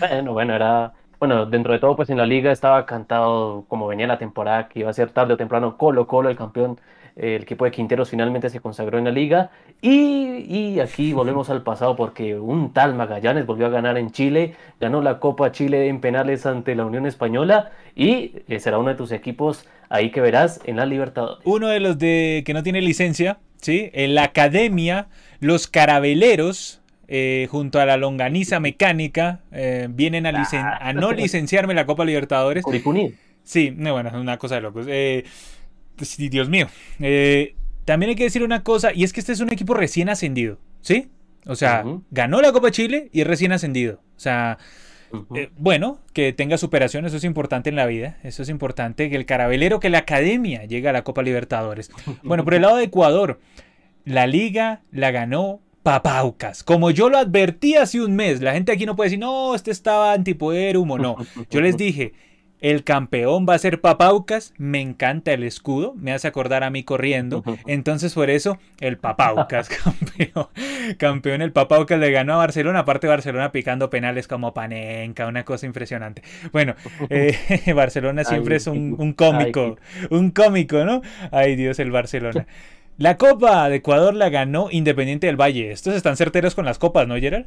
Bueno, 0.00 0.34
bueno, 0.34 0.54
era, 0.54 0.92
bueno, 1.18 1.46
dentro 1.46 1.72
de 1.72 1.78
todo, 1.78 1.96
pues 1.96 2.10
en 2.10 2.18
la 2.18 2.26
liga 2.26 2.52
estaba 2.52 2.84
cantado, 2.84 3.64
como 3.68 3.86
venía 3.86 4.06
la 4.06 4.18
temporada, 4.18 4.68
que 4.68 4.80
iba 4.80 4.90
a 4.90 4.92
ser 4.92 5.12
tarde 5.12 5.32
o 5.32 5.36
temprano 5.38 5.78
Colo 5.78 6.06
Colo, 6.06 6.28
el 6.28 6.36
campeón 6.36 6.78
el 7.16 7.42
equipo 7.42 7.64
de 7.64 7.70
Quinteros 7.70 8.10
finalmente 8.10 8.50
se 8.50 8.60
consagró 8.60 8.98
en 8.98 9.04
la 9.04 9.10
liga. 9.10 9.50
Y, 9.80 10.78
aquí 10.80 11.12
volvemos 11.12 11.50
al 11.50 11.62
pasado 11.62 11.96
porque 11.96 12.38
un 12.38 12.72
tal 12.72 12.94
Magallanes 12.94 13.46
volvió 13.46 13.66
a 13.66 13.70
ganar 13.70 13.98
en 13.98 14.10
Chile, 14.10 14.54
ganó 14.80 15.02
la 15.02 15.18
Copa 15.18 15.52
Chile 15.52 15.88
en 15.88 16.00
penales 16.00 16.46
ante 16.46 16.74
la 16.74 16.84
Unión 16.84 17.06
Española 17.06 17.72
y 17.94 18.36
eh, 18.48 18.60
será 18.60 18.78
uno 18.78 18.90
de 18.90 18.94
tus 18.94 19.12
equipos 19.12 19.66
ahí 19.88 20.10
que 20.10 20.20
verás 20.20 20.60
en 20.64 20.76
la 20.76 20.86
Libertadores. 20.86 21.42
Uno 21.44 21.68
de 21.68 21.80
los 21.80 21.98
de 21.98 22.42
que 22.46 22.54
no 22.54 22.62
tiene 22.62 22.80
licencia, 22.80 23.38
¿sí? 23.60 23.90
En 23.92 24.14
la 24.14 24.24
Academia, 24.24 25.08
los 25.40 25.66
Carabeleros. 25.66 26.78
Eh, 27.14 27.46
junto 27.50 27.78
a 27.78 27.84
la 27.84 27.98
longaniza 27.98 28.58
mecánica, 28.58 29.40
eh, 29.50 29.86
vienen 29.90 30.24
a, 30.24 30.48
a, 30.80 30.92
no 30.94 31.12
licenciarme 31.12 31.74
la 31.74 31.84
Copa 31.84 32.06
Libertadores. 32.06 32.64
Sí, 33.44 33.70
bueno, 33.70 34.08
es 34.08 34.14
una 34.14 34.38
cosa 34.38 34.56
de 34.56 34.60
locos. 34.62 34.86
Eh, 34.88 35.24
Dios 36.28 36.48
mío. 36.48 36.68
Eh, 37.00 37.54
también 37.84 38.10
hay 38.10 38.16
que 38.16 38.24
decir 38.24 38.42
una 38.42 38.62
cosa, 38.62 38.92
y 38.94 39.04
es 39.04 39.12
que 39.12 39.20
este 39.20 39.32
es 39.32 39.40
un 39.40 39.52
equipo 39.52 39.74
recién 39.74 40.08
ascendido, 40.08 40.58
¿sí? 40.80 41.08
O 41.46 41.56
sea, 41.56 41.84
ganó 42.10 42.40
la 42.40 42.52
Copa 42.52 42.70
Chile 42.70 43.10
y 43.12 43.22
es 43.22 43.26
recién 43.26 43.52
ascendido. 43.52 44.00
O 44.16 44.20
sea, 44.20 44.58
eh, 45.34 45.50
bueno, 45.56 45.98
que 46.12 46.32
tenga 46.32 46.56
superación, 46.56 47.04
eso 47.04 47.16
es 47.16 47.24
importante 47.24 47.70
en 47.70 47.76
la 47.76 47.86
vida. 47.86 48.18
Eso 48.22 48.42
es 48.42 48.48
importante, 48.48 49.10
que 49.10 49.16
el 49.16 49.26
carabelero, 49.26 49.80
que 49.80 49.90
la 49.90 49.98
academia 49.98 50.64
llegue 50.64 50.88
a 50.88 50.92
la 50.92 51.04
Copa 51.04 51.22
Libertadores. 51.22 51.90
Bueno, 52.22 52.44
por 52.44 52.54
el 52.54 52.62
lado 52.62 52.76
de 52.76 52.84
Ecuador, 52.84 53.40
la 54.04 54.26
liga 54.26 54.82
la 54.90 55.10
ganó 55.10 55.60
Papaucas. 55.82 56.62
Como 56.62 56.90
yo 56.90 57.08
lo 57.08 57.18
advertí 57.18 57.74
hace 57.74 58.00
un 58.00 58.14
mes, 58.14 58.40
la 58.40 58.52
gente 58.52 58.70
aquí 58.70 58.86
no 58.86 58.94
puede 58.94 59.08
decir, 59.08 59.18
no, 59.18 59.54
este 59.54 59.72
estaba 59.72 60.12
antipoder 60.12 60.78
humo, 60.78 60.98
no. 60.98 61.16
Yo 61.50 61.60
les 61.60 61.76
dije, 61.76 62.12
el 62.62 62.84
campeón 62.84 63.44
va 63.46 63.54
a 63.54 63.58
ser 63.58 63.80
Papaucas. 63.80 64.54
Me 64.56 64.80
encanta 64.80 65.32
el 65.32 65.42
escudo. 65.42 65.94
Me 65.96 66.12
hace 66.12 66.28
acordar 66.28 66.62
a 66.62 66.70
mí 66.70 66.84
corriendo. 66.84 67.42
Entonces, 67.66 68.14
por 68.14 68.30
eso, 68.30 68.58
el 68.80 68.98
Papaucas, 68.98 69.68
campeón. 69.84 70.46
Campeón, 70.96 71.42
el 71.42 71.52
Papaucas 71.52 71.98
le 71.98 72.10
ganó 72.12 72.34
a 72.34 72.36
Barcelona. 72.36 72.80
Aparte, 72.80 73.08
Barcelona 73.08 73.50
picando 73.50 73.90
penales 73.90 74.28
como 74.28 74.54
Panenka. 74.54 75.26
Una 75.26 75.44
cosa 75.44 75.66
impresionante. 75.66 76.22
Bueno, 76.52 76.76
eh, 77.10 77.72
Barcelona 77.74 78.22
siempre 78.24 78.56
es 78.56 78.68
un, 78.68 79.12
cómico. 79.14 79.76
Un 80.10 80.30
cómico, 80.30 80.84
¿no? 80.84 81.02
Ay, 81.32 81.56
Dios, 81.56 81.80
el 81.80 81.90
Barcelona. 81.90 82.46
La 82.96 83.16
Copa 83.16 83.68
de 83.68 83.76
Ecuador 83.76 84.14
la 84.14 84.28
ganó 84.28 84.68
Independiente 84.70 85.26
del 85.26 85.40
Valle. 85.40 85.72
Estos 85.72 85.94
están 85.94 86.16
certeros 86.16 86.54
con 86.54 86.64
las 86.64 86.78
copas, 86.78 87.08
¿no, 87.08 87.16
Gerald? 87.16 87.46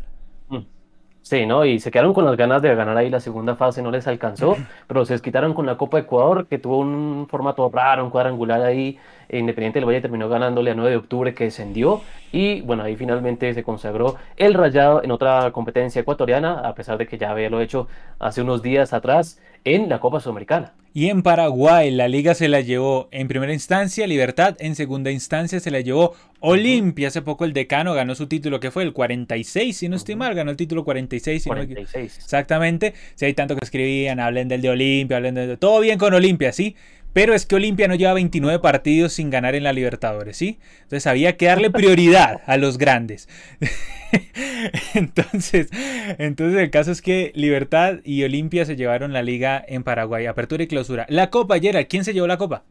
Sí, 1.27 1.47
¿no? 1.47 1.65
Y 1.65 1.79
se 1.79 1.89
quedaron 1.89 2.13
con 2.13 2.23
las 2.23 2.37
ganas 2.37 2.61
de 2.61 2.75
ganar 2.75 2.95
ahí 2.95 3.09
la 3.09 3.19
segunda 3.19 3.55
fase, 3.55 3.81
no 3.81 3.89
les 3.89 4.05
alcanzó, 4.05 4.57
pero 4.85 5.05
se 5.05 5.13
desquitaron 5.13 5.55
con 5.55 5.65
la 5.65 5.75
Copa 5.75 5.97
Ecuador, 5.97 6.45
que 6.45 6.59
tuvo 6.59 6.77
un 6.77 7.25
formato 7.27 7.67
raro, 7.73 8.03
un 8.03 8.11
cuadrangular 8.11 8.61
ahí. 8.61 8.99
E 9.27 9.39
Independiente 9.39 9.79
del 9.79 9.87
Valle 9.87 10.01
terminó 10.01 10.29
ganándole 10.29 10.69
a 10.69 10.75
9 10.75 10.91
de 10.91 10.97
octubre, 10.97 11.33
que 11.33 11.45
descendió. 11.45 12.01
Y 12.31 12.61
bueno, 12.61 12.83
ahí 12.83 12.95
finalmente 12.95 13.51
se 13.55 13.63
consagró 13.63 14.17
el 14.37 14.53
Rayado 14.53 15.03
en 15.03 15.09
otra 15.09 15.49
competencia 15.51 16.01
ecuatoriana, 16.01 16.59
a 16.59 16.75
pesar 16.75 16.99
de 16.99 17.07
que 17.07 17.17
ya 17.17 17.31
había 17.31 17.49
lo 17.49 17.59
hecho 17.59 17.87
hace 18.19 18.43
unos 18.43 18.61
días 18.61 18.93
atrás 18.93 19.39
en 19.65 19.89
la 19.89 19.99
Copa 19.99 20.19
Sudamericana. 20.19 20.73
Y 20.93 21.09
en 21.09 21.23
Paraguay 21.23 21.91
la 21.91 22.07
liga 22.07 22.35
se 22.35 22.47
la 22.47 22.61
llevó 22.61 23.09
en 23.11 23.27
primera 23.27 23.51
instancia 23.51 24.07
Libertad, 24.07 24.55
en 24.59 24.75
segunda 24.75 25.11
instancia 25.11 25.59
se 25.59 25.69
la 25.69 25.81
llevó 25.81 26.13
Olimpia. 26.39 27.09
Hace 27.09 27.21
poco 27.21 27.43
el 27.43 27.51
decano 27.51 27.93
ganó 27.93 28.15
su 28.15 28.27
título 28.27 28.61
que 28.61 28.71
fue 28.71 28.83
el 28.83 28.93
46, 28.93 29.75
si 29.75 29.89
no 29.89 29.97
estoy 29.97 30.15
mal, 30.15 30.33
ganó 30.35 30.51
el 30.51 30.57
título 30.57 30.85
46. 30.85 31.47
46. 31.47 32.17
Exactamente. 32.17 32.93
Si 33.15 33.25
hay 33.25 33.33
tanto 33.33 33.57
que 33.57 33.65
escribían, 33.65 34.21
hablen 34.21 34.47
del 34.47 34.61
de 34.61 34.69
Olimpia, 34.69 35.17
hablen 35.17 35.35
de... 35.35 35.57
Todo 35.57 35.81
bien 35.81 35.99
con 35.99 36.13
Olimpia, 36.13 36.53
¿sí? 36.53 36.77
Pero 37.15 37.33
es 37.33 37.45
que 37.45 37.55
Olimpia 37.55 37.87
no 37.87 37.95
lleva 37.95 38.11
29 38.11 38.59
partidos 38.59 39.13
sin 39.13 39.29
ganar 39.29 39.55
en 39.55 39.63
la 39.63 39.71
Libertadores, 39.71 40.35
¿sí? 40.35 40.59
Entonces 40.81 41.07
había 41.07 41.37
que 41.37 41.45
darle 41.45 41.69
prioridad 41.71 42.41
a 42.45 42.57
los 42.57 42.77
grandes. 42.77 43.29
entonces, 44.95 45.69
entonces 46.17 46.59
el 46.59 46.71
caso 46.71 46.91
es 46.91 47.01
que 47.01 47.31
Libertad 47.33 47.99
y 48.03 48.25
Olimpia 48.25 48.65
se 48.65 48.75
llevaron 48.75 49.13
la 49.13 49.23
liga 49.23 49.63
en 49.65 49.83
Paraguay, 49.83 50.25
apertura 50.25 50.63
y 50.63 50.67
clausura. 50.67 51.05
La 51.07 51.29
Copa, 51.29 51.57
Gerald, 51.57 51.87
¿quién 51.87 52.03
se 52.03 52.13
llevó 52.13 52.27
la 52.27 52.35
Copa? 52.35 52.65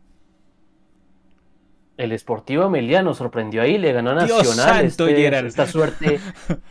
El 1.97 2.19
Sportivo 2.19 2.65
Emiliano 2.65 3.15
sorprendió 3.15 3.63
ahí, 3.63 3.79
le 3.79 3.93
ganó 3.93 4.11
a 4.11 4.15
Nacional. 4.15 4.85
Este, 4.85 5.47
esta, 5.47 5.67
suerte, 5.67 6.19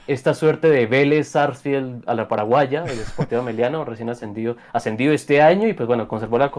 esta 0.08 0.34
suerte 0.34 0.70
de 0.70 0.86
Vélez 0.86 1.30
Sarsfield 1.30 2.04
a 2.08 2.14
la 2.14 2.28
paraguaya, 2.28 2.84
el 2.84 2.98
Sportivo 2.98 3.42
Emiliano, 3.42 3.86
recién 3.86 4.10
ascendido, 4.10 4.58
ascendido 4.74 5.14
este 5.14 5.42
año 5.42 5.68
y 5.68 5.74
pues 5.74 5.88
bueno, 5.88 6.10
conservó 6.10 6.38
la, 6.38 6.52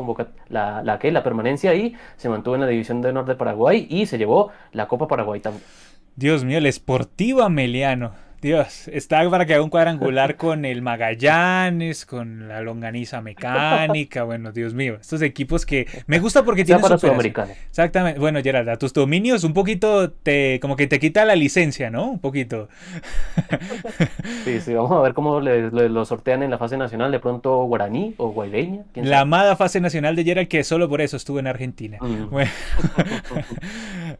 la, 0.48 0.82
la, 0.82 0.98
la 1.02 1.22
permanencia 1.22 1.72
ahí, 1.72 1.94
se 2.16 2.30
mantuvo 2.30 2.54
en 2.54 2.62
la 2.62 2.66
división 2.66 3.02
de 3.02 3.10
honor 3.10 3.26
de 3.26 3.34
Paraguay 3.34 3.86
y 3.90 4.06
se 4.06 4.16
llevó 4.16 4.50
la 4.72 4.88
Copa 4.88 5.08
Paraguay 5.08 5.40
también. 5.40 5.62
Dios 6.16 6.44
mío, 6.44 6.58
el 6.58 6.72
Sportivo 6.72 7.42
Ameliano. 7.42 8.12
Dios, 8.44 8.88
está 8.88 9.26
para 9.30 9.46
que 9.46 9.54
haga 9.54 9.62
un 9.62 9.70
cuadrangular 9.70 10.36
con 10.36 10.66
el 10.66 10.82
Magallanes, 10.82 12.04
con 12.04 12.46
la 12.46 12.60
Longaniza 12.60 13.22
Mecánica, 13.22 14.22
bueno, 14.24 14.52
Dios 14.52 14.74
mío, 14.74 14.98
estos 15.00 15.22
equipos 15.22 15.64
que 15.64 15.86
me 16.06 16.18
gusta 16.18 16.44
porque 16.44 16.62
tienen 16.62 16.82
para 16.82 16.98
Sudamericana. 16.98 17.54
Exactamente. 17.70 18.20
Bueno, 18.20 18.42
Gerard, 18.42 18.68
a 18.68 18.76
tus 18.76 18.92
dominios 18.92 19.44
un 19.44 19.54
poquito 19.54 20.10
te 20.10 20.60
como 20.60 20.76
que 20.76 20.86
te 20.86 21.00
quita 21.00 21.24
la 21.24 21.36
licencia, 21.36 21.88
¿no? 21.88 22.10
Un 22.10 22.18
poquito. 22.18 22.68
Sí, 24.44 24.60
sí, 24.60 24.74
vamos 24.74 24.92
a 24.92 25.00
ver 25.00 25.14
cómo 25.14 25.40
lo 25.40 26.04
sortean 26.04 26.42
en 26.42 26.50
la 26.50 26.58
fase 26.58 26.76
nacional, 26.76 27.10
de 27.10 27.18
pronto 27.18 27.64
guaraní 27.64 28.14
o 28.18 28.28
guaileña. 28.30 28.82
La 28.94 29.20
amada 29.20 29.56
fase 29.56 29.80
nacional 29.80 30.16
de 30.16 30.24
Gerard 30.24 30.48
que 30.48 30.64
solo 30.64 30.88
por 30.88 31.00
eso 31.00 31.16
estuvo 31.16 31.38
en 31.38 31.46
Argentina. 31.46 31.98
Mm. 32.00 32.28
Bueno. 32.30 32.50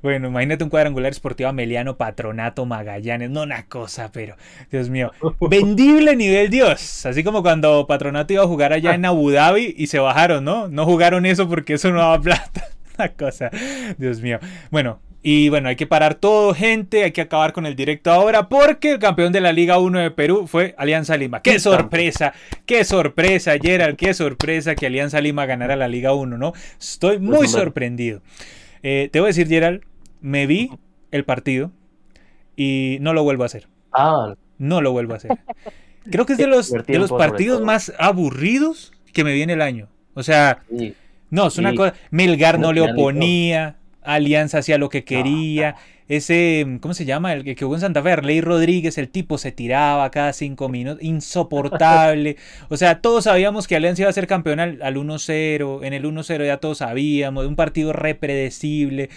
bueno, 0.03 0.29
imagínate 0.29 0.65
un 0.65 0.71
cuadrangular 0.71 1.13
esportivo 1.13 1.51
Ameliano, 1.51 1.97
Patronato, 1.97 2.65
Magallanes, 2.65 3.29
no 3.29 3.43
una 3.43 3.67
cosa 3.67 4.14
pero 4.15 4.37
Dios 4.71 4.89
mío, 4.89 5.11
vendible 5.41 6.17
nivel 6.17 6.49
Dios, 6.49 7.05
así 7.05 7.23
como 7.23 7.43
cuando 7.43 7.87
Patronato 7.87 8.33
iba 8.33 8.45
a 8.45 8.47
jugar 8.47 8.73
allá 8.73 8.95
en 8.95 9.05
Abu 9.05 9.31
Dhabi 9.31 9.75
y 9.77 9.89
se 9.89 9.99
bajaron, 9.99 10.45
¿no? 10.45 10.69
No 10.69 10.87
jugaron 10.87 11.27
eso 11.27 11.49
porque 11.49 11.75
eso 11.75 11.91
no 11.91 11.99
daba 11.99 12.21
plata. 12.21 12.69
Una 12.99 13.09
cosa, 13.09 13.51
Dios 13.99 14.21
mío. 14.21 14.39
Bueno, 14.71 15.01
y 15.27 15.49
bueno, 15.49 15.69
hay 15.71 15.77
que 15.77 15.87
parar 15.87 16.15
todo, 16.15 16.55
gente. 16.55 17.03
Hay 17.03 17.13
que 17.13 17.23
acabar 17.23 17.53
con 17.53 17.67
el 17.67 17.75
directo 17.75 18.13
ahora 18.13 18.49
porque 18.49 18.93
el 18.93 18.99
campeón 18.99 19.33
de 19.33 19.41
la 19.41 19.53
Liga 19.53 19.79
1 19.79 19.99
de 19.99 20.11
Perú 20.11 20.47
fue 20.47 20.75
Alianza 20.79 21.17
Lima. 21.17 21.43
¡Qué 21.43 21.59
sorpresa! 21.59 22.35
¡Qué 22.67 22.85
sorpresa, 22.85 23.55
Gerald! 23.61 23.97
¡Qué 23.97 24.15
sorpresa 24.15 24.75
que 24.75 24.87
Alianza 24.87 25.21
Lima 25.21 25.47
ganara 25.47 25.77
la 25.77 25.89
Liga 25.89 26.13
1, 26.13 26.39
¿no? 26.39 26.53
Estoy 26.79 27.19
muy 27.19 27.49
sorprendido. 27.49 28.21
Eh, 28.83 29.09
te 29.11 29.19
voy 29.19 29.29
a 29.29 29.29
decir, 29.29 29.49
Gerald, 29.49 29.81
me 30.21 30.47
vi 30.47 30.71
el 31.11 31.25
partido 31.25 31.73
y 32.55 32.99
no 33.01 33.15
lo 33.15 33.25
vuelvo 33.25 33.45
a 33.45 33.47
hacer. 33.47 33.67
Ah. 33.95 34.35
No 34.59 34.81
lo 34.81 34.93
vuelvo 34.93 35.15
a 35.15 35.17
hacer. 35.17 35.31
Creo 36.11 36.27
que 36.27 36.35
es 36.35 36.39
de 36.39 36.47
los, 36.47 36.71
de 36.71 36.99
los 36.99 37.11
partidos 37.11 37.63
más 37.63 37.93
aburridos 37.99 38.93
que 39.13 39.25
me 39.25 39.33
viene 39.33 39.55
el 39.55 39.63
año. 39.63 39.89
O 40.15 40.23
sea, 40.23 40.63
no, 41.31 41.47
es 41.47 41.59
una 41.59 41.75
cosa. 41.75 41.95
Melgar 42.11 42.59
no 42.59 42.73
le 42.73 42.83
oponía, 42.83 43.77
Alianza 44.03 44.59
hacía 44.59 44.79
lo 44.79 44.91
que 44.91 45.05
quería. 45.05 45.77
Ese, 46.07 46.79
¿cómo 46.81 46.93
se 46.93 47.07
llama? 47.07 47.33
El 47.33 47.45
que 47.45 47.57
jugó 47.59 47.77
en 47.77 47.81
Santa 47.81 48.03
Fe, 48.03 48.21
Ley 48.21 48.43
Rodríguez, 48.43 48.99
el 48.99 49.09
tipo 49.09 49.39
se 49.39 49.53
tiraba 49.53 50.11
cada 50.11 50.35
cinco 50.35 50.69
minutos, 50.69 51.03
insoportable. 51.03 52.37
O 52.69 52.77
sea, 52.77 53.01
todos 53.01 53.25
sabíamos 53.25 53.67
que 53.67 53.77
Alianza 53.77 54.03
iba 54.03 54.11
a 54.11 54.13
ser 54.13 54.27
campeón 54.27 54.61
al, 54.61 54.83
al 54.83 54.97
1-0, 54.97 55.85
en 55.85 55.93
el 55.95 56.05
1-0 56.05 56.47
ya 56.47 56.59
todos 56.59 56.79
sabíamos, 56.79 57.47
un 57.47 57.57
partido 57.57 57.95
repredecible. 57.95 59.09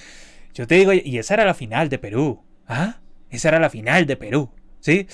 Yo 0.54 0.66
te 0.66 0.76
digo, 0.76 0.94
y 0.94 1.18
esa 1.18 1.34
era 1.34 1.46
la 1.46 1.54
final 1.54 1.90
de 1.90 2.00
Perú. 2.00 2.42
¿Ah? 2.68 2.98
Esa 3.30 3.50
era 3.50 3.60
la 3.60 3.70
final 3.70 4.06
de 4.06 4.16
Perú. 4.16 4.50
¿Sí? 4.80 5.08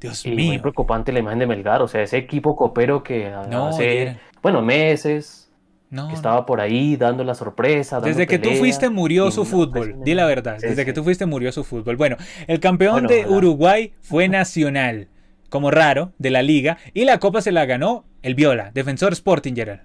Dios 0.00 0.24
y 0.26 0.30
mío. 0.30 0.46
Muy 0.48 0.58
preocupante 0.58 1.12
la 1.12 1.20
imagen 1.20 1.38
de 1.38 1.46
Melgar, 1.46 1.82
o 1.82 1.88
sea, 1.88 2.02
ese 2.02 2.18
equipo 2.18 2.54
copero 2.56 3.02
que 3.02 3.28
hace, 3.28 4.18
bueno, 4.42 4.62
meses, 4.62 5.50
que 5.90 6.14
estaba 6.14 6.44
por 6.44 6.60
ahí 6.60 6.96
dando 6.96 7.24
la 7.24 7.34
sorpresa. 7.34 8.00
Desde 8.00 8.26
que 8.26 8.38
tú 8.38 8.50
fuiste 8.50 8.90
murió 8.90 9.30
su 9.30 9.44
fútbol, 9.44 9.96
di 10.04 10.14
la 10.14 10.26
verdad, 10.26 10.58
desde 10.60 10.84
que 10.84 10.92
tú 10.92 11.02
fuiste 11.04 11.26
murió 11.26 11.52
su 11.52 11.64
fútbol. 11.64 11.96
Bueno, 11.96 12.16
el 12.46 12.60
campeón 12.60 13.06
de 13.06 13.26
Uruguay 13.26 13.92
fue 14.00 14.28
Nacional, 14.28 15.08
como 15.48 15.70
raro, 15.70 16.12
de 16.18 16.30
la 16.30 16.42
liga, 16.42 16.78
y 16.92 17.04
la 17.04 17.18
copa 17.18 17.40
se 17.40 17.52
la 17.52 17.64
ganó 17.64 18.04
el 18.22 18.34
Viola, 18.34 18.70
Defensor 18.74 19.12
Sporting 19.12 19.54
Gerald. 19.54 19.82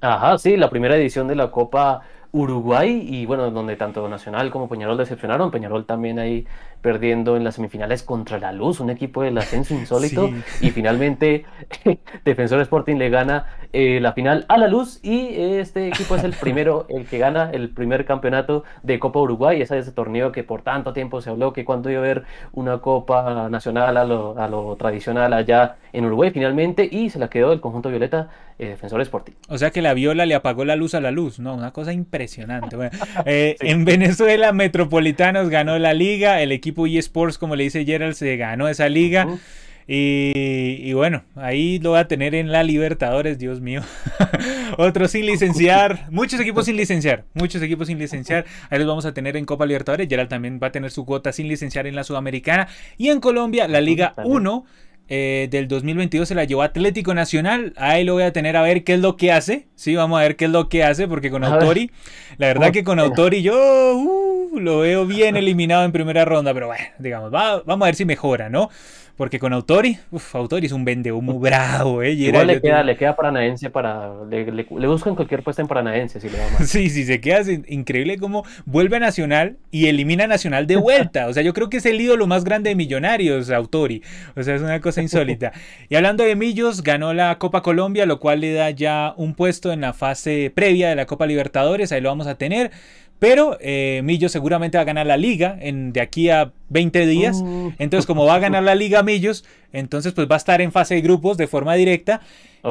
Ajá, 0.00 0.36
sí, 0.38 0.56
la 0.56 0.68
primera 0.68 0.96
edición 0.96 1.28
de 1.28 1.34
la 1.34 1.50
Copa 1.50 2.02
Uruguay 2.34 3.06
y 3.08 3.26
bueno, 3.26 3.48
donde 3.52 3.76
tanto 3.76 4.08
Nacional 4.08 4.50
como 4.50 4.68
Peñarol 4.68 4.98
decepcionaron, 4.98 5.52
Peñarol 5.52 5.86
también 5.86 6.18
ahí 6.18 6.48
perdiendo 6.82 7.36
en 7.36 7.44
las 7.44 7.54
semifinales 7.54 8.02
contra 8.02 8.40
la 8.40 8.50
Luz, 8.50 8.80
un 8.80 8.90
equipo 8.90 9.22
del 9.22 9.38
ascenso 9.38 9.72
insólito. 9.72 10.28
Y 10.60 10.70
finalmente 10.72 11.44
Defensor 12.24 12.60
Sporting 12.60 12.96
le 12.96 13.08
gana 13.08 13.46
eh, 13.76 13.98
la 14.00 14.12
final 14.12 14.46
a 14.48 14.56
la 14.56 14.68
Luz 14.68 15.00
y 15.02 15.30
este 15.34 15.88
equipo 15.88 16.14
es 16.14 16.22
el 16.22 16.32
primero, 16.40 16.86
el 16.88 17.06
que 17.06 17.18
gana 17.18 17.50
el 17.52 17.70
primer 17.70 18.04
campeonato 18.04 18.62
de 18.84 19.00
Copa 19.00 19.18
Uruguay, 19.18 19.60
ese 19.60 19.76
es 19.78 19.86
ese 19.86 19.92
torneo 19.92 20.30
que 20.30 20.44
por 20.44 20.62
tanto 20.62 20.92
tiempo 20.92 21.20
se 21.20 21.30
habló 21.30 21.52
que 21.52 21.64
cuando 21.64 21.90
iba 21.90 22.00
a 22.00 22.04
haber 22.04 22.22
una 22.52 22.78
Copa 22.78 23.48
Nacional 23.50 23.96
a 23.96 24.04
lo, 24.04 24.38
a 24.38 24.46
lo 24.46 24.76
tradicional 24.76 25.32
allá 25.32 25.74
en 25.92 26.04
Uruguay 26.04 26.30
finalmente 26.30 26.88
y 26.88 27.10
se 27.10 27.18
la 27.18 27.28
quedó 27.28 27.52
el 27.52 27.60
conjunto 27.60 27.90
Violeta 27.90 28.28
eh, 28.60 28.68
Defensor 28.68 29.00
Sporting. 29.00 29.32
O 29.48 29.58
sea 29.58 29.72
que 29.72 29.82
la 29.82 29.94
Viola 29.94 30.26
le 30.26 30.36
apagó 30.36 30.64
la 30.64 30.76
luz 30.76 30.94
a 30.94 31.00
la 31.00 31.10
luz, 31.10 31.40
¿no? 31.40 31.54
Una 31.54 31.72
cosa 31.72 31.92
impresionante. 31.92 32.76
Eh, 33.26 33.56
en 33.60 33.84
Venezuela, 33.84 34.52
Metropolitanos 34.52 35.48
ganó 35.48 35.78
la 35.78 35.94
liga, 35.94 36.42
el 36.42 36.52
equipo 36.52 36.86
eSports, 36.86 37.38
como 37.38 37.56
le 37.56 37.64
dice 37.64 37.84
Gerald, 37.84 38.14
se 38.14 38.36
ganó 38.36 38.68
esa 38.68 38.88
liga. 38.88 39.26
Y, 39.86 40.92
bueno, 40.94 41.24
ahí 41.36 41.78
lo 41.78 41.92
va 41.92 42.00
a 42.00 42.08
tener 42.08 42.34
en 42.34 42.50
la 42.50 42.62
Libertadores, 42.62 43.38
Dios 43.38 43.60
mío. 43.60 43.82
Otro 44.78 45.08
sin 45.08 45.26
licenciar, 45.26 46.06
muchos 46.10 46.40
equipos 46.40 46.64
sin 46.64 46.76
licenciar, 46.76 47.24
muchos 47.34 47.62
equipos 47.62 47.88
sin 47.88 47.98
licenciar. 47.98 48.46
Ahí 48.70 48.78
los 48.78 48.88
vamos 48.88 49.04
a 49.04 49.12
tener 49.12 49.36
en 49.36 49.44
Copa 49.44 49.66
Libertadores. 49.66 50.08
Gerald 50.08 50.30
también 50.30 50.58
va 50.62 50.68
a 50.68 50.72
tener 50.72 50.90
su 50.90 51.04
cuota 51.04 51.32
sin 51.32 51.48
licenciar 51.48 51.86
en 51.86 51.94
la 51.94 52.04
Sudamericana. 52.04 52.68
Y 52.96 53.08
en 53.08 53.20
Colombia, 53.20 53.68
la 53.68 53.80
Liga 53.80 54.14
1 54.24 54.64
eh, 55.06 55.48
del 55.50 55.68
2022 55.68 56.26
se 56.26 56.34
la 56.34 56.44
llevó 56.44 56.62
Atlético 56.62 57.12
Nacional. 57.12 57.74
Ahí 57.76 58.04
lo 58.04 58.14
voy 58.14 58.22
a 58.22 58.32
tener 58.32 58.56
a 58.56 58.62
ver 58.62 58.84
qué 58.84 58.94
es 58.94 59.00
lo 59.00 59.16
que 59.16 59.32
hace. 59.32 59.66
Sí, 59.74 59.94
vamos 59.94 60.18
a 60.18 60.22
ver 60.22 60.36
qué 60.36 60.46
es 60.46 60.50
lo 60.50 60.70
que 60.70 60.82
hace, 60.82 61.06
porque 61.08 61.30
con 61.30 61.44
Autori, 61.44 61.90
la 62.38 62.46
verdad 62.46 62.72
que 62.72 62.84
con 62.84 62.98
Autori 62.98 63.42
yo 63.42 63.96
uh, 63.96 64.58
lo 64.58 64.78
veo 64.78 65.04
bien 65.04 65.36
eliminado 65.36 65.84
en 65.84 65.92
primera 65.92 66.24
ronda, 66.24 66.54
pero 66.54 66.68
bueno, 66.68 66.84
digamos, 66.98 67.30
vamos 67.30 67.82
a 67.82 67.84
ver 67.84 67.94
si 67.94 68.06
mejora, 68.06 68.48
¿no? 68.48 68.70
Porque 69.16 69.38
con 69.38 69.52
Autori, 69.52 69.96
uff, 70.10 70.34
Autori 70.34 70.66
es 70.66 70.72
un 70.72 70.84
vende 70.84 71.12
humo 71.12 71.38
bravo, 71.40 72.02
¿eh? 72.02 72.12
Igual 72.12 72.48
le 72.48 72.60
queda, 72.60 72.82
le 72.82 72.96
queda 72.96 73.14
Paranaense 73.14 73.70
para. 73.70 74.12
Le, 74.28 74.50
le, 74.50 74.86
buscan 74.86 75.14
cualquier 75.14 75.42
puesta 75.42 75.62
en 75.62 75.68
Paranaense 75.68 76.20
si 76.20 76.28
le 76.28 76.38
va 76.38 76.50
mal. 76.50 76.66
Sí, 76.74 76.90
sí, 76.90 77.04
se 77.04 77.20
queda 77.20 77.42
increíble 77.68 78.18
como 78.18 78.44
vuelve 78.64 78.96
a 78.96 79.00
Nacional 79.00 79.56
y 79.70 79.86
elimina 79.86 80.24
a 80.24 80.26
Nacional 80.26 80.66
de 80.66 80.76
vuelta. 80.76 81.28
O 81.28 81.32
sea, 81.32 81.42
yo 81.42 81.54
creo 81.54 81.70
que 81.70 81.76
es 81.76 81.86
el 81.86 82.00
ídolo 82.00 82.26
más 82.26 82.44
grande 82.44 82.70
de 82.70 82.76
Millonarios, 82.76 83.50
Autori. 83.50 84.02
O 84.34 84.42
sea, 84.42 84.56
es 84.56 84.62
una 84.62 84.80
cosa 84.80 85.00
insólita. 85.02 85.52
y 85.88 85.94
hablando 85.94 86.24
de 86.24 86.34
Millos, 86.34 86.82
ganó 86.82 87.14
la 87.14 87.38
Copa 87.38 87.62
Colombia, 87.62 88.06
lo 88.06 88.18
cual 88.18 88.40
le 88.40 88.52
da 88.52 88.70
ya 88.70 89.14
un 89.16 89.34
puesto 89.34 89.72
en 89.72 89.80
la 89.80 89.92
fase 89.92 90.50
previa 90.54 90.88
de 90.88 90.96
la 90.96 91.06
Copa 91.06 91.26
Libertadores. 91.26 91.92
Ahí 91.92 92.00
lo 92.00 92.08
vamos 92.08 92.26
a 92.26 92.34
tener. 92.36 92.72
Pero 93.18 93.56
eh, 93.60 94.02
Millos 94.04 94.32
seguramente 94.32 94.76
va 94.76 94.82
a 94.82 94.84
ganar 94.84 95.06
la 95.06 95.16
liga 95.16 95.56
en, 95.60 95.92
de 95.92 96.00
aquí 96.00 96.30
a 96.30 96.52
20 96.68 97.06
días. 97.06 97.42
Entonces, 97.78 98.06
como 98.06 98.26
va 98.26 98.34
a 98.34 98.38
ganar 98.38 98.62
la 98.62 98.74
liga 98.74 99.02
Millos, 99.02 99.44
entonces 99.72 100.12
pues 100.12 100.28
va 100.28 100.34
a 100.34 100.38
estar 100.38 100.60
en 100.60 100.72
fase 100.72 100.96
de 100.96 101.00
grupos 101.00 101.36
de 101.36 101.46
forma 101.46 101.74
directa. 101.74 102.20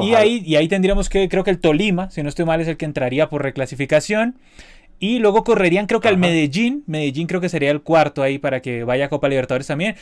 Y 0.00 0.14
ahí, 0.14 0.42
y 0.44 0.56
ahí 0.56 0.68
tendríamos 0.68 1.08
que, 1.08 1.28
creo 1.28 1.44
que 1.44 1.50
el 1.50 1.60
Tolima, 1.60 2.10
si 2.10 2.22
no 2.22 2.28
estoy 2.28 2.44
mal, 2.44 2.60
es 2.60 2.68
el 2.68 2.76
que 2.76 2.84
entraría 2.84 3.28
por 3.28 3.42
reclasificación. 3.42 4.36
Y 4.98 5.18
luego 5.18 5.44
correrían 5.44 5.86
creo 5.86 6.00
que 6.00 6.08
al 6.08 6.18
Medellín. 6.18 6.84
Medellín 6.86 7.26
creo 7.26 7.40
que 7.40 7.48
sería 7.48 7.70
el 7.70 7.82
cuarto 7.82 8.22
ahí 8.22 8.38
para 8.38 8.60
que 8.60 8.84
vaya 8.84 9.06
a 9.06 9.08
Copa 9.08 9.28
Libertadores 9.28 9.66
también. 9.66 9.96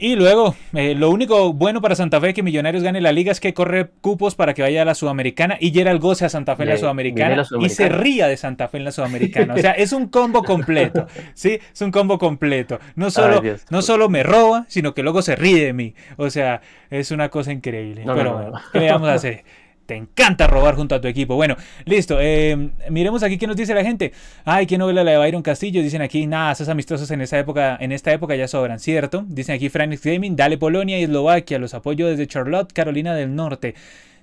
Y 0.00 0.16
luego, 0.16 0.56
eh, 0.72 0.94
lo 0.94 1.10
único 1.10 1.52
bueno 1.52 1.82
para 1.82 1.94
Santa 1.94 2.22
Fe 2.22 2.32
que 2.32 2.42
Millonarios 2.42 2.82
gane 2.82 3.02
la 3.02 3.12
liga 3.12 3.30
es 3.32 3.38
que 3.38 3.52
corre 3.52 3.90
cupos 4.00 4.34
para 4.34 4.54
que 4.54 4.62
vaya 4.62 4.80
a 4.80 4.84
la 4.86 4.94
Sudamericana 4.94 5.58
y 5.60 5.72
Gerald 5.72 6.00
goce 6.00 6.24
a 6.24 6.30
Santa 6.30 6.56
Fe 6.56 6.62
en 6.62 6.70
la 6.70 6.76
Sudamericana, 6.78 7.44
y 7.60 7.68
se 7.68 7.90
ría 7.90 8.26
de 8.26 8.38
Santa 8.38 8.68
Fe 8.68 8.78
en 8.78 8.84
la 8.84 8.92
Sudamericana. 8.92 9.52
O 9.52 9.58
sea, 9.58 9.72
es 9.72 9.92
un 9.92 10.08
combo 10.08 10.42
completo, 10.42 11.06
¿sí? 11.34 11.58
Es 11.70 11.82
un 11.82 11.90
combo 11.90 12.18
completo. 12.18 12.80
No 12.94 13.10
solo, 13.10 13.42
no 13.68 13.82
solo 13.82 14.08
me 14.08 14.22
roba, 14.22 14.64
sino 14.68 14.94
que 14.94 15.02
luego 15.02 15.20
se 15.20 15.36
ríe 15.36 15.66
de 15.66 15.74
mí. 15.74 15.94
O 16.16 16.30
sea, 16.30 16.62
es 16.88 17.10
una 17.10 17.28
cosa 17.28 17.52
increíble. 17.52 18.04
Pero 18.06 18.32
bueno, 18.32 18.52
¿qué 18.72 18.80
le 18.80 18.90
vamos 18.90 19.10
a 19.10 19.14
hacer? 19.14 19.44
Te 19.90 19.96
encanta 19.96 20.46
robar 20.46 20.76
junto 20.76 20.94
a 20.94 21.00
tu 21.00 21.08
equipo. 21.08 21.34
Bueno, 21.34 21.56
listo. 21.84 22.18
Eh, 22.20 22.70
miremos 22.90 23.24
aquí 23.24 23.38
qué 23.38 23.48
nos 23.48 23.56
dice 23.56 23.74
la 23.74 23.82
gente. 23.82 24.12
Ay, 24.44 24.64
qué 24.64 24.78
novela 24.78 25.02
la 25.02 25.10
de 25.10 25.18
Byron 25.18 25.42
Castillo. 25.42 25.82
Dicen 25.82 26.00
aquí, 26.00 26.28
nada, 26.28 26.52
esos 26.52 26.68
amistosos 26.68 27.10
en 27.10 27.22
esa 27.22 27.40
época, 27.40 27.76
en 27.80 27.90
esta 27.90 28.12
época 28.12 28.36
ya 28.36 28.46
sobran, 28.46 28.78
¿cierto? 28.78 29.24
Dicen 29.26 29.56
aquí 29.56 29.68
Franix 29.68 30.04
Gaming, 30.04 30.36
dale 30.36 30.58
Polonia 30.58 30.96
y 31.00 31.02
Eslovaquia. 31.02 31.58
Los 31.58 31.74
apoyo 31.74 32.06
desde 32.06 32.28
Charlotte, 32.28 32.72
Carolina 32.72 33.16
del 33.16 33.34
Norte. 33.34 33.74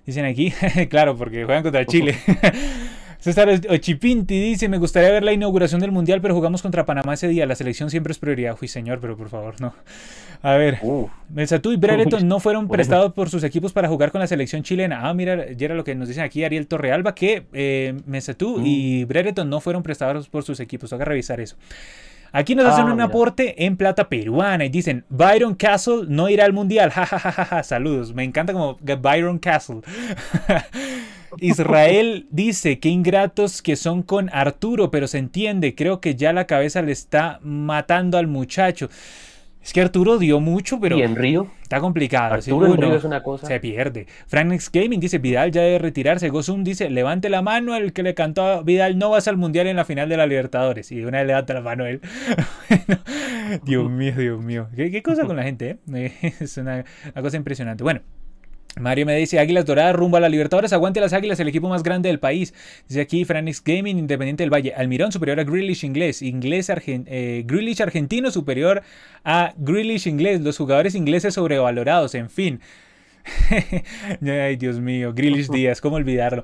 Dicen 0.06 0.23
aquí, 0.23 0.53
claro, 0.89 1.18
porque 1.18 1.44
juegan 1.44 1.64
contra 1.64 1.85
Chile. 1.85 2.15
César 3.19 3.49
Ochipinti 3.69 4.39
dice, 4.39 4.69
me 4.69 4.77
gustaría 4.77 5.10
ver 5.11 5.23
la 5.23 5.34
inauguración 5.34 5.81
del 5.81 5.91
Mundial, 5.91 6.22
pero 6.22 6.35
jugamos 6.35 6.61
contra 6.61 6.85
Panamá 6.85 7.15
ese 7.15 7.27
día. 7.27 7.45
La 7.45 7.56
selección 7.56 7.89
siempre 7.89 8.11
es 8.11 8.19
prioridad. 8.19 8.56
Uy, 8.61 8.68
señor, 8.68 8.99
pero 8.99 9.18
por 9.18 9.30
favor, 9.30 9.60
no. 9.60 9.73
A 10.44 10.53
ver, 10.53 10.80
uh. 10.84 11.10
y 11.35 11.76
Brereton 11.77 12.27
no 12.27 12.39
fueron 12.39 12.68
prestados 12.68 13.14
por 13.14 13.30
sus 13.30 13.44
equipos 13.44 13.73
para 13.73 13.88
jugar 13.88 14.11
con 14.11 14.22
la 14.22 14.27
selección 14.27 14.64
chilena. 14.64 15.07
Ah, 15.07 15.14
mira, 15.14 15.52
ya 15.52 15.65
era 15.65 15.76
lo 15.76 15.84
que 15.84 15.95
nos 15.95 16.07
dicen 16.07 16.23
aquí 16.23 16.44
Ariel 16.44 16.68
Torrealba, 16.68 17.15
que 17.15 17.48
eh, 17.53 17.95
y 18.64 19.03
mm. 19.03 19.07
Brereton 19.07 19.49
no 19.49 19.60
fueron 19.61 19.84
prestados 19.84 20.30
por 20.30 20.44
sus 20.44 20.60
equipos. 20.60 20.89
Toca 20.89 21.06
revisar 21.06 21.39
eso. 21.39 21.56
Aquí 22.31 22.56
nos 22.56 22.65
hacen 22.65 22.88
ah, 22.88 22.94
un 22.94 23.02
aporte 23.02 23.65
en 23.65 23.77
plata 23.77 24.10
peruana 24.10 24.65
y 24.65 24.69
dicen, 24.69 25.06
Byron 25.10 25.56
Castle 25.56 26.03
no 26.07 26.30
irá 26.30 26.45
al 26.45 26.53
mundial. 26.53 26.91
Ja, 26.98 27.64
Saludos. 27.64 28.14
Me 28.14 28.23
encanta 28.23 28.53
como 28.53 28.77
Byron 28.81 29.39
Castle. 29.39 29.81
Israel 31.40 32.28
dice, 32.32 32.80
qué 32.80 32.90
ingratos 32.90 33.62
que 33.62 33.76
son 33.76 34.04
con 34.04 34.30
Arturo, 34.34 34.91
pero 34.91 35.08
se 35.08 35.18
entiende. 35.18 35.76
Creo 35.76 36.02
que 36.02 36.16
ya 36.16 36.34
la 36.34 36.48
cabeza 36.48 36.82
le 36.82 36.91
está 36.91 37.40
matando 37.41 38.18
al 38.18 38.28
muchacho. 38.28 38.90
Es 39.68 39.74
que 39.74 39.82
Arturo 39.82 40.18
dio 40.18 40.40
mucho, 40.40 40.80
pero. 40.80 40.98
¿Y 40.98 41.02
en 41.02 41.18
Río? 41.18 41.48
Está 41.62 41.82
complicado. 41.82 42.36
Arturo 42.36 42.68
en 42.68 42.82
Río 42.82 42.95
es 42.95 43.04
una 43.04 43.22
cosa. 43.22 43.48
Se 43.48 43.60
pierde. 43.60 44.08
Frank's 44.28 44.72
Gaming 44.72 45.02
dice: 45.02 45.18
Vidal 45.18 45.52
ya 45.52 45.62
debe 45.62 45.80
retirarse. 45.80 46.30
Gozum 46.30 46.64
dice: 46.64 46.90
Levante 46.90 47.30
la 47.30 47.41
mano 47.41 47.76
el 47.76 47.91
que 47.91 48.02
le 48.02 48.14
cantó 48.14 48.44
a 48.44 48.62
Vidal: 48.64 48.98
No 48.98 49.10
vas 49.10 49.28
al 49.28 49.36
mundial 49.36 49.68
en 49.68 49.76
la 49.76 49.84
final 49.84 50.08
de 50.08 50.16
la 50.16 50.26
Libertadores. 50.26 50.90
Y 50.94 50.99
de 50.99 51.06
una 51.06 51.18
vez 51.18 51.28
levanta 51.28 51.54
la 51.54 51.60
mano 51.60 51.86
él. 51.86 51.99
Dios 53.66 53.91
mío, 53.91 54.14
Dios 54.16 54.41
mío. 54.41 54.70
¿Qué, 54.74 55.04
cosa 55.04 55.26
con 55.26 55.36
la 55.36 55.44
gente, 55.44 55.80
eh? 55.94 56.14
Es 56.40 56.56
una 56.56 56.86
cosa 57.22 57.36
impresionante. 57.36 57.84
Bueno. 57.84 57.99
Mario 58.80 59.06
me 59.06 59.16
dice, 59.16 59.40
Águilas 59.40 59.66
Doradas 59.66 59.95
rumbo 59.95 60.18
a 60.18 60.20
la 60.20 60.30
Libertadores, 60.30 60.74
aguante 60.74 60.99
las 60.99 61.14
Águilas, 61.14 61.40
el 61.40 61.48
equipo 61.48 61.70
más 61.70 61.84
grande 61.84 62.10
del 62.10 62.20
país. 62.20 62.54
Dice 62.88 63.02
aquí 63.02 63.26
Franix 63.26 63.64
Gaming, 63.64 63.98
Independiente 63.98 64.44
del 64.44 64.54
Valle, 64.54 64.74
Almirón 64.76 65.12
superior 65.12 65.40
a 65.40 65.44
Grealish 65.44 65.84
inglés, 65.84 66.22
inglés 66.22 66.70
eh, 66.70 67.45
argentino 67.80 68.32
superior 68.32 68.84
a 69.24 69.54
Grealish 69.58 70.08
inglés, 70.08 70.41
los 70.41 70.58
jugadores 70.58 70.95
ingleses 70.95 71.34
sobrevalorados, 71.34 72.16
en 72.16 72.30
fin. 72.30 72.60
Ay, 74.22 74.56
Dios 74.56 74.80
mío, 74.80 75.14
Grealish 75.14 75.49
Díaz, 75.49 75.82
¿cómo 75.82 75.98
olvidarlo? 75.98 76.44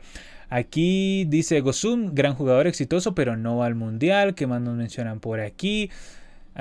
Aquí 0.50 1.26
dice 1.26 1.62
Gozum, 1.62 2.14
gran 2.14 2.36
jugador 2.36 2.68
exitoso, 2.68 3.16
pero 3.16 3.36
no 3.36 3.64
al 3.64 3.74
Mundial. 3.74 4.36
¿Qué 4.36 4.46
más 4.46 4.62
nos 4.62 4.76
mencionan 4.76 5.20
por 5.20 5.40
aquí? 5.40 5.90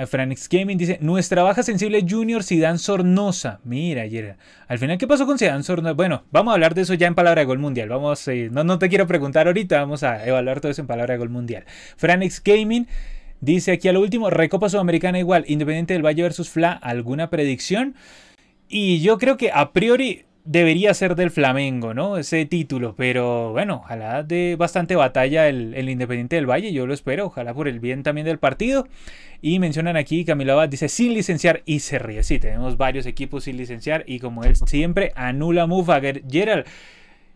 Franix 0.07 0.49
Gaming 0.49 0.77
dice, 0.77 0.97
nuestra 1.01 1.43
baja 1.43 1.61
sensible 1.61 2.03
junior 2.07 2.43
Zidane 2.43 2.79
Sornosa. 2.79 3.59
Mira, 3.63 4.01
ayer. 4.01 4.37
Al 4.67 4.79
final, 4.79 4.97
¿qué 4.97 5.07
pasó 5.07 5.25
con 5.25 5.37
Zidane 5.37 5.63
Sornosa? 5.63 5.93
Bueno, 5.93 6.23
vamos 6.31 6.51
a 6.51 6.55
hablar 6.55 6.73
de 6.73 6.81
eso 6.81 6.95
ya 6.95 7.07
en 7.07 7.15
Palabra 7.15 7.41
de 7.41 7.45
Gol 7.45 7.59
Mundial. 7.59 7.89
Vamos, 7.89 8.27
eh, 8.27 8.49
no, 8.51 8.63
no 8.63 8.79
te 8.79 8.89
quiero 8.89 9.05
preguntar 9.05 9.47
ahorita, 9.47 9.79
vamos 9.79 10.03
a 10.03 10.25
evaluar 10.25 10.61
todo 10.61 10.71
eso 10.71 10.81
en 10.81 10.87
Palabra 10.87 11.13
de 11.13 11.19
Gol 11.19 11.29
Mundial. 11.29 11.65
Franix 11.95 12.41
Gaming 12.43 12.87
dice 13.39 13.73
aquí 13.73 13.87
a 13.87 13.93
lo 13.93 14.01
último, 14.01 14.29
Recopa 14.29 14.69
Sudamericana 14.69 15.19
igual, 15.19 15.45
Independiente 15.47 15.93
del 15.93 16.03
Valle 16.03 16.23
versus 16.23 16.49
Fla, 16.49 16.71
¿alguna 16.71 17.29
predicción? 17.29 17.95
Y 18.67 19.01
yo 19.01 19.19
creo 19.19 19.37
que 19.37 19.51
a 19.53 19.73
priori 19.73 20.25
debería 20.45 20.93
ser 20.93 21.15
del 21.15 21.31
Flamengo, 21.31 21.93
¿no? 21.93 22.17
Ese 22.17 22.45
título, 22.45 22.95
pero 22.95 23.51
bueno, 23.51 23.81
ojalá 23.83 24.23
de 24.23 24.55
bastante 24.57 24.95
batalla 24.95 25.47
el, 25.47 25.89
Independiente 25.89 26.35
del 26.35 26.49
Valle, 26.49 26.73
yo 26.73 26.85
lo 26.85 26.93
espero, 26.93 27.27
ojalá 27.27 27.53
por 27.53 27.67
el 27.67 27.79
bien 27.79 28.03
también 28.03 28.25
del 28.25 28.39
partido. 28.39 28.87
Y 29.41 29.59
mencionan 29.59 29.97
aquí, 29.97 30.25
Camilo 30.25 30.53
Abad 30.53 30.69
dice 30.69 30.89
sin 30.89 31.13
licenciar 31.13 31.61
y 31.65 31.79
se 31.79 31.99
ríe. 31.99 32.23
Sí, 32.23 32.39
tenemos 32.39 32.77
varios 32.77 33.05
equipos 33.05 33.45
sin 33.45 33.57
licenciar 33.57 34.03
y 34.07 34.19
como 34.19 34.43
él 34.43 34.55
siempre, 34.55 35.11
anula 35.15 35.65
Mufager. 35.65 36.23
Gerald, 36.29 36.65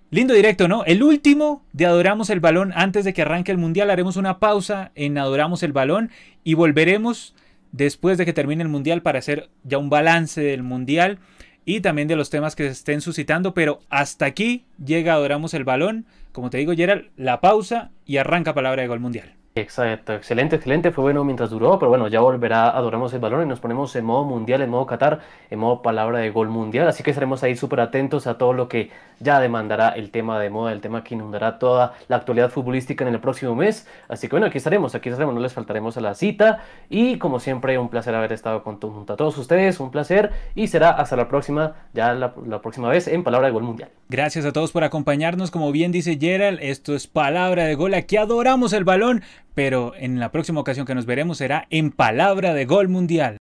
lindo 0.10 0.34
directo, 0.34 0.68
¿no? 0.68 0.84
El 0.86 1.04
último 1.04 1.64
de 1.74 1.86
Adoramos 1.86 2.30
el 2.30 2.40
Balón 2.40 2.74
antes 2.76 3.06
de 3.06 3.14
que 3.14 3.22
arranque 3.22 3.52
el 3.52 3.58
Mundial, 3.58 3.90
haremos 3.90 4.18
una 4.18 4.40
pausa 4.40 4.92
en 4.96 5.18
Adoramos 5.18 5.64
el 5.64 5.74
Balón 5.74 6.12
y 6.44 6.56
volveremos 6.56 7.36
después 7.72 8.18
de 8.18 8.26
que 8.26 8.34
termine 8.34 8.64
el 8.64 8.70
Mundial 8.70 9.02
para 9.02 9.20
hacer 9.20 9.50
ya 9.64 9.78
un 9.78 9.90
balance 9.90 10.42
del 10.42 10.64
Mundial 10.64 11.20
y 11.68 11.82
también 11.82 12.08
de 12.08 12.16
los 12.16 12.30
temas 12.30 12.56
que 12.56 12.64
se 12.64 12.72
estén 12.72 13.02
suscitando. 13.02 13.54
Pero 13.54 13.82
hasta 13.90 14.26
aquí 14.26 14.64
llega 14.84 15.14
Adoramos 15.14 15.54
el 15.54 15.66
Balón. 15.66 16.06
Como 16.32 16.50
te 16.50 16.58
digo, 16.58 16.74
Gerald, 16.74 17.10
la 17.18 17.42
pausa 17.42 17.92
y 18.06 18.18
arranca 18.18 18.54
palabra 18.54 18.82
de 18.82 18.88
gol 18.88 19.02
mundial. 19.02 19.36
Exacto, 19.60 20.14
excelente, 20.14 20.56
excelente. 20.56 20.92
Fue 20.92 21.04
bueno 21.04 21.24
mientras 21.24 21.50
duró, 21.50 21.80
pero 21.80 21.90
bueno, 21.90 22.08
ya 22.08 22.20
volverá, 22.20 22.70
adoramos 22.70 23.12
el 23.14 23.20
balón 23.20 23.42
y 23.42 23.46
nos 23.48 23.60
ponemos 23.60 23.96
en 23.96 24.06
modo 24.06 24.24
mundial, 24.24 24.62
en 24.62 24.70
modo 24.70 24.86
Qatar, 24.86 25.22
en 25.50 25.58
modo 25.58 25.82
palabra 25.82 26.20
de 26.20 26.30
gol 26.30 26.50
mundial. 26.50 26.88
Así 26.88 27.02
que 27.02 27.10
estaremos 27.10 27.42
ahí 27.42 27.56
súper 27.56 27.80
atentos 27.80 28.28
a 28.28 28.38
todo 28.38 28.54
lo 28.54 28.70
que 28.70 28.92
ya 29.20 29.40
demandará 29.40 29.90
el 29.90 30.12
tema 30.12 30.40
de 30.40 30.52
moda, 30.52 30.72
el 30.74 30.82
tema 30.82 31.04
que 31.04 31.16
inundará 31.16 31.58
toda 31.58 31.94
la 32.08 32.18
actualidad 32.18 32.52
futbolística 32.52 33.04
en 33.04 33.12
el 33.14 33.20
próximo 33.20 33.56
mes. 33.56 33.88
Así 34.08 34.28
que 34.28 34.34
bueno, 34.36 34.46
aquí 34.46 34.60
estaremos, 34.60 34.94
aquí 34.94 35.10
estaremos, 35.10 35.34
no 35.34 35.42
les 35.42 35.54
faltaremos 35.54 35.98
a 35.98 36.02
la 36.02 36.14
cita. 36.14 36.62
Y 36.88 37.18
como 37.18 37.40
siempre, 37.40 37.80
un 37.80 37.90
placer 37.90 38.14
haber 38.14 38.34
estado 38.34 38.62
con, 38.62 38.80
junto 38.80 39.14
a 39.14 39.16
todos 39.16 39.40
ustedes, 39.40 39.80
un 39.80 39.90
placer. 39.90 40.32
Y 40.54 40.68
será 40.68 40.92
hasta 40.92 41.16
la 41.16 41.28
próxima, 41.28 41.74
ya 41.94 42.14
la, 42.14 42.34
la 42.46 42.62
próxima 42.62 42.90
vez 42.90 43.08
en 43.08 43.24
palabra 43.24 43.48
de 43.48 43.54
gol 43.54 43.64
mundial. 43.64 43.90
Gracias 44.08 44.46
a 44.46 44.54
todos 44.54 44.72
por 44.72 44.84
acompañarnos. 44.84 45.50
Como 45.50 45.72
bien 45.72 45.92
dice 45.92 46.18
Gerald, 46.22 46.60
esto 46.62 46.94
es 46.94 47.08
palabra 47.08 47.64
de 47.66 47.74
gol. 47.74 47.96
Aquí 47.96 48.18
adoramos 48.18 48.74
el 48.74 48.84
balón 48.84 49.24
pero 49.58 49.94
en 49.98 50.20
la 50.20 50.32
próxima 50.32 50.62
ocasión 50.62 50.86
que 50.86 50.94
nos 50.94 51.08
veremos 51.08 51.40
será 51.40 51.66
en 51.72 51.90
Palabra 51.90 52.54
de 52.54 52.66
Gol 52.66 52.90
Mundial. 52.90 53.36